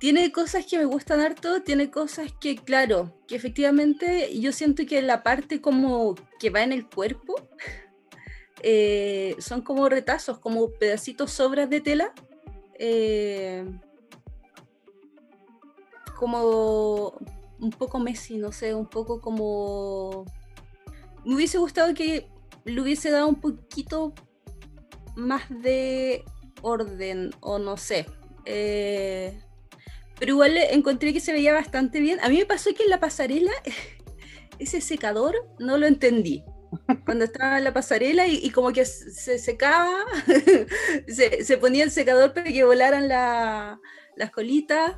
Tiene 0.00 0.32
cosas 0.32 0.66
que 0.66 0.76
me 0.76 0.86
gustan 0.86 1.20
harto, 1.20 1.62
tiene 1.62 1.88
cosas 1.88 2.32
que, 2.40 2.56
claro, 2.56 3.16
que 3.28 3.36
efectivamente 3.36 4.36
yo 4.40 4.50
siento 4.50 4.84
que 4.86 5.02
la 5.02 5.22
parte 5.22 5.60
como 5.60 6.16
que 6.40 6.50
va 6.50 6.64
en 6.64 6.72
el 6.72 6.88
cuerpo 6.88 7.36
eh, 8.64 9.36
son 9.38 9.62
como 9.62 9.88
retazos, 9.88 10.40
como 10.40 10.68
pedacitos 10.72 11.30
sobras 11.30 11.70
de 11.70 11.80
tela. 11.80 12.12
eh, 12.76 13.64
como 16.22 17.18
un 17.58 17.70
poco 17.70 17.98
Messi, 17.98 18.38
no 18.38 18.52
sé, 18.52 18.74
un 18.76 18.86
poco 18.86 19.20
como... 19.20 20.24
Me 21.24 21.34
hubiese 21.34 21.58
gustado 21.58 21.92
que 21.94 22.28
le 22.64 22.80
hubiese 22.80 23.10
dado 23.10 23.26
un 23.28 23.40
poquito 23.40 24.14
más 25.16 25.42
de 25.50 26.24
orden, 26.62 27.30
o 27.40 27.58
no 27.58 27.76
sé. 27.76 28.06
eh, 28.44 29.36
pero 30.20 30.34
igual 30.34 30.56
encontré 30.70 31.12
que 31.12 31.18
se 31.18 31.32
veía 31.32 31.52
bastante 31.52 31.98
bien. 31.98 32.20
A 32.22 32.28
mí 32.28 32.36
me 32.38 32.46
pasó 32.46 32.72
que 32.72 32.84
en 32.84 32.90
la 32.90 33.00
pasarela, 33.00 33.50
ese 34.60 34.80
secador, 34.80 35.34
no 35.58 35.76
lo 35.76 35.86
entendí. 35.86 36.44
Cuando 37.04 37.24
estaba 37.24 37.58
en 37.58 37.64
la 37.64 37.72
pasarela 37.74 38.28
y, 38.28 38.36
y 38.36 38.50
como 38.50 38.72
que 38.72 38.84
se 38.84 39.38
secaba, 39.40 39.92
se, 41.08 41.44
se 41.44 41.58
ponía 41.58 41.82
el 41.84 41.90
secador 41.90 42.32
para 42.32 42.50
que 42.50 42.62
volaran 42.64 43.08
la- 43.08 43.80
las 44.16 44.30
colitas. 44.30 44.92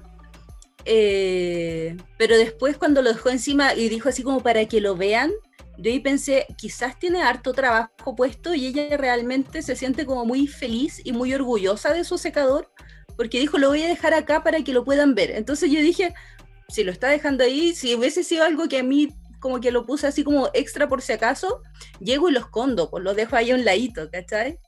Eh, 0.85 1.97
pero 2.19 2.37
después 2.37 2.77
cuando 2.77 3.03
lo 3.03 3.13
dejó 3.13 3.31
encima 3.31 3.75
y 3.75 3.89
dijo 3.89 4.09
así 4.09 4.23
como 4.23 4.41
para 4.41 4.67
que 4.67 4.81
lo 4.81 4.97
vean, 4.97 5.33
yo 5.79 5.91
ahí 5.91 6.01
pensé, 6.01 6.47
quizás 6.57 6.99
tiene 6.99 7.23
harto 7.23 7.53
trabajo 7.53 8.15
puesto 8.17 8.55
y 8.55 8.67
ella 8.67 8.97
realmente 8.97 9.63
se 9.63 9.77
siente 9.77 10.07
como 10.07 10.25
muy 10.25 10.47
feliz 10.47 11.01
y 11.05 11.13
muy 11.13 11.35
orgullosa 11.35 11.93
de 11.93 12.05
su 12.05 12.17
secador, 12.17 12.71
porque 13.17 13.41
dijo, 13.41 13.59
lo 13.59 13.69
voy 13.69 13.83
a 13.83 13.89
dejar 13.89 14.15
acá 14.15 14.43
para 14.45 14.63
que 14.63 14.73
lo 14.73 14.85
puedan 14.85 15.15
ver. 15.15 15.33
Entonces 15.33 15.71
yo 15.71 15.81
dije, 15.81 16.15
si 16.69 16.85
lo 16.85 16.93
está 16.93 17.09
dejando 17.09 17.45
ahí, 17.45 17.75
si 17.75 17.95
hubiese 17.95 18.23
sido 18.23 18.45
algo 18.45 18.69
que 18.69 18.79
a 18.79 18.83
mí 18.83 19.09
como 19.41 19.61
que 19.61 19.71
lo 19.71 19.85
puse 19.85 20.07
así 20.07 20.25
como 20.25 20.49
extra 20.55 20.89
por 20.89 21.03
si 21.03 21.13
acaso, 21.13 21.61
llego 22.01 22.31
y 22.31 22.33
lo 22.33 22.41
escondo, 22.41 22.91
pues 22.91 23.05
lo 23.05 23.15
dejo 23.15 23.37
ahí 23.37 23.51
a 23.51 23.55
un 23.55 23.65
ladito, 23.65 24.11
¿cachai? 24.11 24.59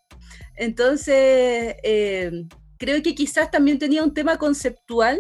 Entonces, 0.57 1.77
eh, 1.83 2.31
creo 2.79 3.03
que 3.03 3.15
quizás 3.15 3.51
también 3.51 3.79
tenía 3.79 4.03
un 4.03 4.13
tema 4.13 4.37
conceptual. 4.37 5.19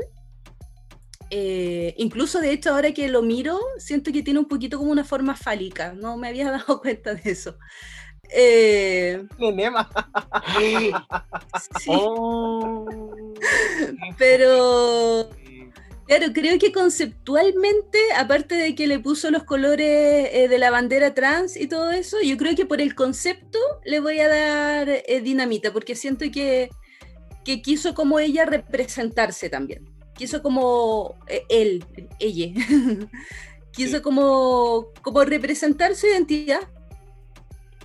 Eh, 1.31 1.94
incluso 1.98 2.40
de 2.40 2.53
hecho 2.53 2.70
ahora 2.70 2.93
que 2.93 3.09
lo 3.09 3.23
miro, 3.23 3.59
siento 3.78 4.12
que 4.12 4.23
tiene 4.23 4.40
un 4.40 4.48
poquito 4.48 4.78
como 4.78 4.90
una 4.90 5.05
forma 5.05 5.36
fálica, 5.36 5.93
no 5.93 6.16
me 6.16 6.28
había 6.28 6.51
dado 6.51 6.81
cuenta 6.81 7.15
de 7.15 7.31
eso. 7.31 7.59
Eh, 8.28 9.23
sí, 10.59 10.90
Oh. 11.86 12.86
pero 14.19 15.31
Claro, 16.07 16.27
creo 16.32 16.57
que 16.61 16.70
conceptualmente, 16.70 17.98
aparte 18.16 18.55
de 18.55 18.77
que 18.77 18.86
le 18.86 19.01
puso 19.01 19.28
los 19.32 19.43
colores 19.43 20.28
eh, 20.32 20.47
de 20.48 20.59
la 20.59 20.70
bandera 20.70 21.15
trans 21.15 21.57
y 21.57 21.66
todo 21.66 21.90
eso, 21.90 22.19
yo 22.23 22.36
creo 22.36 22.55
que 22.55 22.65
por 22.65 22.81
el 22.81 22.94
concepto 22.94 23.59
le 23.85 23.98
voy 23.98 24.20
a 24.20 24.28
dar 24.28 24.89
eh, 24.89 25.20
dinamita, 25.20 25.73
porque 25.73 25.97
siento 25.97 26.24
que, 26.32 26.70
que 27.44 27.61
quiso 27.61 27.93
como 27.94 28.20
ella 28.20 28.44
representarse 28.44 29.51
también. 29.51 29.95
Quiso 30.17 30.43
como 30.43 31.19
eh, 31.29 31.45
él, 31.49 31.85
ella. 32.19 32.53
quiso 33.73 33.97
Sí. 33.99 34.03
como, 34.03 34.89
como 35.03 35.25
representar 35.25 35.95
su 35.95 36.07
identidad. 36.07 36.61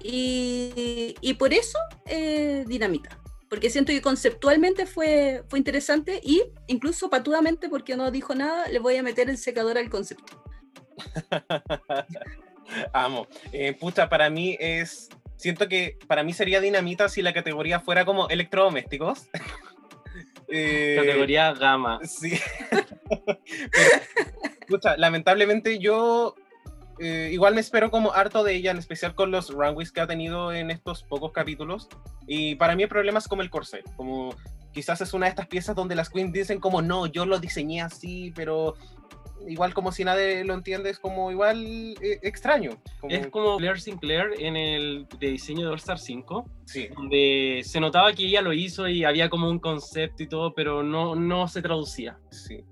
Y, 0.03 1.15
y 1.21 1.33
por 1.35 1.53
eso 1.53 1.77
eh, 2.07 2.65
dinamita 2.67 3.21
porque 3.51 3.69
siento 3.69 3.91
que 3.91 4.01
conceptualmente 4.01 4.85
fue, 4.85 5.43
fue 5.49 5.59
interesante 5.59 6.21
y 6.23 6.41
incluso 6.67 7.09
patudamente, 7.09 7.67
porque 7.67 7.97
no 7.97 8.09
dijo 8.09 8.33
nada, 8.33 8.69
le 8.69 8.79
voy 8.79 8.95
a 8.95 9.03
meter 9.03 9.29
el 9.29 9.37
secador 9.37 9.77
al 9.77 9.89
concepto. 9.89 10.41
Amo. 12.93 13.27
Eh, 13.51 13.73
pucha, 13.73 14.07
para 14.07 14.29
mí 14.29 14.55
es. 14.57 15.09
Siento 15.35 15.67
que 15.67 15.97
para 16.07 16.23
mí 16.23 16.31
sería 16.31 16.61
dinamita 16.61 17.09
si 17.09 17.21
la 17.21 17.33
categoría 17.33 17.81
fuera 17.81 18.05
como 18.05 18.29
electrodomésticos. 18.29 19.27
Eh, 20.51 20.95
Categoría 20.99 21.53
gama. 21.53 21.99
Sí. 22.03 22.37
Pero, 22.69 22.85
pucha, 24.67 24.97
lamentablemente 24.97 25.79
yo 25.79 26.35
eh, 26.99 27.29
igual 27.31 27.55
me 27.55 27.61
espero 27.61 27.89
como 27.89 28.13
harto 28.13 28.43
de 28.43 28.53
ella, 28.53 28.69
en 28.69 28.77
especial 28.77 29.15
con 29.15 29.31
los 29.31 29.49
runways 29.49 29.91
que 29.91 30.01
ha 30.01 30.07
tenido 30.07 30.53
en 30.53 30.69
estos 30.69 31.03
pocos 31.03 31.31
capítulos. 31.31 31.89
Y 32.27 32.55
para 32.55 32.75
mí 32.75 32.83
el 32.83 32.89
problema 32.89 33.17
es 33.17 33.27
como 33.27 33.41
el 33.41 33.49
corset, 33.49 33.83
como 33.95 34.35
quizás 34.71 35.01
es 35.01 35.13
una 35.13 35.25
de 35.25 35.31
estas 35.31 35.47
piezas 35.47 35.75
donde 35.75 35.95
las 35.95 36.09
queens 36.09 36.31
dicen 36.31 36.59
como 36.59 36.81
no, 36.81 37.07
yo 37.07 37.25
lo 37.25 37.39
diseñé 37.39 37.81
así, 37.81 38.31
pero 38.35 38.75
igual 39.47 39.73
como 39.73 39.91
si 39.91 40.03
nadie 40.03 40.43
lo 40.43 40.53
entiende, 40.53 40.89
es 40.89 40.99
como 40.99 41.31
igual 41.31 41.95
eh, 42.01 42.19
extraño. 42.21 42.81
Como, 42.99 43.13
Es 43.13 43.27
como 43.27 43.57
Claire 43.57 43.79
Sinclair 43.79 44.33
en 44.39 44.55
el 44.55 45.07
de 45.19 45.27
diseño 45.27 45.65
de 45.65 45.71
All 45.71 45.77
Star 45.77 45.99
5, 45.99 46.45
sí, 46.65 46.89
donde 46.95 47.61
se 47.63 47.79
notaba 47.79 48.13
que 48.13 48.25
ella 48.25 48.41
lo 48.41 48.53
hizo 48.53 48.87
y 48.87 49.03
había 49.03 49.29
como 49.29 49.49
un 49.49 49.59
concepto 49.59 50.23
y 50.23 50.27
todo, 50.27 50.53
pero 50.53 50.83
no, 50.83 51.15
no 51.15 51.47
se 51.47 51.61
traducía. 51.61 52.17
sí. 52.29 52.63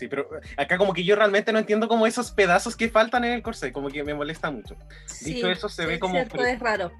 Sí, 0.00 0.08
pero 0.08 0.30
acá 0.56 0.78
como 0.78 0.94
que 0.94 1.04
yo 1.04 1.14
realmente 1.14 1.52
no 1.52 1.58
entiendo 1.58 1.86
como 1.86 2.06
esos 2.06 2.30
pedazos 2.30 2.74
que 2.74 2.88
faltan 2.88 3.22
en 3.24 3.32
el 3.32 3.42
corset, 3.42 3.70
como 3.70 3.88
que 3.88 4.02
me 4.02 4.14
molesta 4.14 4.50
mucho. 4.50 4.74
Dicho 5.22 5.50
eso, 5.50 5.68
se 5.68 5.84
ve 5.84 5.94
es 5.94 6.00
como 6.00 6.14
cierto, 6.14 6.42
es 6.42 6.58
raro. 6.58 6.90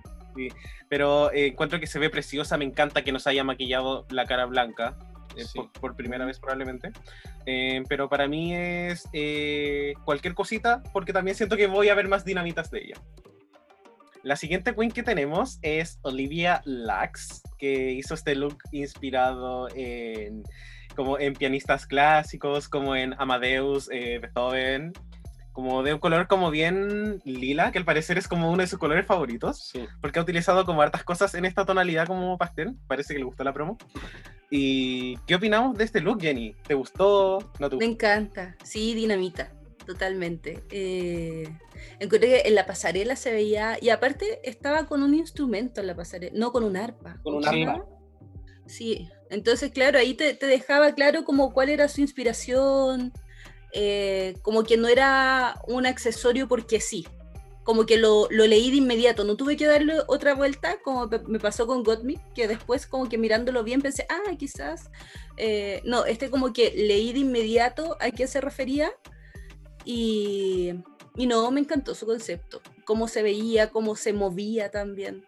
pero 0.91 1.33
eh, 1.33 1.47
encuentro 1.47 1.81
que 1.81 1.87
se 1.87 1.99
ve 1.99 2.11
preciosa, 2.11 2.59
me 2.59 2.67
encanta 2.67 3.03
que 3.03 3.11
nos 3.11 3.27
haya 3.27 3.43
maquillado 3.43 4.07
la 4.11 4.27
cara 4.27 4.45
blanca, 4.45 4.99
eh, 5.37 5.45
Sí. 5.45 5.59
por, 5.59 5.73
por 5.73 5.97
primera 5.97 6.25
vez 6.25 6.39
probablemente, 6.39 6.91
Eh, 7.47 7.83
pero 7.89 8.09
para 8.09 8.29
mí 8.29 8.55
es 8.55 9.09
eh, 9.13 9.95
cualquier 10.05 10.35
cosita, 10.35 10.83
porque 10.93 11.13
también 11.13 11.37
siento 11.37 11.57
que 11.57 11.67
voy 11.67 11.89
a 11.89 11.95
ver 11.95 12.07
más 12.09 12.25
dinamitas 12.25 12.71
de 12.71 12.81
ella. 12.85 12.97
La 14.23 14.37
siguiente 14.37 14.75
queen 14.75 14.91
que 14.91 15.03
tenemos 15.03 15.59
es 15.63 15.99
Olivia 16.03 16.61
Lax, 16.67 17.43
que 17.59 17.93
hizo 17.93 18.13
este 18.15 18.35
look 18.35 18.59
inspirado 18.71 19.69
en 19.75 20.43
como 20.95 21.19
en 21.19 21.33
pianistas 21.35 21.87
clásicos, 21.87 22.69
como 22.69 22.95
en 22.97 23.15
Amadeus, 23.19 23.89
eh, 23.91 24.19
Beethoven, 24.21 24.93
como 25.53 25.83
de 25.83 25.95
un 25.95 26.01
color 26.01 26.27
como 26.27 26.51
bien 26.51 27.21
lila, 27.25 27.73
que 27.73 27.79
al 27.79 27.85
parecer 27.87 28.19
es 28.19 28.29
como 28.29 28.51
uno 28.51 28.61
de 28.61 28.67
sus 28.67 28.79
colores 28.79 29.07
favoritos 29.07 29.69
Sí. 29.73 29.87
porque 30.03 30.19
ha 30.19 30.23
utilizado 30.23 30.67
como 30.67 30.83
hartas 30.83 31.03
cosas 31.05 31.35
en 31.35 31.45
esta 31.47 31.65
tonalidad 31.65 32.07
como 32.07 32.37
pastel. 32.37 32.77
Parece 32.87 33.15
que 33.15 33.21
le 33.21 33.25
gustó 33.25 33.43
la 33.45 33.53
promo. 33.55 33.79
¿Y 34.51 35.17
qué 35.27 35.37
opinamos 35.37 35.79
de 35.79 35.85
este 35.85 36.01
look, 36.01 36.21
Jenny? 36.21 36.55
¿Te 36.67 36.75
gustó? 36.75 37.39
¿No 37.59 37.71
te 37.71 37.77
Me 37.77 37.87
gustó? 37.87 37.91
encanta, 37.93 38.57
sí, 38.65 38.95
dinamita, 38.95 39.53
totalmente. 39.87 40.65
Eh, 40.71 41.49
encontré 42.01 42.29
que 42.29 42.49
en 42.49 42.55
la 42.57 42.67
pasarela 42.67 43.15
se 43.15 43.33
veía, 43.33 43.79
y 43.81 43.91
aparte 43.91 44.41
estaba 44.43 44.87
con 44.87 45.03
un 45.03 45.15
instrumento 45.15 45.81
en 45.81 45.87
la 45.87 45.95
pasarela, 45.95 46.33
no 46.37 46.51
con 46.51 46.65
un 46.65 46.77
arpa. 46.77 47.21
Con 47.23 47.35
un 47.35 47.47
arpa. 47.47 47.85
Sí, 48.67 49.09
entonces 49.31 49.71
claro, 49.71 49.99
ahí 49.99 50.15
te, 50.15 50.35
te 50.35 50.47
dejaba 50.47 50.95
claro 50.95 51.25
como 51.25 51.53
cuál 51.53 51.69
era 51.69 51.89
su 51.89 52.01
inspiración, 52.01 53.13
eh, 53.73 54.35
como 54.43 54.65
que 54.65 54.77
no 54.77 54.89
era 54.89 55.61
un 55.69 55.87
accesorio 55.87 56.49
porque 56.49 56.81
sí, 56.81 57.07
como 57.65 57.87
que 57.87 57.97
lo, 57.97 58.27
lo 58.31 58.47
leí 58.47 58.71
de 58.71 58.79
inmediato, 58.79 59.25
no 59.25 59.37
tuve 59.37 59.57
que 59.57 59.67
darle 59.67 59.95
otra 60.07 60.35
vuelta, 60.35 60.81
como 60.83 61.09
me 61.29 61.39
pasó 61.39 61.67
con 61.67 61.83
Got 61.83 62.03
que 62.35 62.49
después 62.49 62.87
como 62.87 63.09
que 63.09 63.19
mirándolo 63.19 63.63
bien 63.63 63.83
pensé, 63.83 64.07
ah, 64.09 64.35
quizás, 64.39 64.91
eh, 65.37 65.83
no, 65.85 66.05
este 66.05 66.31
como 66.31 66.53
que 66.53 66.73
leí 66.75 67.13
de 67.13 67.21
inmediato 67.21 67.97
a 68.01 68.11
qué 68.11 68.27
se 68.27 68.41
refería 68.41 68.93
y, 69.85 70.73
y 71.17 71.27
no, 71.27 71.51
me 71.51 71.61
encantó 71.61 71.95
su 71.95 72.07
concepto, 72.07 72.63
cómo 72.85 73.09
se 73.09 73.23
veía, 73.23 73.71
cómo 73.71 73.95
se 73.95 74.13
movía 74.13 74.71
también. 74.71 75.25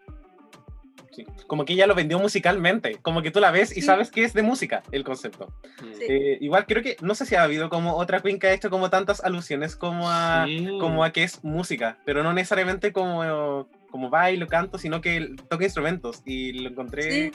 Sí. 1.15 1.25
Como 1.47 1.63
que 1.65 1.73
ella 1.73 1.85
lo 1.87 1.95
vendió 1.95 2.17
musicalmente. 2.19 2.97
Como 3.01 3.21
que 3.21 3.31
tú 3.31 3.39
la 3.39 3.51
ves 3.51 3.71
y 3.71 3.81
Sí. 3.81 3.81
sabes 3.83 4.09
que 4.11 4.23
es 4.23 4.33
de 4.33 4.41
música 4.43 4.81
el 4.91 5.03
concepto. 5.03 5.47
Mm. 5.81 5.93
Sí. 5.93 6.03
Eh, 6.09 6.37
igual 6.41 6.65
creo 6.65 6.81
que, 6.81 6.97
no 7.01 7.13
sé 7.15 7.25
si 7.25 7.35
ha 7.35 7.43
habido 7.43 7.69
como 7.69 7.95
otra 7.95 8.19
queen 8.21 8.39
que 8.39 8.47
ha 8.47 8.53
hecho 8.53 8.69
como 8.69 8.89
tantas 8.89 9.23
alusiones 9.23 9.75
como 9.75 10.09
a, 10.09 10.45
Sí. 10.47 10.67
como 10.79 11.03
a 11.03 11.11
que 11.11 11.23
es 11.23 11.43
música, 11.43 11.97
pero 12.05 12.23
no 12.23 12.33
necesariamente 12.33 12.91
como, 12.91 13.67
como 13.91 14.09
bailo, 14.09 14.47
canto, 14.47 14.77
sino 14.77 15.01
que 15.01 15.35
toca 15.49 15.63
instrumentos. 15.63 16.21
Y 16.25 16.53
lo 16.53 16.69
encontré 16.69 17.11
Sí. 17.11 17.31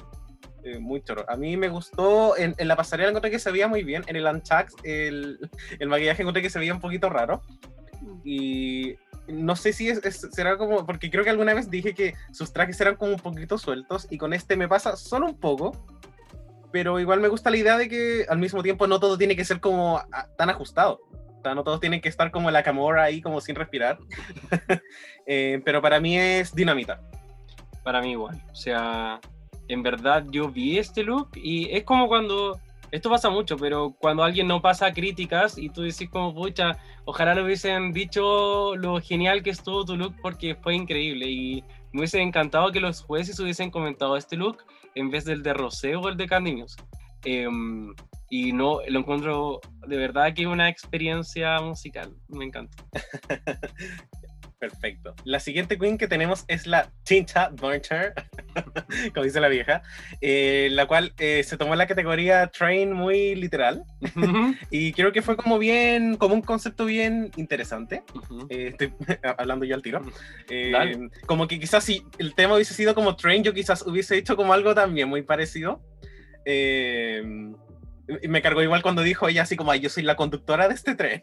eh, 0.65 0.79
muy 0.81 1.01
choro. 1.03 1.25
A 1.29 1.37
mí 1.37 1.57
me 1.57 1.69
gustó, 1.69 2.37
en, 2.37 2.55
en 2.59 2.67
la 2.69 2.75
pasarela 2.77 3.11
encontré 3.11 3.31
que 3.31 3.39
se 3.39 3.51
veía 3.53 3.69
muy 3.69 3.85
bien, 3.85 4.03
en 4.09 4.17
el 4.17 4.27
Unchucks 4.27 4.75
el, 4.83 5.39
el 5.79 5.89
maquillaje 5.89 6.23
encontré 6.23 6.43
que 6.43 6.51
se 6.51 6.59
veía 6.59 6.75
un 6.75 6.81
poquito 6.81 7.09
raro. 7.09 7.43
Y 8.25 8.97
no 9.29 9.55
sé 9.57 9.73
si 9.73 9.93
será 10.33 10.57
como, 10.57 10.85
porque 10.87 11.11
creo 11.11 11.23
que 11.25 11.31
alguna 11.31 11.55
vez 11.55 11.71
dije 11.71 11.95
que 11.95 12.15
sus 12.33 12.53
trajes 12.53 12.81
eran 12.81 12.97
como 12.97 13.13
un 13.13 13.21
poquito 13.21 13.59
sueltos 13.59 14.07
y 14.11 14.19
con 14.19 14.33
este 14.33 14.57
me 14.57 14.69
pasa 14.69 14.97
solo 14.97 15.27
un 15.27 15.39
poco. 15.39 15.73
Pero 16.71 17.01
igual 17.01 17.21
me 17.21 17.29
gusta 17.29 17.51
la 17.51 17.57
idea 17.57 17.79
de 17.79 17.89
que 17.89 18.27
al 18.29 18.39
mismo 18.39 18.63
tiempo 18.63 18.87
no 18.87 19.01
todo 19.01 19.17
tiene 19.17 19.35
que 19.37 19.45
ser 19.45 19.59
como 19.61 19.99
a- 19.99 20.29
tan 20.37 20.51
ajustado. 20.51 21.01
O 21.39 21.41
sea, 21.43 21.55
no 21.55 21.63
todos 21.65 21.81
tienen 21.81 22.01
que 22.01 22.09
estar 22.09 22.31
como 22.31 22.51
la 22.51 22.63
camorra 22.63 23.05
ahí 23.05 23.21
como 23.23 23.41
sin 23.41 23.55
respirar. 23.55 23.99
Eh, 25.31 25.61
pero 25.63 25.83
para 25.83 26.01
mí 26.01 26.17
es 26.19 26.55
dinamita. 26.55 27.03
Para 27.85 28.01
mí 28.01 28.13
igual. 28.13 28.43
O 28.51 28.55
sea, 28.55 29.21
en 29.69 29.83
verdad 29.83 30.25
yo 30.31 30.49
vi 30.51 30.79
este 30.79 31.03
look 31.03 31.29
y 31.35 31.69
es 31.77 31.85
como 31.85 32.09
cuando, 32.09 32.59
esto 32.91 33.11
pasa 33.11 33.31
mucho, 33.31 33.57
pero 33.57 33.95
cuando 33.99 34.23
alguien 34.23 34.47
no 34.47 34.61
pasa 34.61 34.93
críticas 34.93 35.59
y 35.59 35.69
tú 35.69 35.83
decís 35.83 36.09
como, 36.11 36.35
pucha, 36.35 36.77
ojalá 37.05 37.35
le 37.35 37.43
hubiesen 37.43 37.93
dicho 37.93 38.77
lo 38.77 39.01
genial 39.01 39.43
que 39.43 39.51
estuvo 39.51 39.85
tu 39.85 39.97
look 39.97 40.15
porque 40.23 40.55
fue 40.55 40.75
increíble 40.75 41.27
y 41.27 41.65
me 41.93 42.01
hubiese 42.01 42.21
encantado 42.21 42.73
que 42.73 42.81
los 42.81 43.03
jueces 43.03 43.39
hubiesen 43.41 43.71
comentado 43.71 44.17
este 44.17 44.37
look 44.37 44.65
en 44.95 45.11
vez 45.11 45.25
del 45.25 45.43
de 45.43 45.55
Rosé 45.55 45.97
o 45.97 46.09
el 46.09 46.17
de 46.17 46.27
Candy 46.27 46.55
News. 46.55 46.77
Em, 47.25 47.95
y 48.31 48.53
no, 48.53 48.81
lo 48.87 49.01
encuentro 49.01 49.61
de 49.87 49.97
verdad 49.97 50.35
que 50.35 50.47
una 50.47 50.69
experiencia 50.69 51.61
musical, 51.61 52.15
me 52.29 52.45
encanta. 52.45 52.85
Perfecto. 54.59 55.15
La 55.25 55.39
siguiente 55.39 55.79
queen 55.79 55.99
que 55.99 56.09
tenemos 56.09 56.45
es 56.49 56.67
la 56.67 56.91
Tinta 57.05 57.51
Burner, 57.51 58.13
como 59.15 59.25
dice 59.25 59.41
la 59.41 59.49
vieja, 59.49 59.83
eh, 60.21 60.69
la 60.73 60.87
cual 60.87 61.15
eh, 61.19 61.45
se 61.45 61.57
tomó 61.57 61.77
la 61.77 61.87
categoría 61.87 62.49
Train 62.49 62.93
muy 62.93 63.37
literal 63.37 63.85
y 64.71 64.93
creo 64.93 65.13
que 65.13 65.23
fue 65.23 65.37
como 65.37 65.59
bien, 65.59 66.17
como 66.17 66.35
un 66.35 66.43
concepto 66.43 66.87
bien 66.87 67.31
interesante. 67.37 68.03
Eh, 68.49 68.71
estoy 68.73 68.93
hablando 69.39 69.65
yo 69.65 69.77
al 69.77 69.83
tiro. 69.83 70.03
Como 71.27 71.47
que 71.47 71.61
quizás 71.61 71.85
si 71.85 72.03
el 72.19 72.35
tema 72.35 72.55
hubiese 72.55 72.75
sido 72.75 72.97
como 72.97 73.15
Train, 73.15 73.45
yo 73.45 73.55
quizás 73.55 73.87
hubiese 73.87 74.17
hecho 74.17 74.35
como 74.35 74.53
algo 74.53 74.75
también 74.75 75.09
muy 75.09 75.23
parecido. 75.23 75.81
Eh, 76.45 77.23
me 78.27 78.43
cargó 78.43 78.63
igual 78.63 78.83
cuando 78.83 79.03
dijo 79.03 79.29
ella 79.29 79.43
así 79.43 79.55
como, 79.55 79.71
"Ay, 79.71 79.81
yo 79.81 79.91
soy 79.91 80.03
la 80.03 80.17
conductora 80.17 80.67
de 80.67 80.75
este 80.75 80.95
tren. 80.95 81.23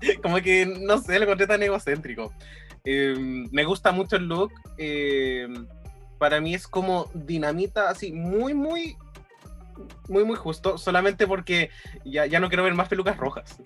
como 0.22 0.36
que, 0.36 0.66
no 0.66 0.98
sé, 0.98 1.18
lo 1.18 1.24
encontré 1.24 1.46
tan 1.46 1.62
egocéntrico. 1.62 2.32
Eh, 2.84 3.14
me 3.50 3.64
gusta 3.64 3.92
mucho 3.92 4.16
el 4.16 4.26
look. 4.26 4.52
eh, 4.78 5.48
para 6.18 6.40
mí 6.40 6.54
es 6.54 6.68
como 6.68 7.10
dinamita, 7.14 7.88
así, 7.88 8.12
muy, 8.12 8.52
muy, 8.52 8.96
muy, 10.08 10.24
muy 10.24 10.36
justo. 10.36 10.76
Solamente 10.76 11.26
porque 11.26 11.70
ya, 12.04 12.26
ya 12.26 12.40
no 12.40 12.48
quiero 12.48 12.64
ver 12.64 12.74
más 12.74 12.88
pelucas 12.88 13.16
rojas. 13.16 13.56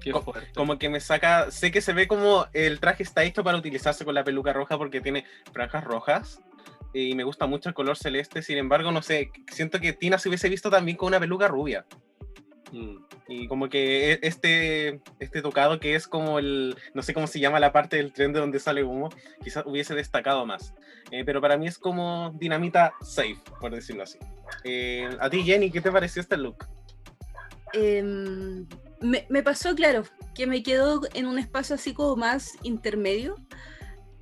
Qué 0.00 0.12
Co- 0.12 0.22
fuerte. 0.22 0.52
Como 0.54 0.78
que 0.78 0.88
me 0.88 1.00
saca, 1.00 1.50
sé 1.50 1.70
que 1.70 1.80
se 1.80 1.92
ve 1.92 2.06
como 2.08 2.46
el 2.52 2.80
traje 2.80 3.02
está 3.02 3.24
hecho 3.24 3.42
para 3.44 3.58
utilizarse 3.58 4.04
con 4.04 4.14
la 4.14 4.24
peluca 4.24 4.52
roja 4.52 4.78
porque 4.78 5.00
tiene 5.00 5.24
franjas 5.52 5.84
rojas 5.84 6.40
y 6.94 7.14
me 7.14 7.24
gusta 7.24 7.46
mucho 7.46 7.68
el 7.68 7.74
color 7.74 7.98
celeste, 7.98 8.40
sin 8.40 8.56
embargo, 8.56 8.90
no 8.90 9.02
sé, 9.02 9.30
siento 9.50 9.80
que 9.80 9.92
Tina 9.92 10.16
se 10.18 10.28
hubiese 10.30 10.48
visto 10.48 10.70
también 10.70 10.96
con 10.96 11.08
una 11.08 11.20
peluca 11.20 11.46
rubia. 11.48 11.84
Y 13.28 13.46
como 13.48 13.68
que 13.68 14.12
e- 14.12 14.18
este, 14.22 15.00
este 15.20 15.40
tocado 15.42 15.78
que 15.80 15.94
es 15.94 16.06
como 16.06 16.38
el, 16.38 16.76
no 16.94 17.02
sé 17.02 17.14
cómo 17.14 17.26
se 17.26 17.40
llama 17.40 17.60
la 17.60 17.72
parte 17.72 17.96
del 17.96 18.12
tren 18.12 18.32
de 18.32 18.40
donde 18.40 18.58
sale 18.60 18.82
humo, 18.84 19.08
quizás 19.42 19.64
hubiese 19.66 19.94
destacado 19.94 20.44
más, 20.46 20.74
Eh, 21.12 21.24
pero 21.24 21.40
para 21.40 21.56
mí 21.56 21.68
es 21.68 21.78
como 21.78 22.32
dinamita 22.40 22.92
safe, 23.00 23.38
por 23.60 23.72
decirlo 23.72 24.02
así. 24.02 24.18
Eh, 24.64 25.08
a 25.20 25.30
ti 25.30 25.42
Jenny, 25.44 25.70
¿qué 25.70 25.80
te 25.80 25.92
pareció 25.92 26.20
este 26.20 26.36
look? 26.36 26.66
Em, 27.72 28.66
me, 29.00 29.26
me 29.28 29.42
pasó, 29.42 29.74
claro, 29.74 30.04
que 30.34 30.46
me 30.46 30.62
quedó 30.62 31.02
en 31.14 31.26
un 31.26 31.38
espacio 31.38 31.74
así 31.74 31.94
como 31.94 32.16
más 32.16 32.52
intermedio. 32.62 33.36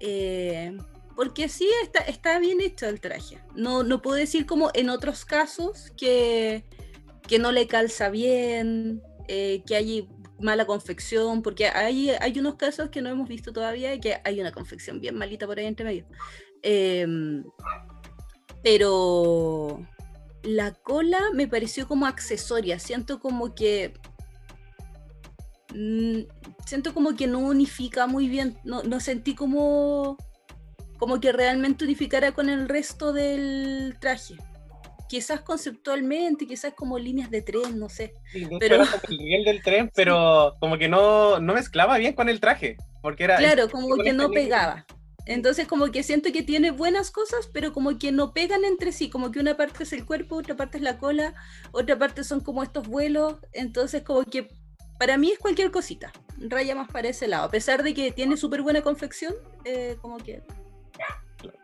eh, 0.00 0.76
porque 1.16 1.48
sí, 1.48 1.68
está, 1.84 2.00
está 2.00 2.38
bien 2.40 2.60
hecho 2.60 2.86
el 2.88 3.00
traje. 3.00 3.38
No, 3.54 3.84
no 3.84 4.02
puedo 4.02 4.16
decir 4.16 4.46
como 4.46 4.70
en 4.74 4.90
otros 4.90 5.24
casos 5.24 5.92
que, 5.96 6.64
que 7.28 7.38
no 7.38 7.52
le 7.52 7.66
calza 7.66 8.10
bien, 8.10 9.02
eh, 9.28 9.62
que 9.66 9.76
hay 9.76 10.08
mala 10.40 10.66
confección, 10.66 11.42
porque 11.42 11.66
hay, 11.68 12.10
hay 12.10 12.38
unos 12.38 12.56
casos 12.56 12.90
que 12.90 13.00
no 13.02 13.08
hemos 13.08 13.28
visto 13.28 13.52
todavía 13.52 13.94
y 13.94 14.00
que 14.00 14.20
hay 14.24 14.40
una 14.40 14.52
confección 14.52 15.00
bien 15.00 15.16
malita 15.16 15.46
por 15.46 15.58
ahí 15.58 15.66
entre 15.66 15.84
medio. 15.84 16.06
Em, 16.62 17.44
pero 18.62 19.86
la 20.42 20.72
cola 20.72 21.20
me 21.34 21.48
pareció 21.48 21.86
como 21.86 22.06
accesoria. 22.06 22.78
Siento 22.78 23.20
como 23.20 23.54
que. 23.54 23.94
mm, 25.74 26.20
siento 26.66 26.94
como 26.94 27.14
que 27.16 27.26
no 27.26 27.40
unifica 27.40 28.06
muy 28.06 28.28
bien. 28.28 28.58
No, 28.64 28.82
no 28.82 29.00
sentí 29.00 29.34
como. 29.34 30.16
Como 30.98 31.20
que 31.20 31.32
realmente 31.32 31.84
unificara 31.84 32.32
con 32.32 32.48
el 32.48 32.68
resto 32.68 33.12
del 33.12 33.96
traje. 34.00 34.36
Quizás 35.08 35.40
conceptualmente, 35.40 36.46
quizás 36.46 36.72
como 36.74 36.98
líneas 36.98 37.30
de 37.30 37.42
tren, 37.42 37.78
no 37.78 37.88
sé. 37.88 38.14
Sí, 38.32 38.46
Pero- 38.58 38.76
era 38.76 38.86
como 38.86 39.02
el 39.08 39.18
riel 39.18 39.44
del 39.44 39.62
tren, 39.62 39.90
pero 39.94 40.56
como 40.60 40.78
que 40.78 40.88
no, 40.88 41.40
no 41.40 41.54
mezclaba 41.54 41.98
bien 41.98 42.14
con 42.14 42.28
el 42.28 42.40
traje, 42.40 42.76
porque 43.02 43.24
era... 43.24 43.36
Claro, 43.36 43.68
como 43.70 43.96
que 43.96 44.12
no 44.12 44.30
pegaba. 44.30 44.86
Entonces 45.26 45.66
como 45.66 45.90
que 45.90 46.02
siento 46.02 46.32
que 46.32 46.42
tiene 46.42 46.70
buenas 46.70 47.10
cosas, 47.10 47.48
pero 47.52 47.72
como 47.72 47.98
que 47.98 48.12
no 48.12 48.32
pegan 48.32 48.64
entre 48.64 48.92
sí, 48.92 49.08
como 49.08 49.30
que 49.30 49.40
una 49.40 49.56
parte 49.56 49.84
es 49.84 49.92
el 49.92 50.04
cuerpo, 50.04 50.36
otra 50.36 50.54
parte 50.54 50.76
es 50.76 50.82
la 50.82 50.98
cola, 50.98 51.34
otra 51.72 51.98
parte 51.98 52.24
son 52.24 52.40
como 52.40 52.62
estos 52.62 52.86
vuelos, 52.86 53.36
entonces 53.52 54.02
como 54.02 54.22
que 54.24 54.48
para 54.98 55.16
mí 55.16 55.32
es 55.32 55.38
cualquier 55.38 55.70
cosita, 55.70 56.12
raya 56.38 56.74
más 56.74 56.88
para 56.90 57.08
ese 57.08 57.26
lado, 57.26 57.44
a 57.44 57.50
pesar 57.50 57.82
de 57.82 57.94
que 57.94 58.12
tiene 58.12 58.36
súper 58.36 58.62
buena 58.62 58.82
confección, 58.82 59.34
eh, 59.64 59.96
como 60.00 60.18
que... 60.18 60.42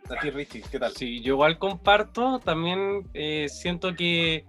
A 0.09 0.21
ti, 0.21 0.31
Richie, 0.31 0.63
¿qué 0.71 0.79
tal? 0.79 0.93
Sí, 0.93 1.21
yo 1.21 1.35
igual 1.35 1.59
comparto, 1.59 2.41
también 2.41 3.09
eh, 3.15 3.49
siento 3.49 3.95
que 3.95 4.45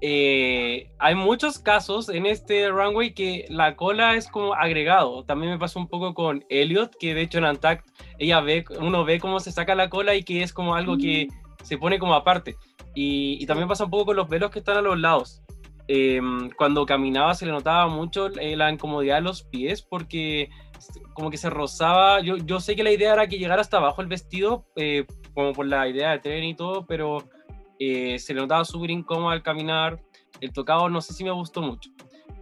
eh, 0.00 0.90
hay 0.98 1.14
muchos 1.14 1.58
casos 1.58 2.08
en 2.08 2.26
este 2.26 2.68
runway 2.68 3.14
que 3.14 3.46
la 3.48 3.76
cola 3.76 4.16
es 4.16 4.28
como 4.28 4.54
agregado. 4.54 5.24
También 5.24 5.52
me 5.52 5.58
pasó 5.58 5.78
un 5.78 5.88
poco 5.88 6.14
con 6.14 6.44
Elliot, 6.50 6.96
que 6.98 7.14
de 7.14 7.22
hecho 7.22 7.38
en 7.38 7.44
Antact 7.44 7.88
ella 8.18 8.40
ve, 8.40 8.64
uno 8.80 9.04
ve 9.04 9.20
cómo 9.20 9.40
se 9.40 9.52
saca 9.52 9.74
la 9.74 9.88
cola 9.88 10.14
y 10.14 10.22
que 10.22 10.42
es 10.42 10.52
como 10.52 10.74
algo 10.74 10.96
que 10.98 11.28
se 11.62 11.78
pone 11.78 11.98
como 11.98 12.14
aparte. 12.14 12.56
Y, 12.94 13.38
y 13.40 13.46
también 13.46 13.68
pasa 13.68 13.84
un 13.84 13.90
poco 13.90 14.06
con 14.06 14.16
los 14.16 14.28
velos 14.28 14.50
que 14.50 14.58
están 14.58 14.76
a 14.76 14.82
los 14.82 14.98
lados. 14.98 15.42
Eh, 15.86 16.20
cuando 16.56 16.86
caminaba 16.86 17.34
se 17.34 17.44
le 17.44 17.52
notaba 17.52 17.88
mucho 17.88 18.28
eh, 18.40 18.56
la 18.56 18.70
incomodidad 18.70 19.16
de 19.16 19.20
los 19.20 19.42
pies 19.42 19.82
porque 19.82 20.48
como 21.12 21.30
que 21.30 21.36
se 21.36 21.50
rozaba. 21.50 22.20
Yo, 22.20 22.36
yo 22.36 22.60
sé 22.60 22.76
que 22.76 22.84
la 22.84 22.92
idea 22.92 23.12
era 23.12 23.26
que 23.26 23.38
llegara 23.38 23.60
hasta 23.60 23.78
abajo 23.78 24.02
el 24.02 24.08
vestido, 24.08 24.66
eh, 24.76 25.06
como 25.34 25.52
por 25.52 25.66
la 25.66 25.88
idea 25.88 26.10
de 26.12 26.18
tren 26.18 26.44
y 26.44 26.54
todo, 26.54 26.86
pero 26.86 27.28
eh, 27.78 28.18
se 28.18 28.34
le 28.34 28.40
notaba 28.40 28.64
súper 28.64 28.90
incómodo 28.90 29.30
al 29.30 29.42
caminar. 29.42 30.00
El 30.40 30.52
tocado 30.52 30.88
no 30.88 31.00
sé 31.00 31.12
si 31.12 31.24
me 31.24 31.30
gustó 31.30 31.62
mucho. 31.62 31.90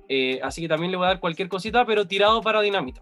Eh, 0.08 0.40
así 0.42 0.62
que 0.62 0.68
también 0.68 0.90
le 0.90 0.96
voy 0.96 1.06
a 1.06 1.10
dar 1.10 1.20
cualquier 1.20 1.48
cosita, 1.48 1.84
pero 1.84 2.06
tirado 2.06 2.42
para 2.42 2.60
dinamita. 2.60 3.00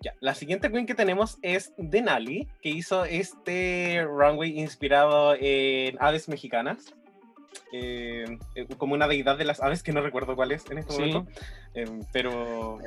Ya, 0.00 0.14
la 0.20 0.34
siguiente 0.34 0.70
queen 0.70 0.86
que 0.86 0.94
tenemos 0.94 1.38
es 1.42 1.72
Denali, 1.78 2.46
que 2.60 2.68
hizo 2.68 3.04
este 3.04 4.04
runway 4.04 4.60
inspirado 4.60 5.34
en 5.40 5.96
aves 6.00 6.28
mexicanas. 6.28 6.94
Eh, 7.72 8.38
eh, 8.54 8.66
como 8.78 8.94
una 8.94 9.08
deidad 9.08 9.36
de 9.38 9.44
las 9.44 9.60
aves 9.60 9.82
que 9.82 9.92
no 9.92 10.00
recuerdo 10.00 10.36
cuál 10.36 10.52
es 10.52 10.64
en 10.70 10.78
este 10.78 10.92
Sí. 10.92 10.98
momento. 11.00 11.30
Eh, 11.74 11.84
pero, 12.12 12.78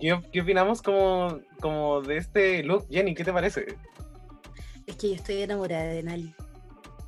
¿qué, 0.00 0.20
qué 0.32 0.40
opinamos 0.40 0.82
como, 0.82 1.40
como 1.60 2.00
de 2.02 2.16
este 2.16 2.62
look? 2.62 2.86
Jenny, 2.90 3.14
¿qué 3.14 3.24
te 3.24 3.32
parece? 3.32 3.66
Es 4.86 4.96
que 4.96 5.10
yo 5.10 5.14
estoy 5.14 5.42
enamorada 5.42 5.84
de 5.84 6.02
Nali. 6.02 6.34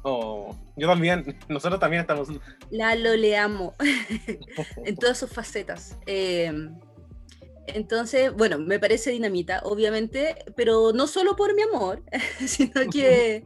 Oh, 0.02 0.54
yo 0.76 0.86
también, 0.86 1.36
nosotros 1.48 1.80
también 1.80 2.02
estamos. 2.02 2.28
Lalo 2.70 3.16
le 3.16 3.36
amo 3.36 3.74
en 4.84 4.96
todas 4.96 5.18
sus 5.18 5.30
facetas. 5.30 5.98
Eh, 6.06 6.52
entonces, 7.68 8.32
bueno, 8.32 8.58
me 8.58 8.78
parece 8.78 9.10
dinamita, 9.10 9.60
obviamente, 9.64 10.36
pero 10.56 10.92
no 10.92 11.06
solo 11.08 11.34
por 11.34 11.54
mi 11.56 11.62
amor, 11.62 12.04
sino 12.46 12.88
que, 12.92 13.44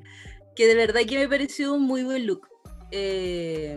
que 0.54 0.66
de 0.66 0.74
verdad 0.74 1.00
que 1.08 1.16
me 1.18 1.28
pareció 1.28 1.72
un 1.72 1.82
muy 1.82 2.02
buen 2.04 2.26
look. 2.26 2.46
Eh, 2.90 3.76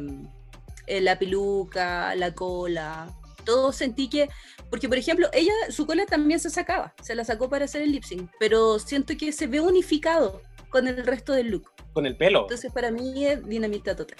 eh, 0.88 1.02
la 1.02 1.18
peluca, 1.18 2.14
la 2.16 2.34
cola, 2.34 3.08
todo 3.46 3.72
sentí 3.72 4.10
que, 4.10 4.30
porque 4.70 4.90
por 4.90 4.98
ejemplo, 4.98 5.30
ella, 5.34 5.54
su 5.70 5.86
cola 5.86 6.06
también 6.06 6.40
se 6.40 6.50
sacaba, 6.50 6.94
se 7.02 7.16
la 7.16 7.24
sacó 7.24 7.50
para 7.50 7.66
hacer 7.66 7.82
el 7.82 7.92
lip 7.92 8.04
sync, 8.04 8.30
pero 8.40 8.80
siento 8.80 9.14
que 9.18 9.32
se 9.32 9.48
ve 9.48 9.62
unificado 9.62 10.42
con 10.70 10.88
el 10.88 11.06
resto 11.06 11.34
del 11.34 11.50
look. 11.50 11.70
Con 11.94 12.06
el 12.06 12.18
pelo. 12.18 12.42
Entonces, 12.42 12.72
para 12.72 12.92
mí 12.92 13.26
es 13.26 13.46
dinamita 13.48 13.96
total. 13.96 14.18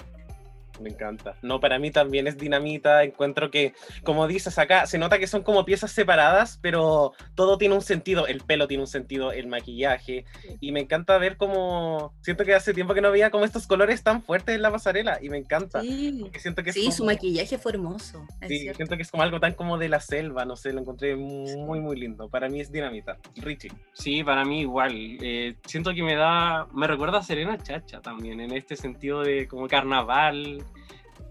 Me 0.80 0.90
encanta. 0.90 1.36
No, 1.42 1.60
para 1.60 1.78
mí 1.78 1.90
también 1.90 2.26
es 2.26 2.36
dinamita. 2.36 3.02
Encuentro 3.04 3.50
que, 3.50 3.74
como 4.02 4.26
dices 4.26 4.58
acá, 4.58 4.86
se 4.86 4.98
nota 4.98 5.18
que 5.18 5.26
son 5.26 5.42
como 5.42 5.64
piezas 5.64 5.92
separadas, 5.92 6.58
pero 6.60 7.12
todo 7.34 7.58
tiene 7.58 7.74
un 7.74 7.82
sentido. 7.82 8.26
El 8.26 8.40
pelo 8.40 8.66
tiene 8.66 8.82
un 8.82 8.86
sentido, 8.88 9.32
el 9.32 9.46
maquillaje. 9.46 10.24
Y 10.60 10.72
me 10.72 10.80
encanta 10.80 11.16
ver 11.18 11.36
cómo. 11.36 12.12
Siento 12.22 12.44
que 12.44 12.54
hace 12.54 12.74
tiempo 12.74 12.94
que 12.94 13.00
no 13.00 13.10
veía 13.10 13.30
como 13.30 13.44
estos 13.44 13.66
colores 13.66 14.02
tan 14.02 14.22
fuertes 14.22 14.54
en 14.56 14.62
la 14.62 14.70
pasarela. 14.70 15.18
Y 15.22 15.28
me 15.28 15.38
encanta. 15.38 15.80
Sí, 15.80 16.24
siento 16.38 16.62
que 16.62 16.70
es 16.70 16.74
sí 16.74 16.90
su 16.92 17.04
maquillaje 17.04 17.58
fue 17.58 17.72
hermoso. 17.72 18.26
es 18.40 18.48
Sí, 18.48 18.58
cierto. 18.60 18.76
siento 18.78 18.96
que 18.96 19.02
es 19.02 19.10
como 19.10 19.22
algo 19.22 19.40
tan 19.40 19.54
como 19.54 19.78
de 19.78 19.88
la 19.88 20.00
selva. 20.00 20.44
No 20.44 20.56
sé, 20.56 20.72
lo 20.72 20.80
encontré 20.80 21.14
muy, 21.16 21.80
muy 21.80 21.96
lindo. 21.98 22.28
Para 22.28 22.48
mí 22.48 22.60
es 22.60 22.72
dinamita. 22.72 23.18
Richie. 23.36 23.70
Sí, 23.92 24.24
para 24.24 24.44
mí 24.44 24.60
igual. 24.62 24.92
Eh, 24.94 25.56
siento 25.66 25.94
que 25.94 26.02
me 26.02 26.16
da, 26.16 26.66
me 26.72 26.86
recuerda 26.86 27.18
a 27.18 27.22
Serena 27.22 27.58
Chacha 27.62 28.00
también, 28.00 28.40
en 28.40 28.52
este 28.52 28.76
sentido 28.76 29.22
de 29.22 29.46
como 29.46 29.68
carnaval. 29.68 30.63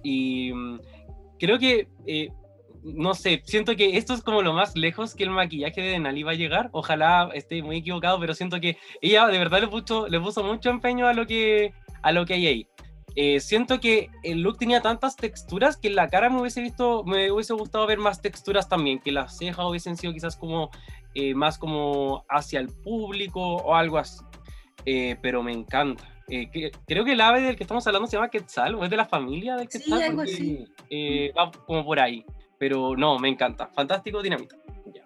Y 0.03 0.51
mm, 0.53 0.79
creo 1.39 1.59
que 1.59 1.87
eh, 2.05 2.29
no 2.83 3.13
sé, 3.13 3.41
siento 3.45 3.75
que 3.75 3.97
esto 3.97 4.13
es 4.13 4.21
como 4.21 4.41
lo 4.41 4.53
más 4.53 4.75
lejos 4.75 5.15
que 5.15 5.23
el 5.23 5.29
maquillaje 5.29 5.81
de 5.81 5.89
Denali 5.89 6.23
va 6.23 6.31
a 6.31 6.35
llegar. 6.35 6.69
Ojalá 6.73 7.29
esté 7.33 7.63
muy 7.63 7.77
equivocado, 7.77 8.19
pero 8.19 8.33
siento 8.33 8.59
que 8.59 8.77
ella 9.01 9.27
de 9.27 9.37
verdad 9.37 9.61
le 9.61 9.67
puso, 9.67 10.07
le 10.07 10.19
puso 10.19 10.43
mucho 10.43 10.69
empeño 10.69 11.07
a 11.07 11.13
lo 11.13 11.25
que, 11.25 11.73
a 12.01 12.11
lo 12.11 12.25
que 12.25 12.33
hay 12.33 12.47
ahí. 12.47 12.67
Eh, 13.15 13.39
siento 13.39 13.79
que 13.79 14.09
el 14.23 14.41
look 14.41 14.57
tenía 14.57 14.81
tantas 14.81 15.15
texturas 15.15 15.77
que 15.77 15.87
en 15.87 15.95
la 15.95 16.07
cara 16.07 16.29
me 16.29 16.41
hubiese 16.41 16.61
visto, 16.61 17.03
me 17.05 17.31
hubiese 17.31 17.53
gustado 17.53 17.85
ver 17.85 17.99
más 17.99 18.21
texturas 18.21 18.67
también, 18.67 18.99
que 18.99 19.11
las 19.11 19.37
cejas 19.37 19.65
hubiesen 19.65 19.95
sido 19.95 20.13
quizás 20.13 20.35
como 20.35 20.71
eh, 21.13 21.35
más 21.35 21.59
como 21.59 22.25
hacia 22.27 22.59
el 22.59 22.67
público 22.67 23.57
o 23.57 23.75
algo 23.75 23.97
así. 23.97 24.23
Eh, 24.85 25.15
pero 25.21 25.41
me 25.41 25.53
encanta. 25.53 26.03
Eh, 26.29 26.49
que- 26.49 26.71
creo 26.87 27.03
que 27.03 27.11
el 27.13 27.21
ave 27.21 27.41
del 27.41 27.55
que 27.55 27.63
estamos 27.63 27.85
hablando 27.85 28.07
se 28.07 28.15
llama 28.17 28.29
Quetzal, 28.29 28.75
o 28.75 28.83
es 28.83 28.89
de 28.89 28.97
la 28.97 29.05
familia 29.05 29.55
del 29.55 29.69
Sí, 29.69 29.79
Quetzal. 29.79 30.01
algo 30.03 30.17
porque, 30.17 30.31
así. 30.33 30.65
eh, 30.89 31.33
va 31.37 31.51
como 31.51 31.83
por 31.83 31.99
ahí. 31.99 32.25
Pero 32.57 32.95
no, 32.95 33.19
me 33.19 33.27
encanta. 33.29 33.67
Fantástico 33.67 34.21
Dinamita. 34.21 34.55
Ya. 34.93 35.03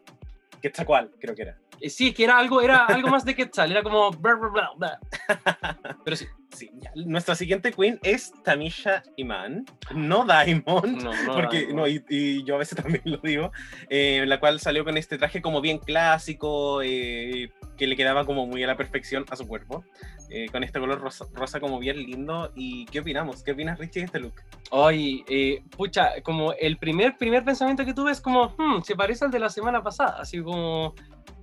Que 0.61 0.67
está 0.67 0.85
cual, 0.85 1.09
creo 1.19 1.33
que 1.35 1.41
era. 1.43 1.57
Eh, 1.81 1.89
sí, 1.89 2.13
que 2.13 2.23
era 2.23 2.37
algo, 2.37 2.61
era 2.61 2.85
algo 2.85 3.09
más 3.09 3.25
de 3.25 3.35
Quetzal, 3.35 3.71
era 3.71 3.83
como. 3.83 4.11
bla, 4.11 4.35
bla, 4.35 4.49
bla, 4.49 4.71
bla. 4.77 4.99
Pero 6.03 6.15
sí, 6.15 6.25
Sí. 6.53 6.71
Nuestra 6.95 7.35
siguiente 7.35 7.71
queen 7.71 7.99
es 8.03 8.31
Tamisha 8.43 9.03
Iman, 9.17 9.65
no 9.93 10.25
Diamond. 10.25 11.03
no, 11.03 11.23
no. 11.23 11.33
Porque, 11.35 11.67
no, 11.73 11.87
y, 11.87 12.03
y 12.09 12.43
yo 12.43 12.55
a 12.55 12.57
veces 12.57 12.77
también 12.81 13.03
lo 13.05 13.17
digo, 13.17 13.51
eh, 13.89 14.23
la 14.25 14.39
cual 14.39 14.59
salió 14.59 14.83
con 14.83 14.97
este 14.97 15.17
traje 15.17 15.41
como 15.41 15.61
bien 15.61 15.77
clásico, 15.77 16.81
eh, 16.81 17.51
que 17.77 17.87
le 17.87 17.95
quedaba 17.95 18.25
como 18.25 18.47
muy 18.47 18.63
a 18.63 18.67
la 18.67 18.77
perfección 18.77 19.25
a 19.29 19.35
su 19.35 19.47
cuerpo, 19.47 19.83
eh, 20.29 20.47
con 20.51 20.63
este 20.63 20.79
color 20.79 20.99
rosa, 20.99 21.25
rosa 21.33 21.59
como 21.59 21.79
bien 21.79 21.97
lindo. 21.97 22.51
¿Y 22.55 22.85
qué 22.85 23.01
opinamos? 23.01 23.43
¿Qué 23.43 23.51
opinas, 23.51 23.77
Richie, 23.77 23.99
de 23.99 24.05
este 24.05 24.19
look? 24.19 24.41
Ay, 24.71 25.23
eh, 25.29 25.63
pucha, 25.75 26.21
como 26.23 26.53
el 26.53 26.77
primer, 26.77 27.17
primer 27.17 27.43
pensamiento 27.43 27.85
que 27.85 27.93
tuve 27.93 28.11
es 28.11 28.21
como, 28.21 28.55
hmm, 28.57 28.81
se 28.83 28.95
parece 28.95 29.25
al 29.25 29.31
de 29.31 29.39
la 29.39 29.49
semana 29.49 29.83
pasada, 29.83 30.17
así 30.19 30.41
como, 30.41 30.95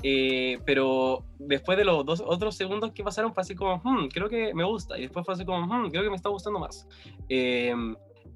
eh, 0.07 0.59
pero 0.67 1.25
después 1.39 1.79
de 1.79 1.85
los 1.87 2.05
dos 2.05 2.23
otros 2.25 2.55
segundos 2.55 2.93
que 2.93 3.03
pasaron 3.03 3.33
fue 3.33 3.41
así 3.41 3.55
como, 3.55 3.81
hmm, 3.83 4.09
creo 4.09 4.29
que 4.29 4.53
me 4.53 4.63
gusta, 4.63 4.99
y 4.99 5.03
después 5.03 5.25
fue 5.25 5.33
así 5.33 5.47
como, 5.47 5.67
hmm, 5.67 5.89
creo 5.91 6.03
que 6.03 6.11
me 6.11 6.17
está 6.17 6.29
gustando 6.29 6.59
más. 6.59 6.87
Eh, 7.31 7.75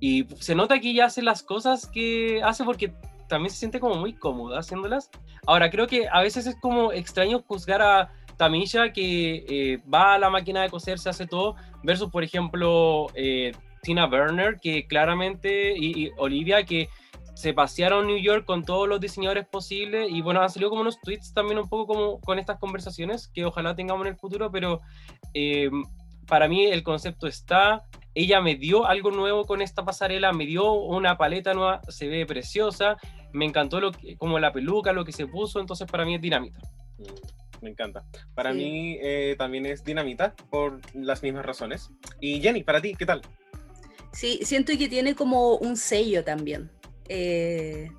y 0.01 0.25
se 0.41 0.55
nota 0.55 0.81
que 0.81 0.89
ella 0.91 1.05
hace 1.05 1.21
las 1.21 1.43
cosas 1.43 1.87
que 1.87 2.41
hace 2.43 2.65
porque 2.65 2.95
también 3.29 3.51
se 3.51 3.59
siente 3.59 3.81
como 3.81 3.97
muy 3.97 4.15
cómoda 4.15 4.61
haciéndolas. 4.61 5.11
Ahora, 5.47 5.69
creo 5.69 5.87
que 5.87 6.09
a 6.11 6.23
veces 6.23 6.47
es 6.47 6.57
como 6.59 6.91
extraño 6.91 7.45
juzgar 7.47 7.83
a 7.83 8.15
Tamisha 8.39 8.91
que 8.91 9.45
eh, 9.47 9.79
va 9.93 10.15
a 10.15 10.19
la 10.19 10.31
máquina 10.31 10.63
de 10.63 10.71
coser, 10.71 10.99
se 10.99 11.11
hace 11.11 11.27
todo, 11.27 11.55
versus, 11.83 12.11
por 12.11 12.25
ejemplo, 12.25 13.09
eh, 13.15 13.53
Tina 13.83 14.07
Burner, 14.07 14.57
que 14.59 14.87
claramente, 14.87 15.77
y, 15.77 16.07
y 16.07 16.11
Olivia, 16.17 16.65
que 16.65 16.89
se 17.39 17.55
pasearon 17.55 18.09
New 18.09 18.19
York 18.19 18.45
con 18.45 18.65
todos 18.65 18.89
los 18.89 18.99
diseñadores 18.99 19.47
posibles, 19.47 20.11
y 20.11 20.23
bueno, 20.23 20.43
han 20.43 20.51
salido 20.51 20.71
como 20.71 20.83
unos 20.83 21.01
tweets 21.01 21.33
también 21.33 21.59
un 21.61 21.69
poco 21.69 21.87
como 21.87 22.21
con 22.21 22.41
estas 22.41 22.59
conversaciones, 22.59 23.29
que 23.29 23.45
ojalá 23.45 23.77
tengamos 23.77 24.05
en 24.07 24.15
el 24.15 24.19
futuro, 24.19 24.51
pero 24.51 24.81
eh, 25.35 25.71
para 26.27 26.49
mí 26.49 26.65
el 26.67 26.83
concepto 26.83 27.29
está, 27.29 27.85
ella 28.13 28.41
me 28.41 28.57
dio 28.57 28.87
algo 28.87 29.13
nuevo 29.13 29.45
con 29.45 29.63
esta 29.63 29.85
pasarela, 29.85 30.33
me 30.33 30.47
dio 30.47 30.73
una 30.73 31.17
paleta 31.17 31.55
nueva, 31.55 31.81
se 31.89 32.09
ve 32.09 32.27
preciosa, 32.27 32.97
me 33.33 33.45
encantó 33.45 33.81
lo 33.81 33.93
que, 33.93 34.17
como 34.17 34.41
la 34.41 34.53
peluca, 34.53 34.93
lo 34.93 35.05
que 35.05 35.13
se 35.13 35.29
puso, 35.29 35.61
entonces 35.61 35.87
para 35.89 36.05
mí 36.05 36.17
es 36.17 36.21
dinamita. 36.21 36.59
Mm, 36.99 37.05
Me 37.63 37.71
encanta. 37.71 38.05
Para 38.35 38.53
Sí. 38.53 38.59
mí 38.59 38.99
eh, 39.01 39.35
también 39.39 39.67
es 39.67 39.83
Dinamita, 39.85 40.35
por 40.51 40.81
las 40.95 41.23
mismas 41.25 41.45
razones. 41.47 41.91
Y 42.21 42.41
Jenny, 42.41 42.63
para 42.65 42.81
ti, 42.81 42.95
¿qué 42.97 43.05
tal? 43.07 43.21
Sí, 44.13 44.41
siento 44.43 44.73
que 44.79 44.89
tiene 44.89 45.15
como 45.15 45.57
un 45.57 45.77
sello 45.77 46.23
también. 46.25 46.71
Eh, 47.09 47.91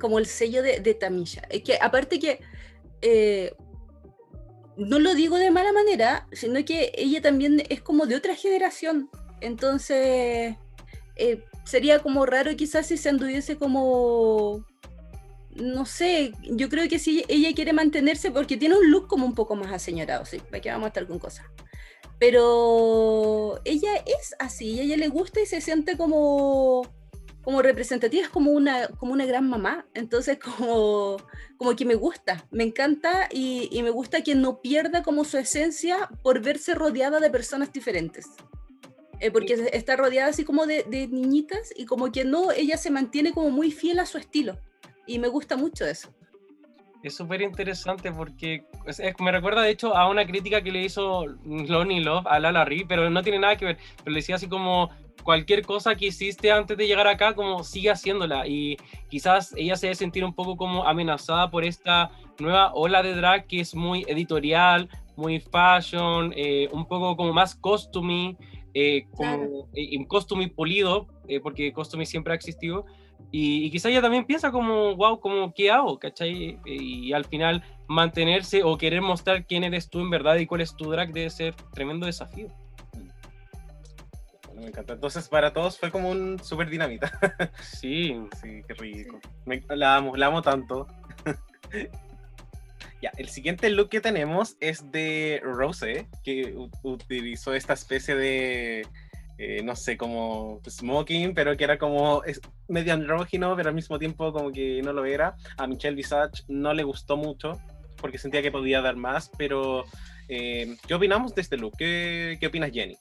como 0.00 0.18
el 0.18 0.26
sello 0.26 0.62
de, 0.62 0.80
de 0.80 0.94
Tamisha. 0.94 1.42
Es 1.50 1.62
que 1.62 1.78
aparte 1.80 2.18
que 2.18 2.40
eh, 3.02 3.54
no 4.76 4.98
lo 4.98 5.14
digo 5.14 5.36
de 5.38 5.50
mala 5.50 5.72
manera, 5.72 6.28
sino 6.32 6.64
que 6.64 6.92
ella 6.94 7.20
también 7.20 7.62
es 7.68 7.82
como 7.82 8.06
de 8.06 8.16
otra 8.16 8.34
generación. 8.34 9.10
Entonces 9.40 10.56
eh, 11.16 11.44
sería 11.64 11.98
como 12.00 12.26
raro 12.26 12.54
quizás 12.56 12.86
si 12.86 12.96
se 12.96 13.08
anduviese 13.08 13.56
como 13.56 14.64
no 15.56 15.86
sé, 15.86 16.32
yo 16.44 16.68
creo 16.68 16.88
que 16.88 17.00
sí, 17.00 17.24
ella 17.28 17.52
quiere 17.52 17.72
mantenerse 17.72 18.30
porque 18.30 18.56
tiene 18.56 18.76
un 18.76 18.90
look 18.92 19.08
como 19.08 19.26
un 19.26 19.34
poco 19.34 19.56
más 19.56 19.72
aseñorado, 19.72 20.24
sí, 20.24 20.38
para 20.38 20.72
vamos 20.72 20.84
a 20.84 20.88
estar 20.88 21.06
con 21.08 21.18
cosas. 21.18 21.46
Pero 22.20 23.60
ella 23.64 23.90
es 24.06 24.36
así, 24.38 24.78
a 24.78 24.82
ella 24.84 24.96
le 24.96 25.08
gusta 25.08 25.40
y 25.40 25.46
se 25.46 25.60
siente 25.60 25.96
como, 25.96 26.82
como 27.48 27.62
representativa, 27.62 28.22
es 28.22 28.28
como 28.28 28.50
una, 28.50 28.88
como 28.88 29.14
una 29.14 29.24
gran 29.24 29.48
mamá. 29.48 29.86
Entonces, 29.94 30.38
como, 30.58 31.16
como 31.56 31.74
que 31.74 31.86
me 31.86 31.94
gusta, 31.94 32.46
me 32.50 32.62
encanta 32.62 33.26
y, 33.32 33.70
y 33.72 33.82
me 33.82 33.88
gusta 33.88 34.20
que 34.20 34.34
no 34.34 34.60
pierda 34.60 35.02
como 35.02 35.24
su 35.24 35.38
esencia 35.38 36.10
por 36.22 36.42
verse 36.42 36.74
rodeada 36.74 37.20
de 37.20 37.30
personas 37.30 37.72
diferentes. 37.72 38.26
Eh, 39.20 39.30
porque 39.30 39.70
está 39.72 39.96
rodeada 39.96 40.28
así 40.28 40.44
como 40.44 40.66
de, 40.66 40.84
de 40.90 41.08
niñitas 41.08 41.72
y 41.74 41.86
como 41.86 42.12
que 42.12 42.26
no, 42.26 42.52
ella 42.52 42.76
se 42.76 42.90
mantiene 42.90 43.32
como 43.32 43.48
muy 43.48 43.72
fiel 43.72 43.98
a 44.00 44.04
su 44.04 44.18
estilo. 44.18 44.60
Y 45.06 45.18
me 45.18 45.28
gusta 45.28 45.56
mucho 45.56 45.86
eso. 45.86 46.14
Es 47.02 47.16
súper 47.16 47.42
interesante 47.42 48.10
porque 48.12 48.64
es- 48.86 48.98
es- 48.98 49.14
me 49.20 49.30
recuerda 49.30 49.62
de 49.62 49.70
hecho 49.70 49.96
a 49.96 50.08
una 50.08 50.26
crítica 50.26 50.62
que 50.62 50.72
le 50.72 50.82
hizo 50.82 51.26
Lonnie 51.44 52.00
Love 52.00 52.26
a 52.26 52.38
Lala 52.40 52.64
Ri, 52.64 52.84
pero 52.88 53.08
no 53.08 53.22
tiene 53.22 53.38
nada 53.38 53.56
que 53.56 53.64
ver. 53.66 53.78
Pero 53.98 54.10
le 54.10 54.16
decía 54.18 54.34
así 54.34 54.48
como 54.48 54.90
cualquier 55.22 55.64
cosa 55.64 55.94
que 55.94 56.06
hiciste 56.06 56.50
antes 56.50 56.76
de 56.76 56.86
llegar 56.86 57.06
acá, 57.06 57.34
como 57.34 57.62
sigue 57.62 57.90
haciéndola. 57.90 58.46
Y 58.48 58.76
quizás 59.10 59.54
ella 59.56 59.76
se 59.76 59.86
debe 59.86 59.94
sentir 59.94 60.24
un 60.24 60.34
poco 60.34 60.56
como 60.56 60.84
amenazada 60.84 61.50
por 61.50 61.64
esta 61.64 62.10
nueva 62.40 62.72
ola 62.74 63.02
de 63.02 63.14
drag 63.14 63.46
que 63.46 63.60
es 63.60 63.74
muy 63.74 64.04
editorial, 64.08 64.88
muy 65.16 65.38
fashion, 65.40 66.32
eh, 66.36 66.68
un 66.72 66.86
poco 66.86 67.16
como 67.16 67.32
más 67.32 67.54
costumey, 67.54 68.36
eh, 68.74 69.06
como 69.14 69.68
eh, 69.74 69.82
y 69.90 70.04
costumey 70.06 70.48
pulido, 70.48 71.06
eh, 71.28 71.40
porque 71.40 71.72
costumey 71.72 72.06
siempre 72.06 72.32
ha 72.32 72.36
existido. 72.36 72.86
Y, 73.30 73.66
y 73.66 73.70
quizá 73.70 73.88
ella 73.90 74.00
también 74.00 74.24
piensa 74.24 74.50
como, 74.50 74.96
wow, 74.96 75.20
como, 75.20 75.52
¿qué 75.52 75.70
hago? 75.70 75.98
¿Cachai? 75.98 76.58
Y, 76.64 77.12
al 77.12 77.24
final 77.26 77.62
mantenerse 77.86 78.62
o 78.62 78.76
querer 78.78 79.00
mostrar 79.02 79.44
quién 79.46 79.64
eres 79.64 79.88
tú 79.90 80.00
en 80.00 80.10
verdad 80.10 80.36
y 80.36 80.46
cuál 80.46 80.62
es 80.62 80.74
tu 80.76 80.90
drag 80.90 81.12
debe 81.12 81.30
ser 81.30 81.54
tremendo 81.72 82.06
desafío. 82.06 82.48
Bueno, 84.46 84.62
me 84.62 84.68
encanta. 84.68 84.94
Entonces, 84.94 85.28
para 85.28 85.52
todos 85.52 85.78
fue 85.78 85.90
como 85.90 86.10
un 86.10 86.38
súper 86.42 86.70
dinamita. 86.70 87.10
Sí, 87.62 88.18
Sí, 88.42 88.62
qué 88.66 88.74
rico. 88.74 89.20
Me- 89.44 89.62
la 89.70 89.96
amo, 89.96 90.16
la 90.16 90.26
amo 90.26 90.42
tanto. 90.42 90.86
ya, 93.02 93.10
el 93.18 93.28
siguiente 93.28 93.68
look 93.70 93.90
que 93.90 94.00
tenemos 94.00 94.56
es 94.60 94.90
de 94.90 95.40
Rose, 95.44 96.08
que 96.24 96.54
utilizó 96.82 97.54
esta 97.54 97.74
especie 97.74 98.14
de, 98.16 98.86
eh, 99.38 99.62
no 99.62 99.76
sé, 99.76 99.96
como 99.96 100.60
smoking, 100.68 101.32
pero 101.34 101.56
que 101.56 101.64
era 101.64 101.78
como 101.78 102.22
medio 102.68 102.92
andrógino, 102.92 103.54
pero 103.56 103.68
al 103.68 103.74
mismo 103.74 103.98
tiempo 103.98 104.32
como 104.32 104.50
que 104.50 104.82
no 104.82 104.92
lo 104.92 105.04
era. 105.04 105.36
A 105.56 105.66
Michelle 105.66 105.96
Visage 105.96 106.42
no 106.48 106.74
le 106.74 106.82
gustó 106.82 107.16
mucho, 107.16 107.52
porque 108.00 108.18
sentía 108.18 108.42
que 108.42 108.50
podía 108.50 108.80
dar 108.80 108.96
más, 108.96 109.30
pero 109.38 109.84
eh, 110.28 110.76
¿qué 110.86 110.94
opinamos 110.94 111.34
de 111.34 111.42
este 111.42 111.56
look? 111.56 111.76
¿Qué, 111.78 112.36
qué 112.40 112.46
opinas, 112.48 112.70
Jenny? 112.72 112.96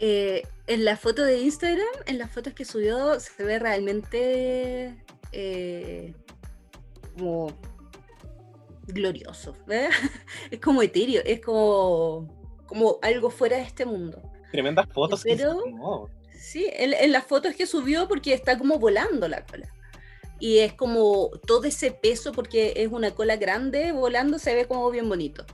Eh, 0.00 0.42
en 0.68 0.84
la 0.84 0.96
foto 0.96 1.24
de 1.24 1.40
Instagram, 1.40 1.86
en 2.06 2.18
las 2.18 2.30
fotos 2.30 2.52
que 2.52 2.64
subió, 2.64 3.18
se 3.18 3.42
ve 3.42 3.58
realmente 3.58 4.94
eh, 5.32 6.14
como 7.16 7.52
glorioso. 8.86 9.56
¿verdad? 9.66 9.90
Es 10.50 10.60
como 10.60 10.82
etéreo, 10.82 11.22
es 11.24 11.40
como, 11.40 12.28
como 12.66 12.98
algo 13.02 13.30
fuera 13.30 13.56
de 13.56 13.64
este 13.64 13.84
mundo. 13.84 14.22
Tremendas 14.50 14.86
fotos. 14.92 15.22
que 15.24 15.36
Pero- 15.36 15.60
sacó. 15.64 16.10
Sí, 16.38 16.66
en, 16.72 16.94
en 16.94 17.12
las 17.12 17.24
fotos 17.24 17.54
que 17.54 17.66
subió 17.66 18.06
porque 18.08 18.32
está 18.32 18.56
como 18.56 18.78
volando 18.78 19.28
la 19.28 19.44
cola. 19.44 19.68
Y 20.40 20.58
es 20.58 20.72
como 20.72 21.30
todo 21.46 21.64
ese 21.64 21.90
peso 21.90 22.32
porque 22.32 22.72
es 22.76 22.90
una 22.92 23.10
cola 23.10 23.36
grande 23.36 23.90
volando, 23.92 24.38
se 24.38 24.54
ve 24.54 24.66
como 24.66 24.88
bien 24.90 25.08
bonito. 25.08 25.44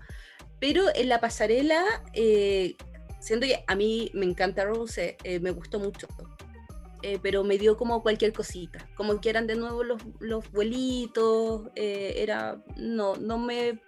Pero 0.60 0.84
en 0.94 1.08
la 1.08 1.20
pasarela, 1.20 1.82
eh, 2.12 2.74
siento 3.18 3.46
que 3.46 3.64
a 3.66 3.74
mí 3.74 4.10
me 4.14 4.26
encanta 4.26 4.64
Rose, 4.64 5.16
eh, 5.24 5.40
me 5.40 5.50
gustó 5.52 5.78
mucho. 5.80 6.06
eh, 7.02 7.18
pero 7.22 7.44
me 7.44 7.58
dio 7.58 7.76
como 7.76 8.02
cualquier 8.02 8.32
cosita, 8.32 8.88
como 8.96 9.20
que 9.20 9.28
eran 9.28 9.46
de 9.46 9.56
nuevo 9.56 9.84
los, 9.84 10.00
los 10.20 10.50
vuelitos, 10.52 11.68
eh, 11.76 12.14
era, 12.18 12.62
no, 12.78 13.14
no 13.16 13.36
me... 13.38 13.78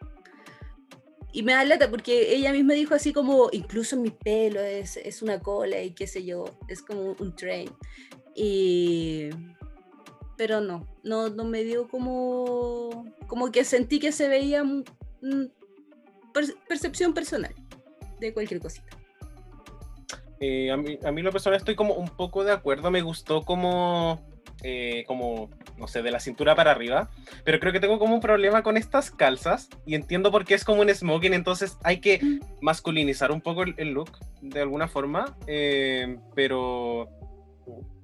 Y 1.36 1.42
me 1.42 1.52
da 1.52 1.66
lata 1.66 1.90
porque 1.90 2.34
ella 2.34 2.50
misma 2.50 2.72
dijo 2.72 2.94
así 2.94 3.12
como, 3.12 3.50
incluso 3.52 3.94
mi 3.98 4.08
pelo 4.08 4.58
es, 4.58 4.96
es 4.96 5.20
una 5.20 5.38
cola 5.38 5.82
y 5.82 5.90
qué 5.90 6.06
sé 6.06 6.24
yo, 6.24 6.46
es 6.66 6.80
como 6.80 7.14
un 7.18 7.36
train. 7.36 7.68
Y... 8.34 9.28
Pero 10.38 10.62
no, 10.62 10.86
no, 11.04 11.28
no 11.28 11.44
me 11.44 11.62
dio 11.62 11.88
como... 11.88 13.04
Como 13.26 13.52
que 13.52 13.64
sentí 13.64 13.98
que 13.98 14.12
se 14.12 14.28
veía 14.28 14.64
mm, 14.64 15.50
per- 16.32 16.56
percepción 16.66 17.12
personal 17.12 17.54
de 18.18 18.32
cualquier 18.32 18.60
cosita. 18.60 18.96
Eh, 20.40 20.70
a, 20.70 20.78
mí, 20.78 20.98
a 21.04 21.12
mí 21.12 21.20
lo 21.20 21.32
personal 21.32 21.58
estoy 21.58 21.74
como 21.74 21.96
un 21.96 22.08
poco 22.08 22.44
de 22.44 22.52
acuerdo, 22.52 22.90
me 22.90 23.02
gustó 23.02 23.42
como 23.42 24.26
eh, 24.68 25.04
como, 25.06 25.48
no 25.78 25.86
sé, 25.86 26.02
de 26.02 26.10
la 26.10 26.18
cintura 26.18 26.56
para 26.56 26.72
arriba, 26.72 27.08
pero 27.44 27.60
creo 27.60 27.72
que 27.72 27.78
tengo 27.78 28.00
como 28.00 28.16
un 28.16 28.20
problema 28.20 28.64
con 28.64 28.76
estas 28.76 29.12
calzas 29.12 29.68
y 29.86 29.94
entiendo 29.94 30.32
por 30.32 30.44
qué 30.44 30.54
es 30.54 30.64
como 30.64 30.80
un 30.80 30.92
smoking, 30.92 31.34
entonces 31.34 31.78
hay 31.84 32.00
que 32.00 32.20
masculinizar 32.60 33.30
un 33.30 33.40
poco 33.40 33.62
el, 33.62 33.90
look 33.90 34.18
de 34.40 34.60
alguna 34.60 34.88
forma, 34.88 35.36
eh, 35.46 36.18
pero 36.34 37.08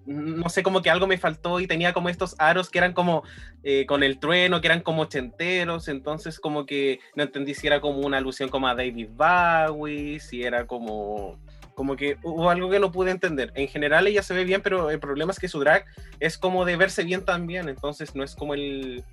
no 0.06 0.48
sé, 0.48 0.62
como 0.62 0.82
que 0.82 0.90
algo 0.90 1.08
me 1.08 1.18
faltó 1.18 1.58
y 1.58 1.66
tenía 1.66 1.92
como 1.92 2.08
estos 2.08 2.36
aros 2.38 2.70
que 2.70 2.78
eran 2.78 2.92
como 2.92 3.24
eh, 3.64 3.84
con 3.86 4.04
el 4.04 4.20
trueno, 4.20 4.60
que 4.60 4.68
eran 4.68 4.82
como 4.82 5.02
ochenteros, 5.02 5.88
entonces 5.88 6.38
como 6.38 6.64
que 6.64 7.00
no 7.16 7.24
entendí 7.24 7.54
si 7.54 7.66
era 7.66 7.80
como 7.80 8.06
una 8.06 8.18
alusión 8.18 8.50
como 8.50 8.68
a 8.68 8.76
David 8.76 9.08
Bowie, 9.16 10.20
si 10.20 10.44
era 10.44 10.64
como... 10.68 11.40
Como 11.74 11.96
que 11.96 12.16
hubo 12.22 12.50
algo 12.50 12.70
que 12.70 12.78
no 12.80 12.92
pude 12.92 13.10
entender. 13.10 13.52
En 13.54 13.68
general 13.68 14.06
ella 14.06 14.22
se 14.22 14.34
ve 14.34 14.44
bien, 14.44 14.62
pero 14.62 14.90
el 14.90 15.00
problema 15.00 15.32
es 15.32 15.38
que 15.38 15.48
su 15.48 15.60
drag 15.60 15.84
es 16.20 16.38
como 16.38 16.64
de 16.64 16.76
verse 16.76 17.04
bien 17.04 17.24
también, 17.24 17.68
entonces 17.68 18.14
no 18.14 18.22
es 18.24 18.34
como 18.34 18.54
el... 18.54 19.04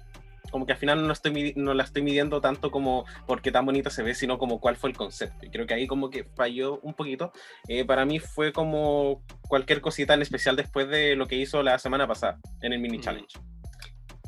Como 0.51 0.65
que 0.65 0.71
al 0.71 0.79
final 0.79 1.05
no, 1.05 1.13
estoy, 1.13 1.53
no 1.55 1.75
la 1.75 1.83
estoy 1.83 2.01
midiendo 2.01 2.41
tanto 2.41 2.71
como 2.71 3.05
porque 3.27 3.51
tan 3.51 3.67
bonita 3.67 3.91
se 3.91 4.01
ve, 4.01 4.15
sino 4.15 4.39
como 4.39 4.59
cuál 4.59 4.77
fue 4.77 4.89
el 4.89 4.97
concepto. 4.97 5.45
Y 5.45 5.51
creo 5.51 5.67
que 5.67 5.75
ahí 5.75 5.85
como 5.85 6.09
que 6.09 6.23
falló 6.23 6.79
un 6.79 6.95
poquito. 6.95 7.31
Eh, 7.67 7.85
para 7.85 8.03
mí 8.03 8.17
fue 8.17 8.51
como 8.51 9.21
cualquier 9.47 9.79
cosita 9.79 10.15
en 10.15 10.23
especial 10.23 10.55
después 10.55 10.87
de 10.89 11.15
lo 11.15 11.27
que 11.27 11.35
hizo 11.35 11.61
la 11.61 11.77
semana 11.77 12.07
pasada 12.07 12.39
en 12.63 12.73
el 12.73 12.79
mini 12.79 12.97
Mm. 12.97 13.01
challenge. 13.01 13.39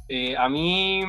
Eh, 0.09 0.35
a 0.37 0.47
mí 0.47 1.01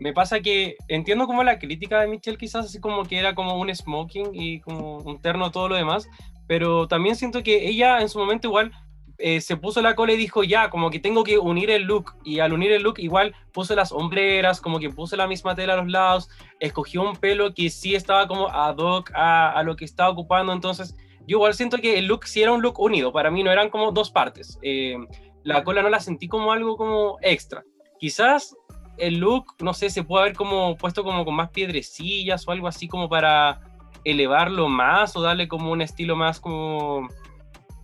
me 0.00 0.12
pasa 0.12 0.40
que 0.40 0.76
entiendo 0.88 1.26
como 1.26 1.44
la 1.44 1.58
crítica 1.58 2.00
de 2.00 2.08
Michelle 2.08 2.38
quizás 2.38 2.66
así 2.66 2.80
como 2.80 3.04
que 3.04 3.18
era 3.18 3.34
como 3.34 3.58
un 3.58 3.74
smoking 3.74 4.30
y 4.32 4.60
como 4.60 4.98
un 4.98 5.20
terno 5.20 5.50
todo 5.50 5.68
lo 5.68 5.76
demás, 5.76 6.08
pero 6.46 6.86
también 6.88 7.16
siento 7.16 7.42
que 7.42 7.68
ella 7.68 8.00
en 8.00 8.08
su 8.08 8.18
momento 8.18 8.48
igual 8.48 8.72
eh, 9.18 9.40
se 9.40 9.56
puso 9.56 9.80
la 9.80 9.94
cola 9.94 10.12
y 10.12 10.16
dijo 10.16 10.42
ya, 10.42 10.70
como 10.70 10.90
que 10.90 10.98
tengo 10.98 11.22
que 11.22 11.38
unir 11.38 11.70
el 11.70 11.84
look 11.84 12.16
y 12.24 12.40
al 12.40 12.52
unir 12.52 12.72
el 12.72 12.82
look 12.82 12.98
igual 12.98 13.34
puse 13.52 13.76
las 13.76 13.92
hombreras, 13.92 14.60
como 14.60 14.80
que 14.80 14.90
puse 14.90 15.16
la 15.16 15.28
misma 15.28 15.54
tela 15.54 15.74
a 15.74 15.76
los 15.76 15.88
lados, 15.88 16.28
escogió 16.58 17.02
un 17.02 17.16
pelo 17.16 17.54
que 17.54 17.70
sí 17.70 17.94
estaba 17.94 18.26
como 18.26 18.48
ad 18.48 18.76
hoc 18.76 19.12
a, 19.14 19.52
a 19.52 19.62
lo 19.62 19.76
que 19.76 19.84
estaba 19.84 20.10
ocupando, 20.10 20.52
entonces 20.52 20.96
yo 21.26 21.38
igual 21.38 21.54
siento 21.54 21.78
que 21.78 21.98
el 21.98 22.06
look 22.06 22.26
sí 22.26 22.42
era 22.42 22.52
un 22.52 22.60
look 22.60 22.78
unido, 22.80 23.12
para 23.12 23.30
mí 23.30 23.42
no 23.42 23.50
eran 23.50 23.70
como 23.70 23.92
dos 23.92 24.10
partes, 24.10 24.58
Eh, 24.62 24.96
la 25.44 25.62
cola 25.62 25.82
no 25.82 25.90
la 25.90 26.00
sentí 26.00 26.26
como 26.26 26.52
algo 26.52 26.76
como 26.76 27.18
extra. 27.20 27.62
Quizás 28.00 28.56
el 28.96 29.18
look, 29.18 29.54
no 29.60 29.74
sé, 29.74 29.90
se 29.90 30.02
puede 30.02 30.24
haber 30.24 30.36
como 30.36 30.76
puesto 30.76 31.04
como 31.04 31.24
con 31.24 31.34
más 31.34 31.50
piedrecillas 31.50 32.48
o 32.48 32.50
algo 32.50 32.66
así 32.66 32.88
como 32.88 33.08
para 33.08 33.60
elevarlo 34.04 34.68
más 34.68 35.16
o 35.16 35.22
darle 35.22 35.48
como 35.48 35.70
un 35.72 35.80
estilo 35.82 36.16
más 36.16 36.40
como, 36.40 37.08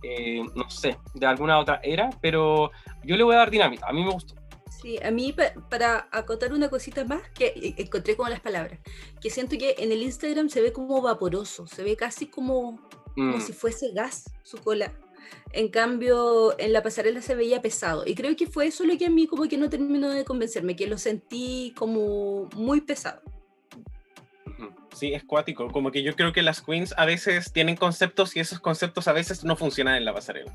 eh, 0.03 0.41
no 0.55 0.69
sé, 0.69 0.97
de 1.13 1.25
alguna 1.25 1.59
otra 1.59 1.79
era, 1.83 2.09
pero 2.21 2.71
yo 3.03 3.15
le 3.17 3.23
voy 3.23 3.35
a 3.35 3.39
dar 3.39 3.51
dinamita, 3.51 3.87
a 3.87 3.93
mí 3.93 4.03
me 4.03 4.11
gustó. 4.11 4.35
Sí, 4.69 4.97
a 5.03 5.11
mí 5.11 5.31
pa- 5.33 5.53
para 5.69 6.07
acotar 6.11 6.53
una 6.53 6.69
cosita 6.69 7.05
más 7.05 7.21
que 7.35 7.47
eh, 7.47 7.75
encontré 7.77 8.15
como 8.15 8.29
las 8.29 8.39
palabras, 8.39 8.79
que 9.21 9.29
siento 9.29 9.57
que 9.57 9.75
en 9.77 9.91
el 9.91 10.01
Instagram 10.01 10.49
se 10.49 10.61
ve 10.61 10.71
como 10.73 11.01
vaporoso, 11.01 11.67
se 11.67 11.83
ve 11.83 11.95
casi 11.95 12.27
como, 12.27 12.79
como 13.15 13.37
Mm, 13.37 13.41
si 13.41 13.53
fuese 13.53 13.91
gas 13.93 14.23
su 14.43 14.57
cola. 14.57 14.91
En 15.53 15.69
cambio, 15.69 16.57
en 16.59 16.73
la 16.73 16.81
pasarela 16.81 17.21
se 17.21 17.35
veía 17.35 17.61
pesado. 17.61 18.03
Y 18.07 18.15
creo 18.15 18.35
que 18.35 18.47
fue 18.47 18.67
eso 18.67 18.83
lo 18.85 18.97
que 18.97 19.05
a 19.05 19.09
mí 19.09 19.27
como 19.27 19.47
que 19.47 19.57
no 19.57 19.69
terminó 19.69 20.09
de 20.09 20.25
convencerme, 20.25 20.75
que 20.75 20.87
lo 20.87 20.97
sentí 20.97 21.73
como 21.77 22.49
muy 22.55 22.81
pesado. 22.81 23.21
Sí, 24.93 25.13
es 25.13 25.23
cuático. 25.23 25.69
Como 25.69 25.91
que 25.91 26.03
yo 26.03 26.15
creo 26.15 26.33
que 26.33 26.41
las 26.41 26.61
queens 26.61 26.93
a 26.97 27.05
veces 27.05 27.51
tienen 27.53 27.75
conceptos 27.75 28.35
y 28.35 28.39
esos 28.39 28.59
conceptos 28.59 29.07
a 29.07 29.13
veces 29.13 29.43
no 29.43 29.55
funcionan 29.55 29.95
en 29.95 30.05
la 30.05 30.13
pasarela. 30.13 30.51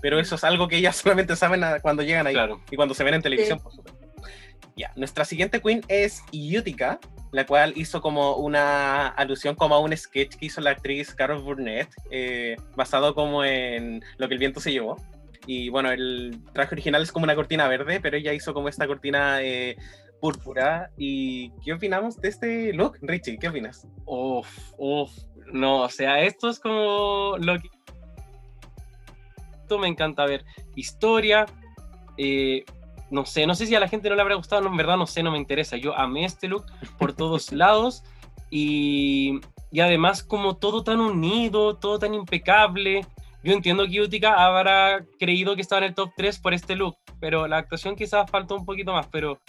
Pero 0.00 0.18
eso 0.20 0.36
es 0.36 0.44
algo 0.44 0.68
que 0.68 0.76
ellas 0.76 0.96
solamente 1.02 1.36
saben 1.36 1.62
cuando 1.82 2.02
llegan 2.02 2.26
ahí 2.26 2.34
Claro. 2.34 2.60
y 2.70 2.76
cuando 2.76 2.94
se 2.94 3.04
ven 3.04 3.14
en 3.14 3.22
televisión, 3.22 3.58
por 3.58 3.72
supuesto. 3.72 4.00
Ya, 4.76 4.90
nuestra 4.96 5.24
siguiente 5.26 5.60
queen 5.60 5.82
es 5.88 6.22
Utica, 6.32 6.98
la 7.30 7.44
cual 7.44 7.74
hizo 7.76 8.00
como 8.00 8.36
una 8.36 9.08
alusión 9.08 9.54
como 9.54 9.74
a 9.74 9.78
un 9.80 9.94
sketch 9.94 10.36
que 10.36 10.46
hizo 10.46 10.60
la 10.62 10.70
actriz 10.70 11.14
Carol 11.14 11.42
Burnett, 11.42 11.90
eh, 12.10 12.56
basado 12.74 13.14
como 13.14 13.44
en 13.44 14.02
lo 14.16 14.28
que 14.28 14.34
el 14.34 14.40
viento 14.40 14.60
se 14.60 14.72
llevó. 14.72 14.96
Y 15.46 15.68
bueno, 15.68 15.90
el 15.90 16.38
traje 16.54 16.74
original 16.74 17.02
es 17.02 17.12
como 17.12 17.24
una 17.24 17.34
cortina 17.34 17.68
verde, 17.68 18.00
pero 18.00 18.16
ella 18.16 18.32
hizo 18.32 18.54
como 18.54 18.68
esta 18.68 18.86
cortina 18.86 19.42
eh, 19.42 19.76
púrpura. 20.22 20.88
¿Y 20.96 21.50
qué 21.64 21.72
opinamos 21.72 22.16
de 22.20 22.28
este 22.28 22.72
look, 22.72 22.96
Richie? 23.02 23.36
¿Qué 23.38 23.48
opinas? 23.48 23.88
Uf, 24.06 24.48
uf, 24.78 25.10
no, 25.52 25.82
o 25.82 25.88
sea, 25.88 26.22
esto 26.22 26.48
es 26.48 26.60
como 26.60 27.34
lo 27.38 27.58
que 27.58 27.68
esto 29.62 29.78
me 29.80 29.88
encanta 29.88 30.24
ver. 30.24 30.44
Historia, 30.76 31.44
eh, 32.16 32.64
no 33.10 33.26
sé, 33.26 33.48
no 33.48 33.56
sé 33.56 33.66
si 33.66 33.74
a 33.74 33.80
la 33.80 33.88
gente 33.88 34.08
no 34.08 34.14
le 34.14 34.22
habrá 34.22 34.36
gustado, 34.36 34.62
no, 34.62 34.68
en 34.68 34.76
verdad 34.76 34.96
no 34.96 35.08
sé, 35.08 35.24
no 35.24 35.32
me 35.32 35.38
interesa. 35.38 35.76
Yo 35.76 35.98
amé 35.98 36.24
este 36.24 36.46
look 36.46 36.66
por 36.98 37.12
todos 37.16 37.50
lados 37.50 38.04
y, 38.48 39.40
y 39.72 39.80
además 39.80 40.22
como 40.22 40.56
todo 40.56 40.84
tan 40.84 41.00
unido, 41.00 41.78
todo 41.78 41.98
tan 41.98 42.14
impecable. 42.14 43.04
Yo 43.42 43.52
entiendo 43.52 43.88
que 43.88 44.00
Utica 44.00 44.34
habrá 44.34 45.04
creído 45.18 45.56
que 45.56 45.62
estaba 45.62 45.80
en 45.80 45.88
el 45.88 45.94
top 45.96 46.12
3 46.16 46.38
por 46.38 46.54
este 46.54 46.76
look, 46.76 46.96
pero 47.18 47.48
la 47.48 47.58
actuación 47.58 47.96
quizás 47.96 48.30
faltó 48.30 48.54
un 48.54 48.64
poquito 48.64 48.92
más, 48.92 49.08
pero 49.08 49.40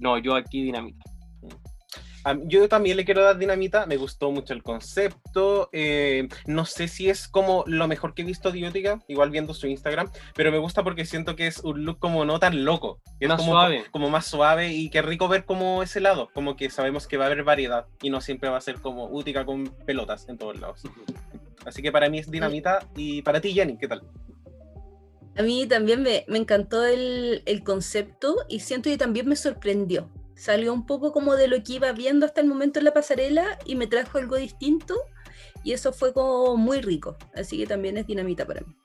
no, 0.00 0.18
yo 0.18 0.34
aquí 0.34 0.62
dinamita. 0.62 1.04
Yo 2.44 2.68
también 2.68 2.98
le 2.98 3.06
quiero 3.06 3.22
dar 3.22 3.38
dinamita, 3.38 3.86
me 3.86 3.96
gustó 3.96 4.30
mucho 4.30 4.52
el 4.52 4.62
concepto, 4.62 5.70
eh, 5.72 6.28
no 6.46 6.66
sé 6.66 6.86
si 6.86 7.08
es 7.08 7.26
como 7.26 7.64
lo 7.66 7.88
mejor 7.88 8.12
que 8.12 8.20
he 8.20 8.24
visto 8.26 8.52
de 8.52 8.68
Utica, 8.68 9.00
igual 9.08 9.30
viendo 9.30 9.54
su 9.54 9.66
Instagram, 9.66 10.10
pero 10.34 10.52
me 10.52 10.58
gusta 10.58 10.84
porque 10.84 11.06
siento 11.06 11.34
que 11.34 11.46
es 11.46 11.60
un 11.60 11.82
look 11.86 11.98
como 11.98 12.26
no 12.26 12.38
tan 12.38 12.62
loco, 12.66 13.00
es 13.20 13.28
Más 13.28 13.38
como, 13.40 13.52
suave. 13.52 13.84
como 13.90 14.10
más 14.10 14.26
suave 14.26 14.70
y 14.70 14.90
qué 14.90 15.00
rico 15.00 15.28
ver 15.28 15.46
como 15.46 15.82
ese 15.82 16.00
lado, 16.00 16.28
como 16.34 16.56
que 16.56 16.68
sabemos 16.68 17.06
que 17.06 17.16
va 17.16 17.24
a 17.24 17.28
haber 17.28 17.42
variedad 17.42 17.86
y 18.02 18.10
no 18.10 18.20
siempre 18.20 18.50
va 18.50 18.58
a 18.58 18.60
ser 18.60 18.82
como 18.82 19.06
Utica 19.06 19.46
con 19.46 19.64
pelotas 19.86 20.28
en 20.28 20.36
todos 20.36 20.60
lados. 20.60 20.82
Así 21.64 21.80
que 21.80 21.90
para 21.90 22.10
mí 22.10 22.18
es 22.18 22.30
dinamita 22.30 22.86
y 22.96 23.22
para 23.22 23.40
ti 23.40 23.54
Jenny, 23.54 23.78
¿qué 23.78 23.88
tal? 23.88 24.02
A 25.40 25.42
mí 25.42 25.66
también 25.66 26.02
me, 26.02 26.26
me 26.28 26.36
encantó 26.36 26.84
el, 26.84 27.42
el 27.46 27.64
concepto 27.64 28.36
y 28.46 28.60
siento 28.60 28.90
que 28.90 28.98
también 28.98 29.26
me 29.26 29.36
sorprendió. 29.36 30.10
Salió 30.34 30.70
un 30.70 30.84
poco 30.84 31.12
como 31.12 31.34
de 31.34 31.48
lo 31.48 31.62
que 31.62 31.72
iba 31.72 31.90
viendo 31.92 32.26
hasta 32.26 32.42
el 32.42 32.46
momento 32.46 32.78
en 32.78 32.84
la 32.84 32.92
pasarela 32.92 33.58
y 33.64 33.74
me 33.74 33.86
trajo 33.86 34.18
algo 34.18 34.36
distinto 34.36 34.94
y 35.64 35.72
eso 35.72 35.94
fue 35.94 36.12
como 36.12 36.58
muy 36.58 36.82
rico. 36.82 37.16
Así 37.34 37.56
que 37.56 37.66
también 37.66 37.96
es 37.96 38.06
dinamita 38.06 38.46
para 38.46 38.60
mí. 38.60 38.76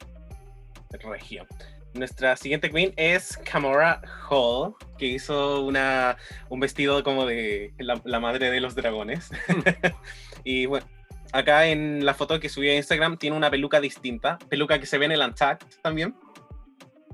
región. 1.03 1.45
Nuestra 1.94 2.38
siguiente 2.38 2.72
queen 2.72 2.94
es 2.95 3.36
Camora 3.36 4.02
Hall, 4.30 4.76
que 4.98 5.07
hizo 5.07 5.65
una, 5.65 6.15
un 6.48 6.61
vestido 6.61 7.03
como 7.03 7.26
de 7.26 7.73
la, 7.80 8.02
la 8.06 8.22
madre 8.22 8.49
de 8.49 8.61
los 8.61 8.76
dragones. 8.76 9.30
y 10.45 10.68
bueno, 10.68 10.88
acá 11.34 11.68
en 11.68 12.06
la 12.06 12.14
foto 12.14 12.40
que 12.40 12.48
subí 12.48 12.69
a 12.69 12.77
Instagram 12.77 13.18
tiene 13.18 13.36
una 13.36 13.52
peluca 13.52 13.82
distinta, 13.82 14.38
peluca 14.49 14.80
que 14.80 14.86
se 14.86 14.98
ve 14.98 15.03
en 15.03 15.11
el 15.11 15.19
Untagged 15.19 15.68
también. 15.82 16.15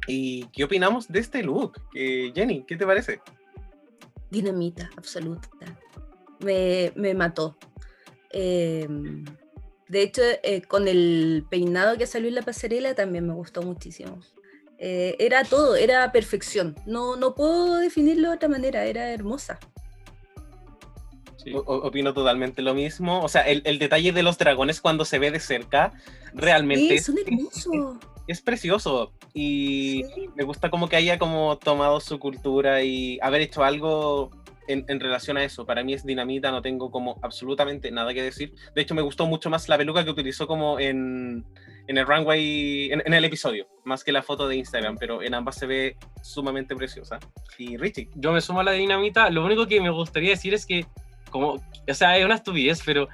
¿Y 0.08 0.46
qué 0.48 0.64
opinamos 0.64 1.08
de 1.08 1.20
este 1.20 1.44
look? 1.44 1.80
Eh, 1.96 2.32
Jenny, 2.36 2.64
¿qué 2.68 2.76
te 2.76 2.86
parece? 2.86 3.22
Dinamita, 4.30 4.90
absoluta. 4.98 5.50
Me, 6.40 6.92
me 6.96 7.14
mató. 7.14 7.58
Eh, 8.32 8.88
de 9.88 10.02
hecho, 10.02 10.22
eh, 10.44 10.62
con 10.64 10.88
el 10.88 11.46
peinado 11.50 11.98
que 11.98 12.08
salió 12.08 12.30
en 12.30 12.36
la 12.36 12.42
pasarela 12.42 12.96
también 12.96 13.28
me 13.28 13.34
gustó 13.34 13.62
muchísimo. 13.62 14.20
Eh, 14.78 15.16
era 15.20 15.44
todo, 15.44 15.76
era 15.76 16.12
perfección. 16.12 16.76
No, 16.88 17.16
no 17.16 17.36
puedo 17.36 17.76
definirlo 17.78 18.30
de 18.30 18.36
otra 18.36 18.50
manera, 18.50 18.86
era 18.86 19.12
hermosa. 19.12 19.60
Sí. 21.38 21.54
O- 21.54 21.60
o- 21.60 21.88
opino 21.88 22.14
totalmente 22.14 22.62
lo 22.62 22.74
mismo. 22.74 23.22
O 23.24 23.28
sea, 23.30 23.42
el, 23.42 23.62
el 23.66 23.80
detalle 23.80 24.12
de 24.12 24.24
los 24.24 24.38
dragones 24.38 24.80
cuando 24.82 25.06
se 25.06 25.20
ve 25.20 25.30
de 25.32 25.40
cerca 25.40 25.92
realmente 26.34 26.98
Sí, 26.98 27.04
son 27.04 27.18
hermosos. 27.20 27.98
Es 28.28 28.42
precioso. 28.42 29.14
Y 29.34 30.04
Sí. 30.16 30.30
me 30.36 30.44
gusta 30.44 30.70
como 30.70 30.88
que 30.90 30.96
haya 30.96 31.18
como 31.18 31.58
tomado 31.58 32.00
su 32.00 32.20
cultura 32.20 32.84
y 32.84 33.18
haber 33.22 33.42
hecho 33.42 33.64
algo 33.64 34.30
en, 34.68 34.86
en 34.88 35.00
relación 35.00 35.38
a 35.38 35.44
eso. 35.44 35.66
Para 35.66 35.84
mí 35.84 35.94
es 35.94 36.06
dinamita, 36.06 36.52
no 36.52 36.62
tengo 36.62 36.92
como 36.92 37.18
absolutamente 37.24 37.92
nada 37.92 38.14
que 38.14 38.22
decir. 38.24 38.54
De 38.76 38.82
hecho, 38.82 38.94
me 38.96 39.02
gustó 39.02 39.26
mucho 39.26 39.50
más 39.50 39.68
la 39.70 39.78
peluca 39.78 40.04
que 40.06 40.12
utilizó 40.12 40.48
como 40.48 40.80
en, 40.80 41.46
en 41.88 41.98
el 41.98 42.06
runway, 42.06 42.92
en, 42.92 43.02
en 43.06 43.14
el 43.14 43.26
episodio, 43.26 43.68
más 43.84 44.04
que 44.04 44.12
la 44.12 44.22
foto 44.22 44.48
de 44.48 44.56
Instagram, 44.58 44.98
pero 44.98 45.24
en 45.24 45.34
ambas 45.34 45.56
se 45.58 45.66
ve 45.66 45.98
sumamente 46.24 46.76
preciosa. 46.76 47.20
Y 47.58 47.76
Richie, 47.78 48.10
yo 48.16 48.32
me 48.32 48.40
sumo 48.42 48.60
a 48.62 48.64
la 48.64 48.72
dinamita. 48.72 49.30
Lo 49.30 49.44
único 49.44 49.66
que 49.68 49.82
me 49.82 49.90
gustaría 49.90 50.30
decir 50.32 50.54
es 50.54 50.66
que, 50.66 50.86
como, 51.32 51.54
o 51.54 51.94
sea, 51.94 52.18
es 52.18 52.24
una 52.26 52.36
estupidez, 52.36 52.82
pero 52.86 53.08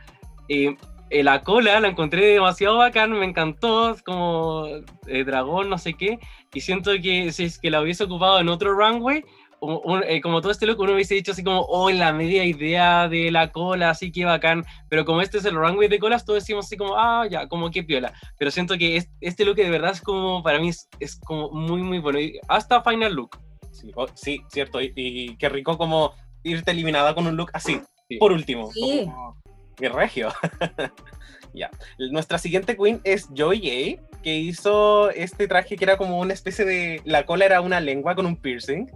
eh, 0.50 0.76
eh, 1.10 1.24
la 1.24 1.42
cola 1.42 1.80
la 1.80 1.88
encontré 1.90 2.26
demasiado 2.26 2.78
bacán, 2.78 3.12
me 3.12 3.26
encantó, 3.26 3.96
como 4.06 4.66
eh, 5.08 5.24
dragón, 5.24 5.70
no 5.70 5.78
sé 5.78 5.94
qué, 5.94 6.20
y 6.54 6.62
siento 6.62 6.92
que 7.02 7.32
si 7.32 7.46
es 7.46 7.60
que 7.60 7.70
la 7.72 7.82
hubiese 7.82 8.04
ocupado 8.06 8.40
en 8.40 8.50
otro 8.50 8.74
runway, 8.74 9.24
un- 9.60 10.04
eh, 10.08 10.22
como 10.22 10.40
todo 10.42 10.52
este 10.52 10.68
look, 10.68 10.80
uno 10.80 10.94
hubiese 10.94 11.16
dicho 11.16 11.32
así 11.32 11.44
como, 11.44 11.62
oh, 11.62 11.90
la 11.90 12.14
media 12.14 12.46
idea 12.46 13.08
de 13.10 13.32
la 13.32 13.52
cola, 13.52 13.90
así 13.90 14.12
que 14.12 14.24
bacán, 14.24 14.64
pero 14.88 15.04
como 15.04 15.22
este 15.22 15.40
es 15.40 15.46
el 15.46 15.56
runway 15.56 15.88
de 15.88 15.98
colas, 15.98 16.26
todos 16.26 16.44
decimos 16.44 16.66
así 16.68 16.78
como, 16.78 16.96
ah, 16.96 17.26
ya, 17.28 17.48
como 17.48 17.72
que 17.72 17.84
piola, 17.84 18.14
pero 18.38 18.52
siento 18.52 18.78
que 18.78 18.98
es- 18.98 19.10
este 19.20 19.46
look 19.46 19.56
de 19.56 19.70
verdad 19.70 19.92
es 19.94 20.02
como, 20.02 20.44
para 20.44 20.60
mí 20.60 20.70
es, 20.70 20.88
es 21.00 21.20
como 21.20 21.50
muy, 21.50 21.82
muy 21.82 21.98
bueno, 22.00 22.20
y 22.20 22.40
hasta 22.48 22.82
final 22.84 23.14
look, 23.14 23.38
Sí, 23.72 23.92
oh, 23.96 24.08
sí, 24.16 24.42
cierto. 24.50 24.82
Y, 24.82 24.92
y 24.96 25.36
qué 25.38 25.50
rico 25.50 25.78
como 25.78 26.14
irte 26.44 26.72
eliminada 26.72 27.14
con 27.14 27.28
un 27.28 27.36
look 27.38 27.52
así. 27.54 27.80
Sí. 28.10 28.18
Por 28.18 28.32
último. 28.32 28.72
Sí. 28.72 29.02
Como- 29.06 29.38
Qué 29.78 29.90
regio. 29.90 30.30
ya. 31.54 31.70
Nuestra 32.12 32.38
siguiente 32.38 32.76
queen 32.76 33.00
es 33.04 33.30
Joy 33.34 33.60
J, 33.60 34.20
que 34.24 34.36
hizo 34.36 35.10
este 35.12 35.48
traje 35.48 35.78
que 35.78 35.86
era 35.86 35.98
como 35.98 36.20
una 36.20 36.34
especie 36.34 36.66
de. 36.66 37.02
La 37.06 37.26
cola 37.26 37.46
era 37.46 37.62
una 37.62 37.80
lengua 37.80 38.16
con 38.16 38.26
un 38.26 38.36
piercing. 38.36 38.92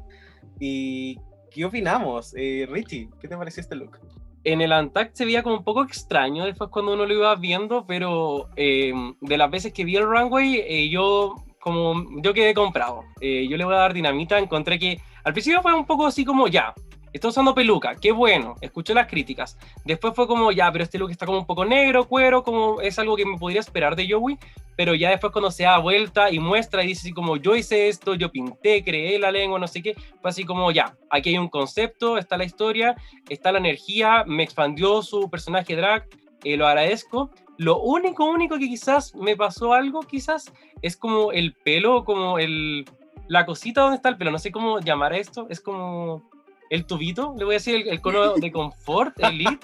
¿Y 0.59 1.17
qué 1.51 1.65
opinamos? 1.65 2.33
Eh, 2.35 2.67
Richie, 2.69 3.09
¿qué 3.19 3.27
te 3.27 3.37
pareció 3.37 3.61
este 3.61 3.75
look? 3.75 3.99
En 4.43 4.61
el 4.61 4.71
Antac 4.71 5.11
se 5.13 5.25
veía 5.25 5.43
como 5.43 5.57
un 5.57 5.63
poco 5.63 5.83
extraño 5.83 6.45
después 6.45 6.71
cuando 6.71 6.93
uno 6.93 7.05
lo 7.05 7.13
iba 7.13 7.35
viendo, 7.35 7.85
pero 7.85 8.49
eh, 8.55 8.91
de 9.21 9.37
las 9.37 9.51
veces 9.51 9.71
que 9.71 9.85
vi 9.85 9.95
el 9.97 10.07
runway, 10.07 10.55
eh, 10.67 10.89
yo 10.89 11.35
como 11.59 12.21
yo 12.21 12.33
quedé 12.33 12.53
comprado. 12.55 13.03
Eh, 13.21 13.47
yo 13.47 13.55
le 13.55 13.65
voy 13.65 13.75
a 13.75 13.79
dar 13.79 13.93
dinamita, 13.93 14.39
encontré 14.39 14.79
que 14.79 14.99
al 15.23 15.33
principio 15.33 15.61
fue 15.61 15.73
un 15.73 15.85
poco 15.85 16.07
así 16.07 16.25
como 16.25 16.47
ya, 16.47 16.73
está 17.13 17.27
usando 17.27 17.53
peluca, 17.53 17.95
qué 17.95 18.11
bueno, 18.11 18.55
escuché 18.61 18.93
las 18.93 19.07
críticas. 19.07 19.57
Después 19.85 20.13
fue 20.15 20.27
como 20.27 20.51
ya, 20.51 20.71
pero 20.71 20.83
este 20.83 20.97
look 20.97 21.11
está 21.11 21.25
como 21.25 21.39
un 21.39 21.45
poco 21.45 21.65
negro, 21.65 22.07
cuero, 22.07 22.43
como 22.43 22.81
es 22.81 22.97
algo 22.99 23.15
que 23.15 23.25
me 23.25 23.37
podría 23.37 23.59
esperar 23.59 23.95
de 23.95 24.09
Joey, 24.09 24.37
pero 24.75 24.95
ya 24.95 25.09
después 25.09 25.31
cuando 25.31 25.51
se 25.51 25.63
da 25.63 25.77
vuelta 25.77 26.31
y 26.31 26.39
muestra 26.39 26.83
y 26.83 26.87
dice 26.87 27.01
así 27.01 27.13
como 27.13 27.37
yo 27.37 27.55
hice 27.55 27.89
esto, 27.89 28.15
yo 28.15 28.31
pinté, 28.31 28.83
creé 28.83 29.19
la 29.19 29.31
lengua, 29.31 29.59
no 29.59 29.67
sé 29.67 29.81
qué, 29.81 29.95
fue 30.21 30.29
así 30.29 30.45
como 30.45 30.71
ya, 30.71 30.95
aquí 31.09 31.29
hay 31.29 31.37
un 31.37 31.49
concepto, 31.49 32.17
está 32.17 32.37
la 32.37 32.45
historia, 32.45 32.95
está 33.29 33.51
la 33.51 33.59
energía, 33.59 34.23
me 34.25 34.43
expandió 34.43 35.01
su 35.01 35.29
personaje 35.29 35.75
drag, 35.75 36.07
eh, 36.43 36.57
lo 36.57 36.67
agradezco. 36.67 37.29
Lo 37.57 37.79
único, 37.79 38.25
único 38.25 38.57
que 38.57 38.67
quizás 38.67 39.13
me 39.13 39.35
pasó 39.35 39.73
algo, 39.73 40.01
quizás, 40.01 40.51
es 40.81 40.97
como 40.97 41.31
el 41.31 41.53
pelo, 41.53 42.03
como 42.03 42.39
el, 42.39 42.85
la 43.27 43.45
cosita 43.45 43.81
donde 43.81 43.97
está 43.97 44.09
el 44.09 44.17
pelo, 44.17 44.31
no 44.31 44.39
sé 44.39 44.51
cómo 44.51 44.79
llamar 44.79 45.13
esto, 45.13 45.45
es 45.49 45.61
como 45.61 46.30
el 46.71 46.85
tubito, 46.85 47.35
le 47.37 47.43
voy 47.43 47.55
a 47.55 47.57
decir 47.57 47.75
el, 47.75 47.89
el 47.89 48.01
cono 48.01 48.35
de 48.35 48.49
confort, 48.51 49.13
el 49.19 49.39
lead, 49.39 49.59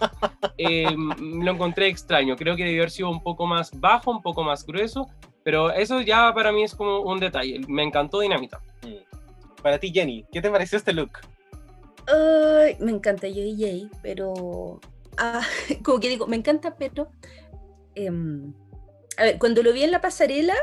eh, 0.57 0.93
lo 0.93 1.51
encontré 1.51 1.87
extraño, 1.87 2.35
creo 2.35 2.57
que 2.57 2.65
debió 2.65 2.81
haber 2.81 2.91
sido 2.91 3.09
un 3.09 3.23
poco 3.23 3.47
más 3.47 3.71
bajo, 3.79 4.11
un 4.11 4.21
poco 4.21 4.43
más 4.43 4.65
grueso, 4.65 5.07
pero 5.41 5.71
eso 5.71 6.01
ya 6.01 6.33
para 6.33 6.51
mí 6.51 6.63
es 6.63 6.75
como 6.75 6.99
un 6.99 7.21
detalle, 7.21 7.61
me 7.69 7.83
encantó 7.83 8.19
Dinamita. 8.19 8.61
Mm. 8.83 9.61
Para 9.63 9.79
ti, 9.79 9.89
Jenny, 9.91 10.25
¿qué 10.33 10.41
te 10.41 10.51
pareció 10.51 10.77
este 10.77 10.91
look? 10.91 11.11
Ay, 12.07 12.75
me 12.81 12.91
encanta 12.91 13.27
JJ, 13.27 13.89
pero. 14.01 14.81
ah, 15.17 15.41
como 15.83 16.01
que 16.01 16.09
digo, 16.09 16.27
me 16.27 16.35
encanta, 16.35 16.75
pero. 16.75 17.09
em, 17.95 18.53
a 19.17 19.23
ver, 19.23 19.39
cuando 19.39 19.63
lo 19.63 19.71
vi 19.71 19.83
en 19.83 19.91
la 19.91 20.01
pasarela, 20.01 20.55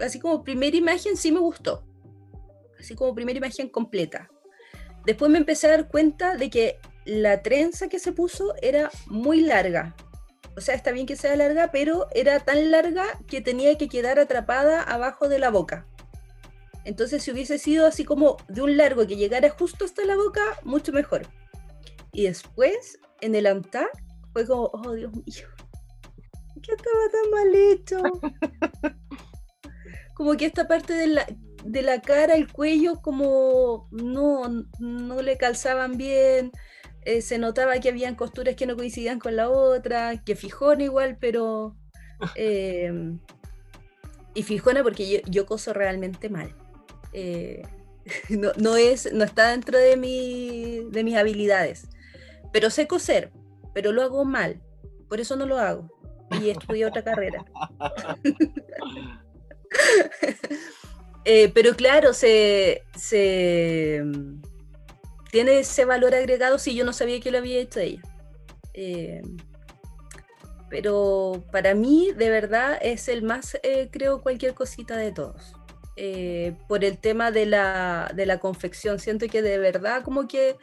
así 0.00 0.20
como 0.20 0.44
primera 0.44 0.76
imagen, 0.76 1.16
sí 1.16 1.32
me 1.32 1.40
gustó. 1.40 1.82
Así 2.78 2.94
como 2.94 3.14
primera 3.14 3.38
imagen 3.38 3.70
completa. 3.70 4.28
Después 5.08 5.30
me 5.30 5.38
empecé 5.38 5.68
a 5.68 5.70
dar 5.70 5.88
cuenta 5.88 6.36
de 6.36 6.50
que 6.50 6.78
la 7.06 7.42
trenza 7.42 7.88
que 7.88 7.98
se 7.98 8.12
puso 8.12 8.52
era 8.60 8.90
muy 9.06 9.40
larga. 9.40 9.96
O 10.54 10.60
sea, 10.60 10.74
está 10.74 10.92
bien 10.92 11.06
que 11.06 11.16
sea 11.16 11.34
larga, 11.34 11.70
pero 11.72 12.08
era 12.14 12.40
tan 12.40 12.70
larga 12.70 13.06
que 13.26 13.40
tenía 13.40 13.78
que 13.78 13.88
quedar 13.88 14.18
atrapada 14.18 14.82
abajo 14.82 15.30
de 15.30 15.38
la 15.38 15.48
boca. 15.48 15.86
Entonces, 16.84 17.22
si 17.22 17.30
hubiese 17.30 17.56
sido 17.56 17.86
así 17.86 18.04
como 18.04 18.36
de 18.48 18.60
un 18.60 18.76
largo 18.76 19.06
que 19.06 19.16
llegara 19.16 19.48
justo 19.48 19.86
hasta 19.86 20.04
la 20.04 20.14
boca, 20.14 20.42
mucho 20.62 20.92
mejor. 20.92 21.22
Y 22.12 22.24
después, 22.24 22.98
en 23.22 23.34
el 23.34 23.46
ANTAC, 23.46 23.88
fue 24.34 24.46
como, 24.46 24.64
oh 24.74 24.92
Dios 24.92 25.10
mío, 25.14 25.48
¿qué 26.62 26.72
estaba 26.72 27.04
tan 27.12 27.30
mal 27.30 27.54
hecho? 27.54 28.02
como 30.14 30.36
que 30.36 30.44
esta 30.44 30.68
parte 30.68 30.92
de 30.92 31.06
la, 31.06 31.26
de 31.64 31.82
la 31.82 32.00
cara, 32.00 32.34
el 32.34 32.50
cuello, 32.50 33.00
como 33.02 33.88
no, 33.90 34.64
no 34.78 35.22
le 35.22 35.36
calzaban 35.36 35.96
bien. 35.96 36.52
eh, 37.04 37.22
se 37.22 37.38
notaba 37.38 37.78
que 37.80 37.88
habían 37.88 38.14
costuras 38.14 38.54
que 38.56 38.66
no 38.66 38.76
coincidían 38.76 39.18
con 39.18 39.36
la 39.36 39.50
otra, 39.50 40.22
que 40.24 40.36
fijona 40.36 40.84
igual, 40.84 41.16
pero... 41.20 41.76
eh, 42.36 42.92
y 44.34 44.42
fijona 44.42 44.82
porque 44.82 45.08
yo, 45.08 45.18
yo 45.26 45.46
coso 45.46 45.72
realmente 45.72 46.28
mal. 46.28 46.54
Eh, 47.12 47.62
no, 48.28 48.52
no 48.56 48.76
es, 48.76 49.12
no 49.12 49.24
está 49.24 49.50
dentro 49.50 49.78
de, 49.78 49.96
mi, 49.96 50.88
de 50.90 51.04
mis 51.04 51.16
habilidades. 51.16 51.88
Pero 52.52 52.70
sé 52.70 52.86
coser, 52.86 53.32
pero 53.74 53.92
lo 53.92 54.02
hago 54.02 54.24
mal. 54.24 54.60
Por 55.08 55.20
eso 55.20 55.36
no 55.36 55.46
lo 55.46 55.58
hago. 55.58 55.90
Y 56.40 56.50
estudié 56.50 56.86
otra 56.86 57.02
carrera. 57.02 57.44
Eh, 61.24 61.50
pero 61.54 61.74
claro, 61.74 62.12
se, 62.12 62.82
se, 62.96 64.02
tiene 65.30 65.60
ese 65.60 65.84
valor 65.84 66.14
agregado 66.14 66.58
si 66.58 66.74
yo 66.74 66.84
no 66.84 66.92
sabía 66.92 67.20
que 67.20 67.30
lo 67.30 67.38
había 67.38 67.60
hecho 67.60 67.80
ella. 67.80 68.02
Eh, 68.74 69.22
pero 70.70 71.44
para 71.50 71.74
mí, 71.74 72.12
de 72.16 72.30
verdad, 72.30 72.78
es 72.80 73.08
el 73.08 73.22
más, 73.22 73.56
eh, 73.62 73.88
creo, 73.90 74.22
cualquier 74.22 74.54
cosita 74.54 74.96
de 74.96 75.12
todos. 75.12 75.54
Eh, 75.96 76.56
por 76.68 76.84
el 76.84 76.98
tema 76.98 77.32
de 77.32 77.46
la, 77.46 78.12
de 78.14 78.24
la 78.24 78.38
confección. 78.38 79.00
Siento 79.00 79.26
que 79.26 79.42
de 79.42 79.58
verdad 79.58 80.04
como 80.04 80.28
que 80.28 80.56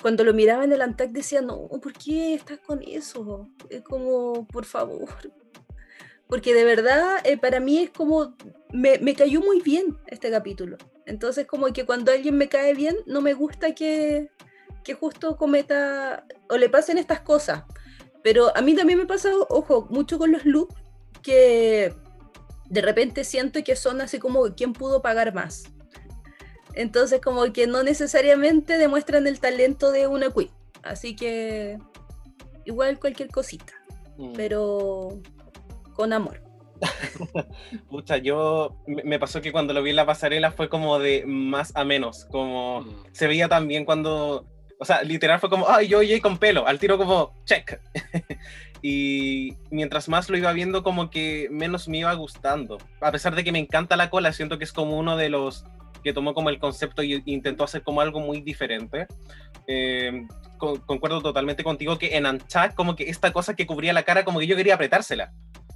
cuando 0.00 0.24
lo 0.24 0.32
miraba 0.32 0.64
en 0.64 0.72
el 0.72 0.80
Antac 0.80 1.10
decía, 1.10 1.42
no, 1.42 1.68
¿por 1.68 1.92
qué 1.92 2.34
estás 2.34 2.58
con 2.60 2.82
eso? 2.82 3.46
Es 3.68 3.82
como, 3.82 4.46
por 4.46 4.64
favor. 4.64 5.10
Porque 6.28 6.54
de 6.54 6.64
verdad 6.64 7.18
eh, 7.24 7.36
para 7.36 7.60
mí 7.60 7.78
es 7.78 7.90
como, 7.90 8.34
me, 8.72 8.98
me 8.98 9.14
cayó 9.14 9.40
muy 9.40 9.60
bien 9.60 9.98
este 10.06 10.30
capítulo. 10.30 10.76
Entonces 11.06 11.46
como 11.46 11.72
que 11.72 11.84
cuando 11.84 12.12
alguien 12.12 12.36
me 12.36 12.48
cae 12.48 12.74
bien, 12.74 12.96
no 13.06 13.20
me 13.20 13.34
gusta 13.34 13.74
que, 13.74 14.30
que 14.82 14.94
justo 14.94 15.36
cometa 15.36 16.26
o 16.48 16.56
le 16.56 16.68
pasen 16.68 16.98
estas 16.98 17.20
cosas. 17.20 17.64
Pero 18.22 18.56
a 18.56 18.62
mí 18.62 18.74
también 18.74 18.98
me 18.98 19.06
pasa, 19.06 19.30
ojo, 19.50 19.86
mucho 19.90 20.18
con 20.18 20.32
los 20.32 20.46
looks, 20.46 20.74
que 21.22 21.94
de 22.70 22.80
repente 22.80 23.22
siento 23.22 23.62
que 23.62 23.76
son 23.76 24.00
así 24.00 24.18
como 24.18 24.54
quién 24.54 24.72
pudo 24.72 25.02
pagar 25.02 25.34
más. 25.34 25.64
Entonces 26.72 27.20
como 27.20 27.52
que 27.52 27.66
no 27.66 27.82
necesariamente 27.82 28.78
demuestran 28.78 29.26
el 29.26 29.40
talento 29.40 29.92
de 29.92 30.06
una 30.06 30.30
queen. 30.30 30.50
Así 30.82 31.14
que 31.14 31.78
igual 32.64 32.98
cualquier 32.98 33.30
cosita, 33.30 33.74
Mm. 34.16 34.32
pero 34.34 35.20
con 35.94 36.12
amor. 36.12 36.42
Pucha, 37.88 38.18
yo 38.18 38.76
me 38.86 39.18
pasó 39.18 39.40
que 39.40 39.52
cuando 39.52 39.72
lo 39.72 39.82
vi 39.82 39.90
en 39.90 39.96
la 39.96 40.06
pasarela 40.06 40.52
fue 40.52 40.68
como 40.68 40.98
de 40.98 41.24
más 41.26 41.74
a 41.76 41.84
menos, 41.84 42.26
como 42.26 42.84
se 43.12 43.26
veía 43.26 43.48
tan 43.48 43.68
bien 43.68 43.84
cuando, 43.84 44.46
o 44.78 44.84
sea, 44.84 45.02
literal 45.02 45.40
fue 45.40 45.48
como, 45.50 45.68
ay, 45.68 45.88
yo 45.88 45.98
oye 46.00 46.20
con 46.20 46.38
pelo, 46.38 46.66
al 46.66 46.78
tiro 46.78 46.98
como, 46.98 47.32
check. 47.44 47.80
y 48.82 49.54
mientras 49.70 50.08
más 50.08 50.28
lo 50.28 50.36
iba 50.36 50.52
viendo, 50.52 50.82
como 50.82 51.10
que 51.10 51.48
menos 51.50 51.88
me 51.88 51.98
iba 51.98 52.12
gustando. 52.14 52.78
A 53.00 53.12
pesar 53.12 53.34
de 53.34 53.44
que 53.44 53.52
me 53.52 53.58
encanta 53.60 53.96
la 53.96 54.10
cola, 54.10 54.32
siento 54.32 54.58
que 54.58 54.64
es 54.64 54.72
como 54.72 54.98
uno 54.98 55.16
de 55.16 55.30
los 55.30 55.64
que 56.02 56.12
tomó 56.12 56.34
como 56.34 56.50
el 56.50 56.58
concepto 56.58 57.02
y 57.02 57.22
intentó 57.24 57.64
hacer 57.64 57.82
como 57.82 58.02
algo 58.02 58.20
muy 58.20 58.42
diferente. 58.42 59.06
Eh, 59.66 60.26
con- 60.58 60.76
concuerdo 60.80 61.22
totalmente 61.22 61.64
contigo 61.64 61.96
que 61.98 62.16
en 62.16 62.26
Anchac, 62.26 62.74
como 62.74 62.94
que 62.94 63.08
esta 63.08 63.32
cosa 63.32 63.54
que 63.56 63.66
cubría 63.66 63.94
la 63.94 64.02
cara, 64.02 64.24
como 64.24 64.38
que 64.38 64.46
yo 64.46 64.56
quería 64.56 64.74
apretársela. 64.74 65.32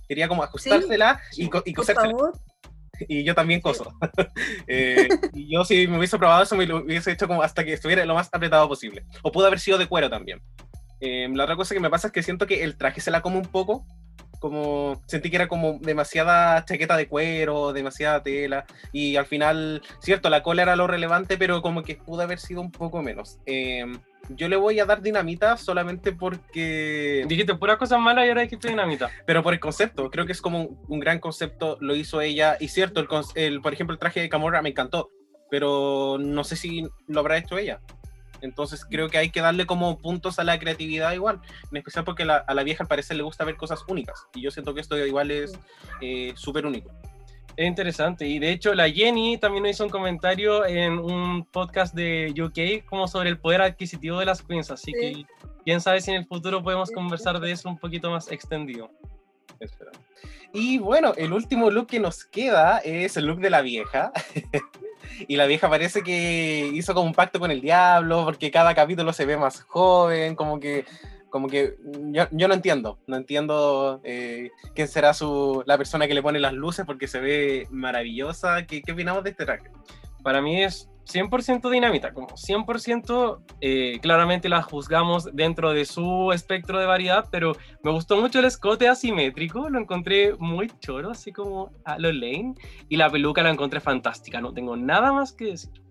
Quería 0.08 0.26
como 0.28 0.42
ajustársela 0.42 1.20
y, 1.36 1.48
co- 1.48 1.62
y 1.64 1.72
Por 1.74 1.84
cosérsela. 1.86 2.12
Y 3.08 3.22
yo 3.22 3.32
también 3.34 3.60
coso. 3.60 3.92
Eh, 4.66 5.08
y 5.32 5.52
yo 5.54 5.64
si 5.64 5.86
me 5.86 5.98
hubiese 5.98 6.18
probado 6.18 6.42
eso, 6.42 6.56
me 6.56 6.66
lo 6.66 6.78
hubiese 6.78 7.12
hecho 7.12 7.28
como 7.28 7.42
hasta 7.42 7.64
que 7.64 7.72
estuviera 7.72 8.04
lo 8.04 8.14
más 8.14 8.28
apretado 8.32 8.66
posible. 8.68 9.04
O 9.22 9.30
pudo 9.30 9.46
haber 9.46 9.60
sido 9.60 9.78
de 9.78 9.86
cuero 9.86 10.10
también. 10.10 10.42
Eh, 11.00 11.28
la 11.32 11.44
otra 11.44 11.54
cosa 11.54 11.74
que 11.74 11.80
me 11.80 11.90
pasa 11.90 12.08
es 12.08 12.12
que 12.12 12.24
siento 12.24 12.46
que 12.48 12.64
el 12.64 12.76
traje 12.76 13.00
se 13.00 13.12
la 13.12 13.22
come 13.22 13.36
un 13.36 13.46
poco. 13.46 13.86
Como 14.38 15.02
sentí 15.06 15.30
que 15.30 15.36
era 15.36 15.48
como 15.48 15.78
demasiada 15.80 16.64
chaqueta 16.64 16.96
de 16.96 17.08
cuero, 17.08 17.72
demasiada 17.72 18.22
tela. 18.22 18.64
Y 18.92 19.16
al 19.16 19.26
final, 19.26 19.82
cierto, 20.00 20.30
la 20.30 20.42
cola 20.42 20.62
era 20.62 20.76
lo 20.76 20.86
relevante, 20.86 21.36
pero 21.36 21.60
como 21.62 21.82
que 21.82 21.96
pudo 21.96 22.22
haber 22.22 22.38
sido 22.38 22.60
un 22.60 22.70
poco 22.70 23.02
menos. 23.02 23.38
Eh, 23.46 23.84
yo 24.30 24.48
le 24.48 24.56
voy 24.56 24.78
a 24.78 24.84
dar 24.84 25.00
dinamita 25.00 25.56
solamente 25.56 26.12
porque 26.12 27.24
Dijiste 27.26 27.54
puras 27.54 27.78
cosas 27.78 27.98
malas 27.98 28.26
y 28.26 28.28
ahora 28.28 28.42
dijiste 28.42 28.68
dinamita. 28.68 29.10
pero 29.26 29.42
por 29.42 29.54
el 29.54 29.60
concepto, 29.60 30.10
creo 30.10 30.26
que 30.26 30.32
es 30.32 30.42
como 30.42 30.60
un, 30.62 30.78
un 30.88 31.00
gran 31.00 31.18
concepto, 31.18 31.78
lo 31.80 31.94
hizo 31.96 32.20
ella, 32.20 32.56
y 32.60 32.68
cierto, 32.68 33.00
el, 33.00 33.08
el- 33.36 33.60
por 33.62 33.72
ejemplo, 33.72 33.94
el 33.94 33.98
traje 33.98 34.20
de 34.20 34.28
Camorra 34.28 34.60
me 34.60 34.68
encantó, 34.70 35.10
pero 35.50 36.18
no 36.20 36.44
sé 36.44 36.56
si 36.56 36.86
lo 37.06 37.20
habrá 37.20 37.38
hecho 37.38 37.56
ella. 37.56 37.80
Entonces 38.40 38.84
creo 38.88 39.08
que 39.08 39.18
hay 39.18 39.30
que 39.30 39.40
darle 39.40 39.66
como 39.66 39.98
puntos 39.98 40.38
a 40.38 40.44
la 40.44 40.58
creatividad 40.58 41.12
igual, 41.12 41.40
en 41.70 41.76
especial 41.78 42.04
porque 42.04 42.24
la- 42.24 42.38
a 42.38 42.54
la 42.54 42.62
vieja 42.62 42.84
al 42.84 42.88
parecer 42.88 43.16
le 43.16 43.22
gusta 43.22 43.44
ver 43.44 43.56
cosas 43.56 43.84
únicas, 43.88 44.26
y 44.34 44.42
yo 44.42 44.50
siento 44.50 44.74
que 44.74 44.80
esto 44.80 44.96
igual 44.98 45.30
es 45.30 45.58
eh, 46.00 46.32
súper 46.36 46.66
único. 46.66 46.90
Es 47.56 47.66
interesante. 47.66 48.24
Y 48.24 48.38
de 48.38 48.52
hecho, 48.52 48.72
la 48.72 48.88
Jenny 48.88 49.36
también 49.36 49.64
nos 49.64 49.72
hizo 49.72 49.82
un 49.84 49.90
comentario 49.90 50.64
en 50.64 50.92
un 51.00 51.44
podcast 51.44 51.92
de 51.92 52.32
UK 52.40 52.88
como 52.88 53.08
sobre 53.08 53.30
el 53.30 53.38
poder 53.40 53.62
adquisitivo 53.62 54.20
de 54.20 54.26
las 54.26 54.42
queens. 54.42 54.70
Así 54.70 54.92
Sí. 54.92 55.00
que 55.00 55.26
quién 55.64 55.80
sabe 55.80 56.00
si 56.00 56.12
en 56.12 56.18
el 56.18 56.26
futuro 56.26 56.62
podemos 56.62 56.88
conversar 56.92 57.40
de 57.40 57.50
eso 57.50 57.68
un 57.68 57.76
poquito 57.76 58.12
más 58.12 58.30
extendido. 58.30 58.92
Espera. 59.58 59.90
Y 60.52 60.78
bueno, 60.78 61.14
el 61.16 61.32
último 61.32 61.68
look 61.68 61.88
que 61.88 61.98
nos 61.98 62.24
queda 62.24 62.78
es 62.78 63.16
el 63.16 63.26
look 63.26 63.40
de 63.40 63.50
la 63.50 63.60
vieja. 63.60 64.12
y 65.26 65.36
la 65.36 65.46
vieja 65.46 65.68
parece 65.68 66.02
que 66.02 66.70
hizo 66.74 66.94
como 66.94 67.06
un 67.06 67.14
pacto 67.14 67.40
con 67.40 67.50
el 67.50 67.60
diablo, 67.60 68.24
porque 68.24 68.50
cada 68.50 68.74
capítulo 68.74 69.12
se 69.12 69.26
ve 69.26 69.36
más 69.36 69.62
joven, 69.62 70.34
como 70.34 70.60
que, 70.60 70.84
como 71.30 71.48
que 71.48 71.76
yo, 72.12 72.26
yo 72.30 72.48
no 72.48 72.54
entiendo, 72.54 72.98
no 73.06 73.16
entiendo 73.16 74.00
eh, 74.04 74.50
quién 74.74 74.88
será 74.88 75.14
su, 75.14 75.62
la 75.66 75.78
persona 75.78 76.06
que 76.06 76.14
le 76.14 76.22
pone 76.22 76.38
las 76.38 76.52
luces, 76.52 76.86
porque 76.86 77.08
se 77.08 77.20
ve 77.20 77.66
maravillosa. 77.70 78.66
¿Qué, 78.66 78.82
qué 78.82 78.92
opinamos 78.92 79.24
de 79.24 79.30
este 79.30 79.44
traje? 79.44 79.70
Para 80.22 80.42
mí 80.42 80.62
es 80.62 80.88
100% 81.08 81.70
dinamita, 81.70 82.12
como 82.12 82.28
100%, 82.28 83.40
eh, 83.60 83.98
claramente 84.00 84.48
la 84.48 84.62
juzgamos 84.62 85.34
dentro 85.34 85.72
de 85.72 85.84
su 85.84 86.32
espectro 86.32 86.78
de 86.78 86.86
variedad, 86.86 87.26
pero 87.30 87.56
me 87.82 87.90
gustó 87.90 88.20
mucho 88.20 88.38
el 88.38 88.44
escote 88.44 88.88
asimétrico, 88.88 89.70
lo 89.70 89.78
encontré 89.78 90.34
muy 90.38 90.70
choro, 90.80 91.10
así 91.10 91.32
como 91.32 91.70
a 91.84 91.98
lo 91.98 92.12
Lane, 92.12 92.54
y 92.88 92.96
la 92.96 93.10
peluca 93.10 93.42
la 93.42 93.50
encontré 93.50 93.80
fantástica, 93.80 94.40
no 94.40 94.52
tengo 94.52 94.76
nada 94.76 95.12
más 95.12 95.32
que 95.32 95.46
decir. 95.46 95.82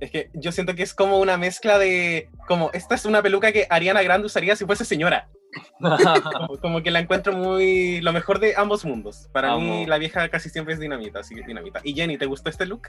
Es 0.00 0.10
que 0.10 0.30
yo 0.34 0.52
siento 0.52 0.74
que 0.74 0.82
es 0.82 0.94
como 0.94 1.18
una 1.18 1.36
mezcla 1.36 1.78
de, 1.78 2.28
como, 2.46 2.70
esta 2.72 2.94
es 2.94 3.04
una 3.04 3.22
peluca 3.22 3.52
que 3.52 3.66
Ariana 3.68 4.02
Grande 4.02 4.26
usaría 4.26 4.54
si 4.56 4.64
fuese 4.64 4.84
señora. 4.84 5.28
Como, 5.80 6.58
como 6.60 6.82
que 6.82 6.90
la 6.90 6.98
encuentro 6.98 7.32
muy, 7.32 8.02
lo 8.02 8.12
mejor 8.12 8.38
de 8.38 8.54
ambos 8.54 8.84
mundos. 8.84 9.28
Para 9.32 9.56
mí 9.56 9.78
Amo. 9.78 9.86
la 9.88 9.96
vieja 9.96 10.28
casi 10.28 10.50
siempre 10.50 10.74
es 10.74 10.80
dinamita, 10.80 11.20
así 11.20 11.34
que 11.34 11.42
dinamita. 11.42 11.80
Y 11.82 11.94
Jenny, 11.94 12.18
¿te 12.18 12.26
gustó 12.26 12.50
este 12.50 12.66
look? 12.66 12.88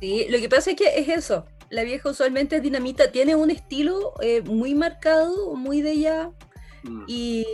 Sí, 0.00 0.26
lo 0.30 0.38
que 0.38 0.48
pasa 0.48 0.70
es 0.70 0.76
que 0.76 0.98
es 0.98 1.08
eso. 1.08 1.46
La 1.68 1.84
vieja 1.84 2.10
usualmente 2.10 2.56
es 2.56 2.62
dinamita, 2.62 3.12
tiene 3.12 3.36
un 3.36 3.50
estilo 3.50 4.14
eh, 4.22 4.42
muy 4.42 4.74
marcado, 4.74 5.54
muy 5.54 5.82
de 5.82 5.92
ella. 5.92 6.30
Mm. 6.82 7.04
Y, 7.06 7.46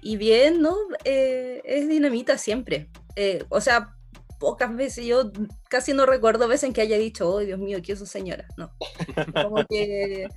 y 0.00 0.16
bien, 0.16 0.62
¿no? 0.62 0.76
Eh, 1.04 1.60
es 1.64 1.88
dinamita 1.88 2.38
siempre. 2.38 2.88
Eh, 3.16 3.44
o 3.48 3.60
sea, 3.60 3.94
pocas 4.38 4.74
veces, 4.74 5.04
yo 5.04 5.32
casi 5.68 5.92
no 5.92 6.06
recuerdo 6.06 6.48
veces 6.48 6.64
en 6.64 6.72
que 6.72 6.82
haya 6.82 6.96
dicho, 6.96 7.28
oh 7.28 7.40
Dios 7.40 7.58
mío, 7.58 7.80
¿qué 7.82 7.92
es 7.92 8.08
señora? 8.08 8.46
No. 8.56 8.72
Como 9.42 9.64
que 9.68 10.28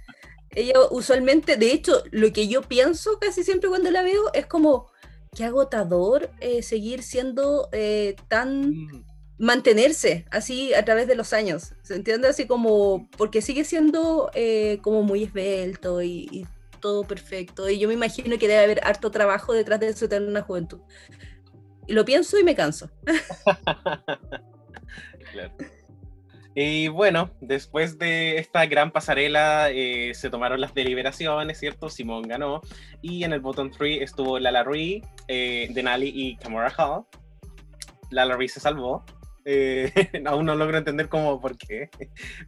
ella 0.56 0.74
usualmente, 0.90 1.58
de 1.58 1.72
hecho, 1.72 2.04
lo 2.12 2.34
que 2.34 2.48
yo 2.48 2.64
pienso 2.64 3.20
casi 3.20 3.44
siempre 3.44 3.70
cuando 3.70 3.92
la 3.92 4.02
veo 4.02 4.34
es 4.34 4.48
como, 4.48 4.88
qué 5.36 5.46
agotador 5.46 6.32
seguir 6.62 7.04
siendo 7.04 7.70
tan 8.28 8.72
Mm. 8.72 9.06
Mantenerse 9.40 10.26
así 10.32 10.74
a 10.74 10.84
través 10.84 11.08
de 11.08 11.16
los 11.16 11.34
años, 11.34 11.74
¿se 11.84 11.96
entiende? 11.96 12.28
Así 12.28 12.48
como, 12.48 13.10
porque 13.18 13.42
sigue 13.42 13.64
siendo 13.64 14.32
eh, 14.34 14.80
como 14.82 15.04
muy 15.04 15.24
esbelto 15.24 16.02
y, 16.02 16.28
y 16.32 16.48
todo 16.80 17.04
perfecto, 17.04 17.70
y 17.70 17.80
yo 17.80 17.88
me 17.88 17.94
imagino 17.94 18.38
que 18.38 18.48
debe 18.48 18.64
haber 18.64 18.80
harto 18.84 19.12
trabajo 19.12 19.54
detrás 19.54 19.80
de 19.80 19.94
su 19.94 20.06
eterna 20.06 20.42
juventud. 20.42 20.80
Y 21.88 21.94
lo 21.94 22.04
pienso 22.06 22.38
y 22.38 22.44
me 22.44 22.56
canso. 22.56 22.90
Claro. 25.34 25.52
Y 26.56 26.88
bueno, 26.88 27.30
después 27.40 28.00
de 28.00 28.38
esta 28.40 28.66
gran 28.66 28.92
pasarela 28.92 29.70
eh, 29.70 30.14
se 30.16 30.32
tomaron 30.32 30.60
las 30.60 30.74
deliberaciones, 30.74 31.60
¿cierto? 31.60 31.88
Simón 31.88 32.24
ganó. 32.24 32.62
Y 33.04 33.24
en 33.24 33.34
el 33.34 33.42
bottom 33.42 33.70
3 33.70 34.02
estuvo 34.02 34.40
Lala 34.40 34.64
Rui, 34.64 35.04
eh, 35.28 35.68
Denali 35.72 36.12
y 36.16 36.36
Kamara 36.38 36.74
Hall. 36.76 37.06
Lala 38.10 38.36
Rui 38.36 38.48
se 38.48 38.60
salvó. 38.60 39.06
Eh, 39.50 39.94
aún 40.26 40.46
no 40.46 40.56
logro 40.56 40.78
entender 40.78 41.08
cómo, 41.08 41.40
por 41.40 41.58
qué. 41.58 41.90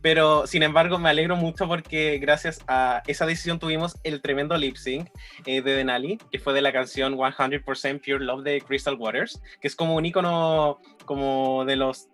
Pero 0.01 0.45
sin 0.47 0.63
embargo, 0.63 0.99
me 0.99 1.07
alegro 1.07 1.37
mucho 1.37 1.65
porque 1.65 2.17
gracias 2.19 2.59
a 2.67 3.01
esa 3.07 3.25
decisión 3.25 3.57
tuvimos 3.57 3.95
el 4.03 4.21
tremendo 4.21 4.57
lip 4.57 4.75
sync 4.75 5.07
eh, 5.45 5.61
de 5.61 5.75
Denali, 5.75 6.17
que 6.29 6.39
fue 6.39 6.53
de 6.53 6.61
la 6.61 6.73
canción 6.73 7.15
100% 7.15 8.01
Pure 8.01 8.25
Love 8.25 8.43
de 8.43 8.59
Crystal 8.59 8.95
Waters, 8.95 9.41
que 9.61 9.69
es 9.69 9.77
como 9.77 9.95
un 9.95 10.05
icono 10.05 10.79
como 11.05 11.63
de 11.63 11.77
los 11.77 12.09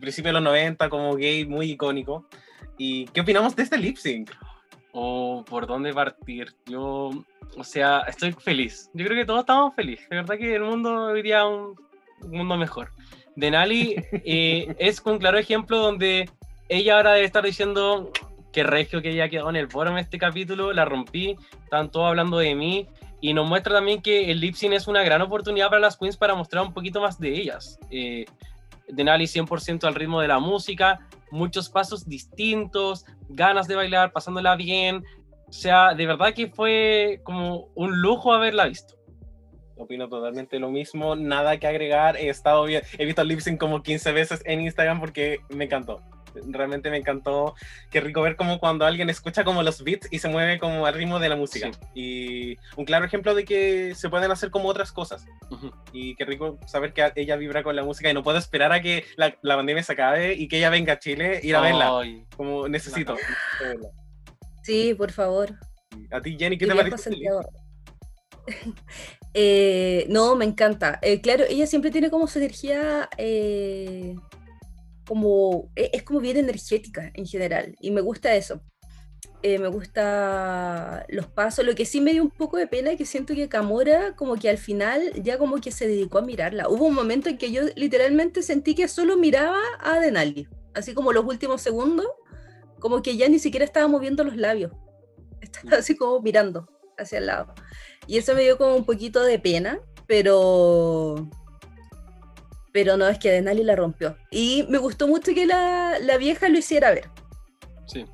principios 0.00 0.30
de 0.30 0.40
los 0.40 0.42
90, 0.42 0.88
como 0.88 1.14
gay, 1.14 1.46
muy 1.46 1.70
icónico. 1.70 2.26
¿Y 2.76 3.04
qué 3.06 3.20
opinamos 3.20 3.54
de 3.54 3.62
este 3.62 3.78
lip 3.78 3.96
sync? 3.96 4.32
o 4.98 5.44
por 5.44 5.66
dónde 5.66 5.92
partir. 5.92 6.54
Yo, 6.64 7.10
o 7.54 7.64
sea, 7.64 8.00
estoy 8.08 8.32
feliz. 8.32 8.90
Yo 8.94 9.04
creo 9.04 9.18
que 9.18 9.26
todos 9.26 9.40
estamos 9.40 9.74
felices. 9.74 10.08
De 10.08 10.16
verdad 10.16 10.38
que 10.38 10.54
el 10.54 10.62
mundo 10.62 11.14
iría 11.14 11.40
a 11.40 11.48
un, 11.48 11.76
un 12.22 12.30
mundo 12.30 12.56
mejor. 12.56 12.90
Denali 13.36 13.96
eh, 14.12 14.74
es 14.78 15.00
un 15.04 15.18
claro 15.18 15.38
ejemplo 15.38 15.78
donde 15.78 16.28
ella 16.68 16.96
ahora 16.96 17.12
debe 17.12 17.26
estar 17.26 17.44
diciendo 17.44 18.10
que 18.52 18.64
regio 18.64 19.02
que 19.02 19.10
ella 19.10 19.28
quedó 19.28 19.50
en 19.50 19.56
el 19.56 19.70
foro 19.70 19.90
en 19.90 19.98
este 19.98 20.18
capítulo, 20.18 20.72
la 20.72 20.86
rompí, 20.86 21.36
están 21.62 21.90
todos 21.90 22.08
hablando 22.08 22.38
de 22.38 22.54
mí. 22.54 22.88
Y 23.20 23.34
nos 23.34 23.46
muestra 23.46 23.74
también 23.74 24.02
que 24.02 24.30
el 24.30 24.40
lip 24.40 24.54
sync 24.54 24.72
es 24.72 24.88
una 24.88 25.02
gran 25.02 25.20
oportunidad 25.22 25.68
para 25.68 25.80
las 25.80 25.96
queens 25.96 26.16
para 26.16 26.34
mostrar 26.34 26.64
un 26.64 26.72
poquito 26.72 27.00
más 27.00 27.18
de 27.18 27.30
ellas. 27.30 27.78
Eh, 27.90 28.24
Denali 28.88 29.24
100% 29.24 29.84
al 29.84 29.94
ritmo 29.94 30.20
de 30.20 30.28
la 30.28 30.38
música, 30.38 31.06
muchos 31.30 31.68
pasos 31.68 32.08
distintos, 32.08 33.04
ganas 33.28 33.68
de 33.68 33.74
bailar, 33.74 34.12
pasándola 34.12 34.56
bien. 34.56 35.04
O 35.48 35.52
sea, 35.52 35.94
de 35.94 36.06
verdad 36.06 36.34
que 36.34 36.48
fue 36.48 37.20
como 37.24 37.68
un 37.74 38.00
lujo 38.00 38.32
haberla 38.32 38.66
visto. 38.66 38.95
Opino 39.76 40.08
totalmente 40.08 40.58
lo 40.58 40.70
mismo, 40.70 41.16
nada 41.16 41.58
que 41.58 41.66
agregar. 41.66 42.16
He 42.16 42.28
estado 42.28 42.64
bien, 42.64 42.82
he 42.98 43.04
visto 43.04 43.22
el 43.22 43.28
lip 43.28 43.40
sync 43.40 43.60
como 43.60 43.82
15 43.82 44.12
veces 44.12 44.42
en 44.44 44.60
Instagram 44.62 45.00
porque 45.00 45.40
me 45.50 45.64
encantó. 45.64 46.02
Realmente 46.48 46.90
me 46.90 46.98
encantó. 46.98 47.54
Qué 47.90 48.00
rico 48.00 48.22
ver 48.22 48.36
como 48.36 48.58
cuando 48.58 48.84
alguien 48.84 49.08
escucha 49.10 49.44
como 49.44 49.62
los 49.62 49.82
beats 49.82 50.08
y 50.10 50.18
se 50.18 50.28
mueve 50.28 50.58
como 50.58 50.86
al 50.86 50.94
ritmo 50.94 51.18
de 51.18 51.28
la 51.28 51.36
música. 51.36 51.70
Y 51.94 52.56
un 52.76 52.84
claro 52.84 53.04
ejemplo 53.04 53.34
de 53.34 53.44
que 53.44 53.94
se 53.94 54.08
pueden 54.08 54.30
hacer 54.30 54.50
como 54.50 54.68
otras 54.68 54.92
cosas. 54.92 55.26
Ujú. 55.50 55.70
Y 55.92 56.14
qué 56.16 56.24
rico 56.24 56.58
saber 56.66 56.92
que 56.92 57.12
ella 57.16 57.36
vibra 57.36 57.62
con 57.62 57.76
la 57.76 57.84
música 57.84 58.10
y 58.10 58.14
no 58.14 58.22
puedo 58.22 58.38
esperar 58.38 58.72
a 58.72 58.80
que 58.80 59.04
la, 59.16 59.36
la 59.42 59.56
pandemia 59.56 59.82
se 59.82 59.92
acabe 59.92 60.34
y 60.34 60.48
que 60.48 60.58
ella 60.58 60.70
venga 60.70 60.94
a 60.94 60.98
Chile 60.98 61.40
y 61.42 61.48
ir 61.48 61.56
a 61.56 61.60
verla. 61.60 61.98
Ay, 62.00 62.24
Como 62.36 62.68
necesito. 62.68 63.16
Sí, 64.62 64.94
por 64.94 65.12
favor. 65.12 65.54
A 66.10 66.20
ti, 66.20 66.36
Jenny, 66.38 66.58
¿qué 66.58 66.66
Y 66.66 66.68
te 66.68 66.74
parece? 66.74 67.10
Eh, 69.38 70.06
no, 70.08 70.34
me 70.34 70.46
encanta. 70.46 70.98
Eh, 71.02 71.20
claro, 71.20 71.44
ella 71.46 71.66
siempre 71.66 71.90
tiene 71.90 72.08
como 72.10 72.26
su 72.26 72.38
energía, 72.38 73.10
eh, 73.18 74.16
como, 75.06 75.70
e- 75.76 75.90
es 75.92 76.04
como 76.04 76.20
bien 76.20 76.38
energética 76.38 77.10
en 77.12 77.26
general, 77.26 77.76
y 77.78 77.90
me 77.90 78.00
gusta 78.00 78.34
eso. 78.34 78.62
Eh, 79.42 79.58
me 79.58 79.68
gusta 79.68 81.04
los 81.10 81.26
pasos. 81.26 81.66
Lo 81.66 81.74
que 81.74 81.84
sí 81.84 82.00
me 82.00 82.12
dio 82.12 82.22
un 82.22 82.30
poco 82.30 82.56
de 82.56 82.66
pena 82.66 82.92
es 82.92 82.96
que 82.96 83.04
siento 83.04 83.34
que 83.34 83.48
Camora 83.50 84.16
como 84.16 84.36
que 84.36 84.48
al 84.48 84.56
final 84.56 85.12
ya 85.22 85.36
como 85.36 85.60
que 85.60 85.70
se 85.70 85.86
dedicó 85.86 86.18
a 86.18 86.22
mirarla. 86.22 86.68
Hubo 86.70 86.86
un 86.86 86.94
momento 86.94 87.28
en 87.28 87.36
que 87.36 87.52
yo 87.52 87.62
literalmente 87.76 88.42
sentí 88.42 88.74
que 88.74 88.88
solo 88.88 89.18
miraba 89.18 89.60
a 89.80 90.00
Denali, 90.00 90.48
así 90.74 90.94
como 90.94 91.12
los 91.12 91.26
últimos 91.26 91.60
segundos, 91.60 92.06
como 92.80 93.02
que 93.02 93.18
ya 93.18 93.28
ni 93.28 93.38
siquiera 93.38 93.66
estaba 93.66 93.86
moviendo 93.86 94.24
los 94.24 94.36
labios. 94.36 94.72
Estaba 95.42 95.76
así 95.76 95.94
como 95.94 96.20
mirando 96.22 96.66
hacia 96.98 97.18
el 97.18 97.26
lado. 97.26 97.54
Y 98.06 98.18
eso 98.18 98.34
me 98.34 98.42
dio 98.42 98.56
como 98.58 98.74
un 98.76 98.84
poquito 98.84 99.22
de 99.22 99.38
pena, 99.38 99.78
pero 100.06 101.28
pero 102.72 102.96
no, 102.98 103.08
es 103.08 103.18
que 103.18 103.30
Denali 103.30 103.64
la 103.64 103.74
rompió. 103.74 104.16
Y 104.30 104.66
me 104.68 104.76
gustó 104.78 105.08
mucho 105.08 105.32
que 105.34 105.46
la, 105.46 105.98
la 106.00 106.18
vieja 106.18 106.48
lo 106.48 106.58
hiciera 106.58 106.90
ver. 106.90 107.08
sí, 107.86 108.04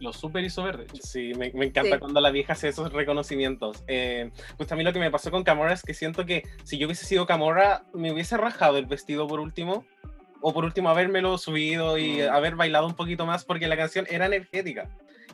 lo 0.00 0.12
super 0.12 0.42
hizo 0.44 0.62
verde. 0.62 0.84
de 0.84 0.94
hecho. 0.94 1.02
Sí, 1.06 1.32
me, 1.36 1.50
me 1.52 1.66
encanta 1.66 1.94
Sí. 1.96 1.98
cuando 1.98 2.20
la 2.20 2.30
vieja 2.30 2.54
hace 2.54 2.68
esos 2.68 2.90
reconocimientos. 2.92 3.82
Eh, 3.86 4.30
pues 4.56 4.70
a 4.72 4.76
mí 4.76 4.82
lo 4.84 4.92
que 4.92 4.98
me 5.00 5.10
pasó 5.10 5.30
con 5.30 5.42
Camora 5.44 5.72
es 5.74 5.82
que 5.82 5.92
siento 5.92 6.24
que 6.24 6.44
si 6.64 6.78
yo 6.78 6.86
hubiese 6.86 7.04
sido 7.04 7.26
Camora, 7.26 7.84
me 7.92 8.12
hubiese 8.12 8.36
rajado 8.38 8.78
el 8.78 8.86
vestido 8.86 9.26
por 9.26 9.40
último. 9.40 9.84
O 10.40 10.54
por 10.54 10.64
último, 10.64 10.88
habérmelo 10.88 11.36
subido 11.36 11.98
y 11.98 12.18
Mm. 12.22 12.30
haber 12.30 12.54
bailado 12.54 12.86
un 12.86 12.94
poquito 12.94 13.26
más 13.26 13.44
porque 13.44 13.66
la 13.66 13.76
canción 13.76 14.06
era 14.08 14.24
energética. 14.26 14.88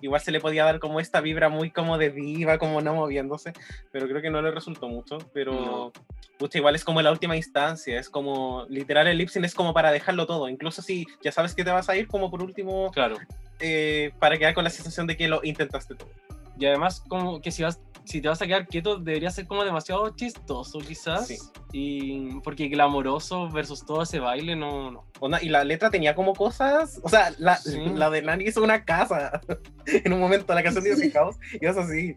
Igual 0.04 0.20
se 0.20 0.30
le 0.30 0.38
podía 0.38 0.64
dar 0.64 0.80
como 0.80 1.00
esta 1.00 1.22
vibra 1.22 1.48
muy 1.48 1.70
como 1.70 1.96
de 1.96 2.10
diva, 2.10 2.58
como 2.58 2.82
no 2.82 2.94
moviéndose, 2.94 3.54
pero 3.90 4.06
creo 4.06 4.20
que 4.20 4.28
no 4.28 4.42
le 4.42 4.50
resultó 4.50 4.86
mucho. 4.86 5.16
Pero, 5.32 5.52
No. 5.54 5.92
pucha, 6.38 6.58
igual 6.58 6.74
es 6.74 6.84
como 6.84 7.00
la 7.00 7.10
última 7.10 7.36
instancia, 7.36 7.98
es 7.98 8.10
como, 8.10 8.66
literal, 8.68 9.06
el 9.06 9.16
lip 9.16 9.30
sync 9.30 9.46
es 9.46 9.54
como 9.54 9.72
para 9.72 9.90
dejarlo 9.92 10.26
todo. 10.26 10.46
Incluso 10.50 10.82
si 10.82 11.06
ya 11.22 11.32
sabes 11.32 11.54
que 11.54 11.64
te 11.64 11.70
vas 11.70 11.88
a 11.88 11.96
ir, 11.96 12.06
como 12.06 12.30
por 12.30 12.42
último, 12.42 12.90
Claro. 12.92 13.16
eh, 13.60 14.12
para 14.18 14.36
quedar 14.36 14.52
con 14.52 14.62
la 14.64 14.68
sensación 14.68 15.06
de 15.06 15.16
que 15.16 15.26
lo 15.26 15.40
intentaste 15.42 15.94
todo. 15.94 16.10
Y 16.58 16.66
además, 16.66 17.02
como 17.08 17.40
que 17.40 17.50
si 17.50 17.62
vas, 17.62 17.80
si 18.04 18.20
te 18.20 18.28
vas 18.28 18.40
a 18.42 18.46
quedar 18.46 18.66
quieto, 18.68 18.98
debería 18.98 19.30
ser 19.30 19.46
como 19.46 19.64
demasiado 19.64 20.08
chistoso, 20.14 20.78
quizás. 20.78 21.26
Sí. 21.26 21.38
Y 21.72 22.40
porque 22.40 22.68
glamoroso 22.68 23.48
versus 23.50 23.84
todo 23.84 24.02
ese 24.02 24.20
baile, 24.20 24.54
no, 24.56 24.90
no. 24.90 25.06
Onda, 25.20 25.42
y 25.42 25.48
la 25.48 25.64
letra 25.64 25.90
tenía 25.90 26.14
como 26.14 26.34
cosas, 26.34 27.00
o 27.02 27.08
sea, 27.08 27.32
la, 27.38 27.56
Sí. 27.56 27.80
la 27.94 28.10
de 28.10 28.22
Nani 28.22 28.44
hizo 28.44 28.62
una 28.62 28.84
casa. 28.84 29.40
en 29.86 30.12
un 30.12 30.20
momento 30.20 30.54
la 30.54 30.62
canción 30.62 30.84
dice 30.84 31.10
caos 31.10 31.36
y 31.60 31.66
es 31.66 31.76
así. 31.76 32.16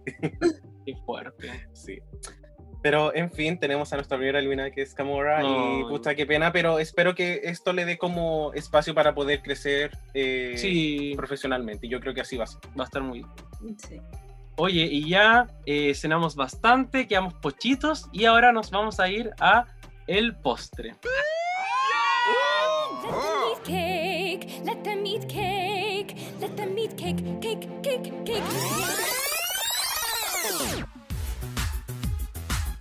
Qué 0.86 0.96
fuerte. 1.06 1.50
Sí. 1.74 2.00
Pero 2.84 3.14
en 3.16 3.32
fin, 3.32 3.58
tenemos 3.60 3.92
a 3.92 3.96
nuestra 3.96 4.18
primera 4.18 4.38
eliminada 4.40 4.70
que 4.72 4.82
es 4.84 4.94
Camora 4.94 5.42
y 5.44 5.48
Ay. 5.48 5.84
puta, 5.90 6.14
qué 6.16 6.26
pena, 6.28 6.52
pero 6.52 6.78
espero 6.80 7.16
que 7.16 7.42
esto 7.44 7.74
le 7.74 7.86
dé 7.86 7.98
como 7.98 8.54
espacio 8.54 8.94
para 8.94 9.16
poder 9.16 9.42
crecer 9.42 9.92
eh, 10.14 10.54
Sí, 10.58 11.14
profesionalmente. 11.18 11.88
Y 11.88 11.90
yo 11.90 12.00
creo 12.00 12.14
que 12.14 12.22
así 12.22 12.38
va 12.38 12.44
a 12.44 12.48
ser. 12.48 12.62
va 12.80 12.84
a 12.84 12.86
estar 12.86 13.02
muy 13.02 13.24
bien. 13.60 13.78
Sí. 13.80 14.00
Oye, 14.60 14.86
y 14.86 15.08
ya 15.10 15.48
eh, 15.68 15.94
cenamos 15.94 16.36
bastante, 16.36 17.08
quedamos 17.08 17.36
pochitos 17.36 18.10
y 18.12 18.26
ahora 18.26 18.52
nos 18.52 18.72
vamos 18.72 19.00
a 19.00 19.08
ir 19.08 19.32
a 19.40 19.66
el 20.08 20.36
postre. 20.36 20.96
Let 24.66 24.84
them 24.84 25.06
eat 25.06 25.28
cake, 25.30 26.16
let 26.40 26.56
them 26.56 26.78
eat 26.78 26.98
cake, 26.98 27.24
cake, 27.40 27.68
cake, 27.84 28.24
cake, 28.26 28.26
cake. 28.26 28.77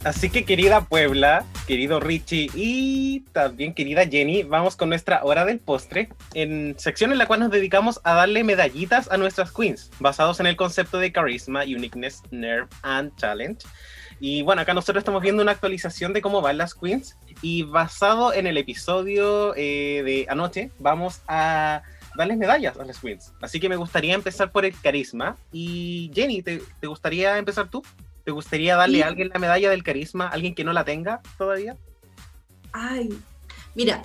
Así 0.06 0.30
que 0.30 0.44
querida 0.44 0.82
Puebla, 0.82 1.44
querido 1.66 1.98
Richie 1.98 2.48
y 2.54 3.24
también 3.32 3.74
querida 3.74 4.06
Jenny, 4.06 4.44
vamos 4.44 4.76
con 4.76 4.88
nuestra 4.88 5.24
hora 5.24 5.44
del 5.44 5.58
postre, 5.58 6.10
en 6.32 6.76
sección 6.78 7.10
en 7.10 7.18
la 7.18 7.26
cual 7.26 7.40
nos 7.40 7.50
dedicamos 7.50 8.00
a 8.04 8.14
darle 8.14 8.44
medallitas 8.44 9.10
a 9.10 9.16
nuestras 9.16 9.50
queens, 9.50 9.90
basados 9.98 10.38
en 10.38 10.46
el 10.46 10.54
concepto 10.54 11.00
de 11.00 11.10
carisma, 11.10 11.64
uniqueness, 11.64 12.22
nerve 12.30 12.68
and 12.82 13.16
challenge. 13.16 13.66
Y 14.20 14.42
bueno, 14.42 14.62
acá 14.62 14.74
nosotros 14.74 15.00
estamos 15.00 15.22
viendo 15.22 15.42
una 15.42 15.50
actualización 15.50 16.12
de 16.12 16.22
cómo 16.22 16.40
van 16.40 16.58
las 16.58 16.76
queens 16.76 17.16
y 17.42 17.64
basado 17.64 18.32
en 18.32 18.46
el 18.46 18.58
episodio 18.58 19.56
eh, 19.56 20.04
de 20.04 20.26
anoche, 20.28 20.70
vamos 20.78 21.22
a 21.26 21.82
darles 22.16 22.38
medallas 22.38 22.78
a 22.78 22.84
las 22.84 23.00
queens. 23.00 23.32
Así 23.40 23.58
que 23.58 23.68
me 23.68 23.74
gustaría 23.74 24.14
empezar 24.14 24.52
por 24.52 24.64
el 24.64 24.80
carisma. 24.80 25.36
Y 25.50 26.12
Jenny, 26.14 26.42
¿te, 26.42 26.62
te 26.80 26.86
gustaría 26.86 27.38
empezar 27.38 27.68
tú? 27.68 27.82
¿Te 28.26 28.32
gustaría 28.32 28.74
darle 28.74 28.98
Sí. 28.98 29.02
a 29.02 29.06
alguien 29.06 29.28
la 29.32 29.38
medalla 29.38 29.70
del 29.70 29.84
carisma? 29.84 30.26
¿Alguien 30.26 30.52
que 30.52 30.64
no 30.64 30.72
la 30.72 30.84
tenga 30.84 31.22
todavía? 31.38 31.76
Ay, 32.72 33.16
mira, 33.76 34.02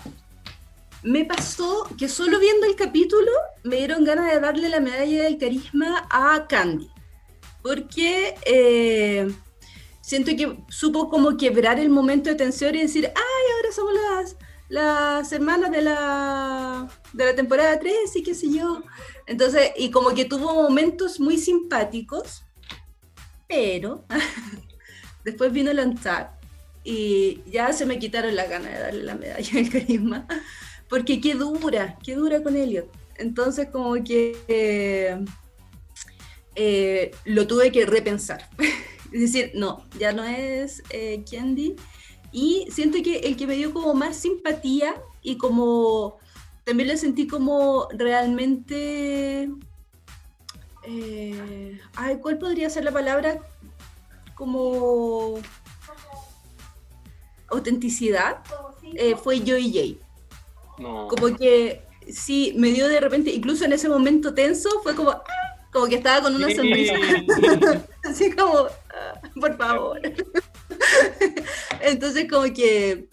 me 1.02 1.26
pasó 1.26 1.88
que 1.98 2.07
solo 2.07 2.39
viendo 2.39 2.68
el 2.68 2.76
capítulo 2.76 3.31
me 3.64 3.77
dieron 3.77 4.03
ganas 4.03 4.31
de 4.31 4.39
darle 4.39 4.69
la 4.69 4.80
medalla 4.80 5.23
del 5.23 5.39
carisma 5.39 6.06
a 6.11 6.45
Candy. 6.48 6.88
Porque 7.64 8.35
eh, 8.45 9.27
siento 10.02 10.30
que 10.38 10.56
supo 10.69 11.10
como 11.10 11.35
quebrar 11.35 11.80
el 11.80 11.89
momento 11.89 12.30
de 12.30 12.35
tensión 12.35 12.76
y 12.76 12.81
decir, 12.81 13.07
ay, 13.07 13.53
ahora 13.56 13.72
somos 13.73 13.93
las, 13.95 14.35
las 14.69 15.31
hermanas 15.31 15.72
de 15.72 15.81
la, 15.81 16.88
de 17.14 17.26
la 17.26 17.34
temporada 17.35 17.80
3 17.80 17.95
y 18.18 18.22
qué 18.22 18.35
sé 18.35 18.52
yo. 18.52 18.84
Entonces, 19.26 19.72
y 19.77 19.89
como 19.89 20.10
que 20.14 20.26
tuvo 20.26 20.53
momentos 20.61 21.19
muy 21.19 21.39
simpáticos, 21.39 22.43
pero 23.51 24.05
después 25.25 25.51
vino 25.51 25.71
el 25.71 25.79
on-tap 25.79 26.41
y 26.85 27.41
ya 27.51 27.73
se 27.73 27.85
me 27.85 27.99
quitaron 27.99 28.35
las 28.35 28.49
ganas 28.49 28.71
de 28.71 28.79
darle 28.79 29.03
la 29.03 29.15
medalla 29.15 29.51
del 29.51 29.69
carisma, 29.69 30.25
porque 30.89 31.19
qué 31.19 31.35
dura, 31.35 31.97
qué 32.03 32.15
dura 32.15 32.41
con 32.41 32.55
Elliot. 32.55 32.89
Entonces 33.17 33.67
como 33.69 33.93
que 34.03 34.37
eh, 34.47 35.23
eh, 36.55 37.11
lo 37.25 37.45
tuve 37.45 37.71
que 37.71 37.85
repensar. 37.85 38.49
es 39.11 39.19
decir, 39.19 39.51
no, 39.53 39.85
ya 39.99 40.11
no 40.13 40.23
es 40.23 40.81
eh, 40.89 41.23
Candy. 41.29 41.75
Y 42.31 42.67
siento 42.71 43.03
que 43.03 43.17
el 43.19 43.35
que 43.35 43.45
me 43.45 43.55
dio 43.55 43.73
como 43.73 43.93
más 43.93 44.15
simpatía 44.15 44.95
y 45.21 45.37
como 45.37 46.17
también 46.63 46.89
lo 46.89 46.97
sentí 46.97 47.27
como 47.27 47.89
realmente... 47.91 49.49
eh, 50.83 51.79
ay, 51.95 52.17
¿cuál 52.21 52.37
podría 52.37 52.69
ser 52.69 52.83
la 52.83 52.91
palabra? 52.91 53.39
Como 54.35 55.39
autenticidad 57.49 58.37
eh, 58.95 59.15
fue 59.15 59.39
Joey 59.39 59.73
Jay. 59.73 59.99
No. 60.79 61.07
Como 61.07 61.35
que 61.35 61.83
sí, 62.11 62.53
me 62.57 62.71
dio 62.71 62.87
de 62.87 62.99
repente, 62.99 63.31
incluso 63.31 63.65
en 63.65 63.73
ese 63.73 63.89
momento 63.89 64.33
tenso, 64.33 64.69
fue 64.81 64.95
como, 64.95 65.11
¡ah! 65.11 65.23
como 65.71 65.87
que 65.87 65.95
estaba 65.95 66.21
con 66.21 66.35
una 66.35 66.53
sonrisa, 66.53 66.95
así 68.03 68.31
como, 68.31 68.67
"Ah, 68.93 69.21
por 69.39 69.57
favor. 69.57 70.01
Entonces 71.81 72.27
como 72.29 72.51
que, 72.53 73.07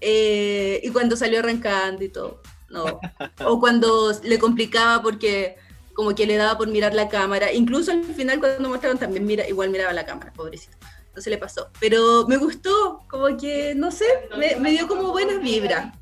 eh, 0.00 0.80
y 0.82 0.90
cuando 0.90 1.16
salió 1.16 1.40
arrancando 1.40 2.04
y 2.04 2.08
todo, 2.08 2.40
no. 2.70 3.00
O 3.44 3.60
cuando 3.60 4.12
le 4.22 4.38
complicaba 4.38 5.02
porque 5.02 5.56
como 6.00 6.14
que 6.14 6.24
le 6.24 6.38
daba 6.38 6.56
por 6.56 6.66
mirar 6.68 6.94
la 6.94 7.10
cámara, 7.10 7.52
incluso 7.52 7.92
al 7.92 8.02
final 8.02 8.40
cuando 8.40 8.70
mostraron 8.70 8.96
también 8.96 9.26
mira, 9.26 9.46
igual 9.46 9.68
miraba 9.68 9.92
la 9.92 10.06
cámara, 10.06 10.32
pobrecito. 10.32 10.74
Se 11.14 11.28
le 11.28 11.36
pasó. 11.36 11.68
Pero 11.78 12.26
me 12.26 12.38
gustó, 12.38 13.04
como 13.06 13.36
que, 13.36 13.74
no 13.74 13.90
sé, 13.90 14.06
me, 14.38 14.56
me 14.56 14.70
dio 14.70 14.88
como 14.88 15.12
buenas 15.12 15.42
vibras. 15.42 15.94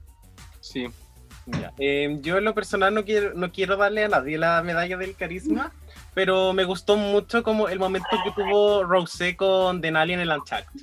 Sí. 0.60 0.86
Eh, 1.80 2.16
yo 2.20 2.38
en 2.38 2.44
lo 2.44 2.54
personal 2.54 2.94
no 2.94 3.04
quiero, 3.04 3.34
no 3.34 3.50
quiero 3.50 3.76
darle 3.76 4.04
a 4.04 4.08
nadie 4.08 4.38
la 4.38 4.62
medalla 4.62 4.96
del 4.96 5.16
carisma, 5.16 5.72
pero 6.14 6.52
me 6.52 6.62
gustó 6.62 6.96
mucho 6.96 7.42
como 7.42 7.68
el 7.68 7.80
momento 7.80 8.06
que 8.22 8.30
tuvo 8.40 8.84
Rosé 8.84 9.34
con 9.34 9.80
Denali 9.80 10.12
en 10.12 10.20
el 10.20 10.30
Unchacked. 10.30 10.80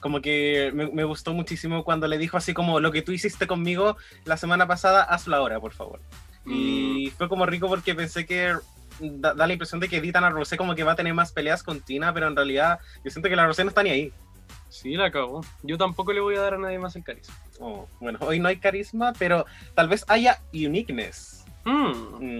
Como 0.00 0.20
que 0.20 0.70
me, 0.74 0.86
me 0.88 1.04
gustó 1.04 1.32
muchísimo 1.32 1.82
cuando 1.82 2.06
le 2.08 2.18
dijo 2.18 2.36
así 2.36 2.52
como 2.52 2.78
lo 2.78 2.92
que 2.92 3.00
tú 3.00 3.12
hiciste 3.12 3.46
conmigo 3.46 3.96
la 4.26 4.36
semana 4.36 4.66
pasada, 4.66 5.02
hazlo 5.02 5.34
ahora, 5.34 5.58
por 5.58 5.72
favor. 5.72 5.98
Y 6.46 7.10
fue 7.16 7.28
como 7.28 7.46
rico 7.46 7.68
porque 7.68 7.94
pensé 7.94 8.26
que 8.26 8.54
da, 9.00 9.34
da 9.34 9.46
la 9.46 9.52
impresión 9.52 9.80
de 9.80 9.88
que 9.88 9.96
editan 9.98 10.24
a 10.24 10.30
Rosé 10.30 10.56
como 10.56 10.74
que 10.74 10.84
va 10.84 10.92
a 10.92 10.96
tener 10.96 11.14
más 11.14 11.32
peleas 11.32 11.62
con 11.62 11.80
Tina, 11.80 12.12
pero 12.12 12.26
en 12.28 12.36
realidad 12.36 12.78
yo 13.04 13.10
siento 13.10 13.28
que 13.28 13.36
la 13.36 13.46
Rosé 13.46 13.64
no 13.64 13.68
está 13.70 13.82
ni 13.82 13.90
ahí. 13.90 14.12
Sí, 14.68 14.94
la 14.96 15.06
acabó. 15.06 15.42
Yo 15.62 15.76
tampoco 15.78 16.12
le 16.12 16.20
voy 16.20 16.34
a 16.36 16.40
dar 16.40 16.54
a 16.54 16.58
nadie 16.58 16.78
más 16.78 16.96
el 16.96 17.04
carisma. 17.04 17.34
Oh, 17.60 17.86
bueno, 18.00 18.18
hoy 18.22 18.40
no 18.40 18.48
hay 18.48 18.56
carisma, 18.56 19.12
pero 19.18 19.44
tal 19.74 19.88
vez 19.88 20.04
haya 20.08 20.40
uniqueness. 20.52 21.44
Mm, 21.64 21.92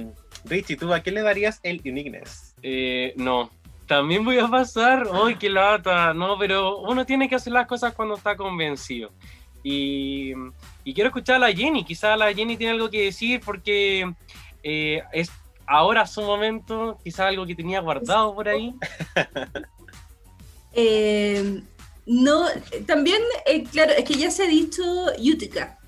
Mm. 0.03 0.13
Richie, 0.47 0.77
¿tú 0.77 0.93
a 0.93 1.01
qué 1.01 1.13
le 1.13 1.23
darías 1.23 1.61
el 1.63 1.81
uniqueness? 1.85 2.55
eh, 2.63 3.13
no. 3.17 3.51
También 3.87 4.25
voy 4.25 4.39
a 4.39 4.49
pasar. 4.49 5.07
¡Ay, 5.13 5.35
qué 5.37 5.51
lata! 5.51 6.15
No, 6.15 6.39
pero 6.39 6.79
uno 6.79 7.05
tiene 7.05 7.29
que 7.29 7.35
hacer 7.35 7.53
las 7.53 7.67
cosas 7.67 7.93
cuando 7.93 8.15
está 8.15 8.37
convencido. 8.37 9.11
Y, 9.63 10.35
quiero 10.85 11.09
escuchar 11.09 11.37
a 11.37 11.41
la 11.41 11.53
Jenny. 11.53 11.85
Quizá 11.85 12.17
la 12.17 12.33
Jenny 12.33 12.57
tiene 12.57 12.73
algo 12.73 12.91
que 12.91 13.05
decir 13.05 13.41
porque 13.45 14.13
eh, 14.63 15.03
es 15.13 15.31
ahora 15.67 16.07
su 16.07 16.23
momento. 16.23 16.99
Quizá 17.03 17.29
algo 17.29 17.47
que 17.47 17.55
tenía 17.55 17.81
guardado 17.81 18.35
por 18.35 18.49
ahí. 18.49 18.75
Eh, 20.75 21.63
no, 22.07 22.47
también, 22.87 23.21
eh, 23.45 23.65
claro, 23.65 23.93
es 23.93 24.05
que 24.05 24.15
ya 24.15 24.31
se 24.31 24.45
ha 24.45 24.47
dicho 24.47 24.83
Utica, 25.19 25.79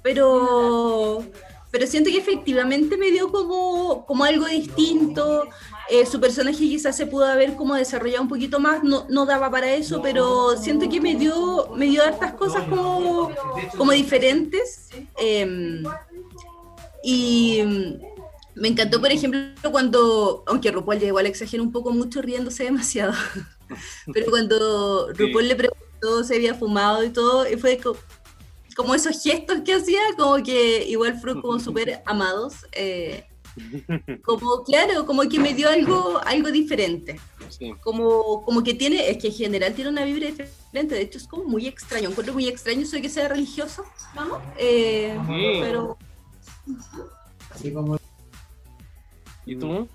pero, 0.00 1.24
pero 1.72 1.86
siento 1.88 2.08
que 2.08 2.18
efectivamente 2.18 2.96
me 2.96 3.10
dio 3.10 3.32
como, 3.32 4.06
como 4.06 4.22
algo 4.22 4.46
distinto. 4.46 5.48
Eh, 5.90 6.04
su 6.04 6.20
personaje 6.20 6.58
quizás 6.58 6.96
se 6.96 7.06
pudo 7.06 7.24
haber 7.24 7.54
como 7.56 7.74
desarrollado 7.74 8.22
un 8.22 8.28
poquito 8.28 8.60
más, 8.60 8.82
no, 8.84 9.06
no 9.08 9.24
daba 9.24 9.50
para 9.50 9.72
eso, 9.74 10.02
pero 10.02 10.54
siento 10.56 10.86
que 10.88 11.00
me 11.00 11.14
dio, 11.14 11.70
me 11.74 11.86
dio 11.86 12.02
hartas 12.04 12.34
cosas 12.34 12.64
como, 12.68 13.30
como 13.76 13.92
diferentes. 13.92 14.88
eh, 15.18 15.82
y 17.02 17.62
me 18.54 18.68
encantó, 18.68 19.00
por 19.00 19.10
ejemplo, 19.12 19.40
cuando, 19.70 20.42
aunque 20.46 20.70
RuPaul 20.72 20.98
ya 20.98 21.06
igual 21.06 21.26
exagera 21.26 21.62
un 21.62 21.72
poco 21.72 21.92
mucho 21.92 22.20
riéndose 22.20 22.64
demasiado, 22.64 23.12
pero 24.12 24.26
cuando 24.30 25.08
Sí. 25.14 25.22
RuPaul 25.26 25.48
le 25.48 25.54
preguntó 25.56 26.24
si 26.24 26.34
había 26.34 26.54
fumado 26.54 27.04
y 27.04 27.10
todo, 27.10 27.48
y 27.48 27.56
fue 27.56 27.78
co- 27.78 27.96
como, 28.76 28.94
esos 28.94 29.22
gestos 29.22 29.60
que 29.64 29.74
hacía, 29.74 30.00
como 30.16 30.42
que 30.42 30.84
igual 30.88 31.18
fueron 31.20 31.40
como 31.40 31.58
súper 31.60 32.02
amados. 32.04 32.54
eh, 32.72 33.24
como, 34.24 34.62
claro, 34.64 35.04
como 35.06 35.22
que 35.28 35.38
me 35.38 35.54
dio 35.54 35.68
algo, 35.68 36.20
algo 36.24 36.50
diferente. 36.50 37.18
Sí. 37.48 37.72
Como, 37.82 38.44
como 38.44 38.62
que 38.62 38.74
tiene, 38.74 39.08
es 39.10 39.18
que 39.18 39.28
en 39.28 39.34
general 39.34 39.74
tiene 39.74 39.90
una 39.90 40.04
vibra 40.04 40.26
diferente, 40.28 40.94
de 40.94 41.02
hecho 41.02 41.18
es 41.18 41.26
como 41.26 41.44
muy 41.44 41.66
extraño, 41.66 42.08
encuentro 42.10 42.34
muy 42.34 42.46
extraño 42.48 42.86
de 42.88 43.02
que 43.02 43.08
sea 43.08 43.28
religioso, 43.28 43.84
¿no? 44.14 44.40
Eh, 44.58 45.18
Sí. 45.26 45.60
Pero 45.60 45.96
¿Y 49.46 49.56
tú? 49.56 49.88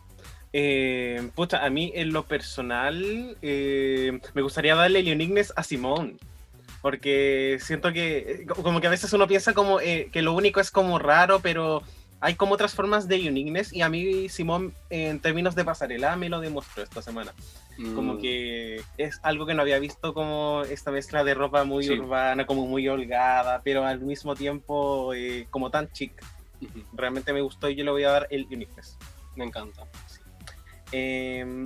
Eh, 0.52 1.30
pucha, 1.36 1.64
a 1.66 1.70
mí 1.70 1.92
en 1.96 2.14
lo 2.14 2.24
personal 2.26 3.38
eh, 3.42 4.20
me 4.34 4.42
gustaría 4.42 4.76
darle 4.76 5.00
el 5.00 5.12
uniqueness 5.12 5.54
a 5.56 5.64
Simón. 5.64 6.20
Porque 6.82 7.60
siento 7.62 7.94
que 7.94 8.18
eh, 8.18 8.46
co- 8.46 8.62
como 8.62 8.82
que 8.82 8.88
a 8.88 8.90
veces 8.90 9.14
uno 9.14 9.28
piensa 9.28 9.54
como 9.54 9.80
eh, 9.80 10.10
que 10.12 10.22
lo 10.22 10.34
único 10.34 10.60
es 10.60 10.70
como 10.70 11.00
raro, 11.00 11.40
pero 11.40 11.82
hay 12.26 12.36
como 12.36 12.54
otras 12.54 12.74
formas 12.74 13.10
de 13.10 13.28
uniqueness 13.28 13.74
y 13.74 13.82
a 13.82 13.90
mí 13.90 14.30
Simón 14.30 14.74
en 14.90 15.20
términos 15.20 15.56
de 15.56 15.66
pasarela 15.66 16.16
me 16.16 16.30
lo 16.30 16.40
demostró 16.40 16.82
esta 16.82 17.02
semana. 17.02 17.34
Como 17.96 18.14
Mm, 18.14 18.18
que 18.22 18.82
es 18.98 19.20
algo 19.24 19.46
que 19.46 19.54
no 19.54 19.62
había 19.62 19.78
visto 19.80 20.14
como 20.14 20.62
esta 20.70 20.90
mezcla 20.92 21.24
de 21.26 21.34
ropa 21.34 21.66
muy 21.66 21.84
Sí. 21.84 22.00
urbana, 22.00 22.46
como 22.46 22.66
muy 22.66 22.88
holgada, 22.88 23.62
pero 23.62 23.86
al 23.86 24.00
mismo 24.00 24.36
tiempo 24.36 25.14
eh, 25.14 25.48
como 25.50 25.70
tan 25.70 25.92
chic. 25.92 26.14
ujú, 26.62 26.84
Realmente 26.94 27.34
me 27.34 27.42
gustó 27.42 27.68
y 27.70 27.76
yo 27.76 27.84
le 27.84 27.92
voy 27.92 28.04
a 28.06 28.12
dar 28.12 28.28
el 28.30 28.46
uniqueness. 28.46 28.98
Me 29.36 29.44
encanta. 29.44 29.84
Eh, 30.94 31.64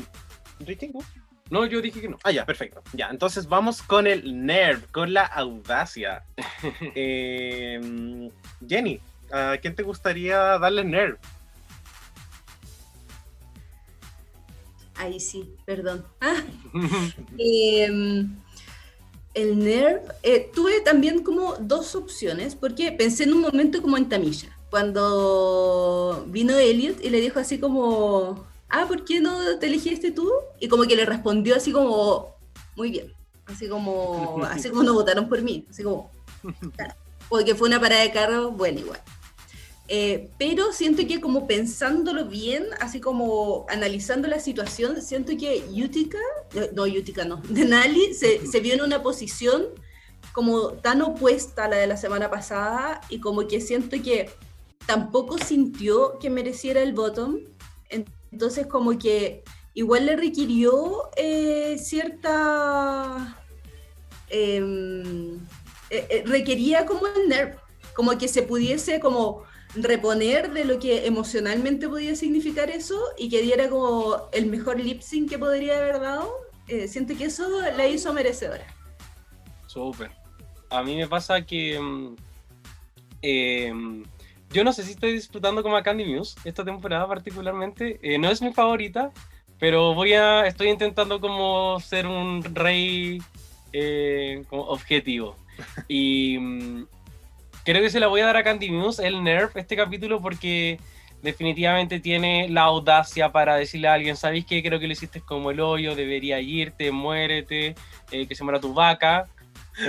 Richie, 0.60 0.92
¿tú? 0.92 1.04
No, 1.52 1.66
yo 1.66 1.82
dije 1.82 2.02
que 2.02 2.10
no. 2.10 2.18
Ah, 2.24 2.32
ya, 2.32 2.46
perfecto. 2.46 2.82
Ya, 2.94 3.10
entonces 3.10 3.48
vamos 3.48 3.82
con 3.84 4.08
el 4.08 4.46
nerve, 4.46 4.88
con 4.92 5.14
la 5.14 5.24
audacia. 5.26 6.24
Eh, 6.96 8.30
Jenny, 8.68 9.00
¿a 9.32 9.58
quién 9.58 9.76
te 9.76 9.84
gustaría 9.84 10.38
darle 10.60 10.84
nerve? 10.84 11.18
ahí 14.98 15.20
sí, 15.20 15.56
perdón. 15.66 16.06
Ah, 16.22 16.44
Em, 17.38 18.36
el 19.34 19.60
NERV, 19.60 20.02
eh, 20.24 20.52
tuve 20.54 20.82
también 20.82 21.24
como 21.24 21.56
dos 21.60 21.96
opciones, 21.96 22.56
porque 22.56 22.92
pensé 22.92 23.24
en 23.24 23.34
un 23.34 23.42
momento 23.42 23.82
como 23.82 23.98
en 23.98 24.10
Tamisha, 24.10 24.50
cuando 24.72 26.26
vino 26.28 26.58
Elliot 26.58 27.04
y 27.04 27.10
le 27.10 27.22
dijo 27.22 27.40
así 27.40 27.60
como, 27.60 28.48
ah, 28.70 28.86
¿por 28.88 29.06
qué 29.06 29.20
no 29.20 29.60
te 29.60 29.68
elegiste 29.68 30.12
tú? 30.12 30.30
Y 30.60 30.68
como 30.68 30.84
que 30.84 30.96
le 30.96 31.06
respondió 31.06 31.56
así 31.56 31.72
como, 31.72 32.36
muy 32.76 32.90
bien, 32.90 33.14
así 33.46 33.70
como, 33.70 34.44
así 34.46 34.70
como 34.70 34.82
no 34.82 34.94
votaron 34.94 35.30
por 35.30 35.42
mí, 35.44 35.66
así 35.70 35.84
como, 35.84 36.10
claro, 36.76 36.96
porque 37.30 37.54
fue 37.54 37.68
una 37.68 37.80
parada 37.80 38.02
de 38.02 38.12
carro, 38.12 38.52
bueno, 38.52 38.80
igual. 38.80 39.02
Eh, 39.90 40.30
pero 40.38 40.74
siento 40.74 41.08
que 41.08 41.22
como 41.22 41.48
pensándolo 41.48 42.26
bien, 42.26 42.66
así 42.82 43.00
como 43.00 43.66
analizando 43.70 44.28
la 44.28 44.40
situación, 44.40 45.02
siento 45.02 45.32
que 45.38 45.64
Utica, 45.70 46.18
eh, 46.56 46.72
no 46.74 46.84
Utica 46.84 47.24
no, 47.24 47.38
Denali 47.50 48.14
se, 48.14 48.46
se 48.46 48.60
vio 48.60 48.74
en 48.74 48.82
una 48.82 49.02
posición 49.02 49.68
como 50.34 50.74
tan 50.74 51.02
opuesta 51.02 51.66
a 51.66 51.70
la 51.70 51.78
de 51.78 51.88
la 51.88 51.98
semana 51.98 52.30
pasada 52.30 53.02
y 53.10 53.20
como 53.20 53.48
que 53.48 53.62
siento 53.62 53.96
que 54.04 54.30
tampoco 54.86 55.38
sintió 55.38 56.20
que 56.20 56.30
mereciera 56.30 56.82
el 56.82 56.94
bottom, 56.94 57.40
entonces 58.32 58.68
como 58.68 58.98
que 58.98 59.44
igual 59.74 60.06
le 60.06 60.16
requirió 60.16 61.10
eh, 61.16 61.78
cierta... 61.78 63.38
em, 64.30 65.36
eh, 65.90 66.06
eh, 66.10 66.24
requería 66.26 66.86
como 66.86 67.08
el 67.08 67.30
nerv, 67.30 67.58
como 67.96 68.18
que 68.18 68.28
se 68.28 68.42
pudiese 68.42 69.00
como 69.00 69.44
reponer 69.76 70.52
de 70.52 70.66
lo 70.66 70.80
que 70.80 71.06
emocionalmente 71.06 71.88
podía 71.88 72.16
significar 72.16 72.70
eso 72.70 73.00
y 73.18 73.30
que 73.30 73.42
diera 73.42 73.70
como 73.70 74.30
el 74.32 74.48
mejor 74.48 74.80
lip 74.80 75.02
sync 75.02 75.30
que 75.30 75.38
podría 75.38 75.78
haber 75.78 76.00
dado. 76.00 76.32
Eh, 76.68 76.88
siento 76.88 77.18
que 77.18 77.26
eso 77.26 77.48
la 77.76 77.88
hizo 77.88 78.14
merecedora. 78.14 78.66
Súper. 79.68 80.12
A 80.70 80.84
mí 80.84 80.96
me 80.96 81.08
pasa 81.08 81.46
que. 81.46 81.80
mm, 81.80 82.16
em, 83.22 84.04
yo 84.50 84.64
no 84.64 84.72
sé 84.72 84.84
si 84.84 84.92
estoy 84.92 85.14
disfrutando 85.14 85.62
como 85.62 85.76
a 85.76 85.84
Candy 85.84 86.06
Muse 86.06 86.40
esta 86.46 86.64
temporada 86.64 87.08
particularmente. 87.08 88.00
Eh, 88.02 88.18
no 88.18 88.30
es 88.30 88.42
mi 88.42 88.54
favorita, 88.54 89.12
pero 89.60 89.94
voy 89.94 90.14
a. 90.14 90.48
Estoy 90.48 90.70
intentando 90.70 91.20
como 91.20 91.80
ser 91.80 92.08
un 92.08 92.44
rey 92.44 93.22
eh, 93.74 94.44
objetivo. 94.50 95.36
Y 95.88 96.38
mm, 96.38 96.88
creo 97.68 97.82
que 97.82 97.90
se 97.90 98.00
la 98.00 98.08
voy 98.08 98.22
a 98.22 98.28
dar 98.28 98.38
a 98.38 98.46
Candy 98.46 98.72
Muse 98.72 99.06
el 99.06 99.22
nerf 99.22 99.58
este 99.58 99.76
capítulo 99.76 100.22
porque 100.22 100.80
definitivamente 101.22 102.00
tiene 102.00 102.48
la 102.48 102.62
audacia 102.62 103.34
para 103.34 103.58
decirle 103.58 103.90
a 103.90 103.94
alguien, 103.96 104.16
¿sabéis 104.16 104.46
qué? 104.46 104.64
Creo 104.64 104.80
que 104.80 104.88
lo 104.88 104.94
hiciste 104.94 105.20
como 105.20 105.52
el 105.52 105.60
hoyo, 105.60 105.94
debería 105.94 106.40
irte, 106.40 106.94
muérete, 106.94 107.76
eh, 108.12 108.26
que 108.26 108.36
se 108.36 108.46
muera 108.46 108.62
tu 108.62 108.74
vaca. 108.74 109.28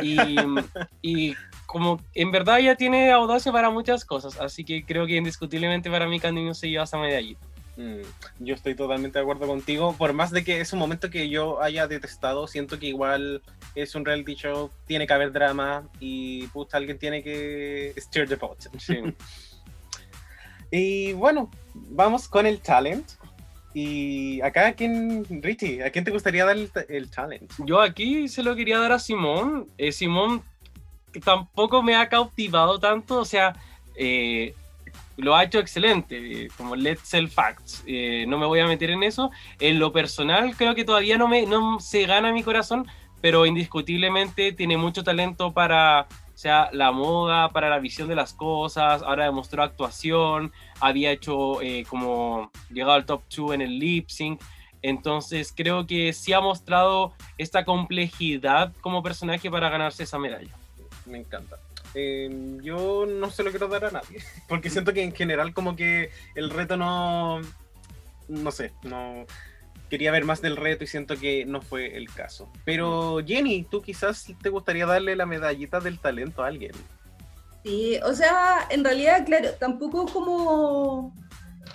Y, 0.02 0.16
y 1.02 1.36
como 1.66 2.00
en 2.14 2.32
verdad 2.32 2.58
ella 2.58 2.74
tiene 2.74 3.12
audacia 3.12 3.52
para 3.52 3.70
muchas 3.70 4.04
cosas, 4.04 4.40
así 4.40 4.64
que 4.64 4.84
creo 4.84 5.06
que 5.06 5.14
indiscutiblemente 5.14 5.88
para 5.88 6.08
mí 6.08 6.18
Candy 6.18 6.42
Muse 6.42 6.62
se 6.62 6.70
lleva 6.70 6.82
esa 6.82 6.98
medallita. 6.98 7.46
Mm, 7.78 8.02
Yo 8.40 8.54
estoy 8.56 8.74
totalmente 8.74 9.18
de 9.18 9.22
acuerdo 9.22 9.46
contigo. 9.46 9.94
Por 9.96 10.12
más 10.12 10.32
de 10.32 10.42
que 10.42 10.60
es 10.60 10.72
un 10.72 10.80
momento 10.80 11.10
que 11.10 11.28
yo 11.28 11.62
haya 11.62 11.86
detestado, 11.86 12.48
siento 12.48 12.78
que 12.80 12.86
igual 12.86 13.40
es 13.76 13.94
un 13.94 14.04
reality 14.04 14.34
show, 14.34 14.70
tiene 14.86 15.06
que 15.06 15.14
haber 15.14 15.30
drama 15.30 15.88
y 16.00 16.48
puta, 16.48 16.76
alguien 16.76 16.98
tiene 16.98 17.22
que 17.22 17.94
stir 17.96 18.28
the 18.28 18.36
pot. 18.36 18.58
Sí. 18.78 18.98
Y 20.70 21.12
bueno, 21.12 21.50
vamos 21.72 22.28
con 22.28 22.46
el 22.46 22.60
talent. 22.60 23.12
Y 23.74 24.40
acá, 24.40 24.66
¿a 24.66 24.72
quién, 24.72 25.24
Richie, 25.40 25.84
¿a 25.84 25.90
quién 25.90 26.04
te 26.04 26.10
gustaría 26.10 26.44
dar 26.44 26.56
el, 26.56 26.70
el 26.88 27.10
talent? 27.10 27.52
Yo 27.64 27.80
aquí 27.80 28.26
se 28.26 28.42
lo 28.42 28.56
quería 28.56 28.80
dar 28.80 28.90
a 28.90 28.98
Simón. 28.98 29.68
Eh, 29.78 29.92
Simón 29.92 30.42
tampoco 31.24 31.82
me 31.82 31.94
ha 31.94 32.08
cautivado 32.08 32.80
tanto, 32.80 33.18
o 33.20 33.24
sea, 33.24 33.54
eh, 33.94 34.54
lo 35.18 35.34
ha 35.34 35.44
hecho 35.44 35.58
excelente, 35.58 36.44
eh, 36.44 36.48
como 36.56 36.76
Let's 36.76 37.08
Sell 37.08 37.28
Facts. 37.28 37.82
Eh, 37.86 38.24
no 38.28 38.38
me 38.38 38.46
voy 38.46 38.60
a 38.60 38.66
meter 38.66 38.90
en 38.90 39.02
eso. 39.02 39.30
En 39.58 39.78
lo 39.78 39.92
personal, 39.92 40.56
creo 40.56 40.74
que 40.74 40.84
todavía 40.84 41.18
no, 41.18 41.26
me, 41.26 41.44
no 41.44 41.80
se 41.80 42.06
gana 42.06 42.32
mi 42.32 42.44
corazón, 42.44 42.86
pero 43.20 43.44
indiscutiblemente 43.44 44.52
tiene 44.52 44.76
mucho 44.76 45.02
talento 45.02 45.52
para 45.52 46.06
o 46.38 46.40
sea, 46.40 46.70
la 46.72 46.92
moda, 46.92 47.48
para 47.48 47.68
la 47.68 47.80
visión 47.80 48.06
de 48.06 48.14
las 48.14 48.32
cosas. 48.32 49.02
Ahora 49.02 49.24
demostró 49.24 49.64
actuación, 49.64 50.52
había 50.78 51.10
hecho 51.10 51.60
eh, 51.62 51.84
como 51.88 52.52
llegado 52.70 52.92
al 52.92 53.06
top 53.06 53.22
2 53.36 53.54
en 53.54 53.62
el 53.62 53.76
lip 53.80 54.08
sync. 54.08 54.40
Entonces 54.80 55.52
creo 55.52 55.84
que 55.88 56.12
sí 56.12 56.32
ha 56.32 56.40
mostrado 56.40 57.12
esta 57.38 57.64
complejidad 57.64 58.72
como 58.80 59.02
personaje 59.02 59.50
para 59.50 59.68
ganarse 59.68 60.04
esa 60.04 60.20
medalla. 60.20 60.54
Me 61.06 61.18
encanta. 61.18 61.56
Eh, 62.00 62.30
yo 62.62 63.06
no 63.06 63.28
se 63.28 63.42
lo 63.42 63.50
quiero 63.50 63.66
dar 63.66 63.86
a 63.86 63.90
nadie, 63.90 64.22
porque 64.48 64.70
siento 64.70 64.92
que 64.92 65.02
en 65.02 65.12
general 65.12 65.52
como 65.52 65.74
que 65.74 66.10
el 66.36 66.48
reto 66.48 66.76
no, 66.76 67.40
no 68.28 68.52
sé, 68.52 68.72
no 68.84 69.26
quería 69.90 70.12
ver 70.12 70.24
más 70.24 70.40
del 70.40 70.56
reto 70.56 70.84
y 70.84 70.86
siento 70.86 71.16
que 71.16 71.44
no 71.44 71.60
fue 71.60 71.96
el 71.96 72.08
caso. 72.08 72.52
Pero 72.64 73.18
Jenny, 73.26 73.64
tú 73.64 73.82
quizás 73.82 74.26
te 74.40 74.48
gustaría 74.48 74.86
darle 74.86 75.16
la 75.16 75.26
medallita 75.26 75.80
del 75.80 75.98
talento 75.98 76.44
a 76.44 76.46
alguien. 76.46 76.70
Sí, 77.64 77.98
o 78.04 78.14
sea, 78.14 78.68
en 78.70 78.84
realidad, 78.84 79.26
claro, 79.26 79.50
tampoco 79.58 80.06
como 80.06 81.12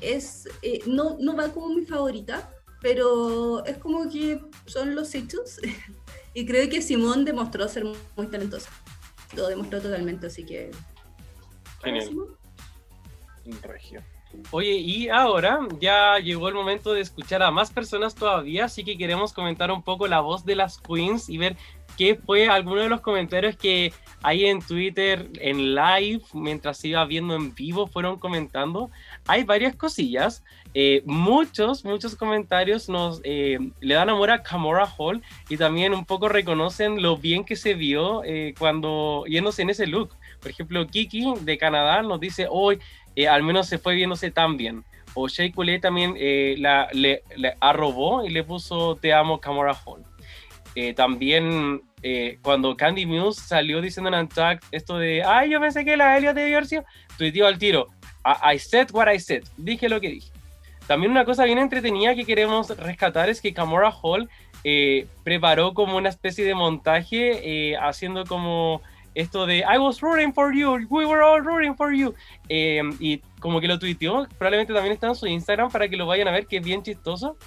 es, 0.02 0.48
eh, 0.62 0.80
no, 0.86 1.18
no 1.20 1.36
va 1.36 1.50
como 1.50 1.68
mi 1.76 1.86
favorita, 1.86 2.50
pero 2.82 3.66
es 3.66 3.78
como 3.78 4.10
que 4.10 4.40
son 4.68 4.95
los 4.95 5.14
hechos. 5.16 5.60
y 6.34 6.45
creo 6.45 6.70
que 6.70 6.82
Simón 6.82 7.26
demostró 7.26 7.68
ser 7.68 7.84
muy 7.84 8.28
talentosa. 8.28 8.70
Lo 9.35 9.47
demostró 9.47 9.81
totalmente, 9.81 10.27
así 10.27 10.45
que... 10.45 10.72
Genial. 11.84 12.10
Regio. 13.61 14.01
Oye, 14.51 14.73
y 14.73 15.10
ahora 15.10 15.60
ya 15.80 16.18
llegó 16.18 16.47
el 16.47 16.55
momento 16.55 16.93
de 16.93 17.01
escuchar 17.01 17.43
a 17.43 17.51
más 17.51 17.72
personas 17.72 18.15
todavía, 18.15 18.65
así 18.65 18.84
que 18.84 18.97
queremos 18.97 19.34
comentar 19.34 19.72
un 19.72 19.84
poco 19.84 20.07
la 20.07 20.22
voz 20.22 20.45
de 20.45 20.55
las 20.55 20.80
queens 20.80 21.30
y 21.30 21.38
ver 21.38 21.55
qué 21.97 22.15
fue 22.15 22.47
alguno 22.47 22.81
de 22.81 22.89
los 22.89 23.01
comentarios 23.01 23.55
que 23.55 23.93
hay 24.23 24.45
en 24.45 24.61
Twitter, 24.61 25.30
en 25.35 25.76
live, 25.76 26.23
mientras 26.34 26.84
iba 26.85 27.05
viendo 27.05 27.35
en 27.35 27.53
vivo, 27.53 27.88
fueron 27.88 28.18
comentando. 28.18 28.89
Hay 29.28 29.44
varias 29.44 29.76
cosillas. 29.76 30.44
eh, 30.74 31.04
muchos, 31.06 31.86
muchos 31.86 32.16
comentarios 32.16 32.90
nos 32.90 33.22
eh, 33.24 33.60
le 33.80 33.94
dan 33.94 34.10
amor 34.10 34.32
a 34.32 34.41
Camora 34.41 34.86
Hall 34.98 35.22
y 35.48 35.56
también 35.58 35.94
un 35.94 36.04
poco 36.04 36.30
reconocen 36.30 37.02
lo 37.02 37.16
bien 37.16 37.45
que 37.45 37.56
se 37.56 37.76
vio 37.76 38.24
eh, 38.24 38.56
cuando 38.58 39.24
yéndose 39.28 39.62
en 39.62 39.70
ese 39.70 39.86
look. 39.86 40.16
Por 40.41 40.52
ejemplo, 40.52 40.88
Kiki 40.88 41.26
de 41.41 41.58
Canadá 41.58 42.02
nos 42.02 42.20
dice 42.20 42.48
hoy 42.50 42.80
al 43.30 43.44
menos 43.44 43.68
se 43.68 43.78
fue 43.78 43.95
viéndose 43.95 44.32
tan 44.32 44.58
bien. 44.58 44.84
O 45.14 45.28
Shea 45.28 45.52
Coulee 45.52 45.80
también 45.80 46.16
la, 46.60 46.88
le, 46.91 47.22
le 47.38 47.56
arrobó 47.60 48.26
y 48.26 48.30
le 48.30 48.44
puso 48.44 48.95
Te 48.95 49.14
amo, 49.14 49.40
Camora 49.40 49.78
Hall. 49.86 50.04
También 50.95 51.84
cuando 52.41 52.76
Candy 52.76 53.06
Muse 53.06 53.40
salió 53.41 53.80
diciendo 53.80 54.10
en 54.10 54.16
Untucked 54.16 54.68
esto 54.72 54.98
de 54.98 55.24
Ay, 55.24 55.52
yo 55.52 55.62
pensé 55.62 55.86
que 55.86 55.95
la 55.95 56.18
Elliot 56.18 56.36
de 56.36 56.45
divorcio, 56.45 56.84
tuiteó 57.16 57.45
al 57.45 57.60
tiro 57.60 57.90
I, 58.26 58.58
said 58.58 58.90
what 58.91 59.08
I 59.14 59.20
said. 59.20 59.44
Dije 59.58 59.90
lo 59.90 60.00
que 60.00 60.10
dije. 60.10 60.32
También 60.88 61.12
una 61.12 61.26
cosa 61.26 61.45
bien 61.45 61.60
entretenida 61.60 62.16
que 62.16 62.26
queremos 62.26 62.76
rescatar 62.78 63.30
es 63.30 63.41
que 63.41 63.54
Camora 63.54 63.91
Hall 63.91 64.30
eh, 64.64 65.08
preparó 65.24 65.74
como 65.74 65.98
una 65.98 66.10
especie 66.10 66.44
de 66.44 66.56
montaje 66.56 67.72
eh, 67.72 67.78
haciendo 67.78 68.26
como 68.26 68.82
esto 69.16 69.45
de 69.45 69.60
I 69.60 69.78
was 69.78 70.02
rooting 70.02 70.34
for 70.34 70.54
you, 70.54 70.86
we 70.90 71.06
were 71.06 71.22
all 71.22 71.44
rooting 71.44 71.76
for 71.76 71.94
you. 71.94 72.14
Eh, 72.50 72.82
y 73.00 73.20
como 73.40 73.62
que 73.62 73.68
lo 73.68 73.80
tuiteó, 73.80 74.28
probablemente 74.38 74.74
también 74.74 74.94
está 74.94 75.08
en 75.08 75.16
su 75.16 75.28
Instagram 75.28 75.72
para 75.72 75.88
que 75.88 75.98
lo 75.98 76.06
vayan 76.06 76.28
a 76.28 76.32
ver, 76.32 76.48
que 76.48 76.58
es 76.58 76.64
bien 76.64 76.84
chistoso. 76.84 77.38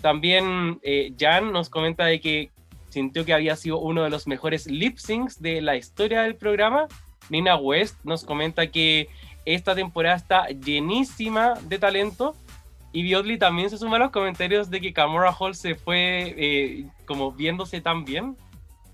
También 0.00 0.78
eh, 0.82 1.12
Jan 1.18 1.52
nos 1.52 1.68
comenta 1.68 2.06
de 2.06 2.20
que 2.20 2.50
sintió 2.88 3.24
que 3.24 3.32
había 3.32 3.56
sido 3.56 3.78
uno 3.78 4.02
de 4.02 4.10
los 4.10 4.26
mejores 4.26 4.66
lip 4.66 4.98
syncs 4.98 5.40
de 5.40 5.60
la 5.60 5.76
historia 5.76 6.22
del 6.22 6.36
programa. 6.36 6.86
Nina 7.28 7.56
West 7.56 7.98
nos 8.04 8.24
comenta 8.24 8.68
que 8.68 9.08
esta 9.44 9.74
temporada 9.74 10.16
está 10.16 10.48
llenísima 10.48 11.54
de 11.62 11.78
talento. 11.78 12.34
Y 12.92 13.02
Biodley 13.02 13.38
también 13.38 13.70
se 13.70 13.78
suma 13.78 13.96
a 13.96 14.00
los 14.00 14.10
comentarios 14.10 14.68
de 14.68 14.80
que 14.80 14.92
Camora 14.92 15.32
Hall 15.32 15.54
se 15.54 15.76
fue 15.76 16.34
eh, 16.36 16.86
como 17.06 17.32
viéndose 17.32 17.80
tan 17.80 18.04
bien. 18.04 18.36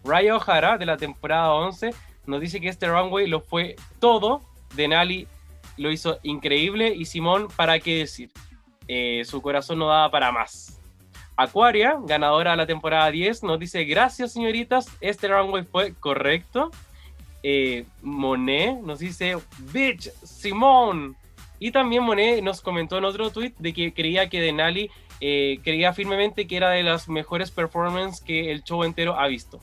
Raya 0.04 0.36
O'Hara 0.36 0.76
de 0.76 0.86
la 0.86 0.96
temporada 0.96 1.52
11 1.54 1.90
nos 2.26 2.40
dice 2.40 2.60
que 2.60 2.68
este 2.68 2.88
runway 2.88 3.26
lo 3.26 3.40
fue 3.40 3.76
todo. 3.98 4.42
Denali 4.74 5.26
lo 5.76 5.90
hizo 5.90 6.18
increíble 6.22 6.94
y 6.94 7.04
Simón, 7.06 7.48
¿para 7.54 7.78
qué 7.78 7.98
decir? 7.98 8.30
Eh, 8.88 9.22
su 9.24 9.40
corazón 9.42 9.78
no 9.78 9.88
daba 9.88 10.10
para 10.10 10.30
más. 10.30 10.80
Aquaria, 11.36 11.98
ganadora 12.02 12.52
de 12.52 12.56
la 12.56 12.66
temporada 12.66 13.10
10, 13.10 13.42
nos 13.42 13.58
dice 13.58 13.84
gracias 13.84 14.32
señoritas, 14.32 14.88
este 15.00 15.28
runway 15.28 15.64
fue 15.64 15.94
correcto. 15.94 16.70
Eh, 17.48 17.84
Monet 18.02 18.80
nos 18.80 18.98
dice, 18.98 19.36
bitch, 19.72 20.10
Simón. 20.24 21.16
Y 21.60 21.70
también 21.70 22.02
Monet 22.02 22.42
nos 22.42 22.60
comentó 22.60 22.98
en 22.98 23.04
otro 23.04 23.30
tweet 23.30 23.52
de 23.60 23.72
que 23.72 23.94
creía 23.94 24.28
que 24.28 24.40
Denali 24.40 24.90
eh, 25.20 25.60
creía 25.62 25.92
firmemente 25.92 26.48
que 26.48 26.56
era 26.56 26.70
de 26.70 26.82
las 26.82 27.08
mejores 27.08 27.52
performances 27.52 28.20
que 28.20 28.50
el 28.50 28.64
show 28.64 28.82
entero 28.82 29.16
ha 29.16 29.28
visto. 29.28 29.60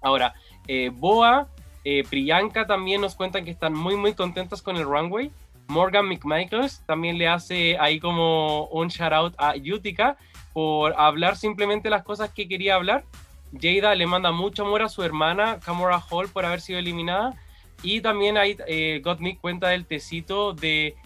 Ahora, 0.00 0.32
eh, 0.68 0.90
Boa, 0.90 1.48
eh, 1.84 2.02
Priyanka 2.08 2.66
también 2.66 3.02
nos 3.02 3.14
cuentan 3.14 3.44
que 3.44 3.50
están 3.50 3.74
muy 3.74 3.96
muy 3.96 4.14
contentas 4.14 4.62
con 4.62 4.78
el 4.78 4.84
runway. 4.84 5.30
Morgan 5.68 6.08
McMichaels 6.08 6.82
también 6.86 7.18
le 7.18 7.28
hace 7.28 7.76
ahí 7.78 8.00
como 8.00 8.68
un 8.68 8.88
shout 8.88 9.12
out 9.12 9.34
a 9.36 9.54
Utica 9.56 10.16
por 10.54 10.94
hablar 10.96 11.36
simplemente 11.36 11.90
las 11.90 12.04
cosas 12.04 12.30
que 12.30 12.48
quería 12.48 12.76
hablar. 12.76 13.04
Jada 13.60 13.94
le 13.94 14.06
manda 14.06 14.32
mucho 14.32 14.64
amor 14.64 14.82
a 14.82 14.88
su 14.88 15.02
hermana 15.02 15.58
Camora 15.64 16.00
Hall 16.10 16.28
por 16.28 16.44
haber 16.44 16.60
sido 16.60 16.78
eliminada. 16.78 17.34
Y 17.82 18.00
también 18.00 18.38
ahí 18.38 18.56
eh, 18.66 19.00
Gottmik 19.04 19.40
cuenta 19.40 19.68
del 19.68 19.86
tecito 19.86 20.52
de 20.52 20.96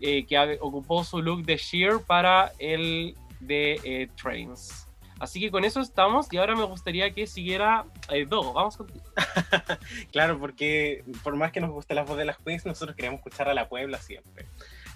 eh, 0.00 0.24
que 0.26 0.58
ocupó 0.60 1.04
su 1.04 1.20
look 1.20 1.44
de 1.44 1.56
Sheer 1.56 2.00
para 2.06 2.52
el 2.58 3.14
de 3.40 3.80
eh, 3.84 4.08
Trains. 4.20 4.86
Así 5.18 5.38
que 5.38 5.50
con 5.50 5.66
eso 5.66 5.80
estamos 5.80 6.32
y 6.32 6.38
ahora 6.38 6.56
me 6.56 6.64
gustaría 6.64 7.12
que 7.12 7.26
siguiera 7.26 7.84
eh, 8.08 8.24
Dogo. 8.24 8.54
Vamos 8.54 8.78
contigo. 8.78 9.04
Claro, 10.10 10.38
porque 10.40 11.04
por 11.22 11.36
más 11.36 11.52
que 11.52 11.60
nos 11.60 11.70
guste 11.70 11.94
la 11.94 12.04
voz 12.04 12.16
de 12.16 12.24
las 12.24 12.38
queens, 12.38 12.64
nosotros 12.64 12.96
queremos 12.96 13.18
escuchar 13.18 13.48
a 13.50 13.54
la 13.54 13.68
Puebla 13.68 13.98
siempre. 13.98 14.46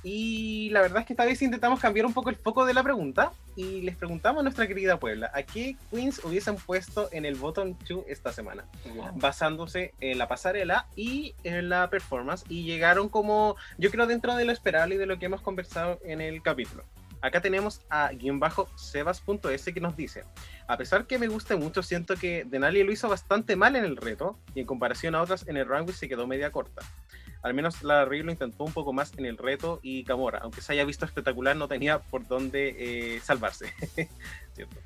Y 0.07 0.69
la 0.69 0.83
verdad 0.83 1.01
es 1.01 1.07
que 1.07 1.15
esta 1.15 1.25
vez 1.25 1.41
intentamos 1.41 1.81
cambiar 1.81 2.05
un 2.05 2.13
poco 2.13 2.29
el 2.29 2.37
foco 2.37 2.67
de 2.67 2.75
la 2.75 2.83
pregunta 2.83 3.33
y 3.57 3.81
les 3.81 3.97
preguntamos 3.97 4.41
a 4.41 4.43
nuestra 4.43 4.67
querida 4.67 4.99
Puebla, 4.99 5.31
¿a 5.33 5.43
qué 5.43 5.77
queens 5.91 6.23
hubiesen 6.23 6.57
puesto 6.57 7.09
en 7.11 7.25
el 7.25 7.37
bottom 7.37 7.75
2 7.89 8.05
esta 8.09 8.31
semana? 8.31 8.67
Basándose 9.15 9.95
en 10.01 10.19
la 10.19 10.29
pasarela 10.29 10.87
y 10.95 11.35
en 11.43 11.71
la 11.71 11.89
performance 11.89 12.45
y 12.51 12.65
llegaron 12.65 13.09
como, 13.09 13.57
yo 13.79 13.91
creo, 13.91 14.07
dentro 14.07 14.37
de 14.37 14.45
lo 14.45 14.53
esperable 14.53 14.97
y 14.97 14.99
de 14.99 15.07
lo 15.07 15.19
que 15.19 15.25
hemos 15.25 15.41
conversado 15.41 15.99
en 16.05 16.21
el 16.21 16.43
capítulo. 16.43 16.85
Acá 17.23 17.41
tenemos 17.41 17.81
a 17.89 18.11
guion 18.13 18.39
bajo 18.39 18.69
sebas.s 18.77 19.73
que 19.73 19.81
nos 19.81 19.97
dice, 19.97 20.25
a 20.69 20.77
pesar 20.77 21.07
que 21.07 21.19
me 21.19 21.27
guste 21.27 21.57
mucho, 21.57 21.83
siento 21.83 22.17
que 22.17 22.45
Denali 22.45 22.85
lo 22.85 22.93
hizo 22.93 23.09
bastante 23.09 23.57
mal 23.57 23.77
en 23.77 23.87
el 23.87 23.97
reto 23.97 24.39
y 24.55 24.61
en 24.61 24.67
comparación 24.67 25.15
a 25.15 25.23
otras 25.23 25.49
en 25.49 25.57
el 25.57 25.67
runway 25.67 25.95
se 25.95 26.07
quedó 26.07 26.27
media 26.27 26.53
corta. 26.53 26.83
Al 27.45 27.55
menos 27.55 27.83
la 27.83 28.05
Rey 28.05 28.23
lo 28.23 28.33
intentó 28.33 28.65
un 28.65 28.73
poco 28.73 28.93
más 28.93 29.13
en 29.17 29.27
el 29.27 29.37
reto 29.37 29.79
y 29.83 30.03
Camora, 30.05 30.41
aunque 30.43 30.63
se 30.63 30.73
haya 30.73 30.85
visto 30.85 31.05
espectacular, 31.05 31.55
no 31.55 31.69
tenía 31.69 31.99
por 32.01 32.27
dónde 32.27 32.75
eh, 32.79 33.21
salvarse. 33.21 33.73
¿Cierto? 34.55 34.77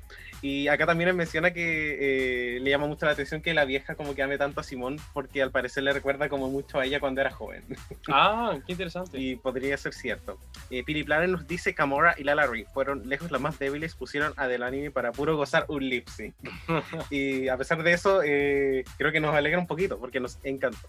Y 0.41 0.67
acá 0.69 0.85
también 0.85 1.13
menciona 1.15 1.51
que 1.51 2.55
eh, 2.55 2.59
le 2.59 2.69
llama 2.69 2.87
mucho 2.87 3.05
la 3.05 3.11
atención 3.11 3.41
que 3.41 3.53
la 3.53 3.65
vieja 3.65 3.95
como 3.95 4.15
que 4.15 4.23
ame 4.23 4.37
tanto 4.37 4.61
a 4.61 4.63
Simón 4.63 4.97
porque 5.13 5.41
al 5.41 5.51
parecer 5.51 5.83
le 5.83 5.91
recuerda 5.91 6.29
como 6.29 6.49
mucho 6.49 6.79
a 6.79 6.85
ella 6.85 6.99
cuando 6.99 7.21
era 7.21 7.31
joven. 7.31 7.63
Ah, 8.11 8.57
qué 8.65 8.71
interesante. 8.73 9.17
Y 9.19 9.35
podría 9.35 9.77
ser 9.77 9.93
cierto. 9.93 10.39
Eh, 10.69 10.83
Piri 10.83 11.03
Planet 11.03 11.29
nos 11.29 11.47
dice 11.47 11.75
Camora 11.75 12.15
y 12.17 12.23
Lala 12.23 12.47
Ree 12.47 12.65
fueron 12.65 13.07
lejos 13.07 13.31
las 13.31 13.39
más 13.39 13.59
débiles, 13.59 13.93
pusieron 13.93 14.33
a 14.35 14.47
Delaney 14.47 14.89
para 14.89 15.11
puro 15.11 15.37
gozar 15.37 15.65
un 15.67 15.87
lip 15.87 16.07
sync. 16.07 16.33
y 17.11 17.47
a 17.47 17.57
pesar 17.57 17.83
de 17.83 17.93
eso, 17.93 18.21
eh, 18.23 18.83
creo 18.97 19.11
que 19.11 19.19
nos 19.19 19.35
alegra 19.35 19.59
un 19.59 19.67
poquito 19.67 19.99
porque 19.99 20.19
nos 20.19 20.39
encantó. 20.43 20.87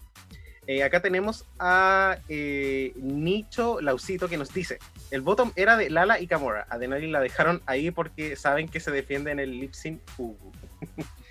Eh, 0.67 0.83
acá 0.83 1.01
tenemos 1.01 1.45
a 1.59 2.17
eh, 2.29 2.93
Nicho 2.95 3.81
Lausito 3.81 4.29
que 4.29 4.37
nos 4.37 4.53
dice: 4.53 4.79
el 5.09 5.21
bottom 5.21 5.51
era 5.55 5.77
de 5.77 5.89
Lala 5.89 6.19
y 6.19 6.27
Camora. 6.27 6.67
A 6.69 6.77
Denali 6.77 7.09
la 7.09 7.19
dejaron 7.19 7.61
ahí 7.65 7.91
porque 7.91 8.35
saben 8.35 8.67
que 8.67 8.79
se 8.79 8.91
defiende 8.91 9.31
en 9.31 9.39
el 9.39 9.59
lip 9.59 9.73
sync. 9.73 10.01
Uh. 10.17 10.35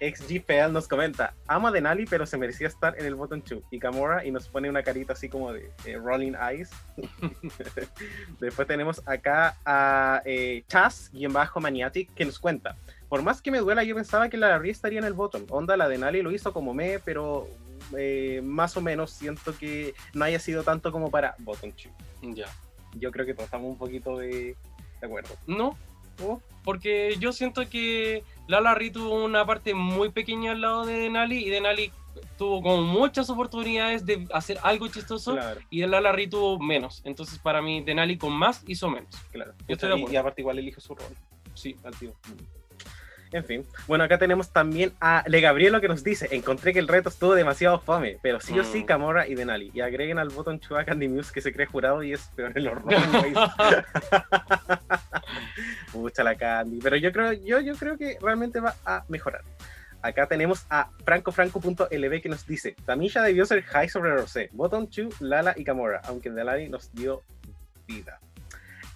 XGPL 0.00 0.72
nos 0.72 0.86
comenta, 0.86 1.34
amo 1.48 1.68
a 1.68 1.72
Denali, 1.72 2.06
pero 2.06 2.24
se 2.24 2.36
merecía 2.38 2.68
estar 2.68 2.96
en 2.98 3.04
el 3.04 3.16
bottom 3.16 3.42
2. 3.44 3.64
Y 3.70 3.78
Camora, 3.78 4.24
y 4.24 4.30
nos 4.30 4.48
pone 4.48 4.70
una 4.70 4.82
carita 4.82 5.14
así 5.14 5.28
como 5.28 5.52
de 5.52 5.70
eh, 5.84 5.96
Rolling 5.96 6.34
Eyes. 6.34 6.70
Después 8.40 8.68
tenemos 8.68 9.02
acá 9.06 9.56
a 9.64 10.22
eh, 10.24 10.62
Chas-Maniatic 10.68 12.14
que 12.14 12.24
nos 12.24 12.38
cuenta, 12.38 12.76
por 13.08 13.22
más 13.22 13.42
que 13.42 13.50
me 13.50 13.58
duela, 13.58 13.82
yo 13.84 13.94
pensaba 13.94 14.28
que 14.28 14.36
la 14.36 14.50
Larry 14.50 14.70
estaría 14.70 14.98
en 14.98 15.04
el 15.04 15.14
bottom. 15.14 15.46
Onda, 15.48 15.76
la 15.76 15.88
Denali 15.88 16.22
lo 16.22 16.30
hizo 16.30 16.52
como 16.52 16.74
me, 16.74 16.98
pero 17.00 17.48
eh, 17.96 18.40
más 18.42 18.76
o 18.76 18.80
menos 18.80 19.10
siento 19.10 19.56
que 19.56 19.94
no 20.14 20.24
haya 20.24 20.38
sido 20.38 20.62
tanto 20.62 20.92
como 20.92 21.10
para 21.10 21.34
bottom 21.38 21.72
2. 22.22 22.36
Ya. 22.36 22.46
Yo 22.94 23.10
creo 23.10 23.26
que 23.26 23.34
todos 23.34 23.46
estamos 23.46 23.70
un 23.70 23.78
poquito 23.78 24.18
de, 24.18 24.56
de 25.00 25.06
acuerdo. 25.06 25.34
No, 25.46 25.76
porque 26.64 27.16
yo 27.18 27.32
siento 27.32 27.68
que 27.68 28.24
Lala 28.46 28.74
Ri 28.74 28.90
tuvo 28.90 29.24
una 29.24 29.46
parte 29.46 29.74
muy 29.74 30.10
pequeña 30.10 30.52
al 30.52 30.60
lado 30.60 30.84
de 30.86 30.94
Denali 30.94 31.44
y 31.46 31.50
Denali 31.50 31.92
tuvo 32.36 32.62
como 32.62 32.82
muchas 32.82 33.30
oportunidades 33.30 34.04
de 34.04 34.26
hacer 34.32 34.58
algo 34.62 34.88
chistoso 34.88 35.34
Claro, 35.34 35.60
y 35.70 35.86
Lala 35.86 36.12
Ri 36.12 36.28
tuvo 36.28 36.58
menos. 36.58 37.02
Entonces 37.04 37.38
para 37.38 37.62
mí 37.62 37.82
Denali 37.82 38.18
con 38.18 38.32
más 38.32 38.62
hizo 38.66 38.90
menos. 38.90 39.14
claro. 39.30 39.54
Yo 39.68 39.74
estoy 39.74 39.90
de 39.90 39.98
y, 40.10 40.12
y 40.12 40.16
aparte 40.16 40.40
igual 40.42 40.58
elige 40.58 40.80
su 40.80 40.94
rol. 40.94 41.14
Sí. 41.54 41.76
al 41.84 41.96
tío. 41.96 42.14
En 43.32 43.44
fin. 43.44 43.64
Bueno, 43.86 44.04
acá 44.04 44.18
tenemos 44.18 44.52
también 44.52 44.92
a 45.00 45.22
Le 45.26 45.40
Gabrielo 45.40 45.80
que 45.80 45.88
nos 45.88 46.02
dice: 46.02 46.28
Encontré 46.30 46.72
que 46.72 46.78
el 46.78 46.88
reto 46.88 47.08
estuvo 47.08 47.34
demasiado 47.34 47.78
fome, 47.80 48.18
pero 48.22 48.40
sí 48.40 48.58
o 48.58 48.64
sí 48.64 48.82
Mm. 48.82 48.86
Camorra 48.86 49.28
y 49.28 49.34
Denali. 49.34 49.70
Y 49.74 49.80
agreguen 49.80 50.18
al 50.18 50.28
botón 50.30 50.60
Chua 50.60 50.84
Candy 50.84 51.08
Muse 51.08 51.32
que 51.32 51.40
se 51.40 51.52
cree 51.52 51.66
jurado 51.66 52.02
y 52.02 52.12
es 52.12 52.30
peor 52.34 52.52
en 52.56 52.64
los 52.64 52.74
runways. 52.74 53.36
Pucha 55.92 56.24
la 56.24 56.36
Candy. 56.36 56.78
Pero 56.82 56.96
yo 56.96 57.12
creo, 57.12 57.32
yo, 57.32 57.60
yo 57.60 57.74
creo 57.74 57.98
que 57.98 58.18
realmente 58.20 58.60
va 58.60 58.74
a 58.84 59.04
mejorar. 59.08 59.42
Acá 60.00 60.26
tenemos 60.26 60.64
a 60.70 60.90
francofranco.lb 61.04 62.22
que 62.22 62.28
nos 62.28 62.46
dice: 62.46 62.76
Tamilla 62.86 63.22
debió 63.22 63.44
ser 63.44 63.62
high 63.62 63.88
sobre 63.88 64.14
Rosé, 64.14 64.48
Bottom 64.52 64.88
2, 64.88 65.20
Lala 65.20 65.54
y 65.56 65.64
Camorra, 65.64 66.00
aunque 66.04 66.30
Delari 66.30 66.68
nos 66.68 66.92
dio 66.94 67.22
vida. 67.86 68.20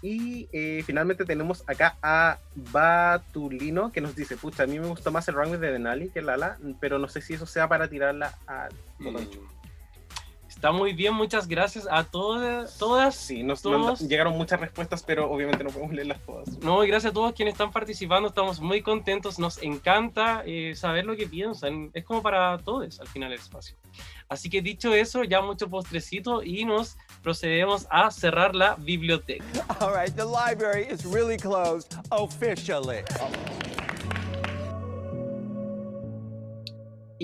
Y 0.02 0.48
eh, 0.52 0.82
finalmente 0.84 1.24
tenemos 1.24 1.62
acá 1.68 1.96
a 2.02 2.38
Batulino 2.56 3.92
que 3.92 4.00
nos 4.00 4.16
dice: 4.16 4.36
Pucha, 4.36 4.64
a 4.64 4.66
mí 4.66 4.78
me 4.80 4.88
gustó 4.88 5.12
más 5.12 5.28
el 5.28 5.36
runway 5.36 5.60
de 5.60 5.70
Denali 5.70 6.10
que 6.10 6.22
Lala, 6.22 6.58
pero 6.80 6.98
no 6.98 7.08
sé 7.08 7.20
si 7.20 7.34
eso 7.34 7.46
sea 7.46 7.68
para 7.68 7.88
tirarla 7.88 8.36
a 8.46 8.68
Bottom 8.98 9.24
2. 9.24 9.38
Está 10.62 10.70
muy 10.70 10.93
bien, 10.93 11.12
muchas 11.14 11.48
gracias 11.48 11.89
a 11.90 12.05
todas, 12.05 12.78
todas. 12.78 13.16
Sí, 13.16 13.43
nos 13.43 13.62
Todos- 13.62 13.98
llegaron 13.98 14.39
muchas 14.39 14.60
respuestas, 14.60 15.02
pero 15.02 15.28
obviamente 15.28 15.64
no 15.64 15.70
podemos 15.70 15.93
leerlas 15.93 16.20
todas. 16.24 16.56
No, 16.60 16.84
y 16.84 16.86
gracias 16.86 17.10
a 17.10 17.12
todos 17.14 17.32
quienes 17.32 17.55
están 17.55 17.72
participando, 17.72 18.28
estamos 18.28 18.60
muy 18.60 18.80
contentos, 18.80 19.40
nos 19.40 19.60
encanta 19.60 20.44
eh, 20.47 20.74
saber 20.76 21.05
lo 21.05 21.16
que 21.16 21.26
piensan, 21.26 21.90
es 21.94 22.05
como 22.05 22.22
para 22.22 22.56
todos 22.59 23.01
al 23.01 23.09
final 23.09 23.32
el 23.32 23.40
espacio. 23.40 23.74
Así 24.28 24.48
que 24.48 24.62
dicho 24.62 24.94
eso, 24.94 25.24
ya 25.24 25.40
mucho 25.43 25.68
postrecito 25.68 26.44
y 26.44 26.64
nos 26.64 26.97
procedemos 27.24 27.89
a 27.90 28.12
cerrar 28.12 28.55
la 28.55 28.76
biblioteca. 28.76 29.44
All 29.80 29.93
right, 29.93 30.14
the 30.14 30.24
library 30.24 30.86
is 30.89 31.05
really 31.05 31.39
closed 31.39 31.93
officially. 32.12 32.98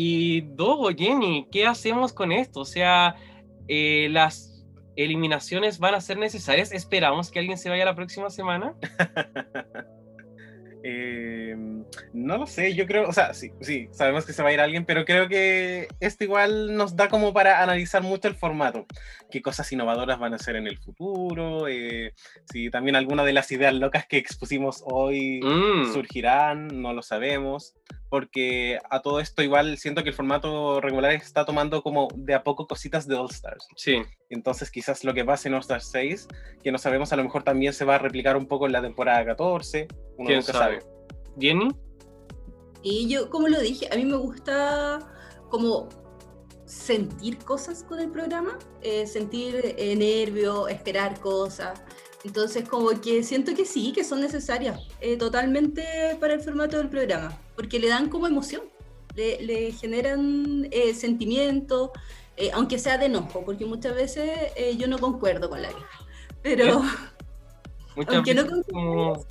Y 0.00 0.42
Dogo, 0.42 0.90
Jenny, 0.96 1.48
¿qué 1.50 1.66
hacemos 1.66 2.12
con 2.12 2.30
esto? 2.30 2.60
O 2.60 2.64
sea, 2.64 3.16
eh, 3.66 4.06
las 4.12 4.64
eliminaciones 4.94 5.80
van 5.80 5.96
a 5.96 6.00
ser 6.00 6.18
necesarias. 6.18 6.70
Esperamos 6.70 7.32
que 7.32 7.40
alguien 7.40 7.58
se 7.58 7.68
vaya 7.68 7.84
la 7.84 7.96
próxima 7.96 8.30
semana. 8.30 8.76
Eh, 10.84 11.56
no 12.14 12.38
lo 12.38 12.46
sé, 12.46 12.74
yo 12.74 12.86
creo, 12.86 13.08
o 13.08 13.12
sea, 13.12 13.34
sí, 13.34 13.50
sí, 13.60 13.88
sabemos 13.90 14.24
que 14.24 14.32
se 14.32 14.44
va 14.44 14.50
a 14.50 14.52
ir 14.52 14.60
alguien, 14.60 14.86
pero 14.86 15.04
creo 15.04 15.28
que 15.28 15.88
esto 15.98 16.22
igual 16.22 16.76
nos 16.76 16.94
da 16.94 17.08
como 17.08 17.32
para 17.32 17.62
analizar 17.62 18.02
mucho 18.02 18.28
el 18.28 18.36
formato. 18.36 18.86
Qué 19.28 19.42
cosas 19.42 19.70
innovadoras 19.72 20.20
van 20.20 20.34
a 20.34 20.38
ser 20.38 20.54
en 20.54 20.68
el 20.68 20.78
futuro, 20.78 21.66
eh, 21.66 22.14
si 22.50 22.70
también 22.70 22.94
alguna 22.94 23.24
de 23.24 23.32
las 23.32 23.50
ideas 23.50 23.74
locas 23.74 24.06
que 24.06 24.18
expusimos 24.18 24.82
hoy 24.86 25.40
Mm, 25.42 25.92
surgirán, 25.92 26.68
no 26.80 26.92
lo 26.94 27.02
sabemos, 27.02 27.74
porque 28.08 28.78
a 28.90 29.00
todo 29.00 29.20
esto 29.20 29.42
igual 29.42 29.76
siento 29.78 30.02
que 30.02 30.10
el 30.10 30.14
formato 30.14 30.80
regular 30.80 31.12
está 31.12 31.44
tomando 31.44 31.82
como 31.82 32.08
de 32.14 32.34
a 32.34 32.42
poco 32.42 32.66
cositas 32.66 33.06
de 33.06 33.16
All 33.16 33.30
Stars. 33.30 33.66
sí, 33.76 34.02
Entonces 34.30 34.70
quizás 34.70 35.04
lo 35.04 35.14
que 35.14 35.24
pase 35.24 35.48
en 35.48 35.54
All 35.54 35.60
Stars 35.60 35.90
6, 35.90 36.28
que 36.62 36.72
no 36.72 36.78
sabemos, 36.78 37.12
a 37.12 37.16
lo 37.16 37.24
mejor 37.24 37.42
también 37.42 37.72
se 37.72 37.84
va 37.84 37.96
a 37.96 37.98
replicar 37.98 38.36
un 38.36 38.46
poco 38.46 38.66
en 38.66 38.72
la 38.72 38.82
temporada 38.82 39.24
14, 39.24 39.88
uno 40.16 40.26
quién 40.26 40.38
nunca 40.40 40.52
sabe. 40.52 40.80
sabe. 40.80 40.92
Jenny, 41.38 41.70
Y 42.82 43.08
yo, 43.08 43.30
como 43.30 43.48
lo 43.48 43.60
dije, 43.60 43.88
a 43.92 43.96
mí 43.96 44.04
me 44.04 44.16
gusta 44.16 44.98
como 45.50 45.88
sentir 46.64 47.38
cosas 47.38 47.82
con 47.82 47.98
el 47.98 48.10
programa, 48.10 48.58
eh, 48.82 49.06
sentir 49.06 49.74
eh, 49.78 49.96
nervio, 49.96 50.68
esperar 50.68 51.18
cosas. 51.20 51.82
Entonces, 52.24 52.68
como 52.68 52.88
que 53.00 53.22
siento 53.22 53.54
que 53.54 53.64
sí, 53.64 53.92
que 53.92 54.02
son 54.04 54.20
necesarias 54.20 54.80
eh, 55.00 55.16
totalmente 55.16 55.84
para 56.20 56.34
el 56.34 56.40
formato 56.40 56.76
del 56.78 56.88
programa, 56.88 57.38
porque 57.54 57.78
le 57.78 57.88
dan 57.88 58.08
como 58.08 58.26
emoción, 58.26 58.62
le, 59.14 59.40
le 59.42 59.72
generan 59.72 60.66
eh, 60.70 60.94
sentimiento, 60.94 61.92
eh, 62.36 62.50
aunque 62.52 62.78
sea 62.78 62.98
de 62.98 63.06
enojo, 63.06 63.44
porque 63.44 63.64
muchas 63.66 63.94
veces 63.94 64.30
eh, 64.56 64.76
yo 64.76 64.88
no 64.88 64.98
concuerdo 64.98 65.48
con 65.48 65.62
la 65.62 65.68
vieja. 65.68 65.88
Pero 66.42 66.82
muchas 67.96 68.14
aunque 68.16 68.34
no 68.34 68.46
como- 68.70 69.24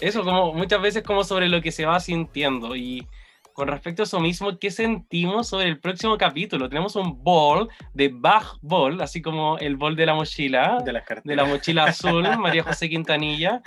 eso, 0.00 0.22
como 0.24 0.52
muchas 0.54 0.80
veces 0.80 1.02
como 1.02 1.24
sobre 1.24 1.48
lo 1.48 1.60
que 1.60 1.72
se 1.72 1.84
va 1.84 1.98
sintiendo. 2.00 2.76
Y 2.76 3.06
con 3.58 3.66
respecto 3.66 4.02
a 4.02 4.04
eso 4.04 4.20
mismo, 4.20 4.56
¿qué 4.56 4.70
sentimos 4.70 5.48
sobre 5.48 5.66
el 5.66 5.80
próximo 5.80 6.16
capítulo? 6.16 6.68
Tenemos 6.68 6.94
un 6.94 7.24
ball 7.24 7.68
de 7.92 8.08
Bach 8.08 8.56
Ball, 8.62 9.00
así 9.00 9.20
como 9.20 9.58
el 9.58 9.76
ball 9.76 9.96
de 9.96 10.06
la 10.06 10.14
mochila. 10.14 10.78
De 10.84 10.92
las 10.92 11.04
cartas. 11.04 11.24
de 11.24 11.34
la 11.34 11.44
mochila 11.44 11.86
azul, 11.86 12.22
María 12.38 12.62
José 12.62 12.88
Quintanilla. 12.88 13.60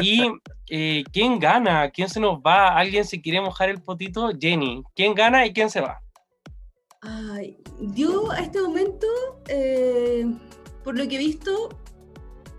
Y 0.00 0.22
eh, 0.70 1.04
¿quién 1.12 1.38
gana? 1.38 1.90
¿Quién 1.90 2.08
se 2.08 2.18
nos 2.18 2.38
va? 2.38 2.78
¿Alguien 2.78 3.04
se 3.04 3.20
quiere 3.20 3.42
mojar 3.42 3.68
el 3.68 3.82
potito? 3.82 4.30
Jenny. 4.40 4.82
¿Quién 4.96 5.14
gana 5.14 5.44
y 5.44 5.52
quién 5.52 5.68
se 5.68 5.82
va? 5.82 6.00
Ay, 7.02 7.58
yo 7.78 8.30
a 8.30 8.38
este 8.38 8.62
momento, 8.62 9.06
eh, 9.48 10.24
por 10.82 10.96
lo 10.96 11.06
que 11.06 11.16
he 11.16 11.18
visto, 11.18 11.68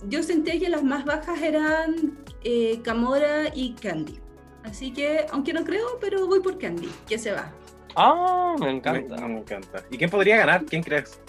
yo 0.10 0.22
sentía 0.22 0.60
que 0.60 0.70
las 0.70 0.84
más 0.84 1.06
bajas 1.06 1.42
eran 1.42 2.20
eh, 2.44 2.82
Camora 2.84 3.52
y 3.56 3.74
Candy. 3.74 4.25
Así 4.66 4.92
que, 4.92 5.26
aunque 5.32 5.54
no 5.54 5.64
creo, 5.64 6.00
pero 6.02 6.28
voy 6.28 6.40
por 6.42 6.58
Candy, 6.58 6.90
que 7.08 7.18
se 7.20 7.32
va. 7.32 7.52
Ah, 7.96 8.56
me 8.60 8.66
Me, 8.66 8.72
encanta. 8.74 9.16
me 9.28 9.40
encanta. 9.40 9.84
¿Y 9.90 9.98
quién 9.98 10.10
podría 10.10 10.38
ganar? 10.38 10.66
¿Quién 10.66 10.84
crees? 10.84 11.20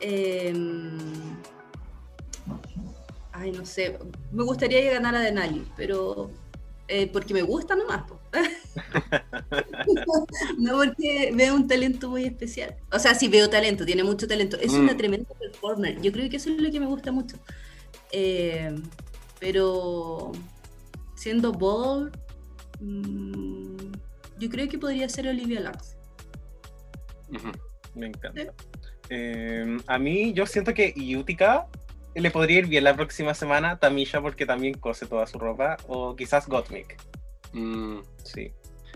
Em, 0.00 0.98
ay, 3.32 3.52
no 3.52 3.64
sé. 3.64 3.98
Me 4.30 4.44
gustaría 4.44 4.80
que 4.82 4.90
ganara 4.90 5.20
Denali, 5.20 5.66
pero 5.76 6.30
eh, 6.88 7.08
porque 7.12 7.34
me 7.34 7.42
gusta 7.42 7.74
nomás. 7.74 8.02
po. 8.08 8.20
no 10.58 10.76
porque 10.76 11.30
veo 11.34 11.54
un 11.54 11.66
talento 11.66 12.08
muy 12.10 12.24
especial. 12.24 12.76
O 12.92 12.98
sea, 12.98 13.14
sí 13.14 13.28
veo 13.28 13.48
talento, 13.50 13.84
tiene 13.86 14.04
mucho 14.04 14.26
talento. 14.28 14.56
Es 14.58 14.72
una 14.72 14.92
Mm. 14.94 14.96
tremenda 14.96 15.34
performer. 15.38 16.00
Yo 16.02 16.12
creo 16.12 16.28
que 16.30 16.36
eso 16.36 16.50
es 16.50 16.60
lo 16.60 16.70
que 16.70 16.80
me 16.80 16.86
gusta 16.86 17.10
mucho. 17.12 17.36
Eh, 18.12 18.74
pero 19.40 20.32
siendo 21.22 21.52
bold, 21.52 22.16
mm, 22.80 23.92
yo 24.38 24.50
creo 24.50 24.68
que 24.68 24.76
podría 24.76 25.08
ser 25.08 25.28
Olivia 25.28 25.60
Lux. 25.60 25.96
Me 27.94 28.06
encanta. 28.08 28.52
Eh, 29.08 29.76
a 29.86 29.98
mí, 29.98 30.32
yo 30.32 30.46
siento 30.46 30.74
que 30.74 30.92
Utica 31.16 31.66
le 32.14 32.30
podría 32.30 32.58
ir 32.58 32.66
bien 32.66 32.84
la 32.84 32.96
próxima 32.96 33.34
semana. 33.34 33.78
Tamisha, 33.78 34.20
porque 34.20 34.46
también 34.46 34.74
cose 34.74 35.06
toda 35.06 35.26
su 35.26 35.38
ropa. 35.38 35.76
O 35.86 36.16
quizás 36.16 36.48
Gottmik. 36.48 36.96
Mm, 37.52 38.00
Sí. 38.24 38.50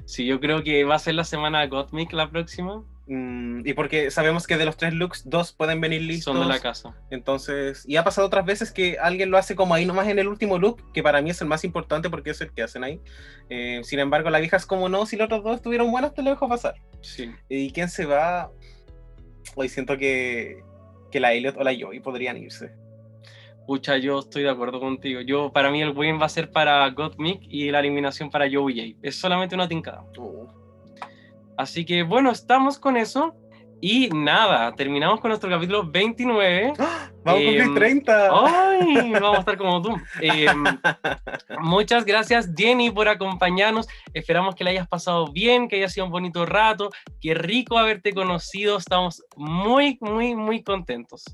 Sí, 0.05 0.27
yo 0.27 0.39
creo 0.41 0.63
que 0.63 0.85
va 0.85 0.97
a 0.97 0.99
ser 0.99 1.15
la 1.15 1.25
semana 1.25 1.67
Gottmik 1.67 2.13
la 2.13 2.31
próxima. 2.31 2.85
Mm, 3.09 3.61
y 3.65 3.73
porque 3.75 4.11
sabemos 4.11 4.47
que 4.47 4.57
de 4.57 4.65
los 4.65 4.77
tres 4.77 4.93
looks, 4.93 5.29
dos 5.29 5.53
pueden 5.53 5.81
venir 5.81 6.03
listos. 6.03 6.35
Son 6.35 6.41
de 6.41 6.53
la 6.53 6.61
casa. 6.61 6.95
Entonces, 7.11 7.85
y 7.87 7.97
ha 7.97 8.05
pasado 8.05 8.27
otras 8.27 8.45
veces 8.45 8.73
que 8.73 8.99
alguien 8.99 9.31
lo 9.31 9.39
hace 9.39 9.55
como 9.55 9.75
ahí 9.75 9.87
nomás 9.87 10.09
en 10.09 10.19
el 10.19 10.27
último 10.27 10.59
look, 10.59 10.93
que 10.93 11.03
para 11.03 11.23
mí 11.23 11.31
es 11.31 11.41
el 11.41 11.47
más 11.47 11.63
importante 11.65 12.11
porque 12.11 12.31
es 12.31 12.41
el 12.41 12.53
que 12.53 12.63
hacen 12.63 12.83
ahí. 12.83 13.01
Eh, 13.49 13.81
sin 13.85 14.01
embargo, 14.01 14.31
la 14.31 14.41
vieja 14.41 14.57
es 14.57 14.67
como 14.67 14.89
no, 14.89 15.07
si 15.07 15.17
los 15.17 15.27
otros 15.27 15.45
dos 15.45 15.57
estuvieron 15.57 15.91
buenos, 15.91 16.15
te 16.15 16.23
lo 16.23 16.31
dejo 16.31 16.49
pasar. 16.49 16.75
Sí. 17.01 17.31
¿Y 17.49 17.71
quién 17.71 17.89
se 17.89 18.07
va? 18.07 18.51
Hoy 19.55 19.69
siento 19.69 19.97
que, 19.97 20.65
que 21.13 21.21
la 21.21 21.33
Elliot 21.33 21.57
o 21.57 21.63
la 21.63 21.75
Joey 21.79 22.01
podrían 22.01 22.37
irse. 22.37 22.75
Pucha, 23.67 23.97
yo 23.97 24.21
estoy 24.21 24.45
de 24.45 24.51
acuerdo 24.51 24.79
contigo. 24.79 25.21
Yo, 25.21 25.53
para 25.53 25.71
mí, 25.71 25.83
el 25.83 25.91
win 25.91 26.21
va 26.21 26.27
a 26.27 26.29
ser 26.29 26.51
para 26.51 26.89
Gottmik 26.91 27.41
y 27.43 27.71
la 27.71 27.81
eliminación 27.81 28.31
para 28.31 28.47
Joey 28.51 28.95
J. 28.95 28.99
Es 29.03 29.17
solamente 29.17 29.57
una 29.57 29.69
tincada. 29.69 30.05
Así 31.57 31.85
que, 31.85 32.03
bueno, 32.03 32.31
estamos 32.31 32.79
con 32.79 32.97
eso. 32.97 33.35
Y 33.81 34.09
nada, 34.09 34.75
terminamos 34.75 35.21
con 35.21 35.29
nuestro 35.29 35.51
capítulo 35.51 35.89
29. 35.91 36.73
Vamos 37.25 37.41
a 37.41 37.45
Em, 37.45 37.65
cumplir 37.65 37.75
30. 37.75 38.31
¡Ay! 38.33 39.13
Vamos 39.13 39.37
a 39.37 39.41
estar 39.41 39.59
como 39.59 39.83
tú. 39.83 39.95
Eh, 40.23 40.47
muchas 41.61 42.05
gracias, 42.05 42.51
Jenny, 42.57 42.91
por 42.91 43.09
acompañarnos. 43.09 43.87
Esperamos 44.15 44.55
que 44.55 44.65
le 44.65 44.71
hayas 44.71 44.89
pasado 44.89 45.31
bien, 45.31 45.69
que 45.69 45.77
haya 45.77 45.89
sido 45.89 46.07
un 46.07 46.13
bonito 46.13 46.47
rato. 46.47 46.91
Qué 47.21 47.35
rico 47.35 47.79
haberte 47.79 48.13
conocido. 48.13 48.79
Estamos 48.79 49.23
muy, 49.37 49.99
muy, 50.01 50.35
muy 50.35 50.63
contentos. 50.63 51.25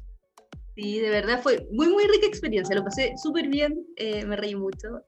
Sí, 0.74 0.99
de 1.01 1.11
verdad 1.11 1.40
fue 1.43 1.66
muy, 1.70 1.89
muy 1.89 2.05
rica 2.09 2.27
experiencia. 2.27 2.74
Lo 2.74 2.82
pasé 2.82 3.12
súper 3.23 3.49
bien, 3.49 3.86
eh, 3.97 4.24
me 4.24 4.36
reí 4.36 4.57
mucho. 4.57 5.03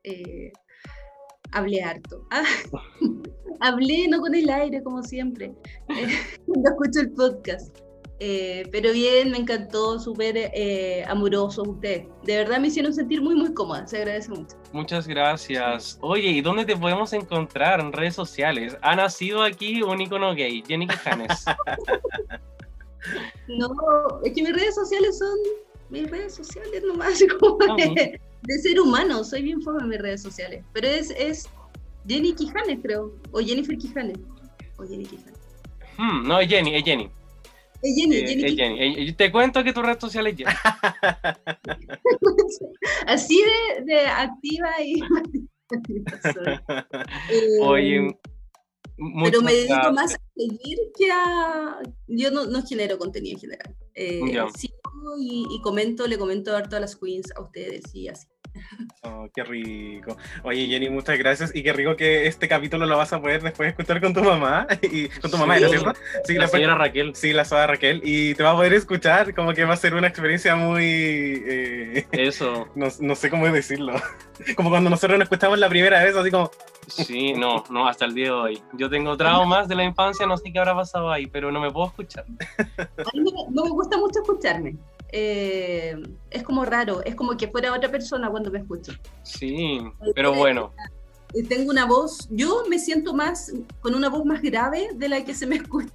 Hablé 1.55 1.83
harto. 1.83 2.27
Ah, 2.31 2.45
hablé 3.61 4.07
no 4.09 4.21
con 4.21 4.35
el 4.35 4.49
aire, 4.51 4.83
como 4.83 5.03
siempre, 5.03 5.53
cuando 6.47 6.71
escucho 6.71 7.01
el 7.01 7.11
podcast. 7.13 7.79
Eh, 8.21 8.63
pero 8.71 8.93
bien, 8.93 9.33
me 9.33 9.39
encantó, 9.39 9.99
súper 9.99 10.37
eh, 10.37 11.05
amoroso 11.09 11.63
usted. 11.63 12.05
De 12.23 12.37
verdad 12.37 12.61
me 12.61 12.69
hicieron 12.69 12.95
sentir 12.95 13.21
muy, 13.21 13.35
muy 13.35 13.53
cómoda. 13.53 13.87
Se 13.87 13.99
agradece 13.99 14.31
mucho. 14.31 14.57
Muchas 14.73 15.09
gracias. 15.09 15.99
Oye, 16.01 16.29
¿y 16.29 16.41
dónde 16.41 16.65
te 16.65 16.77
podemos 16.77 17.13
encontrar 17.13 17.81
en 17.81 17.93
redes 17.93 18.15
sociales? 18.15 18.77
Ha 18.83 18.95
nacido 18.95 19.43
aquí 19.43 19.83
un 19.83 20.01
icono 20.01 20.35
gay, 20.35 20.63
Jenny 20.67 20.87
Quijanes. 20.87 21.45
No, 23.47 23.69
es 24.25 24.33
que 24.33 24.43
mis 24.43 24.55
redes 24.55 24.75
sociales 24.75 25.19
son 25.19 25.37
mis 25.91 26.11
redes 26.11 26.37
sociales 26.37 26.83
nomás, 26.87 27.23
como 27.39 27.59
Ah, 27.69 27.77
de, 28.47 28.59
ser 28.59 28.81
humano. 28.81 29.25
Soy 29.25 29.43
bien 29.43 29.61
fome 29.63 29.83
en 29.83 29.89
mis 29.89 29.99
redes 30.01 30.23
sociales. 30.23 30.65
Pero 30.73 30.89
es, 30.89 31.11
es 31.11 31.49
Jenny 32.07 32.35
Quijanes, 32.35 32.79
creo. 32.83 33.15
O 33.33 33.41
Jennifer 33.41 33.77
Quijanes. 33.77 34.19
O 34.77 34.85
Jenny 34.87 35.05
Quijanes. 35.07 35.39
Hmm, 35.97 36.27
no, 36.27 36.39
es 36.41 36.49
Jenny, 36.49 36.75
es 36.77 36.85
Jenny. 36.85 37.11
Es 37.83 37.97
Jenny, 37.97 38.17
Eh, 38.17 38.27
Jenny 38.27 38.45
es 38.45 38.53
Quijanes. 38.53 38.79
Jenny. 38.79 39.09
Eh, 39.09 39.13
Te 39.13 39.31
cuento 39.33 39.63
que 39.63 39.73
tu 39.73 39.83
red 39.83 39.99
social 40.01 40.27
es 40.27 40.37
Jenny. 40.37 40.53
Así 43.07 43.43
de, 43.77 43.85
de 43.85 44.01
activa 44.07 44.71
y. 44.83 45.01
Eh, 47.31 47.59
Oye, 47.63 48.19
pero 49.25 49.41
me 49.43 49.53
dedico 49.53 49.75
gracias. 49.75 49.93
más 49.95 50.15
a 50.15 50.19
seguir 50.37 50.79
que 50.97 51.11
a. 51.11 51.79
Yo 52.07 52.31
no, 52.31 52.45
no 52.47 52.63
genero 52.65 52.99
contenido 52.99 53.35
en 53.37 53.41
general. 53.41 53.75
Eh, 53.95 54.21
sigo 54.57 55.17
y, 55.19 55.47
y 55.51 55.61
comento, 55.63 56.07
le 56.07 56.19
comento 56.19 56.55
harto 56.55 56.77
a 56.77 56.81
las 56.81 56.95
queens, 56.97 57.33
a 57.35 57.41
ustedes 57.41 57.83
y 57.95 58.09
así. 58.09 58.29
Oh, 59.03 59.29
qué 59.35 59.43
rico. 59.45 60.17
Oye, 60.43 60.67
Jenny, 60.67 60.89
muchas 60.91 61.19
gracias. 61.19 61.55
Y 61.55 61.63
qué 61.63 61.73
rico 61.73 61.97
que 61.97 62.27
este 62.27 62.49
capítulo 62.49 62.87
lo 62.87 62.97
vas 62.97 63.13
a 63.13 63.21
poder 63.21 63.43
después 63.43 63.69
escuchar 63.71 64.01
con 64.01 64.15
tu 64.15 64.23
mamá. 64.23 64.67
Y 64.83 65.09
con 65.09 65.31
tu 65.31 65.37
mamá, 65.39 65.59
¿no 65.59 65.67
es 65.67 65.73
Sí. 65.73 65.79
cierto? 65.79 65.99
Sí, 66.25 66.35
La 66.35 66.41
después- 66.43 66.61
señora 66.63 66.75
Raquel. 66.79 67.15
Sí, 67.15 67.33
la 67.33 67.45
soda 67.45 67.67
Raquel. 67.67 68.01
Y 68.05 68.35
te 68.35 68.43
va 68.43 68.51
a 68.53 68.55
poder 68.55 68.73
escuchar, 68.75 69.35
como 69.35 69.53
que 69.53 69.65
va 69.65 69.75
a 69.75 69.77
ser 69.77 69.95
una 69.95 70.07
experiencia 70.09 70.57
muy... 70.57 70.85
eh, 71.47 72.07
Eso. 72.13 72.69
no, 72.75 72.87
no 73.01 73.15
sé 73.15 73.31
cómo 73.31 73.47
decirlo. 73.51 73.95
Como 74.57 74.69
cuando 74.69 74.91
nosotros 74.91 75.17
nos 75.17 75.27
escuchamos 75.27 75.61
la 75.61 75.69
primera 75.69 76.03
vez, 76.03 76.17
así 76.17 76.29
como... 76.29 76.51
Sí, 76.89 77.35
no, 77.35 77.63
no, 77.71 77.87
hasta 77.87 78.05
el 78.05 78.15
día 78.15 78.25
de 78.27 78.31
hoy. 78.33 78.63
Yo 78.73 78.91
tengo 78.91 79.17
traumas 79.17 79.69
de 79.69 79.77
la 79.77 79.85
infancia, 79.85 80.27
no 80.27 80.37
sé 80.37 80.53
qué 80.53 80.59
habrá 80.59 80.75
pasado 80.75 81.13
ahí, 81.13 81.29
pero 81.29 81.53
no 81.53 81.61
me 81.61 81.71
puedo 81.71 81.87
escuchar. 81.87 82.25
A 82.49 83.11
mí 83.15 83.21
no, 83.33 83.49
no 83.51 83.65
me 83.65 83.71
gusta 83.71 83.97
mucho 83.97 84.21
escucharme. 84.23 84.75
Eh, 85.17 85.95
es 86.31 86.43
como 86.43 86.65
raro, 86.65 87.01
es 87.05 87.15
como 87.15 87.37
que 87.37 87.47
fuera 87.47 87.73
otra 87.73 87.89
persona 87.89 88.29
cuando 88.31 88.51
me 88.51 88.59
escucho. 88.59 88.93
Sí, 89.23 89.79
pero 90.13 90.35
bueno, 90.35 90.73
Eh, 91.35 91.45
Tengo 91.45 91.71
una 91.71 91.85
voz, 91.87 92.27
yo 92.31 92.65
me 92.69 92.81
siento 92.81 93.15
más 93.15 93.53
con 93.81 93.95
una 93.95 94.09
voz 94.09 94.25
más 94.25 94.43
grave 94.43 94.89
de 94.97 95.09
la 95.09 95.25
que 95.25 95.33
se 95.33 95.47
me 95.47 95.55
escucha 95.63 95.91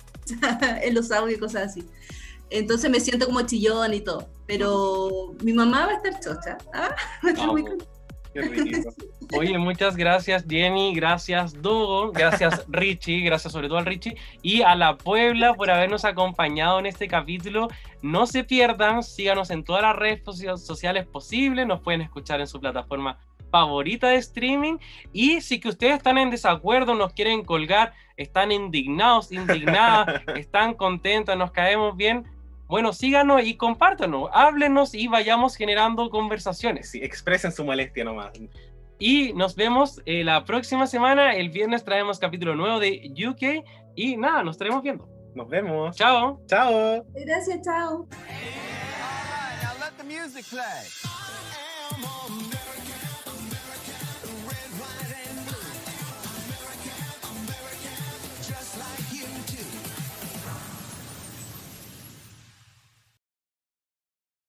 en 0.81 0.93
los 0.93 1.11
audios 1.11 1.37
y 1.37 1.41
cosas 1.41 1.63
así. 1.71 1.83
Entonces 2.49 2.89
me 2.89 2.99
siento 3.01 3.25
como 3.25 3.41
chillón 3.41 3.93
y 3.93 3.99
todo. 4.01 4.29
Pero 4.47 5.35
mi 5.43 5.51
mamá 5.53 5.85
va 5.85 5.91
a 5.91 5.95
estar 5.95 6.19
chocha. 6.21 6.57
¿ah? 6.73 6.95
Va 7.25 7.29
a 7.29 7.33
estar 7.33 7.47
muy 7.47 7.61
Vamos. 7.63 7.83
contenta. 7.83 7.91
Qué 8.33 8.41
rico. 8.41 8.89
Oye, 9.37 9.57
muchas 9.59 9.95
gracias 9.95 10.43
Jenny, 10.49 10.93
gracias 10.95 11.61
Dogo, 11.61 12.11
gracias 12.11 12.65
Richie, 12.69 13.21
gracias 13.21 13.53
sobre 13.53 13.67
todo 13.67 13.77
al 13.77 13.85
Richie 13.85 14.17
y 14.41 14.63
a 14.63 14.73
la 14.75 14.97
Puebla 14.97 15.53
por 15.53 15.69
habernos 15.69 16.03
acompañado 16.03 16.79
en 16.79 16.87
este 16.87 17.07
capítulo. 17.07 17.67
No 18.01 18.25
se 18.25 18.43
pierdan, 18.43 19.03
síganos 19.03 19.51
en 19.51 19.63
todas 19.63 19.83
las 19.83 19.95
redes 19.95 20.23
socia- 20.23 20.57
sociales 20.57 21.05
posibles, 21.05 21.67
nos 21.67 21.81
pueden 21.81 22.01
escuchar 22.01 22.39
en 22.39 22.47
su 22.47 22.59
plataforma 22.59 23.19
favorita 23.51 24.07
de 24.09 24.15
streaming 24.15 24.77
y 25.13 25.41
si 25.41 25.59
que 25.59 25.69
ustedes 25.69 25.97
están 25.97 26.17
en 26.17 26.29
desacuerdo, 26.31 26.95
nos 26.95 27.13
quieren 27.13 27.43
colgar, 27.43 27.93
están 28.17 28.51
indignados, 28.51 29.31
indignadas, 29.31 30.21
están 30.35 30.73
contentas, 30.73 31.37
nos 31.37 31.51
caemos 31.51 31.95
bien, 31.95 32.25
bueno, 32.67 32.93
síganos 32.93 33.43
y 33.43 33.55
compártanos, 33.57 34.29
háblenos 34.31 34.93
y 34.93 35.07
vayamos 35.07 35.55
generando 35.55 36.09
conversaciones. 36.11 36.91
Sí, 36.91 36.99
expresen 37.01 37.51
su 37.51 37.65
molestia 37.65 38.03
nomás. 38.03 38.31
Y 38.99 39.33
nos 39.33 39.55
vemos 39.55 40.01
eh, 40.05 40.23
la 40.23 40.45
próxima 40.45 40.85
semana. 40.85 41.33
El 41.33 41.49
viernes 41.49 41.83
traemos 41.83 42.19
capítulo 42.19 42.55
nuevo 42.55 42.79
de 42.79 43.11
UK. 43.27 43.65
Y 43.95 44.17
nada, 44.17 44.43
nos 44.43 44.55
estaremos 44.55 44.83
viendo. 44.83 45.07
Nos 45.33 45.47
vemos. 45.47 45.95
Chao. 45.95 46.41
Chao. 46.47 47.05
Gracias, 47.13 47.61
chao. 47.63 48.07
Now 52.01 52.58